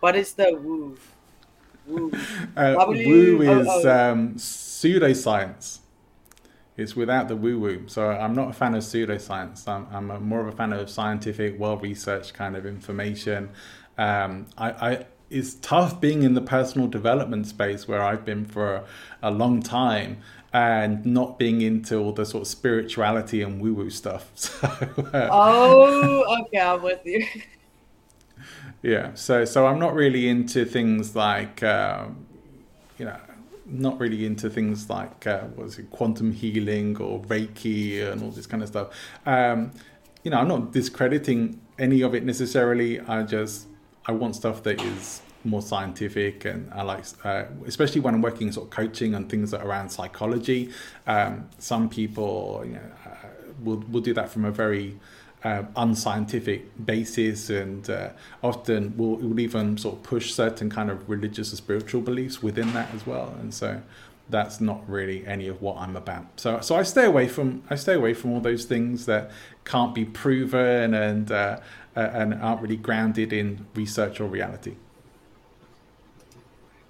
What 0.00 0.16
is 0.16 0.32
the 0.32 0.56
who? 0.56 0.96
Woo, 1.86 2.10
uh, 2.56 2.74
woo 2.88 3.42
is 3.42 3.68
um, 3.84 4.34
pseudoscience. 4.36 5.80
It's 6.78 6.96
without 6.96 7.28
the 7.28 7.36
woo 7.36 7.58
woo. 7.58 7.82
So 7.86 8.08
i'm 8.10 8.34
not 8.34 8.48
a 8.48 8.52
fan 8.54 8.74
of 8.74 8.82
pseudoscience. 8.82 9.68
I'm, 9.68 9.86
I'm 9.92 10.10
a, 10.10 10.20
more 10.20 10.40
of 10.40 10.46
a 10.46 10.52
fan 10.52 10.72
of 10.72 10.88
scientific 10.88 11.58
well 11.58 11.76
researched 11.76 12.32
kind 12.32 12.56
of 12.56 12.64
information. 12.64 13.50
Um, 13.98 14.46
I, 14.56 14.70
I 14.70 15.06
it's 15.30 15.54
tough 15.54 16.00
being 16.00 16.22
in 16.22 16.34
the 16.34 16.40
personal 16.40 16.88
development 16.88 17.46
space 17.46 17.86
where 17.86 18.02
I've 18.02 18.24
been 18.24 18.44
for 18.44 18.84
a, 19.22 19.30
long 19.30 19.62
time 19.62 20.18
and 20.52 21.04
not 21.04 21.38
being 21.38 21.60
into 21.60 21.98
all 21.98 22.12
the 22.12 22.24
sort 22.24 22.42
of 22.42 22.48
spirituality 22.48 23.42
and 23.42 23.60
woo 23.60 23.74
woo 23.74 23.90
stuff. 23.90 24.30
So, 24.34 24.68
uh, 25.12 25.28
oh, 25.30 26.42
okay, 26.42 26.60
I'm 26.60 26.82
with 26.82 27.04
you. 27.04 27.26
yeah, 28.82 29.14
so 29.14 29.44
so 29.44 29.66
I'm 29.66 29.78
not 29.78 29.94
really 29.94 30.28
into 30.28 30.64
things 30.64 31.14
like, 31.14 31.62
uh, 31.62 32.06
you 32.98 33.04
know, 33.04 33.18
not 33.66 34.00
really 34.00 34.24
into 34.24 34.48
things 34.48 34.88
like 34.88 35.26
uh, 35.26 35.44
was 35.56 35.78
it 35.78 35.90
quantum 35.90 36.32
healing 36.32 36.96
or 36.96 37.20
Reiki 37.20 38.10
and 38.10 38.22
all 38.22 38.30
this 38.30 38.46
kind 38.46 38.62
of 38.62 38.68
stuff. 38.68 38.88
Um, 39.26 39.72
you 40.24 40.30
know, 40.30 40.38
I'm 40.38 40.48
not 40.48 40.72
discrediting 40.72 41.60
any 41.78 42.02
of 42.02 42.14
it 42.14 42.24
necessarily. 42.24 43.00
I 43.00 43.22
just 43.22 43.66
I 44.08 44.12
want 44.12 44.34
stuff 44.34 44.62
that 44.62 44.82
is 44.82 45.20
more 45.44 45.62
scientific 45.62 46.44
and 46.44 46.72
I 46.72 46.82
like 46.82 47.04
uh, 47.24 47.44
especially 47.66 48.00
when 48.00 48.14
I'm 48.14 48.22
working 48.22 48.50
sort 48.50 48.66
of 48.66 48.70
coaching 48.70 49.14
and 49.14 49.28
things 49.28 49.52
that 49.52 49.64
around 49.64 49.90
psychology 49.90 50.70
um, 51.06 51.48
some 51.58 51.88
people 51.88 52.62
you 52.66 52.72
know, 52.72 52.80
uh, 53.06 53.28
will, 53.62 53.84
will 53.90 54.00
do 54.00 54.12
that 54.14 54.30
from 54.30 54.44
a 54.44 54.50
very 54.50 54.98
uh, 55.44 55.62
unscientific 55.76 56.84
basis 56.84 57.50
and 57.50 57.88
uh, 57.88 58.10
often 58.42 58.96
will, 58.96 59.16
will 59.16 59.38
even 59.38 59.78
sort 59.78 59.96
of 59.96 60.02
push 60.02 60.32
certain 60.32 60.68
kind 60.68 60.90
of 60.90 61.08
religious 61.08 61.52
or 61.52 61.56
spiritual 61.56 62.00
beliefs 62.00 62.42
within 62.42 62.72
that 62.72 62.92
as 62.94 63.06
well 63.06 63.32
and 63.40 63.54
so 63.54 63.80
that's 64.30 64.60
not 64.60 64.88
really 64.88 65.26
any 65.26 65.48
of 65.48 65.62
what 65.62 65.78
I'm 65.78 65.96
about. 65.96 66.26
So, 66.36 66.60
so 66.60 66.76
I 66.76 66.82
stay 66.82 67.06
away 67.06 67.28
from 67.28 67.62
I 67.70 67.76
stay 67.76 67.94
away 67.94 68.14
from 68.14 68.32
all 68.32 68.40
those 68.40 68.64
things 68.64 69.06
that 69.06 69.30
can't 69.64 69.94
be 69.94 70.04
proven 70.04 70.92
and 70.94 71.32
uh, 71.32 71.60
and 71.98 72.34
aren't 72.34 72.62
really 72.62 72.76
grounded 72.76 73.32
in 73.32 73.66
research 73.74 74.20
or 74.20 74.26
reality. 74.26 74.76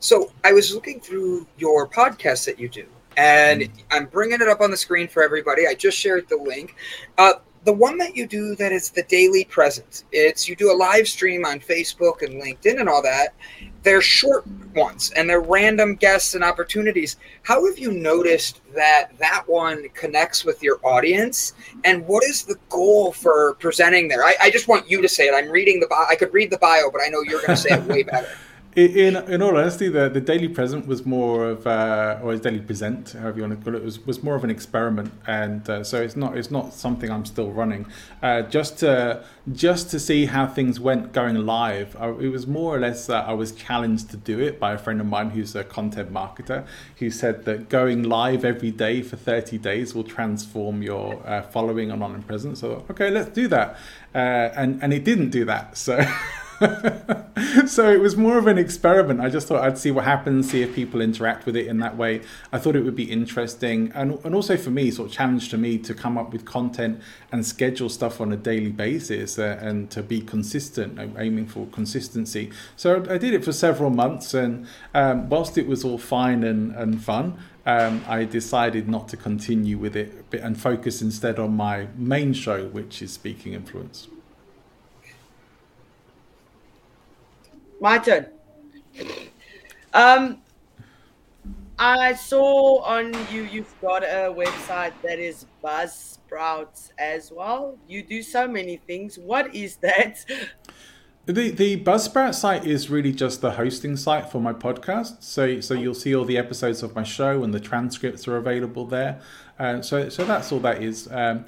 So 0.00 0.30
I 0.44 0.52
was 0.52 0.72
looking 0.72 1.00
through 1.00 1.46
your 1.58 1.88
podcast 1.88 2.44
that 2.46 2.58
you 2.58 2.68
do, 2.68 2.86
and 3.16 3.62
mm. 3.62 3.70
I'm 3.90 4.06
bringing 4.06 4.40
it 4.40 4.48
up 4.48 4.60
on 4.60 4.70
the 4.70 4.76
screen 4.76 5.08
for 5.08 5.22
everybody. 5.22 5.66
I 5.66 5.74
just 5.74 5.98
shared 5.98 6.28
the 6.28 6.36
link. 6.36 6.76
Uh, 7.16 7.34
the 7.64 7.72
one 7.72 7.98
that 7.98 8.16
you 8.16 8.26
do 8.26 8.54
that 8.56 8.72
is 8.72 8.90
the 8.90 9.02
daily 9.02 9.44
presence. 9.44 10.04
It's 10.12 10.48
you 10.48 10.56
do 10.56 10.72
a 10.72 10.76
live 10.76 11.08
stream 11.08 11.44
on 11.44 11.58
Facebook 11.58 12.22
and 12.22 12.40
LinkedIn 12.40 12.78
and 12.78 12.88
all 12.88 13.02
that. 13.02 13.34
They're 13.82 14.02
short 14.02 14.44
ones 14.74 15.12
and 15.16 15.28
they're 15.28 15.40
random 15.40 15.94
guests 15.94 16.34
and 16.34 16.44
opportunities. 16.44 17.16
How 17.42 17.66
have 17.66 17.78
you 17.78 17.92
noticed 17.92 18.60
that 18.74 19.10
that 19.18 19.44
one 19.46 19.88
connects 19.94 20.44
with 20.44 20.62
your 20.62 20.78
audience? 20.82 21.54
And 21.84 22.06
what 22.06 22.24
is 22.24 22.44
the 22.44 22.56
goal 22.68 23.12
for 23.12 23.54
presenting 23.54 24.08
there? 24.08 24.24
I, 24.24 24.34
I 24.40 24.50
just 24.50 24.68
want 24.68 24.90
you 24.90 25.00
to 25.02 25.08
say 25.08 25.26
it. 25.26 25.34
I'm 25.34 25.50
reading 25.50 25.80
the 25.80 25.86
bio. 25.86 26.06
I 26.08 26.16
could 26.16 26.32
read 26.32 26.50
the 26.50 26.58
bio, 26.58 26.90
but 26.90 27.00
I 27.04 27.08
know 27.08 27.22
you're 27.22 27.40
going 27.40 27.56
to 27.56 27.56
say 27.56 27.70
it 27.70 27.84
way 27.84 28.02
better. 28.04 28.28
In 28.78 29.16
in 29.16 29.42
all 29.42 29.56
honesty, 29.56 29.88
the, 29.88 30.08
the 30.08 30.20
daily 30.20 30.48
present 30.48 30.86
was 30.86 31.04
more 31.04 31.50
of 31.50 31.66
uh, 31.66 32.20
or 32.22 32.36
daily 32.36 32.60
present, 32.60 33.12
however 33.12 33.38
you 33.38 33.42
want 33.42 33.58
to 33.58 33.64
call 33.64 33.74
it, 33.74 33.84
was, 33.84 34.04
was 34.06 34.22
more 34.22 34.36
of 34.36 34.44
an 34.44 34.50
experiment, 34.50 35.12
and 35.26 35.68
uh, 35.68 35.82
so 35.82 36.00
it's 36.00 36.16
not 36.16 36.36
it's 36.36 36.50
not 36.50 36.72
something 36.72 37.10
I'm 37.10 37.24
still 37.24 37.50
running. 37.50 37.86
Uh, 38.22 38.42
just 38.42 38.78
to 38.78 39.24
just 39.52 39.90
to 39.90 39.98
see 39.98 40.26
how 40.26 40.46
things 40.46 40.78
went 40.78 41.12
going 41.12 41.44
live, 41.44 41.96
I, 41.98 42.10
it 42.10 42.28
was 42.28 42.46
more 42.46 42.76
or 42.76 42.78
less 42.78 43.10
I 43.10 43.32
was 43.32 43.52
challenged 43.52 44.10
to 44.10 44.16
do 44.16 44.38
it 44.38 44.60
by 44.60 44.74
a 44.74 44.78
friend 44.78 45.00
of 45.00 45.06
mine 45.06 45.30
who's 45.30 45.56
a 45.56 45.64
content 45.64 46.12
marketer, 46.12 46.64
who 46.96 47.10
said 47.10 47.44
that 47.46 47.68
going 47.68 48.04
live 48.04 48.44
every 48.44 48.70
day 48.70 49.02
for 49.02 49.16
30 49.16 49.58
days 49.58 49.94
will 49.94 50.04
transform 50.04 50.82
your 50.82 51.26
uh, 51.26 51.42
following 51.42 51.90
and 51.90 52.02
online 52.02 52.22
presence. 52.22 52.60
So 52.60 52.84
okay, 52.90 53.10
let's 53.10 53.30
do 53.30 53.48
that, 53.48 53.76
uh, 54.14 54.18
and 54.54 54.82
and 54.82 54.92
it 54.92 55.04
didn't 55.04 55.30
do 55.30 55.44
that. 55.46 55.76
So. 55.76 56.04
so 57.66 57.88
it 57.88 58.00
was 58.00 58.16
more 58.16 58.36
of 58.36 58.46
an 58.48 58.58
experiment. 58.58 59.20
I 59.20 59.28
just 59.28 59.46
thought 59.46 59.62
I'd 59.62 59.78
see 59.78 59.90
what 59.90 60.04
happens, 60.04 60.50
see 60.50 60.62
if 60.62 60.74
people 60.74 61.00
interact 61.00 61.46
with 61.46 61.54
it 61.56 61.66
in 61.66 61.78
that 61.78 61.96
way. 61.96 62.22
I 62.52 62.58
thought 62.58 62.74
it 62.74 62.82
would 62.82 62.96
be 62.96 63.10
interesting, 63.10 63.92
and 63.94 64.18
and 64.24 64.34
also 64.34 64.56
for 64.56 64.70
me, 64.70 64.90
sort 64.90 65.10
of 65.10 65.14
challenge 65.14 65.48
to 65.50 65.58
me 65.58 65.78
to 65.78 65.94
come 65.94 66.18
up 66.18 66.32
with 66.32 66.44
content 66.44 67.00
and 67.30 67.46
schedule 67.46 67.88
stuff 67.88 68.20
on 68.20 68.32
a 68.32 68.36
daily 68.36 68.72
basis 68.72 69.38
uh, 69.38 69.58
and 69.60 69.90
to 69.90 70.02
be 70.02 70.20
consistent, 70.20 70.98
aiming 71.16 71.46
for 71.46 71.66
consistency. 71.66 72.50
So 72.76 73.04
I 73.08 73.18
did 73.18 73.34
it 73.34 73.44
for 73.44 73.52
several 73.52 73.90
months, 73.90 74.34
and 74.34 74.66
um, 74.94 75.28
whilst 75.28 75.56
it 75.56 75.68
was 75.68 75.84
all 75.84 75.98
fine 75.98 76.42
and 76.44 76.74
and 76.74 77.02
fun. 77.02 77.38
Um, 77.66 78.02
I 78.08 78.24
decided 78.24 78.88
not 78.88 79.08
to 79.08 79.18
continue 79.18 79.76
with 79.76 79.94
it 79.94 80.24
and 80.32 80.58
focus 80.58 81.02
instead 81.02 81.38
on 81.38 81.54
my 81.54 81.88
main 81.98 82.32
show, 82.32 82.68
which 82.68 83.02
is 83.02 83.12
Speaking 83.12 83.52
Influence. 83.52 84.08
My 87.80 87.98
turn. 87.98 88.26
Um, 89.94 90.38
I 91.78 92.14
saw 92.14 92.82
on 92.82 93.14
you 93.30 93.42
you've 93.44 93.74
got 93.80 94.02
a 94.02 94.34
website 94.34 94.92
that 95.02 95.20
is 95.20 95.46
Buzzsprouts 95.62 96.90
as 96.98 97.30
well. 97.30 97.78
You 97.86 98.02
do 98.02 98.20
so 98.22 98.48
many 98.48 98.78
things. 98.78 99.16
What 99.16 99.54
is 99.54 99.76
that? 99.76 100.24
The 101.26 101.50
the 101.50 101.80
Buzzsprout 101.84 102.34
site 102.34 102.66
is 102.66 102.90
really 102.90 103.12
just 103.12 103.42
the 103.42 103.52
hosting 103.52 103.96
site 103.96 104.28
for 104.30 104.40
my 104.40 104.52
podcast. 104.52 105.22
So 105.22 105.60
so 105.60 105.74
you'll 105.74 105.94
see 105.94 106.16
all 106.16 106.24
the 106.24 106.38
episodes 106.38 106.82
of 106.82 106.96
my 106.96 107.04
show 107.04 107.44
and 107.44 107.54
the 107.54 107.60
transcripts 107.60 108.26
are 108.26 108.38
available 108.38 108.86
there. 108.86 109.20
Uh, 109.58 109.80
so 109.82 110.08
so 110.08 110.24
that's 110.24 110.50
all 110.50 110.60
that 110.60 110.82
is. 110.82 111.06
Um, 111.12 111.44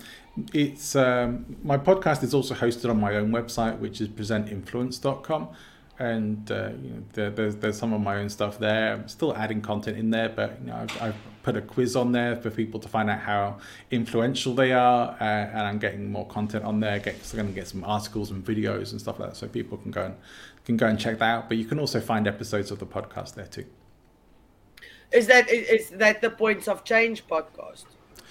it's 0.55 0.95
um, 0.95 1.57
my 1.65 1.77
podcast 1.77 2.23
is 2.23 2.35
also 2.35 2.55
hosted 2.55 2.89
on 2.89 3.01
my 3.01 3.17
own 3.17 3.31
website, 3.31 3.79
which 3.81 4.01
is 4.01 4.09
presentinfluence.com 4.09 5.49
and 6.01 6.51
uh, 6.51 6.71
you 6.83 6.91
know, 6.91 7.03
there, 7.13 7.31
there's 7.31 7.57
there's 7.57 7.79
some 7.79 7.93
of 7.93 8.01
my 8.01 8.17
own 8.17 8.31
stuff 8.31 8.59
there. 8.59 8.95
I'm 8.95 9.07
still 9.09 9.37
adding 9.37 9.61
content 9.61 9.99
in 9.99 10.11
there, 10.11 10.31
but 10.31 10.59
you 10.61 10.69
know, 10.69 10.77
I've, 10.77 11.03
I've 11.03 11.17
put 11.43 11.59
a 11.59 11.61
quiz 11.61 11.95
on 11.95 12.13
there 12.13 12.37
for 12.37 12.51
people 12.51 12.81
to 12.81 12.89
find 12.89 13.11
out 13.11 13.21
how 13.21 13.59
influential 13.91 14.55
they 14.55 14.73
are, 14.73 15.11
uh, 15.21 15.25
and 15.25 15.61
I'm 15.61 15.79
getting 15.79 16.11
more 16.11 16.27
content 16.27 16.65
on 16.65 16.81
there. 16.81 16.99
Get, 16.99 17.23
so 17.23 17.37
I'm 17.37 17.45
going 17.45 17.55
to 17.55 17.61
get 17.61 17.69
some 17.69 17.85
articles 17.85 18.31
and 18.31 18.43
videos 18.43 18.93
and 18.93 19.01
stuff 19.01 19.21
like 19.21 19.31
that, 19.31 19.37
so 19.37 19.47
people 19.47 19.77
can 19.77 19.91
go 19.91 20.07
and 20.07 20.15
can 20.65 20.79
go 20.79 20.87
and 20.87 20.99
check 20.99 21.19
that 21.19 21.29
out. 21.29 21.49
But 21.49 21.59
you 21.59 21.67
can 21.67 21.79
also 21.79 22.01
find 22.01 22.27
episodes 22.27 22.71
of 22.71 22.79
the 22.79 22.87
podcast 22.87 23.35
there 23.35 23.47
too. 23.47 23.67
Is 25.13 25.27
that 25.27 25.51
is 25.51 25.91
that 25.91 26.23
the 26.23 26.31
Points 26.31 26.67
of 26.67 26.83
Change 26.83 27.27
podcast? 27.27 27.85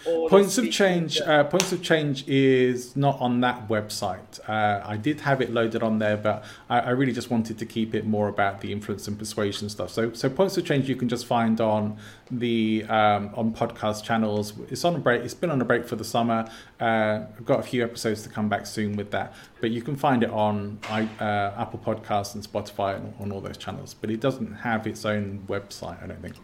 Points 0.04 0.58
of 0.58 0.72
Change. 0.72 1.20
Uh, 1.20 1.44
Points 1.44 1.72
of 1.72 1.82
Change 1.82 2.28
is 2.28 2.96
not 2.96 3.20
on 3.20 3.42
that 3.42 3.68
website. 3.68 4.40
Uh, 4.48 4.82
I 4.86 4.96
did 4.96 5.22
have 5.22 5.42
it 5.42 5.52
loaded 5.52 5.84
on 5.84 6.00
there, 6.00 6.16
but 6.16 6.46
I, 6.70 6.80
I, 6.80 6.90
really 6.92 7.12
just 7.12 7.30
wanted 7.30 7.58
to 7.60 7.66
keep 7.66 7.94
it 7.94 8.06
more 8.06 8.30
about 8.30 8.62
the 8.62 8.72
influence 8.72 9.08
and 9.08 9.20
persuasion 9.20 9.68
stuff. 9.68 9.92
So, 9.92 10.14
so 10.14 10.30
Points 10.30 10.58
of 10.58 10.66
Change 10.66 10.88
you 10.88 10.96
can 10.96 11.10
just 11.10 11.26
find 11.26 11.60
on 11.60 11.98
the 12.32 12.86
um, 12.88 13.32
on 13.36 13.54
podcast 13.54 14.04
channels. 14.04 14.54
It's 14.70 14.86
on 14.86 14.96
a 14.96 15.00
break. 15.00 15.24
It's 15.24 15.34
been 15.34 15.52
on 15.52 15.62
a 15.62 15.66
break 15.66 15.86
for 15.86 15.98
the 15.98 16.06
summer. 16.06 16.50
Uh, 16.80 17.26
I've 17.38 17.46
got 17.46 17.60
a 17.60 17.64
few 17.64 17.84
episodes 17.84 18.24
to 18.24 18.30
come 18.30 18.48
back 18.48 18.66
soon 18.68 18.96
with 18.96 19.12
that, 19.12 19.34
but 19.60 19.72
you 19.72 19.82
can 19.82 19.96
find 19.96 20.24
it 20.24 20.30
on 20.30 20.80
uh, 20.90 21.54
Apple 21.58 21.80
Podcasts 21.80 22.36
and 22.36 22.44
Spotify 22.44 22.96
and 22.96 23.14
on 23.20 23.32
all 23.32 23.42
those 23.42 23.58
channels. 23.58 23.94
But 23.94 24.12
it 24.12 24.22
doesn't 24.22 24.54
have 24.54 24.88
its 24.88 25.04
own 25.04 25.44
website. 25.48 26.02
I 26.02 26.08
don't 26.08 26.22
think. 26.22 26.36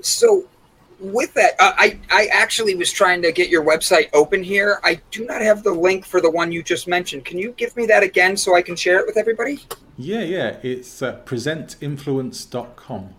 So 0.00 0.46
with 1.00 1.32
that, 1.34 1.54
uh, 1.60 1.72
I 1.76 1.98
I 2.10 2.26
actually 2.32 2.74
was 2.74 2.90
trying 2.90 3.22
to 3.22 3.32
get 3.32 3.48
your 3.48 3.64
website 3.64 4.08
open 4.12 4.42
here. 4.42 4.80
I 4.82 5.00
do 5.10 5.24
not 5.24 5.40
have 5.40 5.62
the 5.62 5.72
link 5.72 6.04
for 6.04 6.20
the 6.20 6.30
one 6.30 6.50
you 6.50 6.62
just 6.62 6.88
mentioned. 6.88 7.24
Can 7.24 7.38
you 7.38 7.52
give 7.52 7.76
me 7.76 7.86
that 7.86 8.02
again 8.02 8.36
so 8.36 8.56
I 8.56 8.62
can 8.62 8.76
share 8.76 8.98
it 8.98 9.06
with 9.06 9.16
everybody? 9.16 9.60
Yeah, 9.96 10.22
yeah. 10.22 10.56
It's 10.62 11.02
uh, 11.02 11.20
presentinfluence.com. 11.24 13.14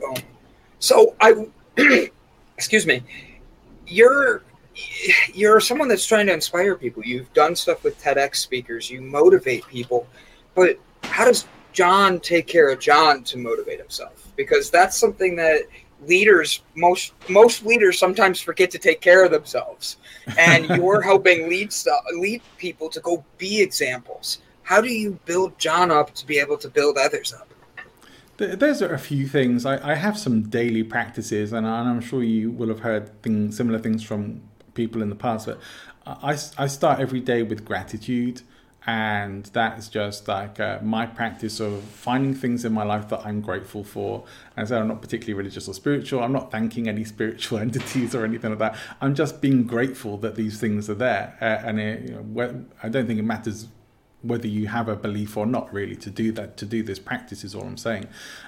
Boom. 0.00 0.14
So 0.78 1.14
I, 1.20 1.46
excuse 2.56 2.86
me, 2.86 3.02
you're 3.86 4.42
you're 5.34 5.60
someone 5.60 5.88
that's 5.88 6.06
trying 6.06 6.26
to 6.26 6.32
inspire 6.32 6.76
people. 6.76 7.04
You've 7.04 7.32
done 7.34 7.56
stuff 7.56 7.82
with 7.82 8.00
TEDx 8.00 8.36
speakers. 8.36 8.90
You 8.90 9.02
motivate 9.02 9.66
people, 9.66 10.06
but 10.54 10.78
how 11.02 11.24
does 11.24 11.46
John 11.72 12.20
take 12.20 12.46
care 12.46 12.70
of 12.70 12.78
John 12.78 13.24
to 13.24 13.38
motivate 13.38 13.78
himself 13.78 14.21
because 14.36 14.70
that's 14.70 14.96
something 14.96 15.36
that 15.36 15.62
leaders 16.06 16.62
most 16.74 17.12
most 17.28 17.64
leaders 17.64 17.98
sometimes 17.98 18.40
forget 18.40 18.70
to 18.70 18.78
take 18.78 19.00
care 19.00 19.24
of 19.24 19.30
themselves. 19.30 19.96
And 20.38 20.66
you're 20.76 21.00
helping 21.00 21.48
lead 21.48 21.72
lead 22.14 22.42
people 22.58 22.88
to 22.90 23.00
go 23.00 23.24
be 23.38 23.60
examples. 23.60 24.38
How 24.62 24.80
do 24.80 24.88
you 24.88 25.18
build 25.24 25.58
john 25.58 25.90
up 25.90 26.14
to 26.14 26.26
be 26.26 26.38
able 26.38 26.58
to 26.58 26.68
build 26.68 26.96
others 26.98 27.32
up? 27.32 27.48
There's 28.38 28.82
a 28.82 28.98
few 28.98 29.28
things. 29.28 29.64
I, 29.64 29.92
I 29.92 29.94
have 29.94 30.18
some 30.18 30.42
daily 30.48 30.82
practices 30.82 31.52
and 31.52 31.66
i'm 31.66 32.00
sure 32.00 32.22
you 32.22 32.50
will 32.50 32.68
have 32.68 32.80
heard 32.80 33.22
things 33.22 33.56
similar 33.56 33.78
things 33.78 34.02
from 34.02 34.42
people 34.74 35.02
in 35.02 35.10
the 35.10 35.14
past 35.14 35.46
but 35.46 35.60
i, 36.06 36.36
I 36.58 36.66
start 36.66 36.98
every 36.98 37.20
day 37.20 37.42
with 37.42 37.64
gratitude 37.64 38.42
and 38.86 39.44
that's 39.46 39.88
just 39.88 40.26
like 40.26 40.58
uh, 40.58 40.78
my 40.82 41.06
practice 41.06 41.60
of 41.60 41.82
finding 41.84 42.34
things 42.34 42.64
in 42.64 42.72
my 42.72 42.82
life 42.82 43.08
that 43.08 43.24
I'm 43.24 43.40
grateful 43.40 43.84
for. 43.84 44.24
And 44.56 44.66
so 44.66 44.80
I'm 44.80 44.88
not 44.88 45.00
particularly 45.00 45.34
religious 45.34 45.68
or 45.68 45.74
spiritual. 45.74 46.22
I'm 46.22 46.32
not 46.32 46.50
thanking 46.50 46.88
any 46.88 47.04
spiritual 47.14 47.58
entities 47.58 48.14
or 48.14 48.24
anything 48.24 48.50
like 48.50 48.58
that. 48.58 48.76
I'm 49.00 49.14
just 49.14 49.40
being 49.40 49.64
grateful 49.64 50.18
that 50.18 50.34
these 50.34 50.58
things 50.58 50.90
are 50.90 50.94
there. 50.94 51.36
Uh, 51.40 51.66
and 51.66 51.80
it, 51.80 52.08
you 52.08 52.14
know, 52.14 52.64
I 52.82 52.88
don't 52.88 53.06
think 53.06 53.20
it 53.20 53.24
matters 53.24 53.68
whether 54.22 54.46
you 54.46 54.68
have 54.68 54.88
a 54.88 54.96
belief 54.96 55.36
or 55.36 55.46
not 55.46 55.72
really 55.72 55.96
to 55.96 56.10
do 56.10 56.32
that 56.32 56.56
to 56.56 56.64
do 56.64 56.82
this 56.82 56.98
practice 56.98 57.44
is 57.44 57.54
all 57.54 57.64
i'm 57.64 57.76
saying 57.76 58.06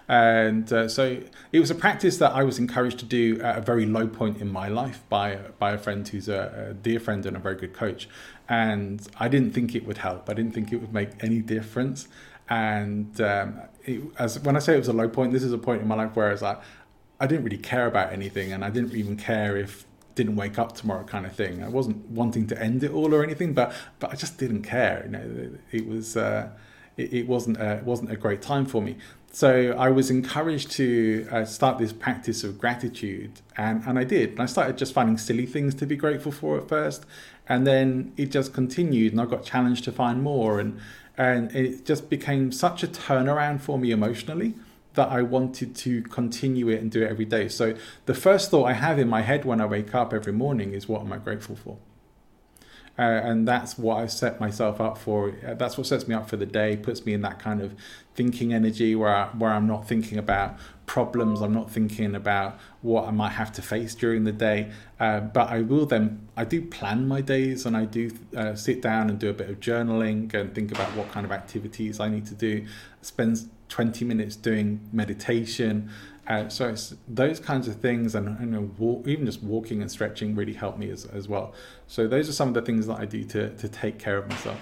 and 0.09 0.73
uh, 0.73 0.89
so 0.89 1.21
it 1.53 1.61
was 1.61 1.71
a 1.71 1.75
practice 1.75 2.19
that 2.19 2.33
i 2.33 2.43
was 2.43 2.59
encouraged 2.59 2.99
to 2.99 3.05
do 3.05 3.41
at 3.41 3.59
a 3.59 3.61
very 3.61 3.87
low 3.87 4.07
point 4.07 4.41
in 4.41 4.49
my 4.49 4.69
life 4.69 5.03
by 5.09 5.37
by 5.59 5.73
a 5.73 5.79
friend 5.79 6.07
who's 6.09 6.29
a, 6.29 6.69
a 6.71 6.75
dear 6.75 7.01
friend 7.01 7.27
and 7.27 7.37
a 7.37 7.41
very 7.41 7.57
good 7.57 7.73
coach 7.73 8.09
and 8.49 9.07
I 9.19 9.29
didn't 9.29 9.53
think 9.53 9.75
it 9.75 9.87
would 9.87 9.99
help. 9.99 10.29
I 10.29 10.35
didn't 10.35 10.53
think 10.53 10.73
it 10.73 10.77
would 10.77 10.93
make 10.93 11.11
any 11.21 11.41
difference. 11.41 12.09
And 12.49 13.19
um, 13.21 13.61
it, 13.85 14.03
as 14.19 14.39
when 14.41 14.57
I 14.57 14.59
say 14.59 14.75
it 14.75 14.79
was 14.79 14.89
a 14.89 14.93
low 14.93 15.09
point, 15.09 15.33
this 15.33 15.43
is 15.43 15.53
a 15.53 15.59
point 15.59 15.81
in 15.81 15.89
my 15.89 15.95
life 15.95 16.15
where 16.15 16.29
I 16.29 16.33
was 16.33 16.43
like, 16.43 16.61
I 17.21 17.27
didn't 17.27 17.45
really 17.45 17.59
care 17.59 17.87
about 17.87 18.13
anything, 18.13 18.53
and 18.53 18.65
I 18.65 18.71
didn't 18.71 18.93
even 18.95 19.17
care 19.17 19.57
if 19.57 19.87
didn't 20.15 20.37
wake 20.37 20.59
up 20.59 20.75
tomorrow 20.75 21.05
kind 21.05 21.27
of 21.27 21.35
thing. 21.35 21.63
I 21.63 21.69
wasn't 21.69 22.09
wanting 22.09 22.47
to 22.49 22.63
end 22.63 22.83
it 22.85 22.93
all 22.93 23.15
or 23.15 23.23
anything, 23.23 23.53
but 23.55 23.73
but 23.99 24.13
I 24.13 24.17
just 24.17 24.39
didn't 24.39 24.63
care. 24.63 25.03
You 25.05 25.11
know, 25.11 25.51
it, 25.73 25.87
was 25.87 26.17
uh, 26.17 26.51
it, 26.97 27.13
it, 27.13 27.27
wasn't 27.27 27.59
a, 27.59 27.77
it 27.77 27.85
wasn't 27.85 28.11
a 28.11 28.17
great 28.17 28.43
time 28.43 28.67
for 28.67 28.81
me. 28.81 28.97
So 29.33 29.75
I 29.77 29.91
was 29.91 30.11
encouraged 30.11 30.71
to 30.73 31.27
uh, 31.31 31.45
start 31.45 31.79
this 31.79 31.93
practice 31.93 32.45
of 32.45 32.59
gratitude, 32.59 33.41
and 33.57 33.83
and 33.87 33.99
I 33.99 34.05
did. 34.05 34.31
And 34.31 34.41
I 34.41 34.47
started 34.47 34.79
just 34.79 34.93
finding 34.93 35.19
silly 35.19 35.47
things 35.47 35.75
to 35.77 35.87
be 35.87 35.97
grateful 35.97 36.33
for 36.33 36.59
at 36.59 36.69
first, 36.69 37.05
and 37.47 37.67
then 37.67 38.13
it 38.17 38.31
just 38.31 38.53
continued 38.53 39.13
and 39.13 39.21
i 39.21 39.25
got 39.25 39.45
challenged 39.45 39.85
to 39.85 39.93
find 39.93 40.23
more 40.23 40.61
and 40.61 40.79
and 41.17 41.55
it 41.55 41.87
just 41.87 42.11
became 42.11 42.51
such 42.51 42.83
a 42.83 42.89
turnaround 42.89 43.61
for 43.61 43.79
me 43.79 43.91
emotionally 43.91 44.55
that 44.95 45.09
I 45.09 45.23
wanted 45.23 45.75
to 45.77 46.03
continue 46.03 46.69
it 46.69 46.81
and 46.81 46.91
do 46.91 47.03
it 47.03 47.11
every 47.11 47.25
day. 47.25 47.49
So 47.49 47.75
the 48.07 48.15
first 48.15 48.51
thought 48.51 48.65
I 48.65 48.73
have 48.73 48.99
in 48.99 49.09
my 49.09 49.23
head 49.23 49.45
when 49.45 49.61
I 49.61 49.67
wake 49.67 49.95
up 49.95 50.13
every 50.13 50.33
morning 50.33 50.73
is 50.73 50.89
what 50.89 51.03
am 51.03 51.13
I 51.13 51.19
grateful 51.19 51.57
for? 51.57 51.79
Uh, 52.97 53.03
and 53.03 53.49
that's 53.49 53.77
what 53.77 53.97
I 53.97 54.07
set 54.07 54.39
myself 54.39 54.81
up 54.81 54.97
for. 54.97 55.35
Uh, 55.45 55.55
that's 55.55 55.77
what 55.77 55.87
sets 55.87 56.07
me 56.07 56.15
up 56.15 56.29
for 56.29 56.37
the 56.37 56.47
day, 56.47 56.77
puts 56.77 57.05
me 57.05 57.13
in 57.13 57.23
that 57.23 57.41
kind 57.41 57.61
of 57.61 57.75
thinking 58.15 58.55
energy 58.55 58.95
where 58.95 59.13
I, 59.13 59.27
where 59.31 59.51
I'm 59.51 59.67
not 59.67 59.89
thinking 59.89 60.17
about 60.17 60.57
problems. 60.87 61.41
I'm 61.41 61.53
not 61.53 61.73
thinking 61.73 62.15
about 62.15 62.57
what 62.83 63.09
I 63.09 63.11
might 63.11 63.33
have 63.33 63.51
to 63.55 63.63
face 63.63 63.97
during 63.97 64.23
the 64.23 64.31
day. 64.31 64.71
Uh, 65.01 65.19
but 65.19 65.49
I 65.49 65.63
will 65.63 65.87
then 65.87 66.29
I 66.37 66.45
do 66.45 66.63
plan 66.63 67.09
my 67.09 67.21
days 67.21 67.67
and 67.67 67.77
I 67.77 67.85
do 67.85 68.13
uh, 68.37 68.55
sit 68.55 68.81
down 68.81 69.11
and 69.11 69.19
do 69.19 69.29
a 69.29 69.33
bit 69.33 69.51
of 69.51 69.59
journaling 69.59 70.33
and 70.33 70.55
think 70.55 70.71
about 70.71 70.95
what 70.95 71.11
kind 71.11 71.27
of 71.27 71.33
activities 71.33 71.99
I 71.99 72.09
need 72.09 72.27
to 72.27 72.35
do. 72.35 72.65
Spend 73.03 73.51
20 73.69 74.05
minutes 74.05 74.37
doing 74.37 74.81
meditation. 74.93 75.91
Uh, 76.27 76.49
so 76.49 76.69
it's 76.69 76.95
those 77.07 77.39
kinds 77.39 77.69
of 77.69 77.77
things, 77.77 78.15
and, 78.15 78.29
and 78.39 78.79
walk, 78.79 79.07
even 79.07 79.27
just 79.27 79.43
walking 79.43 79.83
and 79.83 79.91
stretching 79.91 80.35
really 80.35 80.55
help 80.55 80.79
me 80.79 80.91
as, 80.91 81.05
as 81.07 81.29
well. 81.29 81.53
So 81.87 82.09
those 82.09 82.29
are 82.29 82.33
some 82.33 82.49
of 82.49 82.55
the 82.55 82.63
things 82.63 82.87
that 82.87 82.99
I 82.99 83.05
do 83.05 83.25
to, 83.25 83.55
to 83.57 83.69
take 83.69 83.99
care 83.99 84.17
of 84.17 84.29
myself. 84.29 84.59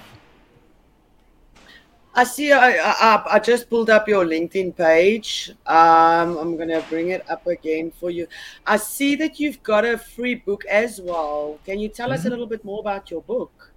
I 2.14 2.24
see. 2.24 2.52
I, 2.52 2.72
I, 2.72 3.22
I 3.32 3.38
just 3.38 3.70
pulled 3.70 3.88
up 3.88 4.06
your 4.06 4.24
LinkedIn 4.24 4.76
page. 4.76 5.50
Um, 5.66 6.36
I'm 6.36 6.56
gonna 6.58 6.84
bring 6.90 7.08
it 7.08 7.28
up 7.30 7.46
again 7.46 7.90
for 7.90 8.10
you. 8.10 8.26
I 8.66 8.76
see 8.76 9.14
that 9.16 9.40
you've 9.40 9.62
got 9.62 9.86
a 9.86 9.96
free 9.96 10.34
book 10.34 10.64
as 10.66 11.00
well. 11.00 11.58
Can 11.64 11.78
you 11.78 11.88
tell 11.88 12.08
mm-hmm. 12.08 12.14
us 12.14 12.20
a 12.20 12.22
mm-hmm. 12.22 12.30
little 12.30 12.46
bit 12.46 12.64
more 12.64 12.80
about 12.80 13.10
your 13.10 13.22
book? 13.22 13.71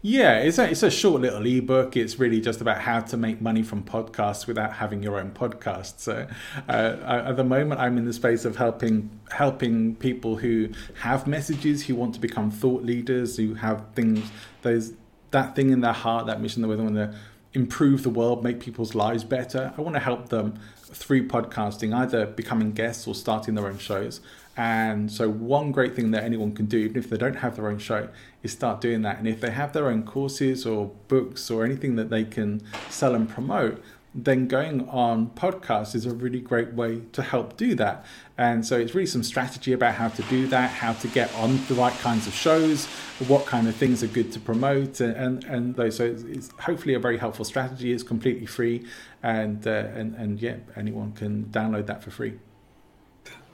Yeah, 0.00 0.38
it's 0.38 0.58
a, 0.58 0.70
it's 0.70 0.84
a 0.84 0.90
short 0.90 1.22
little 1.22 1.44
ebook. 1.44 1.96
It's 1.96 2.20
really 2.20 2.40
just 2.40 2.60
about 2.60 2.80
how 2.80 3.00
to 3.00 3.16
make 3.16 3.40
money 3.40 3.64
from 3.64 3.82
podcasts 3.82 4.46
without 4.46 4.74
having 4.74 5.02
your 5.02 5.18
own 5.18 5.32
podcast. 5.32 5.98
So, 5.98 6.28
uh, 6.68 7.22
at 7.26 7.36
the 7.36 7.42
moment, 7.42 7.80
I'm 7.80 7.98
in 7.98 8.04
the 8.04 8.12
space 8.12 8.44
of 8.44 8.56
helping 8.56 9.10
helping 9.32 9.96
people 9.96 10.36
who 10.36 10.68
have 11.00 11.26
messages, 11.26 11.86
who 11.86 11.96
want 11.96 12.14
to 12.14 12.20
become 12.20 12.52
thought 12.52 12.84
leaders, 12.84 13.36
who 13.36 13.54
have 13.54 13.86
things, 13.96 14.30
those 14.62 14.92
that 15.32 15.56
thing 15.56 15.70
in 15.70 15.80
their 15.80 15.92
heart, 15.92 16.26
that 16.26 16.40
mission 16.40 16.62
that 16.62 16.68
they 16.68 16.76
want 16.76 16.94
to 16.94 17.14
improve 17.54 18.04
the 18.04 18.10
world, 18.10 18.44
make 18.44 18.60
people's 18.60 18.94
lives 18.94 19.24
better. 19.24 19.74
I 19.76 19.80
want 19.80 19.96
to 19.96 20.00
help 20.00 20.28
them 20.28 20.60
through 20.76 21.26
podcasting, 21.26 21.92
either 21.92 22.24
becoming 22.26 22.70
guests 22.70 23.06
or 23.08 23.16
starting 23.16 23.56
their 23.56 23.66
own 23.66 23.78
shows. 23.78 24.20
And 24.58 25.10
so, 25.10 25.30
one 25.30 25.70
great 25.70 25.94
thing 25.94 26.10
that 26.10 26.24
anyone 26.24 26.52
can 26.52 26.66
do, 26.66 26.78
even 26.78 26.96
if 26.96 27.08
they 27.08 27.16
don't 27.16 27.36
have 27.36 27.54
their 27.54 27.68
own 27.68 27.78
show, 27.78 28.08
is 28.42 28.50
start 28.50 28.80
doing 28.80 29.02
that. 29.02 29.18
And 29.18 29.28
if 29.28 29.40
they 29.40 29.52
have 29.52 29.72
their 29.72 29.86
own 29.86 30.02
courses 30.02 30.66
or 30.66 30.90
books 31.06 31.48
or 31.48 31.64
anything 31.64 31.94
that 31.94 32.10
they 32.10 32.24
can 32.24 32.60
sell 32.90 33.14
and 33.14 33.28
promote, 33.28 33.80
then 34.12 34.48
going 34.48 34.88
on 34.88 35.28
podcasts 35.30 35.94
is 35.94 36.06
a 36.06 36.12
really 36.12 36.40
great 36.40 36.72
way 36.72 37.02
to 37.12 37.22
help 37.22 37.56
do 37.56 37.76
that. 37.76 38.04
And 38.36 38.66
so 38.66 38.76
it's 38.76 38.96
really 38.96 39.06
some 39.06 39.22
strategy 39.22 39.72
about 39.72 39.94
how 39.94 40.08
to 40.08 40.22
do 40.22 40.48
that, 40.48 40.70
how 40.70 40.94
to 40.94 41.06
get 41.06 41.32
on 41.36 41.64
the 41.68 41.74
right 41.74 41.92
kinds 42.00 42.26
of 42.26 42.34
shows, 42.34 42.86
what 43.28 43.46
kind 43.46 43.68
of 43.68 43.76
things 43.76 44.02
are 44.02 44.08
good 44.08 44.32
to 44.32 44.40
promote, 44.40 45.00
and 45.00 45.16
and, 45.16 45.44
and 45.44 45.76
those. 45.76 45.98
So 45.98 46.04
it's, 46.04 46.24
it's 46.24 46.50
hopefully 46.58 46.94
a 46.94 46.98
very 46.98 47.18
helpful 47.18 47.44
strategy. 47.44 47.92
It's 47.92 48.02
completely 48.02 48.46
free, 48.46 48.84
and 49.22 49.64
uh, 49.68 49.70
and 49.94 50.16
and 50.16 50.42
yeah, 50.42 50.56
anyone 50.74 51.12
can 51.12 51.44
download 51.44 51.86
that 51.86 52.02
for 52.02 52.10
free. 52.10 52.40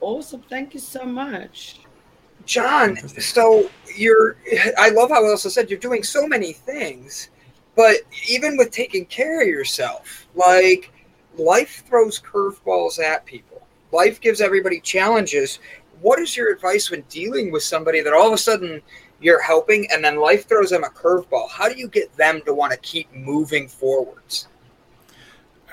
Awesome! 0.01 0.43
Thank 0.49 0.73
you 0.73 0.79
so 0.79 1.05
much. 1.05 1.79
John, 2.45 2.95
so 3.07 3.69
you're, 3.95 4.37
I 4.77 4.89
love 4.89 5.09
how 5.09 5.25
Elsa 5.25 5.49
said 5.49 5.69
you're 5.69 5.79
doing 5.79 6.03
so 6.03 6.27
many 6.27 6.53
things, 6.53 7.29
but 7.75 7.97
even 8.29 8.55
with 8.55 8.71
taking 8.71 9.05
care 9.05 9.41
of 9.41 9.47
yourself, 9.47 10.27
like 10.35 10.91
life 11.37 11.83
throws 11.87 12.19
curveballs 12.19 12.99
at 12.99 13.25
people. 13.25 13.65
Life 13.91 14.21
gives 14.21 14.41
everybody 14.41 14.79
challenges. 14.79 15.59
What 16.01 16.19
is 16.19 16.35
your 16.35 16.53
advice 16.53 16.91
when 16.91 17.01
dealing 17.09 17.51
with 17.51 17.63
somebody 17.63 18.01
that 18.01 18.13
all 18.13 18.27
of 18.27 18.33
a 18.33 18.37
sudden 18.37 18.81
you're 19.21 19.41
helping 19.41 19.87
and 19.91 20.03
then 20.03 20.17
life 20.17 20.47
throws 20.47 20.69
them 20.69 20.83
a 20.83 20.89
curveball? 20.89 21.49
How 21.49 21.67
do 21.69 21.77
you 21.77 21.87
get 21.87 22.15
them 22.15 22.41
to 22.45 22.53
want 22.53 22.73
to 22.73 22.77
keep 22.79 23.11
moving 23.13 23.67
forwards? 23.67 24.47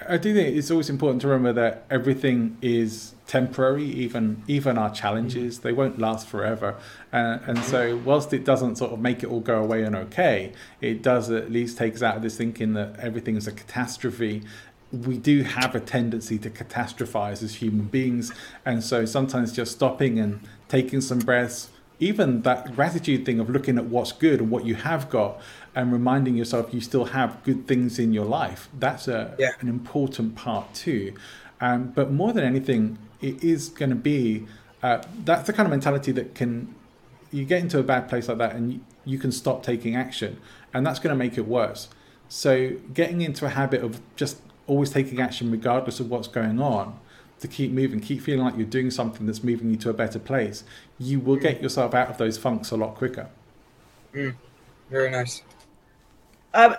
I 0.09 0.17
do 0.17 0.35
think 0.35 0.57
it's 0.57 0.71
always 0.71 0.91
important 0.91 1.21
to 1.23 1.29
remember 1.29 1.53
that 1.61 1.85
everything 1.91 2.57
is 2.63 3.12
temporary. 3.33 3.85
Even 3.85 4.43
even 4.47 4.77
our 4.77 4.93
challenges, 4.93 5.61
they 5.61 5.73
won't 5.73 5.99
last 5.99 6.29
forever. 6.29 6.77
Uh, 7.13 7.39
and 7.47 7.59
so, 7.65 7.97
whilst 8.05 8.33
it 8.35 8.45
doesn't 8.45 8.77
sort 8.77 8.93
of 8.93 9.01
make 9.01 9.23
it 9.23 9.31
all 9.31 9.41
go 9.41 9.63
away 9.63 9.83
and 9.83 9.97
okay, 9.97 10.53
it 10.83 11.03
does 11.03 11.31
at 11.31 11.51
least 11.51 11.79
take 11.79 11.95
us 11.95 12.03
out 12.03 12.17
of 12.17 12.23
this 12.23 12.37
thinking 12.37 12.75
that 12.75 12.95
everything 12.99 13.37
is 13.37 13.47
a 13.47 13.53
catastrophe. 13.53 14.43
We 14.93 15.17
do 15.17 15.43
have 15.43 15.75
a 15.75 15.81
tendency 15.81 16.39
to 16.41 16.51
catastrophize 16.51 17.43
as 17.43 17.55
human 17.55 17.87
beings, 17.87 18.31
and 18.67 18.85
so 18.85 19.07
sometimes 19.07 19.51
just 19.53 19.73
stopping 19.73 20.19
and 20.19 20.41
taking 20.69 21.01
some 21.01 21.21
breaths, 21.21 21.71
even 22.01 22.43
that 22.43 22.77
gratitude 22.77 23.25
thing 23.25 23.41
of 23.41 23.49
looking 23.49 23.79
at 23.79 23.87
what's 23.87 24.13
good 24.13 24.41
and 24.41 24.51
what 24.51 24.67
you 24.67 24.75
have 24.75 25.09
got 25.09 25.41
and 25.75 25.91
reminding 25.91 26.37
yourself 26.37 26.75
you 26.75 26.83
still 26.83 27.07
have 27.07 27.43
good 27.45 27.67
things 27.67 27.99
in 27.99 28.13
your 28.13 28.27
life 28.27 28.69
that's 28.79 29.09
a, 29.09 29.35
yeah. 29.39 29.53
an 29.61 29.69
important 29.69 30.35
part 30.35 30.67
too 30.75 31.15
um, 31.63 31.93
but 31.95 32.11
more 32.11 32.33
than 32.33 32.45
anything 32.45 32.99
it 33.23 33.43
is 33.43 33.69
going 33.69 33.91
to 33.91 33.97
be 33.97 34.47
uh, 34.83 35.01
that's 35.25 35.47
the 35.47 35.53
kind 35.53 35.67
of 35.67 35.71
mentality 35.71 36.13
that 36.13 36.35
can 36.35 36.75
you 37.31 37.45
get 37.45 37.61
into 37.61 37.79
a 37.79 37.83
bad 37.83 38.09
place 38.09 38.29
like 38.29 38.39
that 38.39 38.55
and 38.55 38.75
you, 38.75 38.81
you 39.05 39.19
can 39.19 39.33
stop 39.33 39.63
taking 39.63 39.97
action 39.97 40.39
and 40.75 40.87
that's 40.87 40.99
going 40.99 41.13
to 41.13 41.19
make 41.19 41.39
it 41.39 41.47
worse 41.47 41.89
so 42.29 42.71
getting 42.93 43.21
into 43.21 43.47
a 43.47 43.51
habit 43.51 43.83
of 43.83 44.01
just 44.17 44.39
always 44.67 44.91
taking 44.91 45.21
action 45.21 45.51
regardless 45.51 46.01
of 46.01 46.11
what's 46.11 46.29
going 46.29 46.61
on 46.61 46.99
to 47.43 47.49
keep 47.49 47.73
moving, 47.73 48.01
keep 48.01 48.23
feeling 48.23 48.45
like 48.45 48.57
you're 48.57 48.65
doing 48.65 48.91
something 48.91 49.27
that's 49.27 49.45
moving 49.45 49.71
you 49.71 49.77
to 49.77 49.91
a 49.91 49.93
better 49.93 50.19
place, 50.19 50.65
you 50.99 51.21
will 51.21 51.37
get 51.37 51.61
yourself 51.61 51.93
out 51.93 52.09
of 52.09 52.17
those 52.17 52.39
funks 52.39 52.71
a 52.71 52.77
lot 52.77 52.95
quicker. 52.95 53.29
Mm, 54.15 54.35
very 54.91 55.11
nice. 55.11 55.43
Um, 56.55 56.77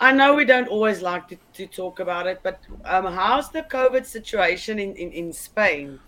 I 0.00 0.12
know 0.12 0.34
we 0.34 0.44
don't 0.44 0.68
always 0.68 1.02
like 1.02 1.28
to, 1.28 1.36
to 1.54 1.66
talk 1.66 2.00
about 2.00 2.26
it, 2.26 2.40
but 2.42 2.60
um, 2.84 3.06
how's 3.06 3.50
the 3.50 3.62
COVID 3.62 4.06
situation 4.06 4.78
in, 4.78 4.94
in, 4.96 5.12
in 5.12 5.32
Spain? 5.32 6.00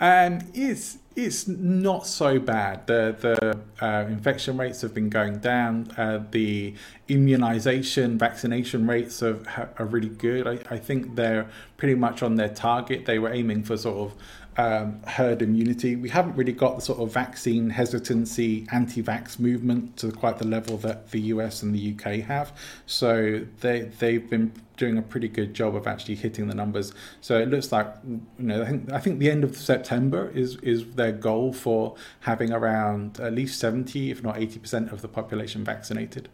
And 0.00 0.50
it's 0.54 0.98
it's 1.16 1.46
not 1.46 2.04
so 2.06 2.40
bad. 2.40 2.86
The 2.88 3.14
the 3.20 3.84
uh, 3.84 4.06
infection 4.08 4.56
rates 4.56 4.80
have 4.82 4.92
been 4.92 5.08
going 5.08 5.38
down. 5.38 5.92
Uh, 5.96 6.24
the 6.32 6.74
immunization, 7.06 8.18
vaccination 8.18 8.88
rates 8.88 9.22
are, 9.22 9.38
are 9.78 9.86
really 9.86 10.08
good. 10.08 10.48
I, 10.48 10.58
I 10.74 10.78
think 10.78 11.14
they're 11.14 11.48
pretty 11.76 11.94
much 11.94 12.22
on 12.22 12.34
their 12.34 12.48
target. 12.48 13.06
They 13.06 13.20
were 13.20 13.32
aiming 13.32 13.62
for 13.62 13.76
sort 13.76 14.10
of 14.10 14.18
um, 14.56 15.02
herd 15.06 15.42
immunity. 15.42 15.96
We 15.96 16.08
haven't 16.08 16.36
really 16.36 16.52
got 16.52 16.76
the 16.76 16.82
sort 16.82 17.00
of 17.00 17.12
vaccine 17.12 17.70
hesitancy, 17.70 18.66
anti-vax 18.70 19.38
movement 19.38 19.96
to 19.98 20.12
quite 20.12 20.38
the 20.38 20.46
level 20.46 20.76
that 20.78 21.10
the 21.10 21.20
US 21.20 21.62
and 21.62 21.74
the 21.74 21.94
UK 21.94 22.24
have. 22.26 22.56
So 22.86 23.44
they 23.60 23.82
they've 23.98 24.28
been 24.28 24.52
doing 24.76 24.98
a 24.98 25.02
pretty 25.02 25.28
good 25.28 25.54
job 25.54 25.76
of 25.76 25.86
actually 25.86 26.16
hitting 26.16 26.48
the 26.48 26.54
numbers. 26.54 26.92
So 27.20 27.38
it 27.38 27.48
looks 27.48 27.72
like 27.72 27.92
you 28.04 28.20
know 28.38 28.62
I 28.62 28.66
think 28.66 28.92
I 28.92 29.00
think 29.00 29.18
the 29.18 29.30
end 29.30 29.44
of 29.44 29.56
September 29.56 30.30
is 30.30 30.56
is 30.56 30.86
their 30.94 31.12
goal 31.12 31.52
for 31.52 31.96
having 32.20 32.52
around 32.52 33.18
at 33.20 33.32
least 33.32 33.58
seventy, 33.58 34.10
if 34.10 34.22
not 34.22 34.38
eighty 34.38 34.58
percent 34.58 34.92
of 34.92 35.02
the 35.02 35.08
population 35.08 35.64
vaccinated. 35.64 36.28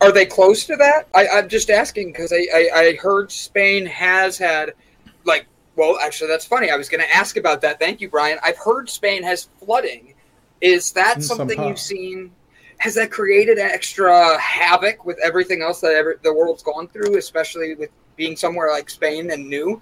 Are 0.00 0.12
they 0.12 0.24
close 0.24 0.64
to 0.64 0.76
that? 0.76 1.08
I, 1.14 1.28
I'm 1.28 1.48
just 1.50 1.68
asking 1.68 2.12
because 2.12 2.32
I, 2.32 2.46
I, 2.54 2.70
I 2.74 2.94
heard 2.94 3.30
Spain 3.30 3.84
has 3.84 4.38
had 4.38 4.72
like 5.24 5.46
well, 5.80 5.98
actually, 5.98 6.28
that's 6.28 6.44
funny. 6.44 6.70
I 6.70 6.76
was 6.76 6.90
going 6.90 7.02
to 7.02 7.10
ask 7.10 7.38
about 7.38 7.62
that. 7.62 7.78
Thank 7.78 8.02
you, 8.02 8.10
Brian. 8.10 8.38
I've 8.44 8.58
heard 8.58 8.90
Spain 8.90 9.22
has 9.22 9.48
flooding. 9.64 10.12
Is 10.60 10.92
that 10.92 11.16
In 11.16 11.22
something 11.22 11.56
some 11.56 11.68
you've 11.68 11.78
seen? 11.78 12.32
Has 12.76 12.96
that 12.96 13.10
created 13.10 13.58
extra 13.58 14.38
havoc 14.38 15.06
with 15.06 15.18
everything 15.22 15.62
else 15.62 15.80
that 15.80 15.94
ever, 15.94 16.20
the 16.22 16.34
world's 16.34 16.62
gone 16.62 16.86
through, 16.88 17.16
especially 17.16 17.76
with 17.76 17.88
being 18.16 18.36
somewhere 18.36 18.70
like 18.70 18.90
Spain 18.90 19.30
and 19.30 19.48
new? 19.48 19.80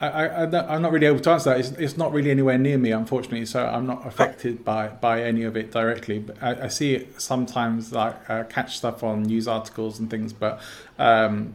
I, 0.00 0.06
I, 0.06 0.74
am 0.76 0.82
not 0.82 0.92
really 0.92 1.06
able 1.06 1.18
to 1.18 1.30
answer 1.30 1.50
that. 1.50 1.58
It's, 1.58 1.70
it's, 1.70 1.96
not 1.96 2.12
really 2.12 2.30
anywhere 2.30 2.58
near 2.58 2.78
me, 2.78 2.92
unfortunately, 2.92 3.46
so 3.46 3.66
I'm 3.66 3.86
not 3.86 4.06
affected 4.06 4.64
by, 4.64 4.86
by 4.86 5.24
any 5.24 5.42
of 5.42 5.56
it 5.56 5.72
directly. 5.72 6.20
But 6.20 6.40
I, 6.40 6.66
I 6.66 6.68
see 6.68 6.94
it 6.94 7.20
sometimes, 7.20 7.92
like 7.92 8.30
uh, 8.30 8.44
catch 8.44 8.76
stuff 8.76 9.02
on 9.02 9.24
news 9.24 9.48
articles 9.48 9.98
and 9.98 10.08
things. 10.08 10.32
But 10.32 10.60
um, 10.96 11.54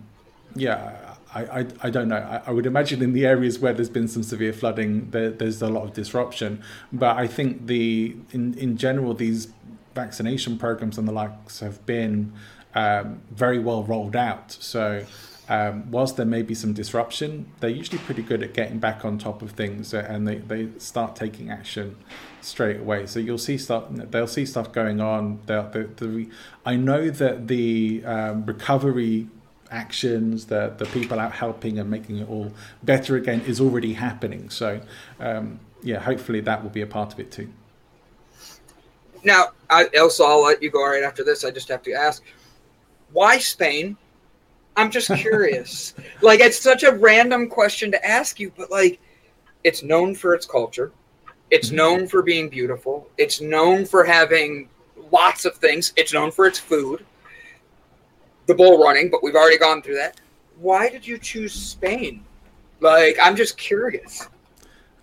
yeah, 0.54 1.09
I, 1.40 1.60
I, 1.60 1.66
I, 1.84 1.90
don't 1.90 2.08
know. 2.08 2.18
I, 2.18 2.42
I, 2.48 2.52
would 2.52 2.66
imagine 2.66 3.02
in 3.02 3.14
the 3.14 3.26
areas 3.26 3.60
where 3.60 3.74
there's 3.74 3.90
been 3.90 4.08
some 4.08 4.24
severe 4.24 4.54
flooding, 4.54 5.10
there, 5.12 5.30
there's 5.30 5.62
a 5.62 5.70
lot 5.70 5.84
of 5.84 5.94
disruption. 5.94 6.64
But 6.92 7.18
I 7.18 7.28
think 7.28 7.68
the 7.68 8.16
in, 8.32 8.54
in 8.58 8.78
general, 8.78 9.14
these 9.14 9.50
vaccination 9.96 10.58
programs 10.58 10.98
and 10.98 11.08
the 11.08 11.12
likes 11.12 11.60
have 11.60 11.86
been 11.86 12.34
um, 12.76 13.22
very 13.32 13.60
well 13.60 13.84
rolled 13.84 14.16
out. 14.16 14.52
So 14.52 15.06
um, 15.50 15.90
whilst 15.90 16.16
there 16.16 16.28
may 16.28 16.44
be 16.44 16.54
some 16.54 16.74
disruption, 16.74 17.52
they're 17.60 17.72
usually 17.72 17.98
pretty 17.98 18.22
good 18.22 18.44
at 18.44 18.54
getting 18.54 18.78
back 18.78 19.04
on 19.04 19.18
top 19.18 19.42
of 19.42 19.52
things 19.52 19.94
and 19.94 20.28
they, 20.28 20.36
they 20.36 20.70
start 20.78 21.16
taking 21.16 21.50
action 21.50 21.98
straight 22.42 22.80
away. 22.80 23.08
So 23.08 23.20
you'll 23.20 23.40
see 23.40 23.58
stuff, 23.58 23.86
they'll 23.90 24.28
see 24.28 24.46
stuff 24.46 24.72
going 24.72 25.02
on. 25.02 25.40
They'll, 25.48 25.70
the, 25.70 25.90
the, 25.96 26.30
I 26.66 26.76
know 26.76 27.10
that 27.10 27.48
the 27.48 28.04
um, 28.06 28.46
recovery 28.46 29.28
actions, 29.72 30.46
the 30.46 30.74
the 30.78 30.86
people 30.88 31.20
out 31.20 31.32
helping 31.32 31.80
and 31.80 31.90
making 31.90 32.18
it 32.18 32.30
all 32.30 32.52
better 32.84 33.16
again 33.16 33.42
is 33.42 33.60
already 33.60 33.94
happening. 33.94 34.50
So 34.50 34.82
um, 35.20 35.60
yeah, 35.84 36.00
hopefully 36.00 36.42
that 36.42 36.62
will 36.62 36.70
be 36.70 36.82
a 36.82 36.88
part 36.88 37.14
of 37.14 37.20
it 37.20 37.32
too. 37.32 37.50
Now, 39.24 39.50
I, 39.70 39.88
Elsa, 39.94 40.24
I'll 40.24 40.44
let 40.44 40.64
you 40.64 40.72
go 40.72 40.86
right 40.86 41.04
after 41.04 41.24
this. 41.24 41.44
I 41.44 41.52
just 41.52 41.68
have 41.68 41.84
to 41.84 41.94
ask, 41.94 42.24
why 43.12 43.38
Spain? 43.38 43.98
I'm 44.78 44.90
just 44.90 45.14
curious. 45.16 45.94
like, 46.22 46.40
it's 46.40 46.60
such 46.60 46.84
a 46.84 46.94
random 46.94 47.50
question 47.50 47.92
to 47.92 48.06
ask 48.06 48.40
you, 48.40 48.52
but 48.56 48.72
like, 48.72 49.00
it's 49.66 49.84
known 49.84 50.16
for 50.16 50.34
its 50.34 50.46
culture. 50.46 50.94
It's 51.52 51.68
mm-hmm. 51.68 51.76
known 51.76 52.08
for 52.08 52.22
being 52.22 52.48
beautiful. 52.48 53.10
It's 53.18 53.42
known 53.42 53.86
for 53.86 54.06
having 54.06 54.70
lots 55.12 55.44
of 55.44 55.56
things. 55.56 55.92
It's 55.98 56.14
known 56.14 56.32
for 56.32 56.46
its 56.46 56.60
food 56.60 57.06
the 58.50 58.56
bull 58.56 58.84
running, 58.84 59.10
but 59.10 59.24
we've 59.24 59.36
already 59.36 59.58
gone 59.58 59.82
through 59.82 59.96
that. 59.96 60.20
Why 60.58 60.90
did 60.90 61.08
you 61.08 61.18
choose 61.18 61.54
Spain? 61.54 62.26
Like, 62.82 63.18
I'm 63.22 63.36
just 63.36 63.58
curious. 63.58 64.28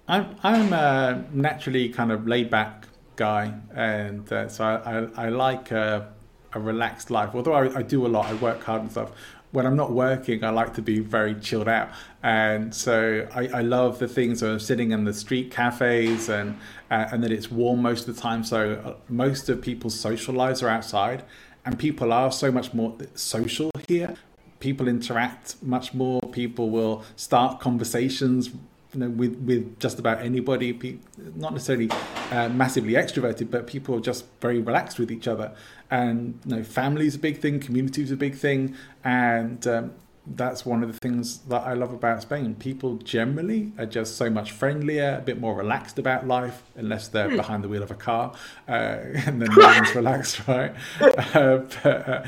I'm 0.09 0.37
I'm 0.43 0.73
a 0.73 1.25
naturally 1.33 1.89
kind 1.89 2.13
of 2.13 2.27
laid 2.27 2.51
back 2.51 2.87
guy, 3.17 3.55
and 3.75 4.31
uh, 4.33 4.49
so 4.49 4.65
I, 4.65 4.75
I, 4.75 5.27
I 5.27 5.29
like 5.31 5.71
a, 5.71 6.13
a, 6.53 6.61
relaxed 6.61 7.11
life. 7.11 7.31
Although 7.35 7.55
I, 7.55 7.79
I 7.79 7.83
do 7.83 8.07
a 8.07 8.09
lot, 8.09 8.27
I 8.27 8.35
work 8.35 8.63
hard 8.63 8.83
and 8.83 8.91
stuff. 8.91 9.11
When 9.53 9.67
I'm 9.67 9.77
not 9.77 9.91
working, 9.93 10.45
I 10.45 10.51
like 10.51 10.75
to 10.75 10.83
be 10.83 11.01
very 11.01 11.35
chilled 11.35 11.69
out, 11.69 11.91
and 12.23 12.75
so 12.75 13.27
I, 13.35 13.49
I 13.49 13.61
love 13.63 13.99
the 13.99 14.07
things 14.07 14.43
of 14.43 14.63
sitting 14.63 14.93
in 14.93 15.05
the 15.05 15.15
street 15.15 15.51
cafes 15.51 16.29
and 16.29 16.57
uh, 16.91 17.09
and 17.11 17.23
that 17.25 17.33
it's 17.33 17.51
warm 17.51 17.83
most 17.83 18.07
of 18.07 18.15
the 18.15 18.21
time. 18.21 18.45
So 18.45 18.81
uh, 18.85 18.95
most 19.09 19.49
of 19.49 19.61
people's 19.61 19.99
social 19.99 20.35
lives 20.35 20.63
are 20.63 20.69
outside, 20.69 21.25
and 21.67 21.79
people 21.79 22.13
are 22.13 22.33
so 22.33 22.51
much 22.51 22.73
more 22.73 22.97
social 23.15 23.71
here. 23.89 24.15
People 24.61 24.89
interact 24.89 25.57
much 25.63 25.93
more. 25.93 26.23
People 26.23 26.71
will 26.71 27.05
start 27.17 27.61
conversations 27.61 28.51
you 28.95 29.01
know, 29.01 29.11
with 29.11 29.37
with 29.41 29.79
just 29.81 29.99
about 29.99 30.23
anybody. 30.23 31.01
Not 31.35 31.53
necessarily 31.53 31.91
uh, 32.31 32.49
massively 32.49 32.95
extroverted, 32.95 33.51
but 33.51 33.67
people 33.67 33.97
are 33.97 34.01
just 34.01 34.25
very 34.41 34.61
relaxed 34.61 34.99
with 34.99 35.11
each 35.11 35.29
other. 35.29 35.53
And 35.91 36.41
you 36.47 36.57
know, 36.57 36.63
family 36.63 37.07
is 37.07 37.17
a 37.17 37.19
big 37.19 37.41
thing, 37.41 37.61
community 37.61 38.03
is 38.03 38.13
a 38.13 38.17
big 38.17 38.37
thing, 38.37 38.75
and 39.05 39.67
um, 39.67 39.93
that's 40.35 40.67
one 40.67 40.83
of 40.83 40.93
the 40.93 40.99
things 40.99 41.39
that 41.49 41.63
I 41.63 41.75
love 41.75 41.93
about 41.93 42.23
Spain. 42.23 42.55
People 42.57 42.97
generally 42.97 43.73
are 43.79 43.87
just 43.87 44.17
so 44.17 44.29
much 44.29 44.51
friendlier, 44.53 45.17
a 45.19 45.23
bit 45.23 45.41
more 45.41 45.55
relaxed 45.55 45.99
about 45.99 46.27
life, 46.27 46.63
unless 46.75 47.09
they're 47.09 47.29
mm. 47.29 47.37
behind 47.37 47.63
the 47.63 47.69
wheel 47.69 47.83
of 47.83 47.91
a 47.91 47.95
car, 47.95 48.35
uh, 48.69 48.73
and 48.73 49.41
then 49.41 49.49
no 49.57 49.67
one's 49.67 49.95
relaxed, 49.95 50.47
right? 50.49 50.75
Uh, 51.37 51.59
but, 51.59 51.87
uh, 51.87 52.25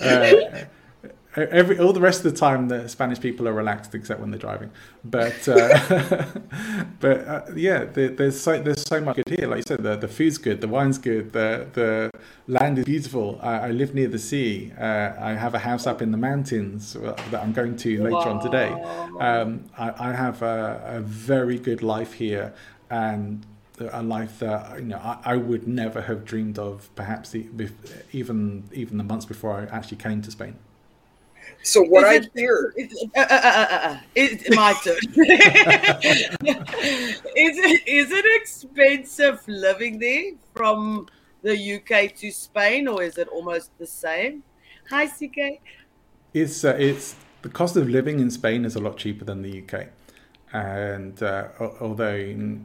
uh, 0.04 0.64
every 1.36 1.78
all 1.78 1.92
the 1.92 2.00
rest 2.00 2.24
of 2.24 2.32
the 2.32 2.38
time 2.38 2.68
the 2.68 2.88
Spanish 2.88 3.20
people 3.20 3.46
are 3.46 3.52
relaxed 3.52 3.94
except 3.94 4.20
when 4.20 4.30
they're 4.30 4.38
driving. 4.38 4.70
But 5.04 5.48
uh, 5.48 5.78
but 7.00 7.28
uh, 7.28 7.42
yeah, 7.54 7.84
there, 7.84 8.08
there's 8.08 8.40
so 8.40 8.60
there's 8.60 8.82
so 8.82 9.00
much 9.00 9.16
good 9.16 9.28
here. 9.28 9.48
Like 9.48 9.58
you 9.58 9.64
said, 9.66 9.82
the 9.82 9.96
the 9.96 10.08
food's 10.08 10.38
good, 10.38 10.60
the 10.60 10.68
wine's 10.68 10.98
good, 10.98 11.32
the 11.32 11.66
the 11.74 12.10
land 12.46 12.78
is 12.78 12.84
beautiful. 12.84 13.38
I, 13.42 13.58
I 13.58 13.70
live 13.70 13.94
near 13.94 14.08
the 14.08 14.18
sea. 14.18 14.72
Uh, 14.78 15.12
I 15.18 15.32
have 15.32 15.54
a 15.54 15.60
house 15.60 15.86
up 15.86 16.00
in 16.00 16.10
the 16.10 16.18
mountains 16.18 16.94
that 16.94 17.42
I'm 17.42 17.52
going 17.52 17.76
to 17.76 18.02
later 18.02 18.16
wow. 18.16 18.30
on 18.30 18.42
today. 18.42 18.72
Um, 19.20 19.64
I, 19.76 20.10
I, 20.10 20.12
have 20.12 20.42
a, 20.42 20.82
a 20.84 21.00
very 21.00 21.58
good 21.58 21.82
life 21.82 22.14
here, 22.14 22.54
and 22.90 23.44
a 23.78 24.02
life 24.02 24.38
that 24.38 24.78
you 24.78 24.86
know 24.86 24.98
I, 24.98 25.18
I 25.24 25.36
would 25.36 25.68
never 25.68 26.02
have 26.02 26.24
dreamed 26.24 26.58
of, 26.58 26.88
perhaps 26.94 27.34
even 27.34 28.64
even 28.72 28.96
the 28.96 29.04
months 29.04 29.26
before 29.26 29.52
I 29.58 29.76
actually 29.76 29.98
came 29.98 30.22
to 30.22 30.30
Spain. 30.30 30.56
So 31.62 31.82
what 31.82 32.04
I 32.04 32.20
hear 32.34 32.74
uh, 33.16 33.20
uh, 33.20 33.22
uh, 33.22 33.98
is 34.14 34.48
my 34.50 34.72
turn. 34.84 34.96
is 35.06 35.08
it 37.58 37.88
is 37.88 38.12
it 38.12 38.24
expensive 38.40 39.42
living 39.48 39.98
there 39.98 40.32
from 40.54 41.08
the 41.42 41.76
UK 41.76 42.14
to 42.16 42.30
Spain, 42.30 42.86
or 42.86 43.02
is 43.02 43.18
it 43.18 43.28
almost 43.28 43.76
the 43.78 43.86
same? 43.86 44.42
Hi, 44.90 45.06
CK. 45.06 45.60
It's 46.32 46.64
uh, 46.64 46.76
it's 46.78 47.16
the 47.42 47.48
cost 47.48 47.76
of 47.76 47.88
living 47.88 48.20
in 48.20 48.30
Spain 48.30 48.64
is 48.64 48.76
a 48.76 48.80
lot 48.80 48.96
cheaper 48.96 49.24
than 49.24 49.42
the 49.42 49.62
UK, 49.62 49.88
and 50.52 51.20
uh, 51.22 51.48
although 51.80 52.58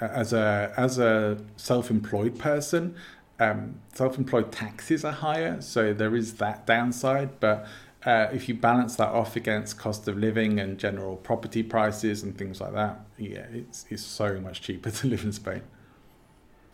as 0.00 0.32
a 0.32 0.72
as 0.76 0.98
a 0.98 1.38
self-employed 1.56 2.38
person, 2.38 2.96
um, 3.38 3.80
self-employed 3.94 4.52
taxes 4.52 5.04
are 5.04 5.12
higher, 5.12 5.60
so 5.60 5.92
there 5.92 6.16
is 6.16 6.34
that 6.34 6.66
downside, 6.66 7.40
but 7.40 7.66
uh, 8.06 8.28
if 8.32 8.48
you 8.48 8.54
balance 8.54 8.94
that 8.96 9.08
off 9.08 9.34
against 9.34 9.78
cost 9.78 10.06
of 10.06 10.16
living 10.16 10.60
and 10.60 10.78
general 10.78 11.16
property 11.16 11.62
prices 11.62 12.22
and 12.22 12.38
things 12.38 12.60
like 12.60 12.72
that, 12.72 13.00
yeah, 13.18 13.46
it's 13.52 13.84
it's 13.90 14.02
so 14.02 14.40
much 14.40 14.62
cheaper 14.62 14.90
to 14.98 15.08
live 15.08 15.24
in 15.24 15.32
Spain. 15.32 15.62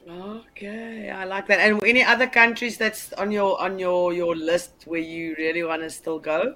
Okay, 0.09 1.11
I 1.11 1.25
like 1.25 1.47
that. 1.47 1.61
And 1.61 1.83
any 1.85 2.05
other 2.05 2.27
countries 2.27 2.77
that's 2.77 3.13
on 3.15 3.31
your 3.31 3.61
on 3.61 3.79
your 3.79 4.13
your 4.13 4.37
list 4.37 4.85
where 4.85 5.01
you 5.01 5.35
really 5.39 5.63
want 5.63 5.83
to 5.83 5.91
still 5.91 6.19
go? 6.19 6.55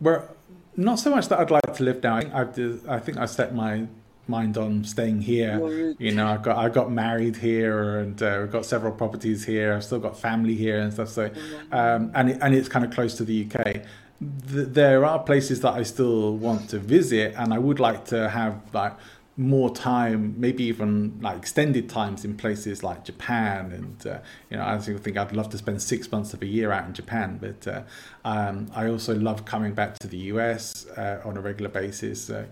Well, 0.00 0.28
not 0.76 0.98
so 0.98 1.10
much 1.10 1.28
that 1.28 1.38
I'd 1.38 1.50
like 1.50 1.74
to 1.74 1.84
live 1.84 2.02
now. 2.02 2.16
I 2.16 2.22
think 2.22 2.34
I've 2.34 2.88
I 2.88 2.98
think 2.98 3.18
I 3.18 3.26
set 3.26 3.54
my 3.54 3.86
mind 4.28 4.56
on 4.56 4.84
staying 4.84 5.22
here. 5.22 5.94
You 5.98 6.12
know, 6.12 6.26
I 6.26 6.36
got 6.36 6.56
I 6.56 6.68
got 6.68 6.90
married 6.90 7.36
here, 7.36 7.98
and 7.98 8.22
uh, 8.22 8.42
I've 8.42 8.52
got 8.52 8.64
several 8.64 8.92
properties 8.92 9.44
here. 9.44 9.74
I've 9.74 9.84
still 9.84 10.00
got 10.00 10.18
family 10.18 10.54
here 10.54 10.78
and 10.80 10.92
stuff. 10.92 11.08
So, 11.08 11.30
um, 11.70 12.10
and 12.14 12.30
it, 12.30 12.38
and 12.40 12.54
it's 12.54 12.68
kind 12.68 12.84
of 12.84 12.90
close 12.92 13.14
to 13.16 13.24
the 13.24 13.46
UK. 13.46 13.82
there 14.20 15.04
are 15.04 15.18
places 15.18 15.60
that 15.62 15.74
I 15.74 15.82
still 15.82 16.36
want 16.36 16.70
to 16.70 16.78
visit, 16.78 17.34
and 17.36 17.52
I 17.52 17.58
would 17.58 17.80
like 17.80 18.04
to 18.06 18.28
have 18.28 18.60
like 18.72 18.94
more 19.36 19.74
time, 19.74 20.34
maybe 20.38 20.64
even 20.64 21.18
like 21.20 21.38
extended 21.38 21.88
times 21.88 22.24
in 22.24 22.36
places 22.36 22.82
like 22.82 23.04
Japan. 23.04 23.72
And, 23.72 24.06
uh, 24.06 24.18
you 24.50 24.56
know, 24.56 24.64
I 24.64 24.78
think 24.78 25.16
I'd 25.16 25.32
love 25.32 25.48
to 25.50 25.58
spend 25.58 25.80
six 25.80 26.10
months 26.12 26.34
of 26.34 26.42
a 26.42 26.46
year 26.46 26.70
out 26.70 26.86
in 26.86 26.92
Japan. 26.92 27.38
But 27.40 27.66
uh, 27.66 27.82
um, 28.24 28.70
I 28.74 28.88
also 28.88 29.14
love 29.14 29.44
coming 29.44 29.72
back 29.72 29.98
to 30.00 30.06
the 30.06 30.18
US 30.18 30.86
uh, 30.96 31.22
on 31.24 31.36
a 31.36 31.40
regular 31.40 31.70
basis. 31.70 32.22
So, 32.22 32.44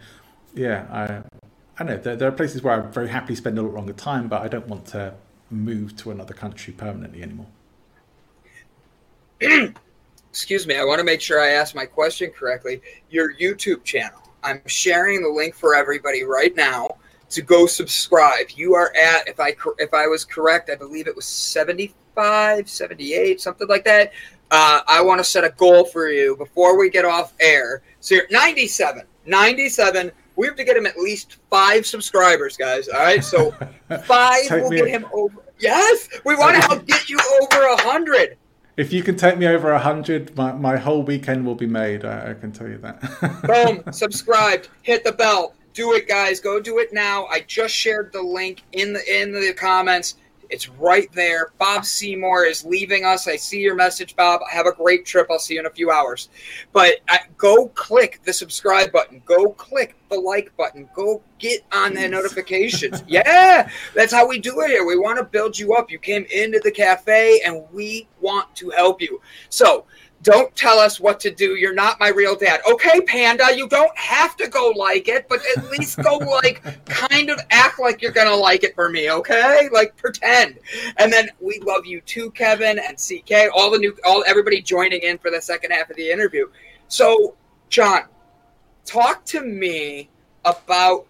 yeah, 0.54 1.22
I, 1.80 1.84
know 1.84 1.96
there, 1.96 2.14
there 2.14 2.28
are 2.28 2.32
places 2.32 2.62
where 2.62 2.74
I 2.74 2.86
very 2.86 3.08
happily 3.08 3.34
spend 3.34 3.58
a 3.58 3.62
lot 3.62 3.72
longer 3.72 3.94
time, 3.94 4.28
but 4.28 4.42
I 4.42 4.48
don't 4.48 4.68
want 4.68 4.84
to 4.88 5.14
move 5.50 5.96
to 5.96 6.10
another 6.10 6.34
country 6.34 6.74
permanently 6.74 7.22
anymore. 7.22 7.46
Excuse 10.30 10.66
me, 10.66 10.76
I 10.76 10.84
want 10.84 10.98
to 10.98 11.04
make 11.04 11.22
sure 11.22 11.40
I 11.40 11.48
ask 11.48 11.74
my 11.74 11.86
question 11.86 12.30
correctly. 12.30 12.82
Your 13.08 13.34
YouTube 13.34 13.82
channel, 13.82 14.20
I'm 14.44 14.60
sharing 14.66 15.22
the 15.22 15.30
link 15.30 15.54
for 15.54 15.74
everybody 15.74 16.22
right 16.22 16.54
now 16.54 16.98
to 17.30 17.40
go 17.40 17.66
subscribe. 17.66 18.50
You 18.54 18.74
are 18.74 18.92
at, 18.94 19.26
if 19.26 19.40
I 19.40 19.56
if 19.78 19.94
I 19.94 20.06
was 20.06 20.24
correct, 20.24 20.68
I 20.68 20.76
believe 20.76 21.06
it 21.06 21.16
was 21.16 21.24
75, 21.24 22.68
78, 22.68 23.40
something 23.40 23.68
like 23.68 23.84
that. 23.84 24.12
Uh, 24.50 24.82
I 24.86 25.00
want 25.00 25.18
to 25.18 25.24
set 25.24 25.44
a 25.44 25.50
goal 25.56 25.84
for 25.86 26.08
you 26.08 26.36
before 26.36 26.78
we 26.78 26.90
get 26.90 27.04
off 27.04 27.32
air. 27.40 27.82
So 28.00 28.16
you're 28.16 28.28
97, 28.30 29.04
97 29.24 30.12
we 30.40 30.46
have 30.46 30.56
to 30.56 30.64
get 30.64 30.74
him 30.74 30.86
at 30.86 30.96
least 30.96 31.36
five 31.50 31.86
subscribers, 31.86 32.56
guys. 32.56 32.88
All 32.88 32.98
right, 32.98 33.22
so 33.22 33.50
five 34.04 34.50
will 34.50 34.70
get 34.70 34.88
him 34.88 35.04
over. 35.12 35.42
Yes, 35.58 36.08
we 36.24 36.34
want 36.34 36.56
to 36.56 36.62
help 36.62 36.86
get 36.86 37.10
you 37.10 37.18
over 37.42 37.66
a 37.66 37.76
hundred. 37.82 38.38
If 38.78 38.90
you 38.90 39.02
can 39.02 39.18
take 39.18 39.36
me 39.36 39.46
over 39.46 39.70
a 39.72 39.78
hundred, 39.78 40.34
my, 40.38 40.52
my 40.52 40.78
whole 40.78 41.02
weekend 41.02 41.44
will 41.44 41.56
be 41.56 41.66
made. 41.66 42.06
I, 42.06 42.30
I 42.30 42.34
can 42.34 42.52
tell 42.52 42.68
you 42.68 42.78
that. 42.78 43.02
Boom! 43.84 43.92
Subscribed. 43.92 44.70
Hit 44.80 45.04
the 45.04 45.12
bell. 45.12 45.54
Do 45.74 45.92
it, 45.92 46.08
guys. 46.08 46.40
Go 46.40 46.58
do 46.58 46.78
it 46.78 46.90
now. 46.90 47.26
I 47.26 47.40
just 47.40 47.74
shared 47.74 48.10
the 48.10 48.22
link 48.22 48.62
in 48.72 48.94
the 48.94 49.20
in 49.22 49.32
the 49.32 49.52
comments. 49.52 50.14
It's 50.50 50.68
right 50.68 51.10
there. 51.12 51.52
Bob 51.58 51.84
Seymour 51.84 52.44
is 52.44 52.64
leaving 52.64 53.04
us. 53.04 53.28
I 53.28 53.36
see 53.36 53.60
your 53.60 53.74
message, 53.76 54.16
Bob. 54.16 54.40
Have 54.50 54.66
a 54.66 54.72
great 54.72 55.06
trip. 55.06 55.28
I'll 55.30 55.38
see 55.38 55.54
you 55.54 55.60
in 55.60 55.66
a 55.66 55.70
few 55.70 55.90
hours. 55.90 56.28
But 56.72 56.96
uh, 57.08 57.18
go 57.36 57.68
click 57.68 58.20
the 58.24 58.32
subscribe 58.32 58.92
button. 58.92 59.22
Go 59.24 59.52
click 59.52 59.96
the 60.10 60.18
like 60.18 60.54
button. 60.56 60.88
Go 60.94 61.22
get 61.38 61.64
on 61.72 61.94
the 61.94 62.08
notifications. 62.08 63.02
yeah, 63.08 63.70
that's 63.94 64.12
how 64.12 64.26
we 64.26 64.38
do 64.38 64.60
it 64.60 64.70
here. 64.70 64.84
We 64.84 64.98
want 64.98 65.18
to 65.18 65.24
build 65.24 65.58
you 65.58 65.74
up. 65.74 65.90
You 65.90 65.98
came 65.98 66.26
into 66.32 66.60
the 66.62 66.70
cafe 66.70 67.40
and 67.44 67.64
we 67.72 68.08
want 68.20 68.54
to 68.56 68.70
help 68.70 69.00
you. 69.00 69.20
So, 69.48 69.86
don't 70.22 70.54
tell 70.54 70.78
us 70.78 71.00
what 71.00 71.18
to 71.20 71.30
do. 71.30 71.54
You're 71.56 71.74
not 71.74 71.98
my 71.98 72.08
real 72.08 72.36
dad. 72.36 72.60
Okay, 72.70 73.00
Panda, 73.00 73.56
you 73.56 73.68
don't 73.68 73.96
have 73.96 74.36
to 74.36 74.48
go 74.48 74.72
like 74.76 75.08
it, 75.08 75.26
but 75.28 75.40
at 75.56 75.70
least 75.70 76.02
go 76.02 76.16
like 76.18 76.62
kind 76.84 77.30
of 77.30 77.40
act 77.50 77.80
like 77.80 78.02
you're 78.02 78.12
gonna 78.12 78.34
like 78.34 78.62
it 78.62 78.74
for 78.74 78.90
me, 78.90 79.10
okay? 79.10 79.68
Like 79.72 79.96
pretend. 79.96 80.58
And 80.98 81.12
then 81.12 81.30
we 81.40 81.60
love 81.60 81.86
you 81.86 82.02
too, 82.02 82.30
Kevin 82.32 82.78
and 82.78 82.98
CK, 82.98 83.50
all 83.54 83.70
the 83.70 83.78
new 83.78 83.96
all 84.04 84.22
everybody 84.26 84.60
joining 84.60 85.00
in 85.00 85.16
for 85.18 85.30
the 85.30 85.40
second 85.40 85.70
half 85.70 85.88
of 85.88 85.96
the 85.96 86.10
interview. 86.10 86.46
So, 86.88 87.36
John, 87.70 88.02
talk 88.84 89.24
to 89.26 89.40
me 89.40 90.10
about 90.44 91.06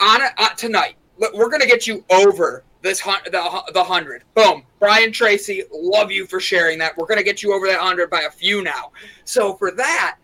on 0.00 0.20
uh, 0.36 0.48
tonight. 0.56 0.96
We're 1.16 1.50
gonna 1.50 1.66
get 1.66 1.86
you 1.86 2.04
over 2.10 2.64
this 2.82 3.00
the 3.02 3.62
the 3.72 3.84
hundred. 3.84 4.24
Boom, 4.34 4.62
Brian 4.78 5.12
Tracy, 5.12 5.64
love 5.72 6.10
you 6.10 6.26
for 6.26 6.40
sharing 6.40 6.78
that. 6.78 6.96
We're 6.96 7.06
gonna 7.06 7.22
get 7.22 7.42
you 7.42 7.52
over 7.52 7.66
that 7.66 7.80
hundred 7.80 8.10
by 8.10 8.22
a 8.22 8.30
few 8.30 8.62
now. 8.62 8.92
So 9.24 9.54
for 9.54 9.70
that, 9.72 10.18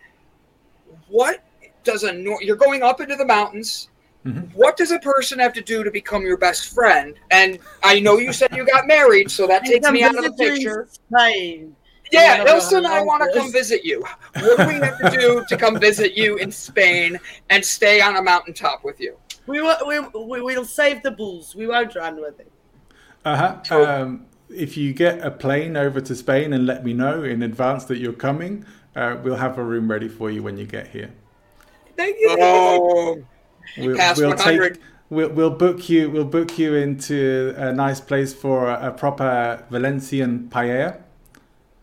what 1.09 1.45
does 1.83 2.05
a 2.05 2.15
you're 2.41 2.57
going 2.57 2.83
up 2.83 3.01
into 3.01 3.17
the 3.17 3.27
mountains? 3.27 3.89
Mm-hmm. 4.25 4.59
What 4.59 4.77
does 4.77 4.91
a 4.91 4.99
person 4.99 5.39
have 5.39 5.53
to 5.53 5.61
do 5.61 5.85
to 5.85 5.91
become 5.91 6.23
your 6.23 6.39
best 6.39 6.75
friend? 6.75 7.15
And 7.31 7.59
I 7.83 8.01
know 8.01 8.17
you 8.17 8.33
said 8.33 8.57
you 8.57 8.65
got 8.65 8.87
married, 8.87 9.31
so 9.31 9.47
that 9.47 9.65
takes 9.67 9.91
me 9.91 10.03
out 10.03 10.17
of 10.17 10.25
the 10.25 10.33
picture. 10.33 10.89
Spain. 10.91 11.77
Yeah, 12.11 12.45
Nelson, 12.45 12.87
I 12.87 13.03
want 13.03 13.23
to 13.25 13.39
come 13.39 13.51
visit 13.51 13.85
you. 13.85 14.05
What 14.35 14.59
do 14.59 14.67
we 14.69 14.75
have 14.75 14.99
to 14.99 15.11
do 15.11 15.45
to 15.49 15.57
come 15.57 15.81
visit 15.81 16.17
you 16.17 16.37
in 16.37 16.53
Spain 16.53 17.19
and 17.51 17.65
stay 17.65 18.01
on 18.01 18.17
a 18.17 18.23
mountaintop 18.23 18.85
with 18.85 19.01
you? 19.01 19.17
We 19.47 19.61
will. 19.61 19.77
We, 19.87 20.01
we 20.41 20.43
will 20.43 20.65
save 20.65 21.03
the 21.03 21.11
bulls. 21.11 21.55
We 21.55 21.67
won't 21.67 21.95
run 21.95 22.21
with 22.21 22.41
it. 22.41 22.51
Uh 23.25 23.37
huh. 23.37 23.77
Um, 23.77 24.27
if 24.49 24.77
you 24.77 24.93
get 24.93 25.21
a 25.25 25.31
plane 25.31 25.77
over 25.77 26.01
to 26.01 26.15
Spain 26.15 26.53
and 26.53 26.67
let 26.67 26.85
me 26.85 26.93
know 26.93 27.23
in 27.23 27.43
advance 27.43 27.85
that 27.87 27.99
you're 27.99 28.13
coming, 28.13 28.65
uh, 28.97 29.17
we'll 29.23 29.37
have 29.37 29.59
a 29.59 29.65
room 29.65 29.91
ready 29.91 30.09
for 30.09 30.31
you 30.31 30.43
when 30.43 30.57
you 30.57 30.67
get 30.67 30.89
here. 30.89 31.13
Thank 31.97 32.17
you. 32.19 32.37
Oh, 32.41 33.23
we'll, 33.79 34.15
we'll 34.17 34.35
take. 34.35 34.79
We'll, 35.11 35.29
we'll 35.31 35.51
book 35.51 35.89
you. 35.89 36.11
We'll 36.11 36.25
book 36.25 36.59
you 36.59 36.75
into 36.75 37.55
a 37.57 37.73
nice 37.73 38.01
place 38.01 38.33
for 38.33 38.69
a, 38.69 38.89
a 38.89 38.91
proper 38.91 39.65
Valencian 39.71 40.49
paella. 40.49 41.01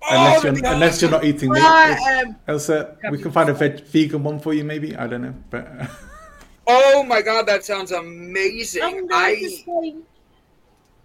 Unless 0.09 0.45
oh, 0.45 0.47
you're, 0.47 0.65
unless 0.65 1.01
you're 1.01 1.11
not 1.11 1.23
eating 1.23 1.51
meat. 1.51 1.61
Um, 1.61 2.35
Elsa, 2.47 2.97
we 3.11 3.19
can 3.19 3.31
find 3.31 3.49
a 3.49 3.53
veg, 3.53 3.85
vegan 3.85 4.23
one 4.23 4.39
for 4.39 4.51
you, 4.53 4.63
maybe. 4.63 4.95
I 4.95 5.07
don't 5.07 5.21
know, 5.21 5.35
but. 5.49 5.69
Oh 6.73 7.03
my 7.03 7.21
god, 7.21 7.45
that 7.47 7.65
sounds 7.65 7.91
amazing. 7.91 8.81
I'm 8.81 9.07
going 9.07 9.09
I, 9.11 9.35
to 9.35 9.49
Spain. 9.49 10.03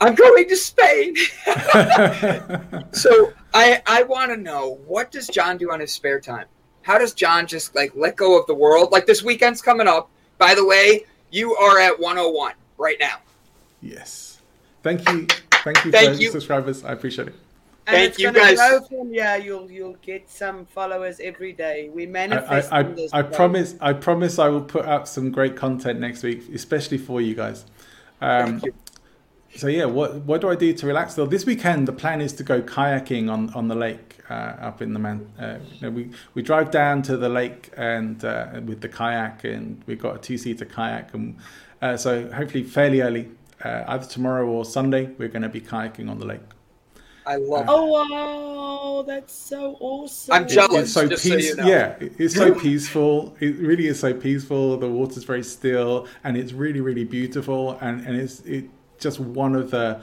I'm 0.00 0.14
going 0.14 0.48
to 0.48 0.56
Spain. 0.56 1.16
so 2.92 3.32
I 3.52 3.82
I 3.86 4.04
want 4.04 4.30
to 4.30 4.36
know 4.36 4.78
what 4.86 5.10
does 5.10 5.26
John 5.26 5.56
do 5.56 5.72
on 5.72 5.80
his 5.80 5.92
spare 5.92 6.20
time? 6.20 6.46
How 6.82 6.98
does 6.98 7.14
John 7.14 7.48
just 7.48 7.74
like 7.74 7.96
let 7.96 8.14
go 8.14 8.38
of 8.38 8.46
the 8.46 8.54
world? 8.54 8.92
Like 8.92 9.06
this 9.06 9.24
weekend's 9.24 9.60
coming 9.60 9.88
up. 9.88 10.08
By 10.38 10.54
the 10.54 10.64
way, 10.64 11.04
you 11.30 11.56
are 11.56 11.80
at 11.80 11.98
101 11.98 12.52
right 12.78 12.96
now. 13.00 13.16
Yes. 13.82 14.40
Thank 14.84 15.00
you. 15.08 15.26
Thank 15.50 15.84
you 15.84 15.90
Thank 15.90 16.20
you. 16.20 16.30
subscribers. 16.30 16.84
I 16.84 16.92
appreciate 16.92 17.28
it. 17.28 17.34
And 17.86 17.96
Thank 17.96 18.18
you 18.18 18.32
guys. 18.32 18.58
From, 18.88 19.14
yeah, 19.14 19.36
you'll 19.36 19.70
you'll 19.70 19.96
get 20.02 20.28
some 20.28 20.66
followers 20.66 21.20
every 21.20 21.52
day. 21.52 21.88
We 21.94 22.04
manifest. 22.04 22.72
I, 22.72 22.80
I, 22.80 22.82
I, 22.82 23.08
I 23.12 23.22
promise. 23.22 23.76
I 23.80 23.92
promise. 23.92 24.40
I 24.40 24.48
will 24.48 24.64
put 24.64 24.86
out 24.86 25.08
some 25.08 25.30
great 25.30 25.54
content 25.54 26.00
next 26.00 26.24
week, 26.24 26.42
especially 26.52 26.98
for 26.98 27.20
you 27.20 27.36
guys. 27.36 27.64
Um, 28.20 28.60
you. 28.64 28.74
so 29.54 29.68
yeah, 29.68 29.84
what 29.84 30.16
what 30.22 30.40
do 30.40 30.50
I 30.50 30.56
do 30.56 30.72
to 30.72 30.86
relax? 30.86 31.14
Though 31.14 31.26
this 31.26 31.46
weekend, 31.46 31.86
the 31.86 31.92
plan 31.92 32.20
is 32.20 32.32
to 32.34 32.42
go 32.42 32.60
kayaking 32.60 33.30
on, 33.30 33.50
on 33.54 33.68
the 33.68 33.76
lake 33.76 34.18
uh, 34.28 34.32
up 34.32 34.82
in 34.82 34.92
the 34.92 34.98
man. 34.98 35.30
Uh, 35.38 35.58
you 35.74 35.82
know, 35.82 35.90
we 35.90 36.10
we 36.34 36.42
drive 36.42 36.72
down 36.72 37.02
to 37.02 37.16
the 37.16 37.28
lake 37.28 37.70
and 37.76 38.24
uh, 38.24 38.60
with 38.64 38.80
the 38.80 38.88
kayak, 38.88 39.44
and 39.44 39.80
we've 39.86 40.02
got 40.02 40.16
a 40.16 40.18
two 40.18 40.36
seater 40.38 40.64
kayak, 40.64 41.14
and 41.14 41.36
uh, 41.82 41.96
so 41.96 42.28
hopefully 42.32 42.64
fairly 42.64 43.00
early, 43.00 43.28
uh, 43.64 43.84
either 43.86 44.06
tomorrow 44.06 44.44
or 44.44 44.64
Sunday, 44.64 45.06
we're 45.18 45.28
going 45.28 45.42
to 45.42 45.48
be 45.48 45.60
kayaking 45.60 46.10
on 46.10 46.18
the 46.18 46.26
lake. 46.26 46.40
I 47.26 47.36
love. 47.36 47.66
Oh 47.68 47.86
wow, 47.86 49.02
that's 49.02 49.34
so 49.34 49.76
awesome! 49.80 50.32
I'm 50.32 50.46
jealous. 50.48 50.84
It's 50.84 50.92
so 50.92 51.08
just 51.08 51.24
so 51.24 51.34
peace- 51.36 51.48
you 51.50 51.56
know. 51.56 51.66
Yeah, 51.66 51.96
it's 52.00 52.34
so 52.34 52.54
peaceful. 52.66 53.36
It 53.40 53.56
really 53.56 53.88
is 53.88 53.98
so 53.98 54.14
peaceful. 54.14 54.76
The 54.76 54.88
water's 54.88 55.24
very 55.24 55.42
still, 55.42 56.06
and 56.22 56.36
it's 56.36 56.52
really, 56.52 56.80
really 56.80 57.04
beautiful. 57.04 57.78
And, 57.80 58.06
and 58.06 58.16
it's 58.16 58.40
it 58.40 58.66
just 58.98 59.18
one 59.18 59.56
of 59.56 59.72
the 59.72 60.00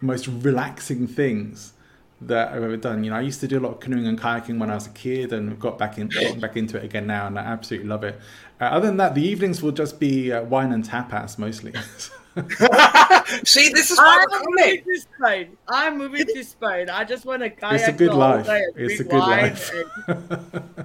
most 0.00 0.28
relaxing 0.28 1.06
things 1.08 1.72
that 2.20 2.52
I've 2.52 2.62
ever 2.62 2.76
done. 2.76 3.02
You 3.02 3.10
know, 3.10 3.16
I 3.16 3.22
used 3.22 3.40
to 3.40 3.48
do 3.48 3.58
a 3.58 3.62
lot 3.62 3.72
of 3.72 3.80
canoeing 3.80 4.06
and 4.06 4.18
kayaking 4.20 4.58
when 4.58 4.70
I 4.70 4.74
was 4.74 4.86
a 4.86 4.90
kid, 4.90 5.32
and 5.32 5.58
got 5.58 5.76
back 5.76 5.98
in 5.98 6.08
getting 6.08 6.38
back 6.38 6.56
into 6.56 6.76
it 6.76 6.84
again 6.84 7.06
now, 7.08 7.26
and 7.26 7.36
I 7.36 7.42
absolutely 7.42 7.88
love 7.88 8.04
it. 8.04 8.20
Uh, 8.60 8.64
other 8.64 8.86
than 8.86 8.96
that, 8.98 9.16
the 9.16 9.22
evenings 9.22 9.60
will 9.60 9.72
just 9.72 9.98
be 9.98 10.30
uh, 10.32 10.42
wine 10.44 10.70
and 10.70 10.88
tapas 10.88 11.36
mostly. 11.36 11.72
See, 13.44 13.68
this 13.70 13.90
is 13.90 13.98
why 13.98 14.24
I'm 14.30 14.44
moving 14.48 14.84
to 14.84 15.00
Spain. 15.00 15.56
I'm 15.68 15.98
moving 15.98 16.26
to 16.26 16.44
Spain. 16.44 16.88
I 16.88 17.04
just 17.04 17.24
want 17.24 17.42
to 17.42 17.50
kayak 17.50 17.80
it's 17.80 17.88
a 17.88 17.92
good 17.92 18.10
the 18.12 18.16
life. 18.16 18.46
It's 18.76 19.00
a 19.00 19.04
good 19.04 19.18
wine 19.18 19.42
life. 19.42 19.72
and- 20.08 20.64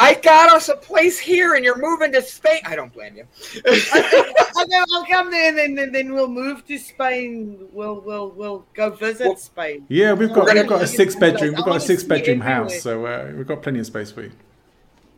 I 0.00 0.14
got 0.14 0.52
us 0.52 0.68
a 0.68 0.76
place 0.76 1.18
here, 1.18 1.54
and 1.54 1.64
you're 1.64 1.76
moving 1.78 2.12
to 2.12 2.22
Spain. 2.22 2.60
I 2.64 2.76
don't 2.76 2.92
blame 2.92 3.16
you. 3.16 3.24
okay, 3.66 4.76
I'll 4.94 5.04
come 5.06 5.28
there, 5.32 5.48
and 5.48 5.58
then, 5.58 5.74
then 5.74 5.90
then 5.90 6.12
we'll 6.14 6.28
move 6.28 6.64
to 6.68 6.78
Spain. 6.78 7.66
We'll 7.72 8.00
we'll 8.02 8.30
we'll 8.30 8.64
go 8.74 8.90
visit 8.90 9.26
Well- 9.26 9.36
Spain. 9.36 9.84
yeah, 9.88 10.12
we've 10.12 10.28
got 10.28 10.44
We're 10.44 10.46
gonna- 10.54 10.60
we've 10.60 10.68
got 10.68 10.82
a 10.82 10.86
six 10.86 11.16
bedroom 11.16 11.56
we've 11.56 11.64
got 11.64 11.76
a 11.76 11.80
six 11.80 12.04
bedroom 12.04 12.38
house, 12.40 12.80
so 12.80 13.06
uh, 13.06 13.32
we've 13.36 13.46
got 13.48 13.60
plenty 13.62 13.80
of 13.80 13.86
space 13.86 14.12
for 14.12 14.22
you. 14.22 14.30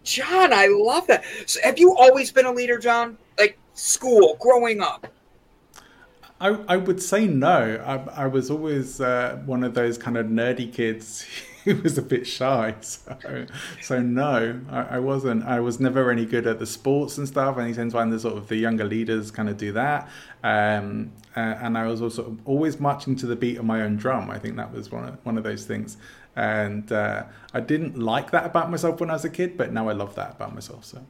John, 0.02 0.54
I 0.54 0.66
love 0.68 1.06
that. 1.08 1.24
So 1.44 1.60
have 1.62 1.78
you 1.78 1.94
always 1.94 2.32
been 2.32 2.46
a 2.46 2.52
leader, 2.52 2.78
John? 2.78 3.18
Like 3.38 3.58
school, 3.74 4.38
growing 4.40 4.80
up? 4.80 5.06
I, 6.40 6.58
I 6.68 6.76
would 6.78 7.02
say 7.02 7.26
no. 7.26 7.82
I, 7.84 8.22
I 8.22 8.26
was 8.26 8.50
always 8.50 9.00
uh, 9.00 9.40
one 9.44 9.62
of 9.62 9.74
those 9.74 9.98
kind 9.98 10.16
of 10.16 10.26
nerdy 10.26 10.72
kids 10.72 11.26
who 11.64 11.76
was 11.76 11.98
a 11.98 12.02
bit 12.02 12.26
shy. 12.26 12.74
So, 12.80 13.46
so 13.82 14.00
no, 14.00 14.58
I, 14.70 14.82
I 14.82 14.98
wasn't. 14.98 15.44
I 15.44 15.60
was 15.60 15.78
never 15.80 16.10
any 16.10 16.24
good 16.24 16.46
at 16.46 16.58
the 16.58 16.66
sports 16.66 17.18
and 17.18 17.28
stuff. 17.28 17.58
And 17.58 17.68
you 17.68 17.74
tend 17.74 17.90
to 17.90 17.96
find 17.96 18.10
the 18.10 18.18
sort 18.18 18.38
of 18.38 18.48
the 18.48 18.56
younger 18.56 18.84
leaders 18.84 19.30
kind 19.30 19.50
of 19.50 19.58
do 19.58 19.72
that. 19.72 20.08
Um, 20.42 21.12
uh, 21.36 21.40
and 21.40 21.76
I 21.76 21.86
was 21.86 22.00
also 22.00 22.36
always 22.46 22.80
marching 22.80 23.16
to 23.16 23.26
the 23.26 23.36
beat 23.36 23.58
of 23.58 23.66
my 23.66 23.82
own 23.82 23.96
drum. 23.96 24.30
I 24.30 24.38
think 24.38 24.56
that 24.56 24.72
was 24.72 24.90
one 24.90 25.04
of, 25.04 25.18
one 25.24 25.36
of 25.36 25.44
those 25.44 25.66
things. 25.66 25.98
And 26.36 26.90
uh, 26.90 27.24
I 27.52 27.60
didn't 27.60 27.98
like 27.98 28.30
that 28.30 28.46
about 28.46 28.70
myself 28.70 28.98
when 28.98 29.10
I 29.10 29.14
was 29.14 29.26
a 29.26 29.30
kid, 29.30 29.58
but 29.58 29.72
now 29.72 29.90
I 29.90 29.92
love 29.92 30.14
that 30.14 30.32
about 30.32 30.54
myself. 30.54 30.86
So. 30.86 31.04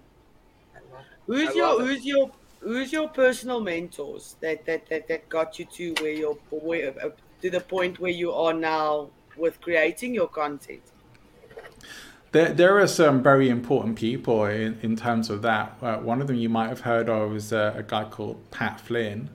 Who's 1.27 1.55
your 1.55 1.81
who's 1.81 2.05
your 2.05 2.33
who's 2.61 2.93
your 2.93 3.09
personal 3.09 3.61
mentors 3.61 4.37
that 4.41 4.65
that 4.67 4.89
that, 4.89 5.09
that 5.09 5.29
got 5.29 5.59
you 5.59 5.65
to 5.65 5.95
where 6.01 6.13
you're 6.13 6.39
where, 6.51 6.95
uh, 7.05 7.11
to 7.43 7.51
the 7.51 7.61
point 7.61 7.99
where 7.99 8.11
you 8.11 8.33
are 8.33 8.53
now 8.53 9.11
with 9.37 9.61
creating 9.61 10.15
your 10.15 10.29
content? 10.29 10.83
There, 12.33 12.53
there 12.53 12.79
are 12.79 12.87
some 12.87 13.25
very 13.25 13.49
important 13.49 13.97
people 13.97 14.45
in, 14.45 14.79
in 14.83 14.95
terms 14.95 15.31
of 15.31 15.43
that. 15.43 15.77
Uh, 15.83 15.97
one 15.97 16.21
of 16.21 16.29
them 16.29 16.37
you 16.37 16.49
might 16.49 16.69
have 16.69 16.81
heard 16.81 17.09
of 17.09 17.35
is 17.35 17.53
uh, 17.53 17.75
a 17.77 17.83
guy 17.83 18.05
called 18.05 18.39
Pat 18.53 18.81
Flynn. 18.81 19.31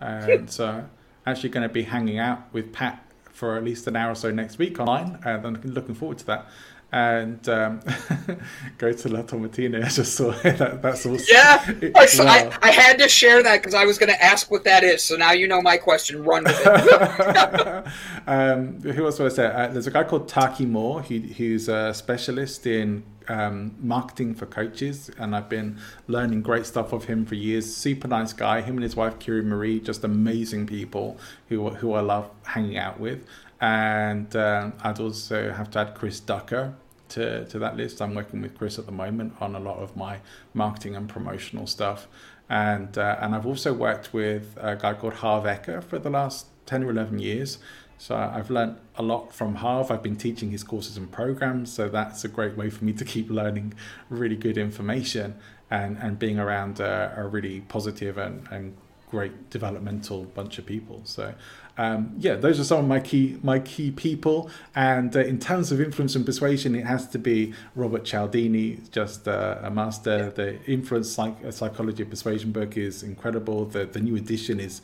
And 0.00 0.48
so, 0.48 0.86
actually, 1.26 1.50
going 1.50 1.68
to 1.68 1.72
be 1.72 1.82
hanging 1.82 2.18
out 2.18 2.50
with 2.54 2.72
Pat 2.72 3.04
for 3.24 3.58
at 3.58 3.64
least 3.64 3.86
an 3.86 3.96
hour 3.96 4.12
or 4.12 4.14
so 4.14 4.30
next 4.30 4.56
week 4.56 4.80
online. 4.80 5.18
And 5.22 5.46
I'm 5.46 5.60
looking 5.62 5.94
forward 5.94 6.16
to 6.18 6.26
that. 6.26 6.46
And 6.92 7.48
um, 7.48 7.80
go 8.78 8.92
to 8.92 9.08
La 9.08 9.22
Tomatina. 9.22 9.84
I 9.84 9.88
just 9.88 10.14
saw 10.14 10.30
that. 10.42 10.82
That's 10.82 11.06
awesome. 11.06 11.26
Yeah. 11.28 11.92
I, 11.94 12.06
so 12.06 12.24
Wow. 12.24 12.50
I, 12.62 12.68
I 12.68 12.70
had 12.72 12.98
to 12.98 13.08
share 13.08 13.42
that 13.42 13.58
because 13.58 13.74
I 13.74 13.84
was 13.84 13.96
going 13.98 14.12
to 14.12 14.22
ask 14.22 14.50
what 14.50 14.64
that 14.64 14.82
is. 14.82 15.02
So 15.04 15.16
now 15.16 15.32
you 15.32 15.46
know 15.46 15.62
my 15.62 15.76
question. 15.76 16.24
Run 16.24 16.44
with 16.44 16.60
it. 16.64 17.86
um, 18.26 18.80
who 18.82 19.04
else 19.06 19.18
was 19.18 19.36
there? 19.36 19.56
Uh, 19.56 19.68
there's 19.68 19.86
a 19.86 19.90
guy 19.90 20.04
called 20.04 20.28
Taki 20.28 20.66
Moore. 20.66 21.02
He, 21.02 21.20
he's 21.20 21.68
a 21.68 21.94
specialist 21.94 22.66
in 22.66 23.04
um, 23.28 23.76
marketing 23.80 24.34
for 24.34 24.46
coaches, 24.46 25.10
and 25.18 25.36
I've 25.36 25.48
been 25.48 25.78
learning 26.08 26.42
great 26.42 26.66
stuff 26.66 26.92
of 26.92 27.04
him 27.04 27.24
for 27.24 27.36
years. 27.36 27.72
Super 27.74 28.08
nice 28.08 28.32
guy. 28.32 28.60
Him 28.60 28.74
and 28.74 28.82
his 28.82 28.96
wife 28.96 29.18
Kiri 29.20 29.42
Marie, 29.42 29.78
just 29.80 30.02
amazing 30.02 30.66
people 30.66 31.18
who 31.48 31.70
who 31.70 31.92
I 31.92 32.00
love 32.00 32.30
hanging 32.44 32.76
out 32.76 32.98
with. 32.98 33.24
And 33.60 34.34
um, 34.36 34.72
I'd 34.82 35.00
also 35.00 35.52
have 35.52 35.70
to 35.72 35.80
add 35.80 35.94
Chris 35.94 36.20
Ducker 36.20 36.74
to, 37.10 37.44
to 37.46 37.58
that 37.58 37.76
list. 37.76 38.00
I'm 38.00 38.14
working 38.14 38.40
with 38.40 38.56
Chris 38.56 38.78
at 38.78 38.86
the 38.86 38.92
moment 38.92 39.34
on 39.40 39.54
a 39.54 39.60
lot 39.60 39.78
of 39.78 39.96
my 39.96 40.18
marketing 40.54 40.96
and 40.96 41.08
promotional 41.08 41.66
stuff. 41.66 42.08
And, 42.48 42.96
uh, 42.96 43.18
and 43.20 43.34
I've 43.34 43.46
also 43.46 43.72
worked 43.72 44.12
with 44.12 44.56
a 44.60 44.76
guy 44.76 44.94
called 44.94 45.14
Harv 45.14 45.44
Eker 45.44 45.84
for 45.84 45.98
the 45.98 46.10
last 46.10 46.46
10 46.66 46.84
or 46.84 46.90
11 46.90 47.18
years. 47.18 47.58
So 47.98 48.16
I've 48.16 48.48
learned 48.48 48.78
a 48.96 49.02
lot 49.02 49.34
from 49.34 49.56
Harv. 49.56 49.90
I've 49.90 50.02
been 50.02 50.16
teaching 50.16 50.50
his 50.50 50.64
courses 50.64 50.96
and 50.96 51.12
programs. 51.12 51.70
So 51.70 51.88
that's 51.88 52.24
a 52.24 52.28
great 52.28 52.56
way 52.56 52.70
for 52.70 52.84
me 52.84 52.94
to 52.94 53.04
keep 53.04 53.28
learning 53.28 53.74
really 54.08 54.36
good 54.36 54.56
information 54.56 55.36
and, 55.70 55.98
and 55.98 56.18
being 56.18 56.38
around 56.38 56.80
a, 56.80 57.12
a 57.16 57.26
really 57.26 57.60
positive 57.60 58.16
and, 58.16 58.48
and 58.50 58.74
great 59.10 59.50
developmental 59.50 60.24
bunch 60.24 60.58
of 60.58 60.64
people. 60.64 61.02
So 61.04 61.34
um, 61.80 62.12
yeah, 62.18 62.34
those 62.34 62.60
are 62.60 62.64
some 62.64 62.80
of 62.80 62.86
my 62.86 63.00
key 63.00 63.38
my 63.42 63.58
key 63.58 63.90
people. 63.90 64.50
And 64.74 65.16
uh, 65.16 65.20
in 65.20 65.38
terms 65.38 65.72
of 65.72 65.80
influence 65.80 66.14
and 66.14 66.26
persuasion, 66.26 66.74
it 66.74 66.84
has 66.84 67.08
to 67.08 67.18
be 67.18 67.54
Robert 67.74 68.04
Cialdini, 68.04 68.80
just 68.92 69.26
uh, 69.26 69.56
a 69.62 69.70
master. 69.70 70.30
The 70.30 70.62
influence 70.66 71.10
psych- 71.10 71.38
psychology 71.50 72.02
of 72.02 72.10
persuasion 72.10 72.52
book 72.52 72.76
is 72.76 73.02
incredible. 73.02 73.64
The 73.64 73.86
the 73.86 74.00
new 74.00 74.14
edition 74.14 74.60
is 74.60 74.82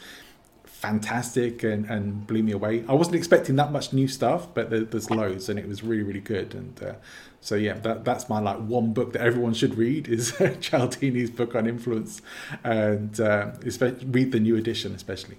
fantastic 0.64 1.62
and, 1.62 1.84
and 1.84 2.26
blew 2.26 2.42
me 2.42 2.52
away. 2.52 2.82
I 2.88 2.94
wasn't 2.94 3.16
expecting 3.16 3.56
that 3.56 3.72
much 3.72 3.92
new 3.92 4.08
stuff, 4.08 4.54
but 4.54 4.70
there, 4.70 4.84
there's 4.84 5.10
loads, 5.10 5.50
and 5.50 5.58
it 5.58 5.68
was 5.68 5.82
really 5.82 6.02
really 6.02 6.20
good. 6.20 6.54
And 6.54 6.82
uh, 6.82 6.94
so 7.42 7.56
yeah, 7.56 7.74
that 7.80 8.06
that's 8.06 8.30
my 8.30 8.40
like 8.40 8.60
one 8.60 8.94
book 8.94 9.12
that 9.12 9.20
everyone 9.20 9.52
should 9.52 9.74
read 9.76 10.08
is 10.08 10.32
Cialdini's 10.60 11.30
book 11.30 11.54
on 11.54 11.66
influence, 11.66 12.22
and 12.64 13.20
uh, 13.20 13.50
especially 13.66 14.06
read 14.06 14.32
the 14.32 14.40
new 14.40 14.56
edition 14.56 14.94
especially. 14.94 15.36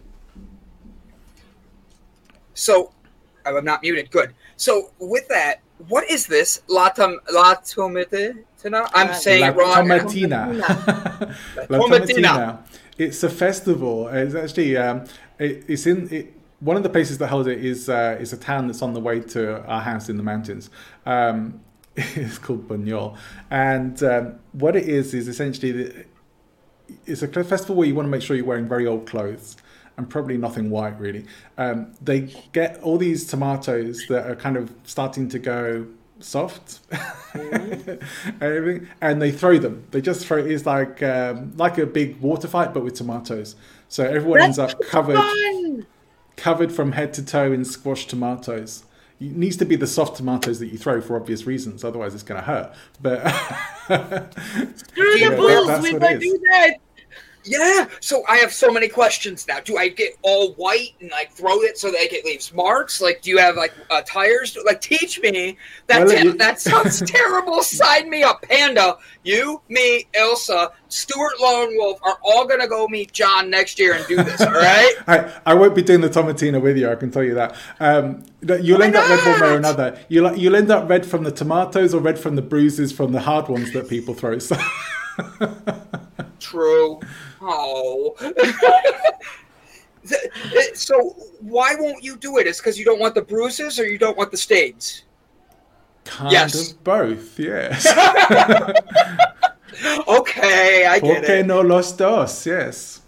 So 2.58 2.92
I'm 3.46 3.64
not 3.64 3.82
muted. 3.82 4.12
Good. 4.12 4.34
So 4.58 4.92
with 5.00 5.28
that, 5.30 5.62
what 5.88 6.10
is 6.10 6.26
this? 6.26 6.62
La, 6.68 6.90
Tom, 6.90 7.20
La 7.32 7.56
Tomatina? 7.56 8.44
I'm 8.66 9.08
La 9.08 9.14
saying 9.14 9.42
La 9.42 9.50
wrong. 9.50 9.88
Tomatina. 9.88 10.58
La 10.58 10.66
Tomatina. 11.66 11.68
Tomatina. 11.68 12.60
It's 12.98 13.22
a 13.22 13.30
festival. 13.30 14.08
It's 14.08 14.34
actually 14.34 14.76
um, 14.76 15.06
it, 15.38 15.66
it's 15.68 15.86
in 15.86 16.12
it, 16.12 16.34
one 16.60 16.76
of 16.76 16.82
the 16.82 16.90
places 16.90 17.20
that 17.20 17.28
holds 17.28 17.48
it 17.48 17.64
is 17.64 17.90
uh, 17.90 18.18
is 18.20 18.34
a 18.34 18.38
town 18.38 18.66
that's 18.68 18.82
on 18.82 18.94
the 18.94 19.00
way 19.00 19.20
to 19.20 19.64
our 19.66 19.82
house 19.82 20.10
in 20.10 20.18
the 20.18 20.24
mountains. 20.24 20.72
Um, 21.06 21.62
it's 21.96 22.40
called 22.40 22.68
Buñol, 22.68 23.16
and 23.52 24.02
um, 24.02 24.40
what 24.54 24.76
it 24.76 24.90
is 24.90 25.14
is 25.14 25.28
essentially 25.28 25.72
the, 25.72 26.06
it's 27.06 27.22
a 27.22 27.28
festival 27.28 27.76
where 27.76 27.88
you 27.88 27.94
want 27.94 28.08
to 28.08 28.10
make 28.10 28.24
sure 28.24 28.36
you're 28.36 28.46
wearing 28.46 28.68
very 28.68 28.88
old 28.88 29.06
clothes 29.06 29.58
and 29.98 30.10
probably 30.10 30.38
nothing 30.38 30.70
white 30.70 31.00
really. 31.00 31.26
Um, 31.58 31.94
they 32.02 32.34
get 32.54 32.82
all 32.82 32.98
these 32.98 33.26
tomatoes 33.26 34.06
that 34.10 34.30
are 34.30 34.36
kind 34.36 34.58
of 34.58 34.74
starting 34.84 35.28
to 35.30 35.40
go 35.40 35.88
soft 36.20 36.80
and 37.34 38.00
everything, 38.42 38.88
and 39.02 39.22
they 39.22 39.32
throw 39.32 39.58
them. 39.58 39.86
They 39.92 40.02
just 40.02 40.26
throw. 40.26 40.38
It's 40.38 40.66
like 40.66 41.02
um, 41.04 41.54
like 41.58 41.78
a 41.78 41.86
big 41.86 42.20
water 42.20 42.48
fight, 42.48 42.74
but 42.74 42.84
with 42.84 42.96
tomatoes. 42.96 43.56
So 43.90 44.04
everyone 44.06 44.42
ends 44.42 44.60
up 44.60 44.80
covered 44.90 45.18
Fun! 45.18 45.88
covered 46.36 46.72
from 46.72 46.92
head 46.92 47.14
to 47.14 47.26
toe 47.26 47.52
in 47.52 47.66
squashed 47.66 48.10
tomatoes. 48.10 48.84
It 49.20 49.32
needs 49.36 49.58
to 49.58 49.66
be 49.66 49.76
the 49.76 49.88
soft 49.88 50.18
tomatoes 50.18 50.60
that 50.60 50.68
you 50.68 50.78
throw 50.78 51.02
for 51.02 51.16
obvious 51.16 51.48
reasons, 51.48 51.84
otherwise 51.84 52.14
it's 52.14 52.22
going 52.24 52.40
to 52.40 52.46
hurt. 52.46 52.74
But 53.02 53.28
Screw 54.76 55.20
the 55.20 55.34
bulls. 55.36 55.82
We 55.82 55.98
don't 55.98 56.20
do 56.20 56.40
that. 56.52 56.78
Yeah. 57.48 57.88
So 58.02 58.24
I 58.28 58.38
have 58.38 58.52
so 58.52 58.72
many 58.72 58.88
questions 58.90 59.48
now. 59.48 59.60
Do 59.62 59.78
I 59.78 59.88
get 59.88 60.18
all 60.22 60.54
white 60.54 60.96
and 61.00 61.10
like 61.12 61.32
throw 61.32 61.62
it 61.62 61.78
so 61.78 61.88
like 61.90 62.12
it 62.14 62.26
leaves 62.26 62.54
marks? 62.54 63.02
Like, 63.02 63.22
do 63.22 63.30
you 63.30 63.38
have 63.38 63.56
like 63.56 63.74
uh, 63.90 64.02
tires? 64.06 64.58
Like, 64.66 64.82
teach 64.82 65.22
me. 65.22 65.58
That 65.88 66.06
Well, 66.06 66.24
te- 66.24 66.38
that 66.38 66.60
sounds 66.62 67.02
terrible. 67.06 67.64
Sign 67.64 68.10
me 68.10 68.24
up, 68.24 68.42
Panda. 68.42 68.98
You, 69.24 69.62
me, 69.70 70.08
Ilsa, 70.14 70.72
Stuart 70.90 71.40
Lone 71.42 71.76
Wolf 71.78 72.00
are 72.04 72.18
all 72.24 72.46
gonna 72.46 72.68
go 72.68 72.88
meet 72.88 73.12
John 73.14 73.50
next 73.50 73.80
year 73.80 73.94
and 73.94 74.06
do 74.08 74.18
this. 74.18 74.42
All 74.42 74.52
right. 74.52 74.96
I, 75.08 75.34
I 75.46 75.54
won't 75.54 75.76
be 75.76 75.82
doing 75.82 76.02
the 76.02 76.10
tomatina 76.10 76.62
with 76.62 76.78
you. 76.78 76.90
I 76.90 76.96
can 76.96 77.12
tell 77.12 77.24
you 77.24 77.36
that. 77.36 77.56
Um, 77.80 78.24
you'll 78.42 78.80
Why 78.80 78.86
end 78.86 78.96
up 78.96 79.10
red 79.10 79.26
one 79.26 79.42
way 79.42 79.56
or 79.56 79.58
another. 79.58 80.00
You'll 80.10 80.36
you'll 80.36 80.56
end 80.56 80.72
up 80.72 80.90
red 80.90 81.06
from 81.06 81.24
the 81.24 81.32
tomatoes 81.32 81.94
or 81.94 82.02
red 82.02 82.20
from 82.20 82.36
the 82.36 82.42
bruises 82.42 82.92
from 82.92 83.12
the 83.12 83.22
hard 83.22 83.48
ones 83.48 83.72
that 83.74 83.90
people 83.90 84.14
throw. 84.14 84.40
So, 84.40 84.58
True. 86.40 87.00
Oh. 87.42 88.16
so 90.74 91.16
why 91.42 91.76
won't 91.78 92.04
you 92.04 92.16
do 92.18 92.38
it? 92.38 92.48
Is 92.48 92.58
because 92.58 92.78
you 92.80 92.86
don't 92.86 93.00
want 93.00 93.16
the 93.16 93.22
bruises 93.22 93.80
or 93.80 93.86
you 93.88 93.98
don't 93.98 94.18
want 94.18 94.32
the 94.32 94.38
stains? 94.38 95.04
Kind 96.06 96.32
Yes. 96.32 96.72
of 96.72 96.84
both, 96.84 97.38
yes. 97.40 97.86
Okay, 100.08 100.86
I 100.86 101.00
get 101.00 101.18
Porque 101.18 101.30
it. 101.40 101.46
no 101.46 101.62
los 101.62 101.92
dos, 101.92 102.46
yes. 102.48 103.02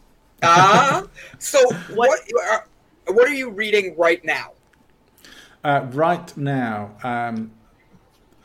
Ah, 0.44 1.04
so 1.40 1.58
what? 1.96 2.20
uh, 2.52 2.60
What 3.08 3.28
are 3.28 3.34
you 3.34 3.50
reading 3.50 3.96
right 3.98 4.24
now? 4.24 4.52
Uh, 5.64 5.88
right 5.92 6.36
now, 6.38 6.92
um, 7.04 7.52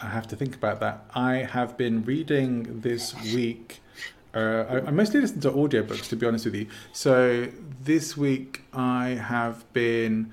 I 0.01 0.06
have 0.09 0.27
to 0.28 0.36
think 0.36 0.55
about 0.55 0.81
that. 0.81 1.05
I 1.15 1.39
have 1.52 1.77
been 1.77 2.02
reading 2.05 2.81
this 2.81 3.15
week. 3.35 3.82
Uh, 4.35 4.65
I, 4.69 4.89
I 4.89 4.90
mostly 4.90 5.20
listen 5.20 5.40
to 5.43 5.51
audiobooks, 5.51 6.09
to 6.09 6.16
be 6.16 6.27
honest 6.27 6.44
with 6.44 6.55
you. 6.55 6.66
So 6.93 7.48
this 7.81 8.16
week, 8.16 8.62
I 8.73 9.11
have 9.11 9.70
been 9.73 10.32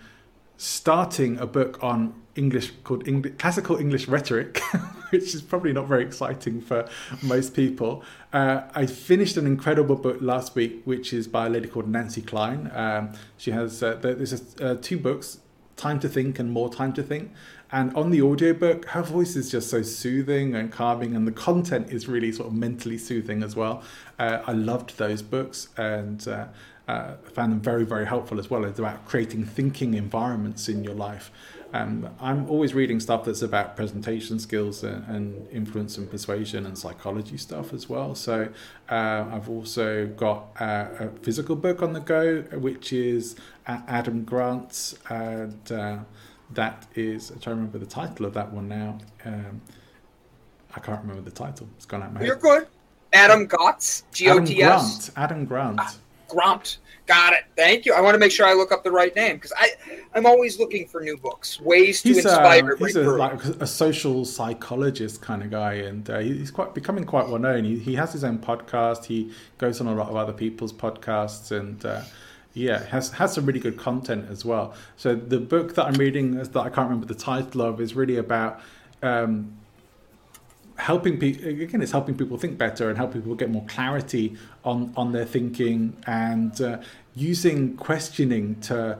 starting 0.57 1.37
a 1.37 1.45
book 1.45 1.83
on 1.83 2.13
English 2.35 2.71
called 2.83 3.05
Classical 3.37 3.77
English 3.77 4.07
Rhetoric, 4.07 4.59
which 5.09 5.35
is 5.35 5.41
probably 5.41 5.73
not 5.73 5.87
very 5.87 6.03
exciting 6.03 6.61
for 6.61 6.87
most 7.21 7.53
people. 7.55 8.03
Uh, 8.31 8.61
I 8.73 8.85
finished 8.85 9.37
an 9.37 9.45
incredible 9.45 9.95
book 9.95 10.17
last 10.21 10.55
week, 10.55 10.81
which 10.85 11.13
is 11.13 11.27
by 11.27 11.47
a 11.47 11.49
lady 11.49 11.67
called 11.67 11.89
Nancy 11.89 12.21
Kline. 12.21 12.71
Um, 12.73 13.13
she 13.37 13.51
has 13.51 13.83
uh, 13.83 13.95
there's 13.95 14.33
uh, 14.61 14.77
two 14.81 14.97
books, 14.97 15.39
Time 15.75 15.99
to 15.99 16.07
Think 16.07 16.39
and 16.39 16.51
More 16.51 16.71
Time 16.71 16.93
to 16.93 17.03
Think. 17.03 17.31
And 17.71 17.93
on 17.95 18.09
the 18.09 18.21
audiobook, 18.21 18.85
her 18.85 19.01
voice 19.01 19.35
is 19.35 19.49
just 19.49 19.69
so 19.69 19.81
soothing 19.81 20.55
and 20.55 20.71
calming, 20.71 21.15
and 21.15 21.25
the 21.25 21.31
content 21.31 21.89
is 21.89 22.07
really 22.07 22.31
sort 22.31 22.49
of 22.49 22.53
mentally 22.53 22.97
soothing 22.97 23.43
as 23.43 23.55
well. 23.55 23.81
Uh, 24.19 24.39
I 24.45 24.51
loved 24.51 24.97
those 24.97 25.21
books 25.21 25.69
and 25.77 26.27
uh, 26.27 26.47
uh, 26.87 27.15
found 27.33 27.53
them 27.53 27.61
very, 27.61 27.85
very 27.85 28.05
helpful 28.05 28.39
as 28.39 28.49
well. 28.49 28.65
It's 28.65 28.79
about 28.79 29.05
creating 29.05 29.45
thinking 29.45 29.93
environments 29.93 30.67
in 30.67 30.83
your 30.83 30.95
life. 30.95 31.31
Um, 31.73 32.09
I'm 32.19 32.49
always 32.49 32.73
reading 32.73 32.99
stuff 32.99 33.23
that's 33.23 33.41
about 33.41 33.77
presentation 33.77 34.39
skills 34.39 34.83
and, 34.83 35.07
and 35.07 35.47
influence 35.51 35.97
and 35.97 36.09
persuasion 36.11 36.65
and 36.65 36.77
psychology 36.77 37.37
stuff 37.37 37.71
as 37.71 37.87
well. 37.87 38.13
So 38.13 38.49
uh, 38.89 39.25
I've 39.31 39.49
also 39.49 40.07
got 40.07 40.47
uh, 40.59 40.87
a 40.99 41.09
physical 41.21 41.55
book 41.55 41.81
on 41.81 41.93
the 41.93 42.01
go, 42.01 42.41
which 42.53 42.91
is 42.91 43.37
uh, 43.67 43.79
Adam 43.87 44.25
Grant's, 44.25 44.95
and 45.09 45.71
uh, 45.71 45.99
that 46.53 46.87
is 46.95 47.31
I 47.31 47.35
try 47.35 47.51
to 47.51 47.55
remember 47.55 47.77
the 47.77 47.85
title 47.85 48.25
of 48.25 48.33
that 48.33 48.51
one 48.51 48.67
now. 48.67 48.97
Um, 49.25 49.61
I 50.75 50.79
can't 50.79 51.01
remember 51.01 51.21
the 51.21 51.35
title. 51.35 51.67
It's 51.75 51.85
gone 51.85 52.01
out 52.01 52.07
of 52.07 52.13
my 52.13 52.19
head. 52.19 52.27
You're 52.27 52.35
good. 52.37 52.67
Adam 53.13 53.45
Gotts, 53.45 54.03
G 54.13 54.29
O 54.29 54.37
Adam 54.37 54.45
Grant. 54.45 55.09
Adam 55.15 55.45
Grant. 55.45 55.81
Grant. 56.29 56.77
Got 57.07 57.33
it. 57.33 57.43
Thank 57.57 57.85
you. 57.85 57.93
I 57.93 57.99
want 57.99 58.13
to 58.13 58.19
make 58.19 58.31
sure 58.31 58.45
I 58.45 58.53
look 58.53 58.71
up 58.71 58.83
the 58.85 58.91
right 58.91 59.13
name 59.15 59.35
because 59.35 59.51
I 59.57 59.71
I'm 60.15 60.25
always 60.25 60.59
looking 60.59 60.87
for 60.87 61.01
new 61.01 61.17
books, 61.17 61.59
ways 61.59 62.01
to 62.03 62.09
He's, 62.09 62.19
inspire. 62.19 62.71
a, 62.71 62.77
he's 62.77 62.95
a, 62.95 63.01
like 63.01 63.43
a 63.43 63.67
social 63.67 64.23
psychologist 64.23 65.21
kind 65.21 65.43
of 65.43 65.49
guy, 65.49 65.73
and 65.73 66.09
uh, 66.09 66.19
he's 66.19 66.51
quite 66.51 66.73
becoming 66.73 67.03
quite 67.03 67.27
well 67.27 67.39
known. 67.39 67.65
He, 67.65 67.79
he 67.79 67.95
has 67.95 68.13
his 68.13 68.23
own 68.23 68.37
podcast. 68.37 69.03
He 69.05 69.31
goes 69.57 69.81
on 69.81 69.87
a 69.87 69.95
lot 69.95 70.09
of 70.09 70.15
other 70.15 70.31
people's 70.31 70.71
podcasts, 70.71 71.51
and 71.51 71.83
uh, 71.85 72.01
yeah, 72.53 72.85
has 72.87 73.11
has 73.11 73.33
some 73.33 73.45
really 73.45 73.59
good 73.59 73.77
content 73.77 74.29
as 74.29 74.43
well. 74.43 74.73
So 74.97 75.15
the 75.15 75.39
book 75.39 75.75
that 75.75 75.85
I'm 75.85 75.93
reading, 75.93 76.35
that 76.35 76.55
I 76.55 76.69
can't 76.69 76.89
remember 76.89 77.05
the 77.05 77.15
title 77.15 77.61
of, 77.61 77.79
is 77.81 77.95
really 77.95 78.17
about. 78.17 78.61
Um, 79.01 79.57
helping 80.77 81.19
people 81.19 81.47
again 81.47 81.79
it's 81.81 81.91
helping 81.91 82.17
people 82.17 82.37
think 82.37 82.57
better 82.57 82.89
and 82.89 82.97
help 82.97 83.13
people 83.13 83.35
get 83.35 83.51
more 83.51 83.65
clarity 83.67 84.35
on 84.63 84.91
on 84.97 85.11
their 85.11 85.25
thinking 85.25 85.95
and 86.07 86.59
uh, 86.59 86.79
using 87.13 87.75
questioning 87.77 88.59
to 88.61 88.97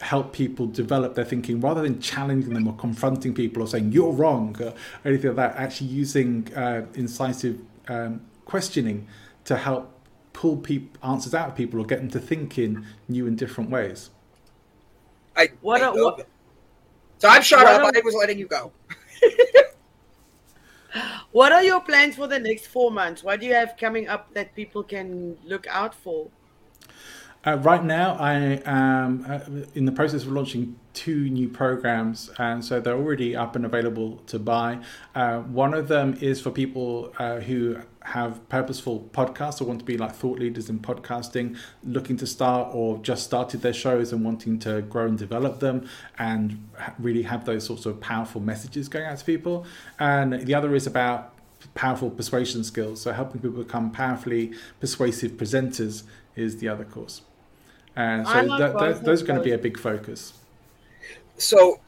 help 0.00 0.32
people 0.32 0.66
develop 0.66 1.14
their 1.14 1.24
thinking 1.24 1.60
rather 1.60 1.80
than 1.80 2.00
challenging 2.00 2.52
them 2.52 2.66
or 2.66 2.74
confronting 2.74 3.32
people 3.32 3.62
or 3.62 3.66
saying 3.66 3.92
you're 3.92 4.12
wrong 4.12 4.54
or 4.60 4.74
anything 5.04 5.34
like 5.34 5.36
that 5.36 5.56
actually 5.56 5.86
using 5.86 6.52
uh, 6.54 6.84
incisive 6.94 7.60
um, 7.88 8.20
questioning 8.44 9.06
to 9.44 9.56
help 9.56 9.91
pull 10.32 10.56
peop- 10.56 10.96
answers 11.02 11.34
out 11.34 11.48
of 11.50 11.54
people 11.54 11.80
or 11.80 11.84
get 11.84 11.98
them 11.98 12.10
to 12.10 12.18
think 12.18 12.58
in 12.58 12.84
new 13.08 13.26
and 13.26 13.36
different 13.38 13.70
ways 13.70 14.10
I, 15.36 15.48
What 15.60 15.82
I 15.82 15.86
a- 15.86 15.92
what- 15.92 16.26
So 17.18 17.28
I'm 17.28 17.42
shut 17.42 17.64
what 17.64 17.80
up. 17.82 17.94
a- 17.94 17.98
I 17.98 18.02
was 18.04 18.14
letting 18.14 18.38
you 18.38 18.46
go. 18.46 18.72
What 21.32 21.52
are 21.52 21.62
your 21.62 21.80
plans 21.80 22.16
for 22.16 22.26
the 22.26 22.38
next 22.38 22.66
four 22.66 22.90
months? 22.90 23.24
What 23.24 23.40
do 23.40 23.46
you 23.46 23.54
have 23.54 23.76
coming 23.80 24.08
up 24.08 24.34
that 24.34 24.54
people 24.54 24.82
can 24.82 25.38
look 25.42 25.66
out 25.68 25.94
for? 25.94 26.28
Uh, 27.46 27.56
right 27.62 27.82
now, 27.82 28.14
I 28.20 28.60
am 28.66 29.24
uh, 29.26 29.40
in 29.74 29.86
the 29.86 29.92
process 29.92 30.22
of 30.24 30.28
launching 30.32 30.78
two 30.92 31.30
new 31.30 31.48
programs, 31.48 32.30
and 32.38 32.62
so 32.62 32.78
they're 32.78 32.94
already 32.94 33.34
up 33.34 33.56
and 33.56 33.64
available 33.64 34.18
to 34.26 34.38
buy. 34.38 34.80
Uh, 35.14 35.38
one 35.40 35.72
of 35.72 35.88
them 35.88 36.18
is 36.20 36.40
for 36.42 36.50
people 36.50 37.12
uh, 37.18 37.40
who 37.40 37.78
have 38.04 38.48
purposeful 38.48 39.08
podcasts 39.12 39.60
or 39.60 39.64
want 39.64 39.78
to 39.80 39.84
be 39.84 39.96
like 39.96 40.14
thought 40.14 40.38
leaders 40.38 40.68
in 40.68 40.78
podcasting, 40.80 41.56
looking 41.84 42.16
to 42.16 42.26
start 42.26 42.74
or 42.74 42.98
just 42.98 43.24
started 43.24 43.62
their 43.62 43.72
shows 43.72 44.12
and 44.12 44.24
wanting 44.24 44.58
to 44.60 44.82
grow 44.82 45.06
and 45.06 45.18
develop 45.18 45.60
them, 45.60 45.88
and 46.18 46.68
really 46.98 47.22
have 47.22 47.44
those 47.44 47.64
sorts 47.64 47.86
of 47.86 48.00
powerful 48.00 48.40
messages 48.40 48.88
going 48.88 49.06
out 49.06 49.18
to 49.18 49.24
people. 49.24 49.64
And 49.98 50.46
the 50.46 50.54
other 50.54 50.74
is 50.74 50.86
about 50.86 51.34
powerful 51.74 52.10
persuasion 52.10 52.64
skills. 52.64 53.00
So 53.00 53.12
helping 53.12 53.40
people 53.40 53.62
become 53.62 53.90
powerfully 53.90 54.52
persuasive 54.80 55.32
presenters 55.32 56.02
is 56.36 56.58
the 56.58 56.68
other 56.68 56.84
course. 56.84 57.22
And 57.94 58.26
so 58.26 58.42
like 58.42 58.58
that, 58.58 58.72
both 58.72 58.96
that, 58.98 59.04
those 59.04 59.22
are 59.22 59.26
going 59.26 59.38
to 59.38 59.44
be 59.44 59.52
a 59.52 59.58
big 59.58 59.78
focus. 59.78 60.32
So, 61.36 61.80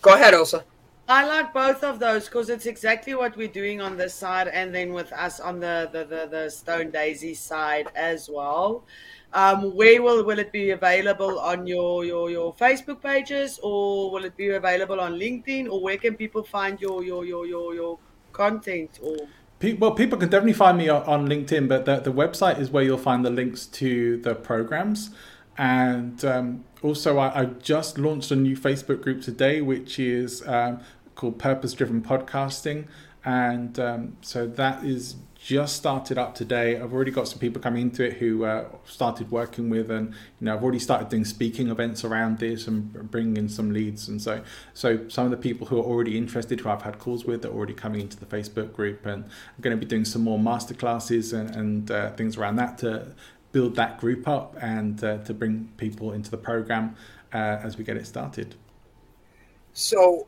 go 0.00 0.14
ahead, 0.14 0.34
Elsa. 0.34 0.64
I 1.12 1.26
like 1.26 1.52
both 1.52 1.84
of 1.84 1.98
those 1.98 2.24
because 2.24 2.48
it's 2.48 2.64
exactly 2.64 3.14
what 3.14 3.36
we're 3.36 3.56
doing 3.62 3.82
on 3.82 3.98
this 3.98 4.14
side, 4.14 4.48
and 4.48 4.74
then 4.74 4.94
with 4.94 5.12
us 5.12 5.40
on 5.40 5.60
the 5.60 5.90
the, 5.92 6.04
the, 6.04 6.26
the 6.26 6.50
Stone 6.50 6.90
Daisy 6.90 7.34
side 7.34 7.88
as 7.94 8.30
well. 8.32 8.84
Um, 9.34 9.76
where 9.76 10.00
will 10.02 10.24
will 10.24 10.38
it 10.38 10.52
be 10.52 10.70
available 10.70 11.38
on 11.38 11.66
your, 11.66 12.06
your 12.06 12.30
your 12.30 12.54
Facebook 12.54 13.02
pages, 13.02 13.60
or 13.62 14.10
will 14.10 14.24
it 14.24 14.38
be 14.38 14.48
available 14.48 15.00
on 15.00 15.18
LinkedIn, 15.18 15.70
or 15.70 15.82
where 15.82 15.98
can 15.98 16.14
people 16.14 16.42
find 16.42 16.80
your 16.80 17.04
your 17.04 17.26
your 17.26 17.44
your, 17.44 17.74
your 17.74 17.98
content? 18.32 18.98
Or 19.02 19.16
Well, 19.78 19.92
people 19.92 20.16
can 20.16 20.30
definitely 20.30 20.54
find 20.54 20.78
me 20.78 20.88
on 20.88 21.28
LinkedIn, 21.28 21.68
but 21.68 21.84
the, 21.84 21.96
the 22.00 22.12
website 22.12 22.58
is 22.58 22.70
where 22.70 22.84
you'll 22.84 22.96
find 23.10 23.22
the 23.22 23.30
links 23.30 23.66
to 23.66 24.16
the 24.16 24.34
programs. 24.34 25.10
And 25.58 26.24
um, 26.24 26.64
also, 26.82 27.18
I, 27.18 27.42
I 27.42 27.44
just 27.44 27.98
launched 27.98 28.30
a 28.30 28.36
new 28.36 28.56
Facebook 28.56 29.02
group 29.02 29.20
today, 29.20 29.60
which 29.60 29.98
is 29.98 30.42
um, 30.48 30.80
called 31.14 31.38
Purpose 31.38 31.72
Driven 31.72 32.02
Podcasting. 32.02 32.86
And 33.24 33.78
um, 33.78 34.16
so 34.20 34.46
that 34.46 34.84
is 34.84 35.16
just 35.42 35.74
started 35.74 36.18
up 36.18 36.36
today. 36.36 36.78
I've 36.78 36.92
already 36.92 37.10
got 37.10 37.26
some 37.26 37.40
people 37.40 37.60
coming 37.60 37.82
into 37.82 38.04
it 38.04 38.14
who 38.14 38.44
uh, 38.44 38.64
started 38.84 39.30
working 39.32 39.70
with, 39.70 39.90
and 39.90 40.10
you 40.10 40.44
know, 40.46 40.54
I've 40.54 40.62
already 40.62 40.78
started 40.78 41.08
doing 41.08 41.24
speaking 41.24 41.68
events 41.68 42.04
around 42.04 42.38
this 42.38 42.68
and 42.68 43.10
bringing 43.10 43.36
in 43.36 43.48
some 43.48 43.72
leads. 43.72 44.08
And 44.08 44.22
so, 44.22 44.42
so 44.72 45.08
some 45.08 45.24
of 45.24 45.32
the 45.32 45.36
people 45.36 45.66
who 45.66 45.78
are 45.78 45.84
already 45.84 46.16
interested, 46.16 46.60
who 46.60 46.68
I've 46.68 46.82
had 46.82 47.00
calls 47.00 47.24
with, 47.24 47.44
are 47.44 47.48
already 47.48 47.74
coming 47.74 48.00
into 48.00 48.18
the 48.18 48.26
Facebook 48.26 48.72
group, 48.72 49.04
and 49.04 49.24
I'm 49.24 49.60
going 49.60 49.76
to 49.76 49.80
be 49.80 49.86
doing 49.86 50.04
some 50.04 50.22
more 50.22 50.38
masterclasses 50.38 51.36
and, 51.36 51.54
and 51.56 51.90
uh, 51.90 52.10
things 52.12 52.36
around 52.36 52.56
that 52.56 52.78
to 52.78 53.12
build 53.50 53.74
that 53.76 53.98
group 53.98 54.28
up 54.28 54.56
and 54.60 55.02
uh, 55.02 55.18
to 55.18 55.34
bring 55.34 55.70
people 55.76 56.12
into 56.12 56.30
the 56.30 56.38
program 56.38 56.96
uh, 57.32 57.58
as 57.62 57.76
we 57.76 57.82
get 57.82 57.96
it 57.96 58.06
started. 58.06 58.54
So, 59.74 60.26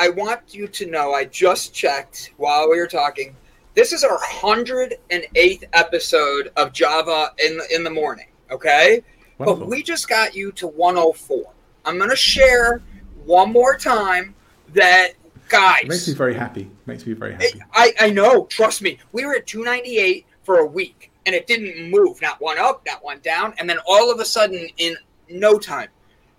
I 0.00 0.08
want 0.08 0.54
you 0.54 0.66
to 0.66 0.86
know 0.86 1.12
I 1.12 1.26
just 1.26 1.74
checked 1.74 2.32
while 2.38 2.70
we 2.70 2.78
were 2.78 2.86
talking. 2.86 3.36
This 3.74 3.92
is 3.92 4.02
our 4.02 4.18
108th 4.18 5.64
episode 5.74 6.50
of 6.56 6.72
Java 6.72 7.32
in 7.44 7.58
the, 7.58 7.74
in 7.74 7.84
the 7.84 7.90
morning, 7.90 8.28
okay? 8.50 9.02
Wonderful. 9.36 9.60
But 9.60 9.68
we 9.68 9.82
just 9.82 10.08
got 10.08 10.34
you 10.34 10.52
to 10.52 10.68
104. 10.68 11.52
I'm 11.84 11.98
going 11.98 12.08
to 12.08 12.16
share 12.16 12.80
one 13.26 13.52
more 13.52 13.76
time 13.76 14.34
that, 14.72 15.10
guys. 15.50 15.84
Makes 15.86 16.08
me 16.08 16.14
very 16.14 16.34
happy. 16.34 16.70
Makes 16.86 17.04
me 17.06 17.12
very 17.12 17.32
happy. 17.32 17.60
I, 17.74 17.92
I 18.00 18.08
know, 18.08 18.46
trust 18.46 18.80
me. 18.80 18.98
We 19.12 19.26
were 19.26 19.34
at 19.34 19.46
298 19.46 20.24
for 20.44 20.60
a 20.60 20.66
week 20.66 21.12
and 21.26 21.34
it 21.34 21.46
didn't 21.46 21.90
move. 21.90 22.22
Not 22.22 22.40
one 22.40 22.58
up, 22.58 22.86
not 22.86 23.04
one 23.04 23.20
down. 23.20 23.52
And 23.58 23.68
then 23.68 23.76
all 23.86 24.10
of 24.10 24.18
a 24.18 24.24
sudden, 24.24 24.66
in 24.78 24.96
no 25.28 25.58
time, 25.58 25.88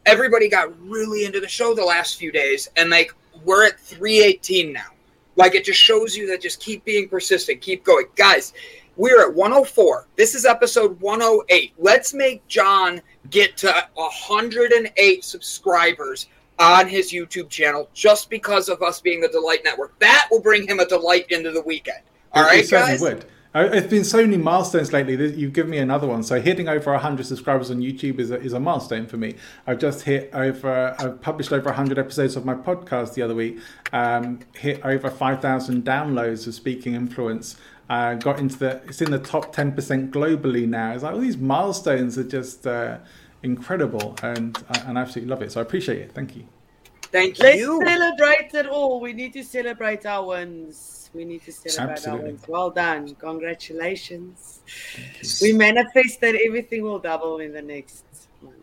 everybody 0.07 0.49
got 0.49 0.75
really 0.81 1.25
into 1.25 1.39
the 1.39 1.47
show 1.47 1.75
the 1.75 1.85
last 1.85 2.17
few 2.17 2.31
days. 2.31 2.67
And 2.75 2.89
like, 2.89 3.13
we're 3.45 3.65
at 3.67 3.79
318 3.79 4.73
now. 4.73 4.87
Like, 5.35 5.55
it 5.55 5.63
just 5.63 5.79
shows 5.79 6.15
you 6.15 6.27
that 6.27 6.41
just 6.41 6.59
keep 6.59 6.83
being 6.85 7.07
persistent, 7.07 7.61
keep 7.61 7.83
going. 7.83 8.05
Guys, 8.15 8.53
we're 8.97 9.21
at 9.21 9.33
104. 9.33 10.07
This 10.17 10.35
is 10.35 10.45
episode 10.45 10.99
108. 10.99 11.73
Let's 11.77 12.13
make 12.13 12.45
John 12.47 13.01
get 13.29 13.55
to 13.57 13.87
108 13.93 15.23
subscribers 15.23 16.27
on 16.59 16.87
his 16.87 17.11
YouTube 17.11 17.49
channel 17.49 17.89
just 17.93 18.29
because 18.29 18.69
of 18.69 18.81
us 18.83 18.99
being 19.01 19.21
the 19.21 19.29
Delight 19.29 19.61
Network. 19.63 19.97
That 19.99 20.27
will 20.29 20.41
bring 20.41 20.67
him 20.67 20.79
a 20.79 20.85
delight 20.85 21.25
into 21.31 21.51
the 21.51 21.61
weekend. 21.61 22.01
All 22.33 22.43
It- 22.43 22.45
right, 22.45 22.63
it 22.65 22.69
guys? 22.69 23.01
would. 23.01 23.25
It's 23.53 23.87
been 23.87 24.05
so 24.05 24.21
many 24.21 24.37
milestones 24.37 24.93
lately. 24.93 25.15
You've 25.35 25.51
given 25.51 25.71
me 25.71 25.77
another 25.79 26.07
one. 26.07 26.23
So 26.23 26.39
hitting 26.39 26.69
over 26.69 26.91
100 26.93 27.25
subscribers 27.25 27.69
on 27.69 27.79
YouTube 27.79 28.19
is 28.19 28.31
a, 28.31 28.39
is 28.39 28.53
a 28.53 28.61
milestone 28.61 29.07
for 29.07 29.17
me. 29.17 29.35
I've 29.67 29.79
just 29.79 30.03
hit 30.03 30.29
over, 30.33 30.95
I've 30.97 31.21
published 31.21 31.51
over 31.51 31.65
100 31.65 31.99
episodes 31.99 32.37
of 32.37 32.45
my 32.45 32.53
podcast 32.53 33.13
the 33.13 33.23
other 33.23 33.35
week, 33.35 33.59
um, 33.91 34.39
hit 34.55 34.79
over 34.85 35.09
5,000 35.09 35.83
downloads 35.83 36.47
of 36.47 36.53
Speaking 36.53 36.95
Influence. 36.95 37.57
Uh, 37.89 38.13
got 38.13 38.39
into 38.39 38.57
the, 38.57 38.81
it's 38.85 39.01
in 39.01 39.11
the 39.11 39.19
top 39.19 39.53
10% 39.53 40.11
globally 40.11 40.65
now. 40.65 40.93
It's 40.93 41.03
like 41.03 41.13
all 41.13 41.19
these 41.19 41.35
milestones 41.35 42.17
are 42.17 42.23
just 42.23 42.65
uh, 42.65 42.99
incredible 43.43 44.15
and, 44.23 44.63
and 44.85 44.97
I 44.97 45.01
absolutely 45.01 45.29
love 45.29 45.41
it. 45.41 45.51
So 45.51 45.59
I 45.59 45.63
appreciate 45.63 45.99
it. 45.99 46.13
Thank 46.13 46.37
you. 46.37 46.45
Thank 47.11 47.39
Let's 47.39 47.57
you. 47.57 47.81
celebrate 47.85 48.53
it 48.53 48.67
all. 48.67 49.01
We 49.01 49.13
need 49.13 49.33
to 49.33 49.43
celebrate 49.43 50.05
our 50.05 50.25
wins. 50.25 51.09
We 51.13 51.25
need 51.25 51.43
to 51.43 51.51
celebrate 51.51 51.93
Absolutely. 51.93 52.25
our 52.25 52.31
wins. 52.31 52.47
Well 52.47 52.69
done. 52.69 53.15
Congratulations. 53.15 54.61
We 55.41 55.51
manifest 55.53 56.21
that 56.21 56.35
everything 56.35 56.83
will 56.83 56.99
double 56.99 57.39
in 57.39 57.51
the 57.51 57.61
next 57.61 58.05
month. 58.41 58.55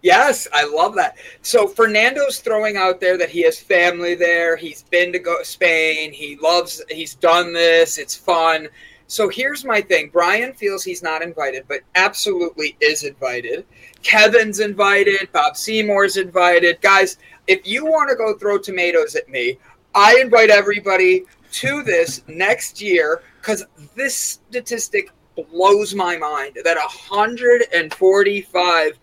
Yes, 0.00 0.48
I 0.54 0.64
love 0.64 0.94
that. 0.94 1.18
So 1.42 1.68
Fernando's 1.68 2.38
throwing 2.38 2.78
out 2.78 2.98
there 3.00 3.18
that 3.18 3.28
he 3.28 3.42
has 3.42 3.60
family 3.60 4.14
there. 4.14 4.56
He's 4.56 4.84
been 4.84 5.12
to 5.12 5.18
go 5.18 5.42
Spain. 5.42 6.12
He 6.12 6.36
loves. 6.36 6.82
He's 6.88 7.14
done 7.14 7.52
this. 7.52 7.98
It's 7.98 8.16
fun. 8.16 8.68
So 9.10 9.28
here's 9.28 9.64
my 9.64 9.80
thing. 9.80 10.10
Brian 10.12 10.52
feels 10.52 10.84
he's 10.84 11.02
not 11.02 11.20
invited, 11.20 11.64
but 11.66 11.80
absolutely 11.96 12.76
is 12.80 13.02
invited. 13.02 13.66
Kevin's 14.04 14.60
invited. 14.60 15.28
Bob 15.32 15.56
Seymour's 15.56 16.16
invited. 16.16 16.80
Guys, 16.80 17.16
if 17.48 17.66
you 17.66 17.84
want 17.84 18.08
to 18.08 18.14
go 18.14 18.38
throw 18.38 18.56
tomatoes 18.56 19.16
at 19.16 19.28
me, 19.28 19.58
I 19.96 20.20
invite 20.20 20.48
everybody 20.48 21.24
to 21.54 21.82
this 21.82 22.22
next 22.28 22.80
year 22.80 23.24
because 23.40 23.64
this 23.96 24.14
statistic 24.14 25.10
blows 25.34 25.92
my 25.92 26.16
mind 26.16 26.58
that 26.62 26.76
145 26.76 28.98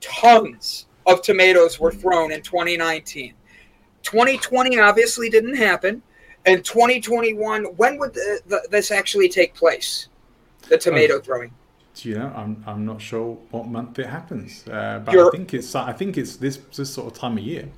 tons 0.00 0.86
of 1.04 1.20
tomatoes 1.20 1.78
were 1.78 1.92
thrown 1.92 2.32
in 2.32 2.40
2019. 2.40 3.34
2020 4.04 4.80
obviously 4.80 5.28
didn't 5.28 5.56
happen. 5.56 6.02
And 6.46 6.64
2021, 6.64 7.64
when 7.76 7.98
would 7.98 8.14
the, 8.14 8.40
the, 8.46 8.66
this 8.70 8.90
actually 8.90 9.28
take 9.28 9.54
place? 9.54 10.08
The 10.68 10.78
tomato 10.78 11.14
Oh. 11.16 11.20
throwing. 11.20 11.52
You 12.02 12.14
know, 12.18 12.32
I'm 12.34 12.62
I'm 12.66 12.86
not 12.86 13.02
sure 13.02 13.36
what 13.50 13.66
month 13.66 13.98
it 13.98 14.06
happens, 14.06 14.64
uh, 14.68 15.02
but 15.04 15.12
You're- 15.12 15.28
I 15.28 15.30
think 15.36 15.52
it's 15.52 15.74
I 15.74 15.92
think 15.92 16.16
it's 16.16 16.36
this 16.36 16.56
this 16.74 16.94
sort 16.94 17.12
of 17.12 17.18
time 17.18 17.36
of 17.36 17.44
year. 17.44 17.68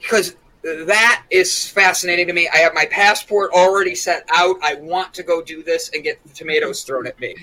because 0.00 0.34
that 0.62 1.22
is 1.30 1.68
fascinating 1.68 2.26
to 2.26 2.32
me. 2.32 2.48
I 2.52 2.56
have 2.56 2.74
my 2.74 2.86
passport 2.86 3.52
already 3.52 3.94
set 3.94 4.24
out. 4.34 4.56
I 4.62 4.74
want 4.74 5.14
to 5.14 5.22
go 5.22 5.40
do 5.42 5.62
this 5.62 5.90
and 5.90 6.02
get 6.02 6.20
the 6.26 6.30
tomatoes 6.34 6.82
thrown 6.82 7.06
at 7.06 7.20
me. 7.20 7.36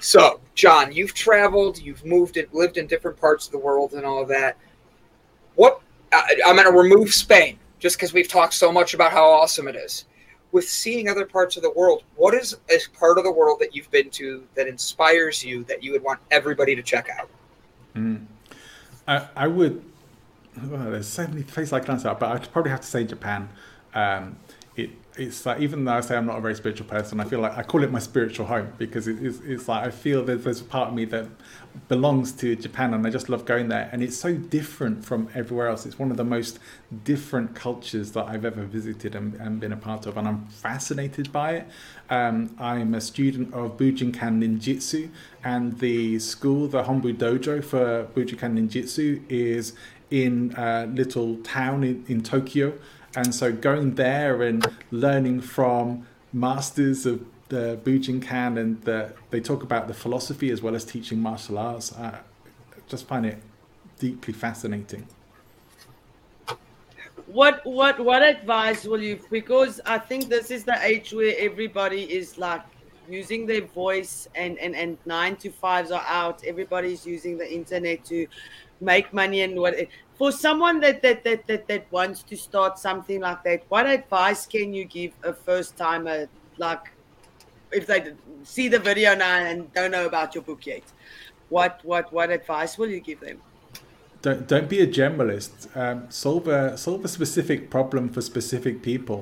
So, 0.00 0.40
John, 0.54 0.90
you've 0.90 1.12
traveled, 1.12 1.78
you've 1.78 2.04
moved, 2.06 2.38
and 2.38 2.48
lived 2.52 2.78
in 2.78 2.86
different 2.86 3.18
parts 3.20 3.44
of 3.46 3.52
the 3.52 3.58
world, 3.58 3.92
and 3.92 4.06
all 4.06 4.22
of 4.22 4.28
that. 4.28 4.56
What 5.56 5.80
I, 6.12 6.40
I'm 6.46 6.56
going 6.56 6.66
to 6.72 6.78
remove 6.78 7.12
Spain 7.12 7.58
just 7.82 7.96
because 7.96 8.12
we've 8.12 8.28
talked 8.28 8.54
so 8.54 8.70
much 8.70 8.94
about 8.94 9.10
how 9.10 9.24
awesome 9.24 9.66
it 9.66 9.74
is. 9.74 10.04
With 10.52 10.68
seeing 10.68 11.08
other 11.08 11.26
parts 11.26 11.56
of 11.56 11.64
the 11.64 11.72
world, 11.72 12.04
what 12.14 12.32
is 12.32 12.56
a 12.70 12.78
part 12.96 13.18
of 13.18 13.24
the 13.24 13.32
world 13.32 13.58
that 13.58 13.74
you've 13.74 13.90
been 13.90 14.08
to 14.10 14.46
that 14.54 14.68
inspires 14.68 15.44
you 15.44 15.64
that 15.64 15.82
you 15.82 15.90
would 15.92 16.02
want 16.02 16.20
everybody 16.30 16.76
to 16.76 16.82
check 16.82 17.08
out? 17.08 17.28
I, 19.08 19.26
I 19.34 19.48
would. 19.48 19.82
Well, 20.64 20.90
there's 20.92 21.08
so 21.08 21.26
many 21.26 21.42
places 21.42 21.72
I 21.72 21.80
can 21.80 21.92
answer, 21.92 22.14
but 22.18 22.30
I'd 22.30 22.52
probably 22.52 22.70
have 22.70 22.82
to 22.82 22.86
say 22.86 23.02
Japan. 23.02 23.48
Um, 23.94 24.36
it 24.41 24.41
it's 25.16 25.44
like 25.44 25.60
even 25.60 25.84
though 25.84 25.92
I 25.92 26.00
say 26.00 26.16
I'm 26.16 26.26
not 26.26 26.38
a 26.38 26.40
very 26.40 26.54
spiritual 26.54 26.86
person, 26.86 27.20
I 27.20 27.24
feel 27.24 27.40
like 27.40 27.56
I 27.56 27.62
call 27.62 27.84
it 27.84 27.90
my 27.90 27.98
spiritual 27.98 28.46
home 28.46 28.72
because 28.78 29.06
it, 29.06 29.22
it's, 29.22 29.40
it's 29.40 29.68
like 29.68 29.86
I 29.86 29.90
feel 29.90 30.24
that 30.24 30.42
there's 30.42 30.62
a 30.62 30.64
part 30.64 30.88
of 30.88 30.94
me 30.94 31.04
that 31.06 31.26
belongs 31.88 32.32
to 32.32 32.56
Japan, 32.56 32.94
and 32.94 33.06
I 33.06 33.10
just 33.10 33.28
love 33.28 33.44
going 33.44 33.68
there. 33.68 33.90
And 33.92 34.02
it's 34.02 34.16
so 34.16 34.34
different 34.34 35.04
from 35.04 35.28
everywhere 35.34 35.68
else. 35.68 35.84
It's 35.84 35.98
one 35.98 36.10
of 36.10 36.16
the 36.16 36.24
most 36.24 36.58
different 37.04 37.54
cultures 37.54 38.12
that 38.12 38.26
I've 38.26 38.44
ever 38.46 38.62
visited 38.64 39.14
and, 39.14 39.34
and 39.34 39.60
been 39.60 39.72
a 39.72 39.76
part 39.76 40.06
of, 40.06 40.16
and 40.16 40.26
I'm 40.26 40.46
fascinated 40.46 41.30
by 41.30 41.56
it. 41.56 41.68
Um, 42.08 42.54
I'm 42.58 42.94
a 42.94 43.00
student 43.00 43.52
of 43.52 43.76
Bujinkan 43.76 44.42
Ninjutsu, 44.42 45.10
and 45.44 45.78
the 45.78 46.18
school, 46.20 46.68
the 46.68 46.84
Hombu 46.84 47.16
Dojo 47.16 47.62
for 47.62 48.04
Bujinkan 48.14 48.58
Ninjutsu, 48.58 49.22
is 49.28 49.74
in 50.10 50.54
a 50.56 50.86
little 50.86 51.36
town 51.38 51.84
in, 51.84 52.04
in 52.08 52.22
Tokyo. 52.22 52.78
And 53.14 53.34
so 53.34 53.52
going 53.52 53.94
there 53.94 54.42
and 54.42 54.66
learning 54.90 55.42
from 55.42 56.06
masters 56.32 57.04
of 57.04 57.24
the 57.48 57.78
Bujinkan 57.84 58.58
and 58.58 58.80
the, 58.82 59.12
they 59.30 59.40
talk 59.40 59.62
about 59.62 59.86
the 59.86 59.94
philosophy 59.94 60.50
as 60.50 60.62
well 60.62 60.74
as 60.74 60.84
teaching 60.84 61.20
martial 61.20 61.58
arts. 61.58 61.92
I 61.92 62.20
just 62.88 63.06
find 63.06 63.26
it 63.26 63.38
deeply 63.98 64.32
fascinating. 64.32 65.06
What 67.26 67.64
what 67.64 68.00
what 68.00 68.22
advice 68.22 68.84
will 68.84 69.02
you 69.02 69.18
because 69.30 69.80
I 69.86 69.98
think 69.98 70.28
this 70.28 70.50
is 70.50 70.64
the 70.64 70.78
age 70.84 71.12
where 71.12 71.34
everybody 71.38 72.02
is 72.02 72.36
like 72.36 72.62
using 73.08 73.46
their 73.46 73.62
voice 73.62 74.28
and 74.34 74.58
and 74.58 74.74
and 74.74 74.98
nine 75.06 75.36
to 75.36 75.50
fives 75.50 75.90
are 75.90 76.04
out 76.06 76.42
everybody's 76.44 77.06
using 77.06 77.38
the 77.38 77.50
internet 77.50 78.04
to 78.06 78.26
make 78.80 79.12
money 79.12 79.42
and 79.42 79.58
what 79.58 79.74
for 80.22 80.30
someone 80.30 80.78
that 80.78 81.02
that 81.02 81.24
that 81.24 81.44
that, 81.48 81.66
that 81.66 81.84
wants 81.90 82.22
to 82.22 82.36
start 82.36 82.78
something 82.78 83.20
like 83.20 83.42
that 83.42 83.64
what 83.68 83.86
advice 83.90 84.46
can 84.46 84.72
you 84.72 84.84
give 84.84 85.12
a 85.24 85.32
first 85.32 85.76
timer 85.76 86.28
like 86.58 86.92
if 87.72 87.88
they 87.88 88.12
see 88.44 88.68
the 88.68 88.78
video 88.78 89.16
now 89.16 89.38
and 89.38 89.72
don't 89.72 89.90
know 89.90 90.06
about 90.06 90.32
your 90.36 90.44
book 90.50 90.64
yet 90.64 90.84
what 91.48 91.80
what 91.82 92.12
what 92.12 92.30
advice 92.30 92.78
will 92.78 92.92
you 92.96 93.00
give 93.00 93.18
them 93.28 93.42
Don't 94.26 94.42
don't 94.50 94.68
be 94.72 94.78
a 94.82 94.88
generalist. 94.96 95.64
Um, 95.82 95.96
solve 96.16 96.46
a 96.56 96.60
solve 96.82 97.06
a 97.08 97.10
specific 97.14 97.62
problem 97.74 98.04
for 98.16 98.22
specific 98.26 98.76
people. 98.90 99.20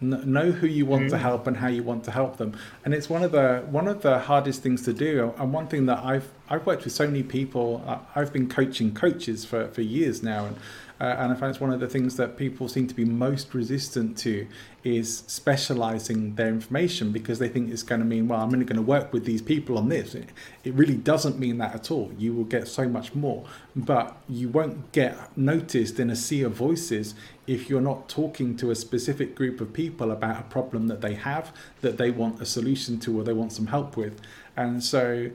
Kn- 0.00 0.32
know 0.32 0.50
who 0.50 0.66
you 0.66 0.86
want 0.86 1.10
to 1.10 1.18
help 1.18 1.46
and 1.46 1.56
how 1.56 1.68
you 1.68 1.82
want 1.82 2.04
to 2.04 2.10
help 2.10 2.36
them. 2.36 2.56
And 2.84 2.94
it's 2.94 3.08
one 3.08 3.22
of 3.22 3.32
the 3.32 3.64
one 3.70 3.88
of 3.88 4.02
the 4.02 4.18
hardest 4.18 4.62
things 4.62 4.82
to 4.82 4.92
do. 4.92 5.32
And 5.38 5.52
one 5.52 5.66
thing 5.66 5.86
that 5.86 6.04
I've 6.04 6.30
I've 6.48 6.66
worked 6.66 6.84
with 6.84 6.92
so 6.92 7.06
many 7.06 7.22
people. 7.22 7.82
I've 8.14 8.32
been 8.32 8.48
coaching 8.48 8.92
coaches 8.92 9.44
for, 9.44 9.68
for 9.68 9.82
years 9.82 10.22
now, 10.22 10.46
and 10.46 10.56
uh, 11.00 11.16
and 11.18 11.32
I 11.32 11.34
find 11.34 11.48
it's 11.48 11.60
one 11.60 11.72
of 11.72 11.80
the 11.80 11.88
things 11.88 12.16
that 12.16 12.36
people 12.36 12.68
seem 12.68 12.86
to 12.86 12.94
be 12.94 13.06
most 13.06 13.54
resistant 13.54 14.18
to 14.18 14.46
is 14.84 15.22
specializing 15.26 16.34
their 16.34 16.48
information 16.48 17.10
because 17.10 17.38
they 17.38 17.48
think 17.48 17.70
it's 17.70 17.82
going 17.82 18.00
to 18.00 18.04
mean 18.04 18.28
well 18.28 18.40
I'm 18.40 18.52
only 18.52 18.66
going 18.66 18.76
to 18.76 18.82
work 18.82 19.12
with 19.12 19.24
these 19.24 19.40
people 19.40 19.78
on 19.78 19.88
this. 19.88 20.14
It, 20.14 20.28
it 20.62 20.74
really 20.74 20.96
doesn't 20.96 21.38
mean 21.38 21.58
that 21.58 21.74
at 21.74 21.90
all. 21.90 22.12
You 22.18 22.34
will 22.34 22.44
get 22.44 22.68
so 22.68 22.86
much 22.86 23.14
more, 23.14 23.46
but 23.74 24.16
you 24.28 24.48
won't 24.48 24.92
get 24.92 25.36
noticed 25.38 25.98
in 25.98 26.10
a 26.10 26.16
sea 26.16 26.42
of 26.42 26.52
voices 26.52 27.14
if 27.50 27.68
you're 27.68 27.80
not 27.80 28.08
talking 28.08 28.56
to 28.56 28.70
a 28.70 28.76
specific 28.76 29.34
group 29.34 29.60
of 29.60 29.72
people 29.72 30.12
about 30.12 30.38
a 30.38 30.44
problem 30.44 30.86
that 30.86 31.00
they 31.00 31.14
have 31.14 31.52
that 31.80 31.98
they 31.98 32.08
want 32.08 32.40
a 32.40 32.46
solution 32.46 32.96
to 33.00 33.18
or 33.18 33.24
they 33.24 33.32
want 33.32 33.52
some 33.52 33.66
help 33.66 33.96
with. 33.96 34.20
And 34.56 34.84
so 34.84 35.32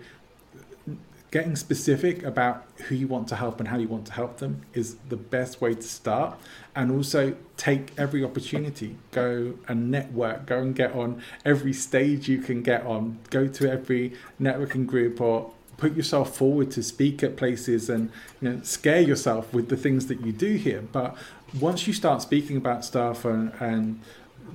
getting 1.30 1.58
specific 1.58 2.24
about 2.24 2.66
who 2.88 2.96
you 2.96 3.06
want 3.06 3.28
to 3.28 3.36
help 3.36 3.60
and 3.60 3.68
how 3.68 3.78
you 3.78 3.90
want 3.90 4.06
to 4.06 4.14
help 4.14 4.38
them 4.38 4.62
is 4.74 4.96
the 5.10 5.18
best 5.18 5.60
way 5.60 5.74
to 5.76 5.84
start. 5.84 6.40
And 6.74 6.90
also 6.90 7.36
take 7.58 7.92
every 7.98 8.24
opportunity. 8.24 8.96
Go 9.12 9.56
and 9.68 9.92
network. 9.92 10.46
Go 10.46 10.60
and 10.60 10.74
get 10.74 10.94
on 10.94 11.22
every 11.44 11.74
stage 11.74 12.30
you 12.30 12.38
can 12.38 12.62
get 12.62 12.86
on. 12.86 13.20
Go 13.30 13.50
to 13.50 13.70
every 13.70 14.14
networking 14.40 14.86
group 14.88 15.20
or 15.20 15.52
put 15.77 15.95
yourself 15.95 16.35
forward 16.35 16.72
to 16.72 16.81
speak 16.81 17.23
at 17.23 17.35
places 17.35 17.89
and 17.89 18.11
you 18.41 18.49
know 18.49 18.61
scare 18.64 19.02
yourself 19.02 19.53
with 19.53 19.69
the 19.69 19.77
things 19.77 20.07
that 20.07 20.22
you 20.22 20.31
do 20.31 20.56
here 20.56 20.81
but 20.91 21.18
once 21.60 21.88
you 21.88 21.93
start 21.93 22.22
speaking 22.22 22.57
about 22.57 22.84
stuff 22.84 23.26
and, 23.26 23.52
and 23.60 23.99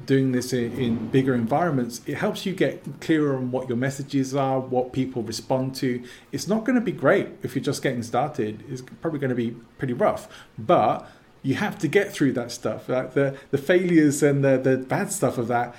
doing 0.07 0.33
this 0.33 0.53
in, 0.53 0.73
in 0.79 1.09
bigger 1.09 1.35
environments, 1.35 2.01
it 2.07 2.17
helps 2.17 2.47
you 2.47 2.53
get 2.53 2.83
clearer 3.01 3.37
on 3.37 3.51
what 3.51 3.69
your 3.69 3.77
messages 3.77 4.35
are, 4.35 4.61
what 4.61 4.93
people 4.93 5.23
respond 5.23 5.75
to. 5.77 6.03
It's 6.33 6.49
not 6.49 6.65
going 6.65 6.77
to 6.77 6.81
be 6.81 6.93
great 6.93 7.29
if 7.43 7.55
you're 7.55 7.65
just 7.65 7.83
getting 7.83 8.03
started. 8.03 8.63
It's 8.69 8.83
probably 9.01 9.19
going 9.19 9.31
to 9.31 9.37
be 9.37 9.53
pretty 9.79 9.95
rough, 9.95 10.29
but 10.59 11.11
you 11.43 11.55
have 11.55 11.79
to 11.79 11.89
get 11.89 12.13
through 12.13 12.33
that 12.35 12.53
stuff. 12.53 12.89
Like 12.89 13.15
the 13.15 13.37
the 13.51 13.59
failures 13.59 14.23
and 14.23 14.45
the 14.45 14.59
the 14.59 14.77
bad 14.77 15.11
stuff 15.11 15.39
of 15.39 15.49
that 15.49 15.75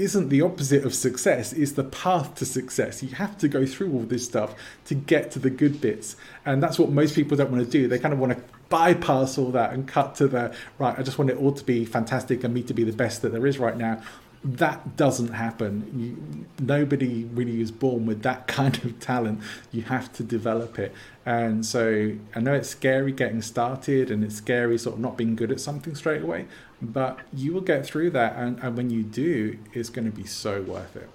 isn't 0.00 0.28
the 0.28 0.40
opposite 0.40 0.84
of 0.84 0.94
success 0.94 1.52
is 1.52 1.74
the 1.74 1.84
path 1.84 2.34
to 2.36 2.46
success. 2.46 3.02
You 3.02 3.10
have 3.10 3.36
to 3.38 3.48
go 3.48 3.66
through 3.66 3.92
all 3.92 4.02
this 4.02 4.24
stuff 4.24 4.54
to 4.86 4.94
get 4.94 5.30
to 5.32 5.38
the 5.38 5.50
good 5.50 5.80
bits 5.80 6.16
and 6.44 6.62
that's 6.62 6.78
what 6.78 6.90
most 6.90 7.14
people 7.14 7.36
don't 7.36 7.50
want 7.50 7.64
to 7.64 7.70
do. 7.70 7.86
They 7.86 7.98
kind 7.98 8.14
of 8.14 8.20
want 8.20 8.32
to 8.36 8.42
bypass 8.70 9.36
all 9.36 9.50
that 9.50 9.72
and 9.72 9.86
cut 9.86 10.14
to 10.14 10.28
the 10.28 10.54
right 10.78 10.96
i 10.96 11.02
just 11.02 11.18
want 11.18 11.28
it 11.28 11.36
all 11.36 11.50
to 11.50 11.64
be 11.64 11.84
fantastic 11.84 12.44
and 12.44 12.54
me 12.54 12.62
to 12.62 12.72
be 12.72 12.84
the 12.84 12.92
best 12.92 13.20
that 13.20 13.32
there 13.32 13.44
is 13.44 13.58
right 13.58 13.76
now 13.76 14.00
that 14.42 14.96
doesn't 14.96 15.34
happen 15.34 15.90
you, 15.94 16.64
nobody 16.64 17.24
really 17.24 17.60
is 17.60 17.70
born 17.70 18.06
with 18.06 18.22
that 18.22 18.46
kind 18.58 18.82
of 18.84 18.98
talent 18.98 19.40
you 19.70 19.82
have 19.82 20.12
to 20.12 20.22
develop 20.22 20.78
it 20.78 20.92
and 21.26 21.64
so 21.66 22.12
i 22.34 22.40
know 22.40 22.54
it's 22.54 22.68
scary 22.70 23.12
getting 23.12 23.42
started 23.42 24.10
and 24.10 24.24
it's 24.24 24.36
scary 24.36 24.78
sort 24.78 24.96
of 24.96 25.00
not 25.00 25.16
being 25.16 25.36
good 25.36 25.52
at 25.52 25.60
something 25.60 25.94
straight 25.94 26.22
away 26.22 26.46
but 26.80 27.18
you 27.34 27.52
will 27.52 27.60
get 27.60 27.84
through 27.84 28.10
that 28.10 28.34
and, 28.36 28.58
and 28.60 28.76
when 28.76 28.88
you 28.88 29.02
do 29.02 29.58
it's 29.74 29.90
going 29.90 30.10
to 30.10 30.16
be 30.16 30.24
so 30.24 30.62
worth 30.62 30.96
it 30.96 31.08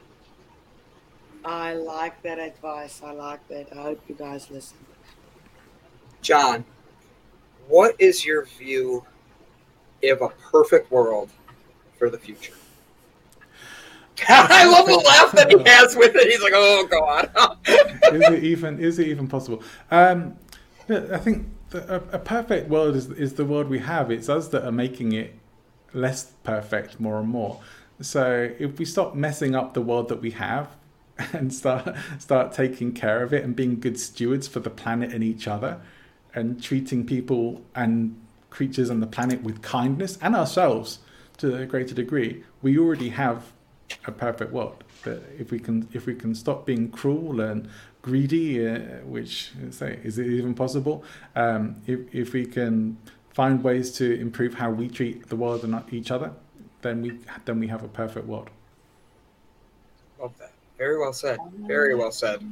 I 1.45 1.76
like 1.76 2.23
that 2.23 2.39
advice. 2.39 3.02
I 3.06 3.11
like 3.11 3.47
that. 3.49 3.68
I 3.77 3.84
hope 3.84 4.02
you 4.07 4.15
guys 4.15 4.49
listen. 4.49 4.77
John, 6.23 6.65
what 7.68 7.95
is 7.99 8.26
your 8.26 8.45
view 8.45 9.06
of 10.03 10.23
a 10.23 10.30
perfect 10.30 10.91
world 10.91 11.30
for 11.99 12.10
the 12.10 12.18
future? 12.18 12.56
I 14.29 14.65
love 14.65 14.85
the 14.85 14.95
laugh 14.95 15.31
that 15.33 15.51
he 15.51 15.57
has 15.69 15.95
with 15.95 16.15
it. 16.15 16.27
He's 16.31 16.41
like, 16.41 16.53
"Oh 16.55 16.87
God." 16.89 17.29
is 18.13 18.29
it 18.29 18.43
even? 18.43 18.79
Is 18.79 18.99
it 18.99 19.07
even 19.07 19.27
possible? 19.27 19.61
Um, 19.91 20.37
I 20.89 21.17
think 21.17 21.47
a, 21.73 22.01
a 22.11 22.19
perfect 22.19 22.69
world 22.69 22.95
is 22.95 23.09
is 23.11 23.33
the 23.33 23.45
world 23.45 23.69
we 23.69 23.79
have. 23.79 24.11
It's 24.11 24.29
us 24.29 24.47
that 24.49 24.65
are 24.65 24.71
making 24.71 25.13
it 25.13 25.35
less 25.93 26.31
perfect 26.43 26.99
more 26.99 27.19
and 27.19 27.29
more. 27.29 27.61
So 28.01 28.51
if 28.59 28.77
we 28.77 28.85
stop 28.85 29.15
messing 29.15 29.55
up 29.55 29.73
the 29.73 29.81
world 29.81 30.09
that 30.09 30.21
we 30.21 30.31
have 30.31 30.75
and 31.33 31.53
start 31.53 31.95
start 32.19 32.51
taking 32.51 32.93
care 32.93 33.23
of 33.23 33.33
it 33.33 33.43
and 33.43 33.55
being 33.55 33.79
good 33.79 33.99
stewards 33.99 34.47
for 34.47 34.59
the 34.59 34.69
planet 34.69 35.13
and 35.13 35.23
each 35.23 35.47
other 35.47 35.81
and 36.33 36.61
treating 36.61 37.05
people 37.05 37.63
and 37.73 38.19
creatures 38.49 38.89
on 38.89 38.99
the 38.99 39.07
planet 39.07 39.41
with 39.43 39.61
kindness 39.61 40.17
and 40.21 40.35
ourselves 40.35 40.99
to 41.37 41.55
a 41.57 41.65
greater 41.65 41.93
degree, 41.93 42.43
we 42.61 42.77
already 42.77 43.09
have 43.09 43.51
a 44.07 44.11
perfect 44.11 44.51
world. 44.51 44.83
But 45.03 45.23
if 45.37 45.51
we 45.51 45.59
can 45.59 45.87
if 45.93 46.05
we 46.05 46.15
can 46.15 46.33
stop 46.35 46.65
being 46.65 46.89
cruel 46.89 47.41
and 47.41 47.69
greedy, 48.01 48.67
uh, 48.67 48.79
which 49.05 49.51
say 49.71 49.99
is 50.03 50.17
it 50.17 50.27
even 50.27 50.53
possible? 50.53 51.03
Um, 51.35 51.81
if 51.87 51.99
if 52.13 52.33
we 52.33 52.45
can 52.45 52.97
find 53.33 53.63
ways 53.63 53.91
to 53.91 54.19
improve 54.19 54.53
how 54.53 54.71
we 54.71 54.87
treat 54.87 55.27
the 55.29 55.35
world 55.35 55.63
and 55.63 55.81
each 55.91 56.11
other, 56.11 56.31
then 56.81 57.01
we 57.01 57.19
then 57.45 57.59
we 57.59 57.67
have 57.67 57.83
a 57.83 57.87
perfect 57.87 58.27
world. 58.27 58.49
Love 60.19 60.37
that. 60.39 60.51
Very 60.77 60.99
well 60.99 61.13
said. 61.13 61.39
Very 61.67 61.95
well 61.95 62.11
said. 62.11 62.43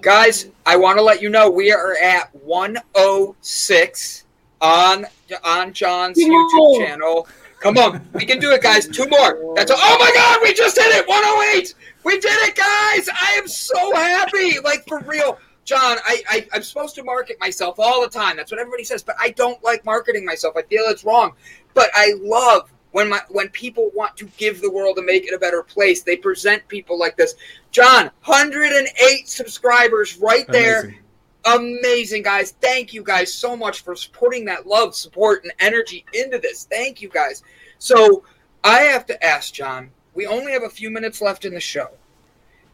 Guys, 0.00 0.48
I 0.66 0.76
want 0.76 0.98
to 0.98 1.02
let 1.02 1.22
you 1.22 1.28
know 1.28 1.48
we 1.48 1.72
are 1.72 1.94
at 1.96 2.34
106 2.34 4.24
on 4.60 5.06
on 5.44 5.72
John's 5.72 6.18
YouTube 6.18 6.86
channel. 6.86 7.28
Come 7.62 7.78
on, 7.78 8.04
we 8.12 8.26
can 8.26 8.40
do 8.40 8.50
it, 8.50 8.60
guys. 8.60 8.88
Two 8.88 9.06
more. 9.08 9.54
That's 9.54 9.70
all. 9.70 9.78
Oh 9.80 9.96
my 10.00 10.10
God, 10.14 10.40
we 10.42 10.52
just 10.52 10.76
hit 10.76 10.92
it. 10.96 11.06
108. 11.06 11.74
We 12.04 12.18
did 12.18 12.24
it, 12.24 12.56
guys. 12.56 13.08
I 13.08 13.34
am 13.38 13.46
so 13.46 13.94
happy. 13.94 14.58
Like 14.58 14.84
for 14.88 14.98
real. 15.00 15.38
John, 15.64 15.98
I, 16.04 16.22
I, 16.28 16.48
I'm 16.52 16.62
supposed 16.64 16.96
to 16.96 17.04
market 17.04 17.36
myself 17.38 17.78
all 17.78 18.02
the 18.02 18.08
time. 18.08 18.36
That's 18.36 18.50
what 18.50 18.60
everybody 18.60 18.82
says, 18.82 19.04
but 19.04 19.14
I 19.20 19.30
don't 19.30 19.62
like 19.62 19.84
marketing 19.84 20.24
myself. 20.24 20.56
I 20.56 20.62
feel 20.62 20.82
it's 20.86 21.04
wrong. 21.04 21.34
But 21.72 21.88
I 21.94 22.14
love 22.20 22.68
when 22.90 23.08
my 23.08 23.20
when 23.28 23.48
people 23.50 23.92
want 23.94 24.16
to 24.16 24.26
give 24.36 24.60
the 24.60 24.70
world 24.70 24.98
and 24.98 25.06
make 25.06 25.24
it 25.24 25.32
a 25.32 25.38
better 25.38 25.62
place. 25.62 26.02
They 26.02 26.16
present 26.16 26.66
people 26.66 26.98
like 26.98 27.16
this. 27.16 27.36
John, 27.70 28.10
108 28.24 29.28
subscribers 29.28 30.16
right 30.18 30.46
there. 30.48 30.80
Amazing. 30.80 31.01
Amazing, 31.44 32.22
guys. 32.22 32.52
Thank 32.60 32.92
you 32.94 33.02
guys 33.02 33.32
so 33.32 33.56
much 33.56 33.82
for 33.82 33.96
putting 34.12 34.44
that 34.46 34.66
love, 34.66 34.94
support, 34.94 35.42
and 35.42 35.52
energy 35.58 36.04
into 36.14 36.38
this. 36.38 36.64
Thank 36.64 37.02
you 37.02 37.08
guys. 37.08 37.42
So 37.78 38.24
I 38.62 38.80
have 38.82 39.06
to 39.06 39.24
ask, 39.24 39.52
John, 39.52 39.90
we 40.14 40.26
only 40.26 40.52
have 40.52 40.62
a 40.62 40.70
few 40.70 40.90
minutes 40.90 41.20
left 41.20 41.44
in 41.44 41.52
the 41.52 41.60
show. 41.60 41.88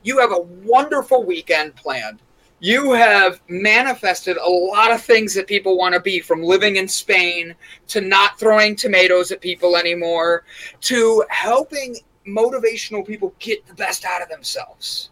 You 0.03 0.19
have 0.19 0.33
a 0.33 0.41
wonderful 0.41 1.25
weekend 1.25 1.77
planned 1.77 2.21
you 2.61 2.93
have 2.93 3.41
manifested 3.49 4.37
a 4.37 4.49
lot 4.49 4.91
of 4.91 5.01
things 5.01 5.35
that 5.35 5.47
people 5.47 5.79
want 5.79 5.95
to 5.95 6.01
be 6.01 6.21
from 6.21 6.43
living 6.43 6.77
in 6.77 6.89
Spain 6.89 7.55
to 7.87 8.01
not 8.01 8.39
throwing 8.39 8.75
tomatoes 8.75 9.31
at 9.31 9.41
people 9.41 9.77
anymore 9.77 10.45
to 10.81 11.25
helping 11.29 11.97
motivational 12.27 13.07
people 13.07 13.33
get 13.39 13.65
the 13.67 13.75
best 13.75 14.05
out 14.05 14.23
of 14.23 14.29
themselves. 14.29 15.11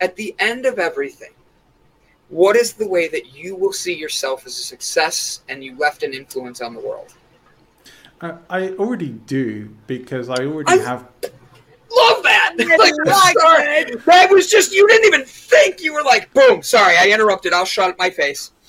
At 0.00 0.16
the 0.16 0.34
end 0.38 0.64
of 0.64 0.78
everything, 0.78 1.32
what 2.28 2.56
is 2.56 2.74
the 2.74 2.86
way 2.86 3.08
that 3.08 3.34
you 3.34 3.56
will 3.56 3.72
see 3.72 3.94
yourself 3.94 4.46
as 4.46 4.58
a 4.58 4.62
success 4.62 5.42
and 5.48 5.64
you 5.64 5.76
left 5.78 6.02
an 6.02 6.12
influence 6.12 6.60
on 6.60 6.74
the 6.74 6.80
world? 6.80 7.14
I 8.20 8.70
already 8.70 9.10
do 9.10 9.74
because 9.86 10.28
I 10.28 10.44
already 10.44 10.72
I, 10.72 10.84
have 10.84 11.06
love 11.22 12.22
that. 12.24 12.54
like, 12.78 13.38
sorry. 13.38 13.94
That 14.06 14.30
was 14.30 14.50
just 14.50 14.72
you 14.72 14.86
didn't 14.88 15.06
even 15.06 15.24
think. 15.24 15.80
You 15.80 15.94
were 15.94 16.02
like, 16.02 16.32
boom. 16.34 16.62
Sorry, 16.62 16.96
I 16.96 17.08
interrupted. 17.08 17.52
I'll 17.52 17.64
shut 17.64 17.90
up 17.90 17.98
my 17.98 18.10
face. 18.10 18.50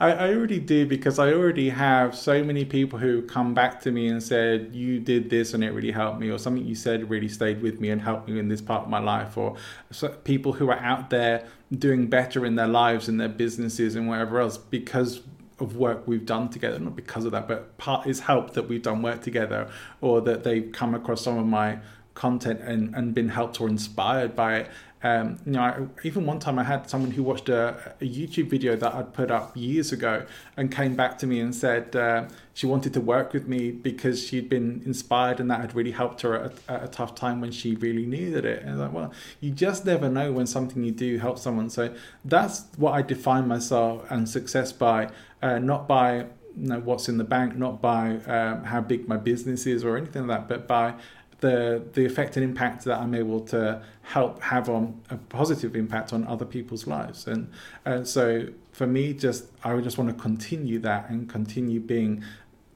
I, 0.00 0.12
I 0.12 0.34
already 0.34 0.60
do 0.60 0.86
because 0.86 1.18
I 1.18 1.32
already 1.32 1.68
have 1.70 2.14
so 2.14 2.44
many 2.44 2.64
people 2.64 3.00
who 3.00 3.22
come 3.22 3.52
back 3.52 3.80
to 3.80 3.90
me 3.90 4.08
and 4.08 4.22
said, 4.22 4.70
You 4.72 5.00
did 5.00 5.28
this 5.28 5.54
and 5.54 5.64
it 5.64 5.70
really 5.70 5.90
helped 5.90 6.20
me, 6.20 6.30
or 6.30 6.38
something 6.38 6.64
you 6.64 6.76
said 6.76 7.10
really 7.10 7.26
stayed 7.26 7.60
with 7.60 7.80
me 7.80 7.90
and 7.90 8.00
helped 8.00 8.28
me 8.28 8.38
in 8.38 8.46
this 8.46 8.60
part 8.60 8.84
of 8.84 8.88
my 8.88 9.00
life, 9.00 9.36
or 9.36 9.56
so 9.90 10.08
people 10.08 10.52
who 10.52 10.70
are 10.70 10.78
out 10.78 11.10
there 11.10 11.48
doing 11.76 12.06
better 12.06 12.46
in 12.46 12.54
their 12.54 12.68
lives 12.68 13.08
and 13.08 13.20
their 13.20 13.28
businesses 13.28 13.94
and 13.94 14.08
whatever 14.08 14.40
else 14.40 14.56
because 14.56 15.20
of 15.60 15.76
work 15.76 16.06
we've 16.06 16.24
done 16.24 16.48
together, 16.48 16.78
not 16.78 16.96
because 16.96 17.24
of 17.24 17.32
that, 17.32 17.48
but 17.48 17.76
part 17.78 18.06
is 18.06 18.20
help 18.20 18.54
that 18.54 18.68
we've 18.68 18.82
done 18.82 19.02
work 19.02 19.22
together, 19.22 19.68
or 20.00 20.20
that 20.20 20.44
they've 20.44 20.70
come 20.72 20.94
across 20.94 21.22
some 21.22 21.36
of 21.36 21.46
my 21.46 21.78
content 22.14 22.60
and, 22.60 22.94
and 22.94 23.14
been 23.14 23.28
helped 23.28 23.60
or 23.60 23.68
inspired 23.68 24.34
by 24.34 24.56
it. 24.56 24.70
Um, 25.02 25.38
you 25.46 25.52
know, 25.52 25.90
even 26.02 26.26
one 26.26 26.40
time 26.40 26.58
I 26.58 26.64
had 26.64 26.90
someone 26.90 27.12
who 27.12 27.22
watched 27.22 27.48
a, 27.48 27.94
a, 28.00 28.04
YouTube 28.04 28.50
video 28.50 28.74
that 28.74 28.94
I'd 28.94 29.12
put 29.12 29.30
up 29.30 29.56
years 29.56 29.92
ago 29.92 30.26
and 30.56 30.72
came 30.72 30.96
back 30.96 31.18
to 31.18 31.26
me 31.26 31.38
and 31.38 31.54
said 31.54 31.94
uh, 31.94 32.26
she 32.52 32.66
wanted 32.66 32.94
to 32.94 33.00
work 33.00 33.32
with 33.32 33.46
me 33.46 33.70
because 33.70 34.26
she'd 34.26 34.48
been 34.48 34.82
inspired 34.84 35.38
and 35.38 35.48
that 35.50 35.60
had 35.60 35.74
really 35.76 35.92
helped 35.92 36.22
her 36.22 36.34
at, 36.34 36.52
at 36.68 36.84
a 36.84 36.88
tough 36.88 37.14
time 37.14 37.40
when 37.40 37.52
she 37.52 37.76
really 37.76 38.06
needed 38.06 38.44
it. 38.44 38.64
And 38.64 38.80
like, 38.80 38.92
well, 38.92 39.12
you 39.40 39.52
just 39.52 39.86
never 39.86 40.08
know 40.08 40.32
when 40.32 40.48
something 40.48 40.82
you 40.82 40.90
do 40.90 41.18
helps 41.18 41.42
someone. 41.42 41.70
So 41.70 41.94
that's 42.24 42.64
what 42.76 42.92
I 42.92 43.02
define 43.02 43.46
myself 43.46 44.10
and 44.10 44.28
success 44.28 44.72
by, 44.72 45.10
uh, 45.42 45.60
not 45.60 45.86
by 45.86 46.26
know, 46.58 46.80
what's 46.80 47.08
in 47.08 47.18
the 47.18 47.24
bank, 47.24 47.56
not 47.56 47.80
by 47.80 48.16
um, 48.26 48.64
how 48.64 48.80
big 48.80 49.08
my 49.08 49.16
business 49.16 49.66
is 49.66 49.84
or 49.84 49.96
anything 49.96 50.26
like 50.26 50.40
that, 50.40 50.48
but 50.48 50.66
by 50.66 50.94
the 51.40 51.82
the 51.92 52.04
effect 52.04 52.36
and 52.36 52.44
impact 52.44 52.84
that 52.84 52.98
I'm 52.98 53.14
able 53.14 53.40
to 53.40 53.82
help 54.02 54.42
have 54.42 54.68
on 54.68 55.00
a 55.10 55.16
positive 55.16 55.76
impact 55.76 56.12
on 56.12 56.26
other 56.26 56.44
people's 56.44 56.86
lives. 56.86 57.26
And 57.26 57.50
and 57.84 58.06
so 58.06 58.48
for 58.72 58.86
me, 58.86 59.12
just 59.12 59.46
I 59.64 59.74
would 59.74 59.84
just 59.84 59.98
want 59.98 60.10
to 60.10 60.20
continue 60.20 60.78
that 60.80 61.10
and 61.10 61.28
continue 61.28 61.80
being 61.80 62.24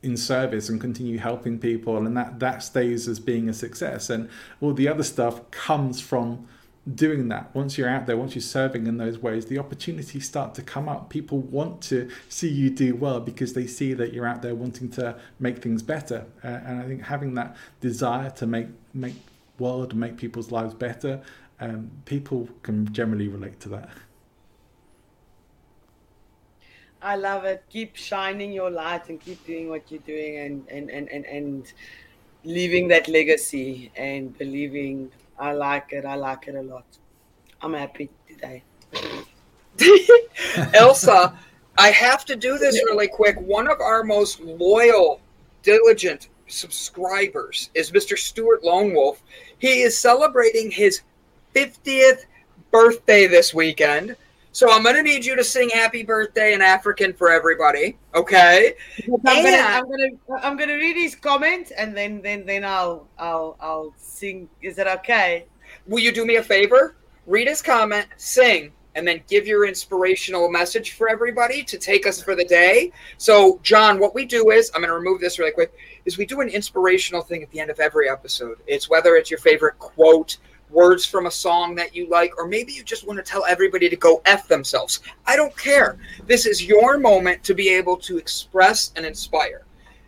in 0.02 0.16
service 0.16 0.68
and 0.68 0.80
continue 0.80 1.18
helping 1.18 1.58
people, 1.58 1.96
and 1.98 2.16
that 2.16 2.38
that 2.40 2.62
stays 2.62 3.08
as 3.08 3.18
being 3.20 3.48
a 3.48 3.52
success. 3.52 4.10
And 4.10 4.28
all 4.60 4.74
the 4.74 4.88
other 4.88 5.04
stuff 5.04 5.50
comes 5.50 6.00
from 6.00 6.46
doing 6.92 7.28
that. 7.28 7.54
Once 7.54 7.78
you're 7.78 7.88
out 7.88 8.06
there 8.06 8.16
once 8.16 8.34
you're 8.34 8.42
serving 8.42 8.86
in 8.86 8.96
those 8.96 9.18
ways 9.18 9.46
the 9.46 9.58
opportunities 9.58 10.26
start 10.26 10.54
to 10.54 10.62
come 10.62 10.88
up. 10.88 11.10
People 11.10 11.38
want 11.38 11.80
to 11.82 12.10
see 12.28 12.48
you 12.48 12.70
do 12.70 12.94
well 12.94 13.20
because 13.20 13.52
they 13.52 13.66
see 13.66 13.94
that 13.94 14.12
you're 14.12 14.26
out 14.26 14.42
there 14.42 14.54
wanting 14.54 14.90
to 14.90 15.16
make 15.38 15.62
things 15.62 15.82
better. 15.82 16.26
Uh, 16.42 16.48
and 16.66 16.80
i 16.80 16.86
think 16.86 17.02
having 17.02 17.34
that 17.34 17.56
desire 17.80 18.30
to 18.30 18.46
make 18.46 18.68
make 18.92 19.14
world 19.58 19.92
and 19.92 20.00
make 20.00 20.16
people's 20.16 20.50
lives 20.50 20.74
better 20.74 21.20
um, 21.60 21.90
people 22.06 22.48
can 22.64 22.92
generally 22.92 23.28
relate 23.28 23.60
to 23.60 23.68
that. 23.68 23.88
I 27.00 27.16
love 27.16 27.44
it. 27.44 27.64
Keep 27.70 27.96
shining 27.96 28.52
your 28.52 28.70
light 28.70 29.08
and 29.08 29.20
keep 29.20 29.44
doing 29.46 29.68
what 29.68 29.90
you're 29.90 30.00
doing 30.00 30.38
and 30.38 30.68
and 30.68 30.90
and 30.90 31.08
and, 31.08 31.24
and 31.26 31.72
leaving 32.44 32.88
that 32.88 33.06
legacy 33.06 33.92
and 33.96 34.36
believing 34.36 35.10
I 35.38 35.52
like 35.52 35.92
it. 35.92 36.04
I 36.04 36.14
like 36.14 36.48
it 36.48 36.54
a 36.54 36.62
lot. 36.62 36.84
I'm 37.60 37.74
happy 37.74 38.10
today. 38.28 38.62
Elsa, 40.74 41.38
I 41.78 41.90
have 41.90 42.24
to 42.26 42.36
do 42.36 42.58
this 42.58 42.74
really 42.84 43.08
quick. 43.08 43.40
One 43.40 43.68
of 43.68 43.80
our 43.80 44.02
most 44.04 44.40
loyal, 44.40 45.20
diligent 45.62 46.28
subscribers 46.46 47.70
is 47.74 47.90
Mr. 47.90 48.18
Stuart 48.18 48.62
Lone 48.62 48.92
Wolf. 48.92 49.22
He 49.58 49.82
is 49.82 49.96
celebrating 49.96 50.70
his 50.70 51.02
50th 51.54 52.26
birthday 52.70 53.26
this 53.26 53.54
weekend. 53.54 54.16
So 54.54 54.70
I'm 54.70 54.84
gonna 54.84 55.02
need 55.02 55.24
you 55.24 55.34
to 55.34 55.42
sing 55.42 55.70
"Happy 55.70 56.02
Birthday" 56.02 56.52
in 56.52 56.60
African 56.60 57.14
for 57.14 57.30
everybody, 57.30 57.96
okay? 58.14 58.74
I'm 59.08 59.42
gonna, 59.42 59.56
I'm 59.56 59.84
gonna, 59.84 60.42
I'm 60.42 60.56
gonna 60.58 60.74
read 60.74 60.94
his 60.94 61.14
comment 61.14 61.72
and 61.76 61.96
then, 61.96 62.20
then, 62.20 62.44
then 62.44 62.62
I'll, 62.62 63.08
I'll, 63.18 63.56
I'll 63.60 63.94
sing. 63.96 64.50
Is 64.60 64.76
it 64.76 64.86
okay? 64.86 65.46
Will 65.86 66.00
you 66.00 66.12
do 66.12 66.26
me 66.26 66.36
a 66.36 66.42
favor? 66.42 66.96
Read 67.26 67.48
his 67.48 67.62
comment, 67.62 68.06
sing, 68.18 68.72
and 68.94 69.08
then 69.08 69.22
give 69.26 69.46
your 69.46 69.66
inspirational 69.66 70.50
message 70.50 70.92
for 70.92 71.08
everybody 71.08 71.62
to 71.62 71.78
take 71.78 72.06
us 72.06 72.20
for 72.22 72.34
the 72.34 72.44
day. 72.44 72.92
So, 73.16 73.58
John, 73.62 73.98
what 73.98 74.14
we 74.14 74.26
do 74.26 74.50
is 74.50 74.70
I'm 74.74 74.82
gonna 74.82 74.92
remove 74.92 75.18
this 75.20 75.38
really 75.38 75.52
quick. 75.52 75.72
Is 76.04 76.18
we 76.18 76.26
do 76.26 76.42
an 76.42 76.50
inspirational 76.50 77.22
thing 77.22 77.42
at 77.42 77.50
the 77.52 77.60
end 77.60 77.70
of 77.70 77.80
every 77.80 78.10
episode. 78.10 78.58
It's 78.66 78.90
whether 78.90 79.16
it's 79.16 79.30
your 79.30 79.40
favorite 79.40 79.78
quote 79.78 80.36
words 80.72 81.04
from 81.04 81.26
a 81.26 81.30
song 81.30 81.74
that 81.76 81.94
you 81.94 82.08
like, 82.08 82.36
or 82.38 82.46
maybe 82.46 82.72
you 82.72 82.82
just 82.82 83.06
want 83.06 83.18
to 83.18 83.22
tell 83.22 83.44
everybody 83.44 83.88
to 83.88 83.96
go 83.96 84.22
F 84.24 84.48
themselves. 84.48 85.00
I 85.26 85.36
don't 85.36 85.56
care. 85.56 85.98
This 86.26 86.46
is 86.46 86.64
your 86.64 86.98
moment 86.98 87.44
to 87.44 87.54
be 87.54 87.68
able 87.68 87.96
to 87.98 88.18
express 88.18 88.92
and 88.96 89.04
inspire. 89.04 89.64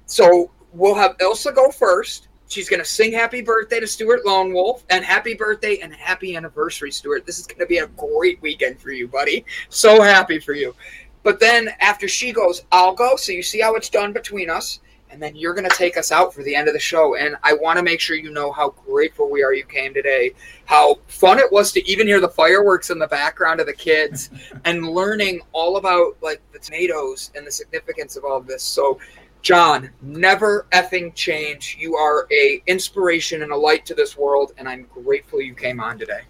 So 0.07 0.51
we'll 0.73 0.95
have 0.95 1.16
Ilsa 1.19 1.55
go 1.55 1.70
first 1.70 2.28
She's 2.49 2.69
going 2.69 2.81
to 2.81 2.85
sing 2.86 3.12
happy 3.12 3.41
birthday 3.41 3.81
to 3.81 3.86
Stuart 3.86 4.24
Lone 4.24 4.53
Wolf 4.53 4.85
and 4.91 5.05
happy 5.05 5.35
birthday 5.35 5.78
and 5.78 5.93
happy 5.93 6.36
anniversary, 6.36 6.93
Stuart. 6.93 7.27
This 7.27 7.39
is 7.39 7.47
going 7.47 7.59
to 7.59 7.66
be 7.66 7.78
a 7.78 7.89
great 7.89 8.41
weekend 8.43 8.78
for 8.81 8.91
you, 8.91 9.09
buddy. 9.09 9.45
So 9.70 10.03
happy 10.03 10.39
for 10.39 10.53
you. 10.53 10.74
But 11.23 11.41
then 11.41 11.70
after 11.81 12.07
she 12.07 12.32
goes, 12.32 12.65
I'll 12.70 12.95
go. 12.95 13.16
So 13.16 13.32
you 13.32 13.43
see 13.43 13.61
how 13.61 13.74
it's 13.74 13.89
done 13.89 14.12
between 14.12 14.51
us. 14.51 14.81
And 15.15 15.23
then 15.23 15.36
you're 15.36 15.55
going 15.55 15.70
to 15.70 15.77
take 15.77 15.97
us 15.97 16.11
out 16.11 16.35
for 16.35 16.43
the 16.43 16.57
end 16.57 16.66
of 16.66 16.74
the 16.74 16.81
show. 16.81 17.15
And 17.15 17.36
I 17.45 17.53
want 17.53 17.77
to 17.77 17.85
make 17.85 18.01
sure 18.01 18.16
you 18.16 18.32
know 18.32 18.51
how 18.51 18.70
grateful 18.70 19.31
we 19.31 19.45
are 19.45 19.55
you 19.55 19.65
came 19.65 19.95
today, 19.95 20.32
how 20.65 20.97
fun 21.07 21.39
it 21.39 21.53
was 21.53 21.70
to 21.70 21.89
even 21.89 22.09
hear 22.09 22.19
the 22.19 22.28
fireworks 22.28 22.91
in 22.91 22.99
the 22.99 23.07
background 23.07 23.61
of 23.61 23.66
the 23.66 23.74
kids 23.74 24.31
and 24.65 24.89
learning 24.89 25.41
all 25.53 25.77
about 25.77 26.16
like 26.20 26.43
the 26.53 26.59
tomatoes 26.59 27.31
and 27.36 27.47
the 27.47 27.53
significance 27.53 28.16
of 28.16 28.24
all 28.24 28.36
of 28.36 28.49
this. 28.49 28.65
So, 28.65 28.99
John, 29.41 29.91
never 30.03 30.66
effing 30.73 31.15
change. 31.15 31.77
You 31.78 31.95
are 31.95 32.27
a 32.32 32.61
inspiration 32.66 33.43
and 33.43 33.53
a 33.53 33.57
light 33.57 33.86
to 33.86 33.95
this 33.95 34.19
world, 34.19 34.53
and 34.59 34.69
I'm 34.69 34.89
grateful 34.93 35.41
you 35.41 35.55
came 35.55 35.78
on 35.78 35.97
today. 35.97 36.23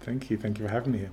Thank 0.00 0.28
you. 0.28 0.36
Thank 0.36 0.58
you 0.58 0.66
for 0.66 0.70
having 0.70 0.92
me 0.92 0.98
here. 0.98 1.10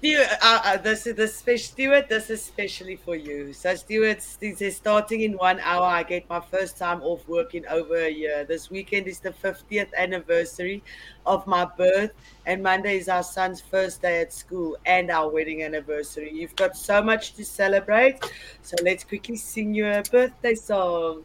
Stuart, 0.00 0.28
uh, 0.40 0.60
uh, 0.64 0.76
this 0.78 1.06
is 1.06 1.44
this 1.44 1.66
Stuart. 1.66 2.08
This 2.08 2.30
is 2.30 2.40
especially 2.40 2.96
for 2.96 3.14
you. 3.14 3.52
So, 3.52 3.74
Stuart, 3.74 4.24
this 4.40 4.62
is 4.62 4.74
starting 4.74 5.20
in 5.20 5.34
one 5.34 5.60
hour. 5.60 5.84
I 5.84 6.04
get 6.04 6.26
my 6.26 6.40
first 6.40 6.78
time 6.78 7.02
off 7.02 7.28
work 7.28 7.54
in 7.54 7.66
over 7.66 7.96
a 7.96 8.08
year. 8.08 8.46
This 8.48 8.70
weekend 8.70 9.08
is 9.08 9.18
the 9.20 9.28
50th 9.28 9.92
anniversary 9.92 10.82
of 11.26 11.46
my 11.46 11.66
birth, 11.66 12.12
and 12.46 12.62
Monday 12.62 12.96
is 12.96 13.10
our 13.10 13.22
son's 13.22 13.60
first 13.60 14.00
day 14.00 14.22
at 14.22 14.32
school 14.32 14.74
and 14.86 15.10
our 15.10 15.28
wedding 15.28 15.64
anniversary. 15.64 16.32
You've 16.32 16.56
got 16.56 16.78
so 16.78 17.02
much 17.02 17.34
to 17.34 17.44
celebrate. 17.44 18.24
So, 18.62 18.76
let's 18.82 19.04
quickly 19.04 19.36
sing 19.36 19.74
you 19.74 19.86
a 19.86 20.02
birthday 20.02 20.54
song. 20.54 21.24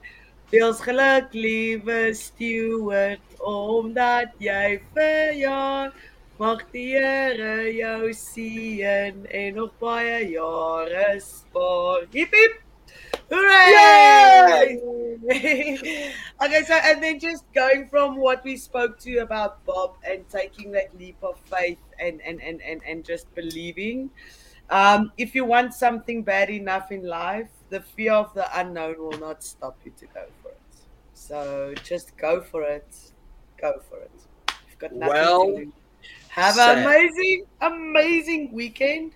Veels 0.52 0.81
geluk, 0.81 1.31
lieve 1.31 2.11
Stuart, 2.14 3.23
omdat 3.39 4.35
jy 4.38 4.81
verjaar. 4.93 5.95
Mag 6.35 6.65
die 6.73 6.89
Here 6.91 7.71
jou 7.71 8.11
seën 8.11 9.21
en 9.23 9.53
nog 9.55 9.71
baie 9.79 10.17
jare 10.33 11.13
spaar. 11.23 12.03
Hip 12.11 12.33
hip. 12.35 12.57
Hooray! 13.31 14.75
okay, 16.43 16.63
so 16.67 16.75
and 16.75 17.01
then 17.01 17.19
just 17.19 17.45
going 17.55 17.87
from 17.87 18.17
what 18.17 18.43
we 18.43 18.57
spoke 18.57 18.99
to 18.99 19.23
about 19.23 19.63
Bob 19.63 19.95
and 20.03 20.27
taking 20.27 20.71
that 20.71 20.91
leap 20.99 21.15
of 21.23 21.39
faith 21.47 21.79
and 22.03 22.19
and 22.19 22.43
and 22.43 22.61
and, 22.61 22.81
and 22.83 23.05
just 23.05 23.33
believing. 23.33 24.11
Um, 24.69 25.13
if 25.17 25.35
you 25.35 25.45
want 25.45 25.73
something 25.73 26.21
bad 26.21 26.49
enough 26.49 26.91
in 26.91 27.07
life, 27.07 27.47
the 27.69 27.79
fear 27.79 28.11
of 28.11 28.33
the 28.33 28.43
unknown 28.59 28.99
will 28.99 29.19
not 29.19 29.41
stop 29.41 29.79
you 29.85 29.93
to 29.99 30.05
go 30.07 30.25
for 30.43 30.49
it. 30.49 30.75
So 31.13 31.73
just 31.81 32.17
go 32.17 32.41
for 32.41 32.63
it. 32.63 33.13
Go 33.61 33.79
for 33.89 33.99
it. 33.99 34.11
You've 34.67 34.79
got 34.79 34.91
nothing 34.91 35.15
Well 35.15 35.45
to 35.45 35.51
lose. 35.63 35.84
Have 36.35 36.57
an 36.57 36.79
amazing, 36.79 37.45
amazing 37.61 38.51
weekend. 38.51 39.13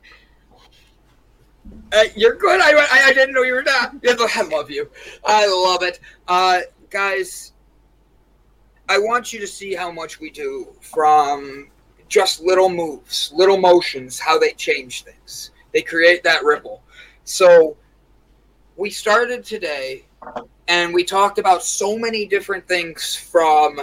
Uh, 1.92 2.06
you're 2.16 2.36
good. 2.36 2.62
I, 2.62 2.72
I, 2.72 3.08
I 3.08 3.14
didn't 3.14 3.36
know 3.36 3.42
you 3.42 3.56
were 3.56 3.62
not. 3.62 3.94
I 4.08 4.42
love 4.44 4.72
you. 4.72 4.90
I 5.26 5.46
love 5.46 5.84
it. 5.84 6.00
Uh, 6.30 6.62
guys, 6.90 7.52
I 8.88 9.00
want 9.00 9.34
you 9.34 9.40
to 9.42 9.48
see 9.48 9.76
how 9.76 9.92
much 9.92 10.22
we 10.22 10.30
do 10.30 10.70
from 10.80 11.68
just 12.08 12.40
little 12.40 12.70
moves, 12.70 13.34
little 13.36 13.58
motions, 13.58 14.18
how 14.18 14.40
they 14.40 14.54
change 14.54 15.04
things. 15.04 15.52
They 15.74 15.82
create 15.82 16.24
that 16.24 16.46
ripple. 16.46 16.84
So 17.26 17.76
we 18.78 18.90
started 18.90 19.44
today 19.44 20.06
and 20.70 20.94
we 20.94 21.04
talked 21.04 21.38
about 21.38 21.64
so 21.64 21.98
many 21.98 22.26
different 22.26 22.66
things 22.66 23.14
from 23.14 23.82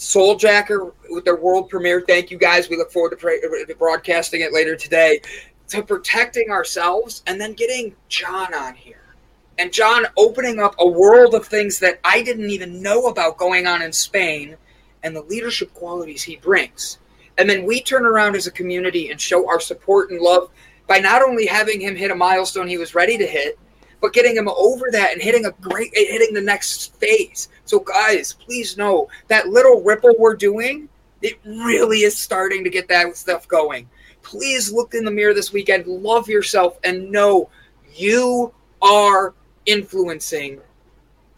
Souljacker 0.00 0.92
with 1.10 1.26
their 1.26 1.36
world 1.36 1.68
premiere. 1.68 2.00
Thank 2.00 2.30
you 2.30 2.38
guys. 2.38 2.70
We 2.70 2.78
look 2.78 2.90
forward 2.90 3.10
to, 3.10 3.16
pra- 3.16 3.38
to 3.38 3.74
broadcasting 3.78 4.40
it 4.40 4.50
later 4.50 4.74
today. 4.74 5.20
To 5.68 5.82
protecting 5.82 6.50
ourselves 6.50 7.22
and 7.26 7.38
then 7.38 7.52
getting 7.52 7.94
John 8.08 8.54
on 8.54 8.74
here. 8.74 9.14
And 9.58 9.70
John 9.70 10.06
opening 10.16 10.58
up 10.58 10.74
a 10.78 10.88
world 10.88 11.34
of 11.34 11.46
things 11.46 11.78
that 11.80 12.00
I 12.02 12.22
didn't 12.22 12.48
even 12.48 12.80
know 12.80 13.08
about 13.08 13.36
going 13.36 13.66
on 13.66 13.82
in 13.82 13.92
Spain 13.92 14.56
and 15.02 15.14
the 15.14 15.22
leadership 15.22 15.74
qualities 15.74 16.22
he 16.22 16.36
brings. 16.36 16.98
And 17.36 17.48
then 17.48 17.66
we 17.66 17.82
turn 17.82 18.06
around 18.06 18.36
as 18.36 18.46
a 18.46 18.52
community 18.52 19.10
and 19.10 19.20
show 19.20 19.46
our 19.50 19.60
support 19.60 20.10
and 20.10 20.20
love 20.20 20.50
by 20.86 20.98
not 20.98 21.22
only 21.22 21.44
having 21.44 21.78
him 21.78 21.94
hit 21.94 22.10
a 22.10 22.14
milestone 22.14 22.68
he 22.68 22.78
was 22.78 22.94
ready 22.94 23.18
to 23.18 23.26
hit, 23.26 23.58
but 24.00 24.14
getting 24.14 24.34
him 24.34 24.48
over 24.48 24.86
that 24.92 25.12
and 25.12 25.20
hitting 25.20 25.44
a 25.44 25.52
great 25.60 25.90
hitting 25.92 26.32
the 26.32 26.40
next 26.40 26.94
phase. 26.96 27.48
So 27.70 27.78
guys, 27.78 28.32
please 28.32 28.76
know 28.76 29.08
that 29.28 29.48
little 29.48 29.80
ripple 29.82 30.12
we're 30.18 30.34
doing, 30.34 30.88
it 31.22 31.38
really 31.44 31.98
is 31.98 32.18
starting 32.18 32.64
to 32.64 32.70
get 32.70 32.88
that 32.88 33.16
stuff 33.16 33.46
going. 33.46 33.88
Please 34.22 34.72
look 34.72 34.92
in 34.92 35.04
the 35.04 35.10
mirror 35.12 35.32
this 35.32 35.52
weekend, 35.52 35.86
love 35.86 36.28
yourself 36.28 36.80
and 36.82 37.12
know 37.12 37.48
you 37.94 38.52
are 38.82 39.34
influencing 39.66 40.60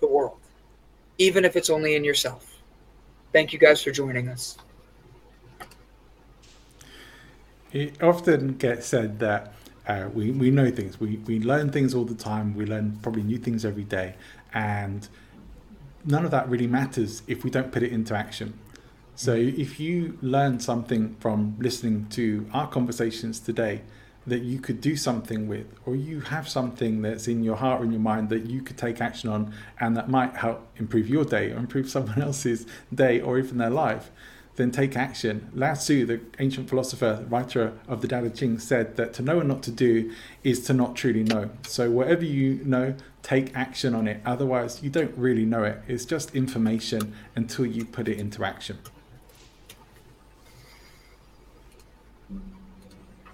the 0.00 0.06
world, 0.06 0.38
even 1.18 1.44
if 1.44 1.54
it's 1.54 1.68
only 1.68 1.96
in 1.96 2.02
yourself. 2.02 2.62
Thank 3.34 3.52
you 3.52 3.58
guys 3.58 3.82
for 3.82 3.90
joining 3.90 4.30
us. 4.30 4.56
It 7.72 8.02
often 8.02 8.54
gets 8.54 8.86
said 8.86 9.18
that 9.18 9.52
uh, 9.86 10.08
we, 10.14 10.30
we 10.30 10.50
know 10.50 10.70
things, 10.70 10.98
we, 10.98 11.18
we 11.26 11.40
learn 11.40 11.70
things 11.70 11.92
all 11.92 12.06
the 12.06 12.14
time, 12.14 12.54
we 12.54 12.64
learn 12.64 12.98
probably 13.02 13.22
new 13.22 13.36
things 13.36 13.66
every 13.66 13.84
day, 13.84 14.14
and 14.54 15.06
none 16.04 16.24
of 16.24 16.30
that 16.30 16.48
really 16.48 16.66
matters 16.66 17.22
if 17.26 17.44
we 17.44 17.50
don't 17.50 17.72
put 17.72 17.82
it 17.82 17.92
into 17.92 18.14
action. 18.14 18.58
So 19.14 19.36
mm-hmm. 19.36 19.60
if 19.60 19.78
you 19.78 20.18
learn 20.22 20.60
something 20.60 21.16
from 21.20 21.56
listening 21.58 22.06
to 22.10 22.46
our 22.52 22.68
conversations 22.68 23.40
today 23.40 23.82
that 24.26 24.42
you 24.42 24.60
could 24.60 24.80
do 24.80 24.96
something 24.96 25.48
with, 25.48 25.66
or 25.84 25.96
you 25.96 26.20
have 26.20 26.48
something 26.48 27.02
that's 27.02 27.26
in 27.26 27.42
your 27.42 27.56
heart 27.56 27.80
or 27.80 27.84
in 27.84 27.90
your 27.90 28.00
mind 28.00 28.28
that 28.28 28.46
you 28.46 28.62
could 28.62 28.78
take 28.78 29.00
action 29.00 29.28
on 29.28 29.52
and 29.80 29.96
that 29.96 30.08
might 30.08 30.36
help 30.36 30.64
improve 30.76 31.08
your 31.08 31.24
day 31.24 31.50
or 31.50 31.56
improve 31.56 31.88
someone 31.96 32.22
else's 32.22 32.66
day 32.94 33.20
or 33.20 33.38
even 33.38 33.58
their 33.58 33.70
life, 33.70 34.10
then 34.56 34.70
take 34.70 34.96
action. 34.96 35.50
Lao 35.54 35.74
Tzu, 35.74 36.04
the 36.04 36.20
ancient 36.38 36.68
philosopher, 36.68 37.24
writer 37.28 37.72
of 37.88 38.02
the 38.02 38.08
Tao 38.08 38.22
Te 38.22 38.30
Ching, 38.30 38.58
said 38.58 38.96
that 38.96 39.14
to 39.14 39.22
know 39.22 39.40
and 39.40 39.48
not 39.48 39.62
to 39.62 39.70
do 39.70 40.12
is 40.44 40.64
to 40.66 40.74
not 40.74 40.94
truly 40.94 41.22
know. 41.22 41.50
So 41.66 41.90
whatever 41.90 42.24
you 42.24 42.60
know, 42.64 42.94
take 43.22 43.56
action 43.56 43.94
on 43.94 44.06
it. 44.08 44.20
Otherwise, 44.26 44.82
you 44.82 44.90
don't 44.90 45.16
really 45.16 45.44
know 45.44 45.64
it. 45.64 45.80
It's 45.88 46.04
just 46.04 46.34
information 46.34 47.14
until 47.34 47.64
you 47.64 47.84
put 47.84 48.08
it 48.08 48.18
into 48.18 48.44
action. 48.44 48.78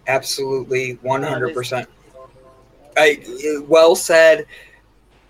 Absolutely, 0.06 0.92
one 1.02 1.22
hundred 1.22 1.52
percent. 1.52 1.88
I 2.96 3.22
well 3.68 3.94
said, 3.94 4.46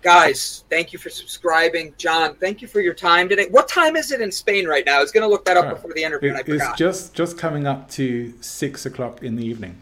guys. 0.01 0.63
Thank 0.69 0.93
you 0.93 0.99
for 0.99 1.09
subscribing, 1.09 1.93
John. 1.97 2.35
Thank 2.35 2.61
you 2.61 2.67
for 2.67 2.79
your 2.81 2.93
time 2.93 3.27
today. 3.29 3.47
What 3.49 3.67
time 3.67 3.95
is 3.95 4.11
it 4.11 4.21
in 4.21 4.31
Spain 4.31 4.67
right 4.67 4.85
now? 4.85 4.97
I 4.97 5.01
was 5.01 5.11
going 5.11 5.23
to 5.23 5.27
look 5.29 5.45
that 5.45 5.57
up 5.57 5.65
Uh, 5.65 5.73
before 5.75 5.93
the 5.93 6.03
interview, 6.03 6.29
and 6.29 6.37
I 6.37 6.41
It- 6.41 6.49
it's 6.49 6.63
forgot. 6.63 6.77
just 6.77 7.13
just 7.13 7.37
coming 7.37 7.67
up 7.67 7.89
to 7.91 8.33
six 8.41 8.85
o'clock 8.85 9.23
in 9.23 9.35
the 9.35 9.45
evening. 9.45 9.81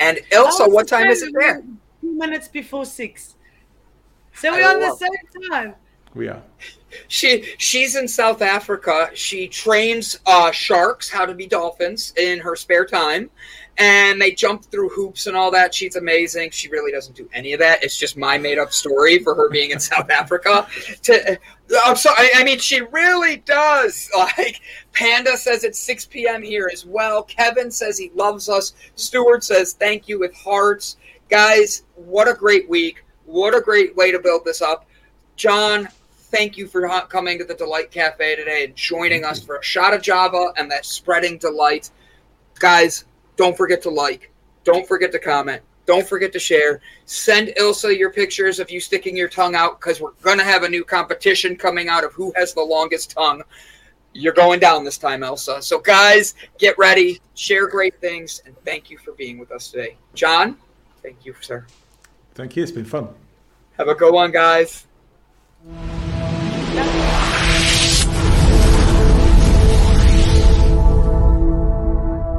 and 0.00 0.18
Ilsa, 0.30 0.60
Oh, 0.60 0.68
what 0.68 0.86
time 0.86 1.08
is 1.08 1.22
it 1.22 1.32
there? 1.36 1.62
Two 2.00 2.14
minutes 2.14 2.46
before 2.46 2.86
six. 2.86 3.34
So 4.34 4.52
we're 4.52 4.64
on 4.68 4.78
the 4.80 4.86
love- 4.86 4.98
same 4.98 5.50
time. 5.50 5.74
We 6.14 6.28
are. 6.28 6.42
She 7.08 7.42
she's 7.58 7.96
in 7.96 8.08
South 8.08 8.40
Africa. 8.40 9.10
She 9.12 9.46
trains 9.46 10.18
uh, 10.24 10.50
sharks 10.52 11.10
how 11.10 11.26
to 11.26 11.34
be 11.34 11.46
dolphins 11.46 12.14
in 12.16 12.38
her 12.38 12.56
spare 12.56 12.86
time, 12.86 13.28
and 13.78 14.20
they 14.20 14.32
jump 14.32 14.64
through 14.64 14.88
hoops 14.88 15.28
and 15.28 15.36
all 15.36 15.50
that. 15.52 15.72
She's 15.72 15.94
amazing. 15.94 16.50
She 16.50 16.68
really 16.68 16.90
doesn't 16.90 17.16
do 17.16 17.28
any 17.32 17.52
of 17.52 17.60
that. 17.60 17.82
It's 17.84 17.96
just 17.96 18.16
my 18.16 18.36
made 18.36 18.58
up 18.58 18.72
story 18.72 19.20
for 19.20 19.34
her 19.36 19.48
being 19.48 19.70
in 19.70 19.80
South 19.80 20.10
Africa. 20.10 20.66
To 21.04 21.38
I'm 21.84 21.96
sorry. 21.96 22.28
I 22.34 22.44
mean, 22.44 22.58
she 22.58 22.80
really 22.80 23.38
does. 23.38 24.10
Like 24.18 24.60
Panda 24.92 25.36
says 25.36 25.64
it's 25.64 25.78
6 25.78 26.06
p.m. 26.06 26.42
here 26.42 26.68
as 26.72 26.84
well. 26.84 27.22
Kevin 27.22 27.70
says 27.70 27.96
he 27.96 28.10
loves 28.14 28.48
us. 28.48 28.74
Stuart 28.96 29.44
says 29.44 29.74
thank 29.74 30.08
you 30.08 30.18
with 30.18 30.34
hearts. 30.34 30.96
Guys, 31.28 31.84
what 31.94 32.26
a 32.28 32.34
great 32.34 32.68
week. 32.68 33.04
What 33.24 33.54
a 33.54 33.60
great 33.60 33.94
way 33.96 34.10
to 34.10 34.18
build 34.18 34.44
this 34.44 34.60
up. 34.60 34.86
John, 35.36 35.88
thank 36.30 36.56
you 36.56 36.66
for 36.66 36.88
coming 37.08 37.38
to 37.38 37.44
the 37.44 37.54
Delight 37.54 37.90
Cafe 37.90 38.36
today 38.36 38.64
and 38.64 38.74
joining 38.74 39.24
us 39.24 39.42
for 39.42 39.56
a 39.56 39.62
shot 39.62 39.94
of 39.94 40.02
Java 40.02 40.52
and 40.56 40.70
that 40.70 40.84
spreading 40.84 41.38
delight. 41.38 41.90
Guys, 42.58 43.04
don't 43.38 43.56
forget 43.56 43.80
to 43.82 43.90
like, 43.90 44.30
don't 44.64 44.86
forget 44.86 45.10
to 45.12 45.18
comment, 45.18 45.62
don't 45.86 46.06
forget 46.06 46.32
to 46.34 46.38
share. 46.38 46.82
Send 47.06 47.48
Ilsa 47.58 47.96
your 47.96 48.10
pictures 48.10 48.58
of 48.58 48.70
you 48.70 48.80
sticking 48.80 49.16
your 49.16 49.28
tongue 49.28 49.54
out 49.54 49.80
because 49.80 50.02
we're 50.02 50.12
going 50.20 50.36
to 50.36 50.44
have 50.44 50.64
a 50.64 50.68
new 50.68 50.84
competition 50.84 51.56
coming 51.56 51.88
out 51.88 52.04
of 52.04 52.12
who 52.12 52.30
has 52.36 52.52
the 52.52 52.60
longest 52.60 53.12
tongue. 53.12 53.42
You're 54.12 54.34
going 54.34 54.60
down 54.60 54.84
this 54.84 54.98
time, 54.98 55.22
Elsa. 55.22 55.62
So, 55.62 55.78
guys, 55.78 56.34
get 56.58 56.76
ready, 56.76 57.20
share 57.34 57.68
great 57.68 57.98
things, 58.00 58.42
and 58.44 58.54
thank 58.64 58.90
you 58.90 58.98
for 58.98 59.12
being 59.12 59.38
with 59.38 59.52
us 59.52 59.70
today. 59.70 59.96
John, 60.12 60.58
thank 61.02 61.24
you, 61.24 61.34
sir. 61.40 61.64
Thank 62.34 62.56
you. 62.56 62.62
It's 62.62 62.72
been 62.72 62.84
fun. 62.84 63.08
Have 63.78 63.88
a 63.88 63.94
good 63.94 64.12
one, 64.12 64.32
guys. 64.32 64.86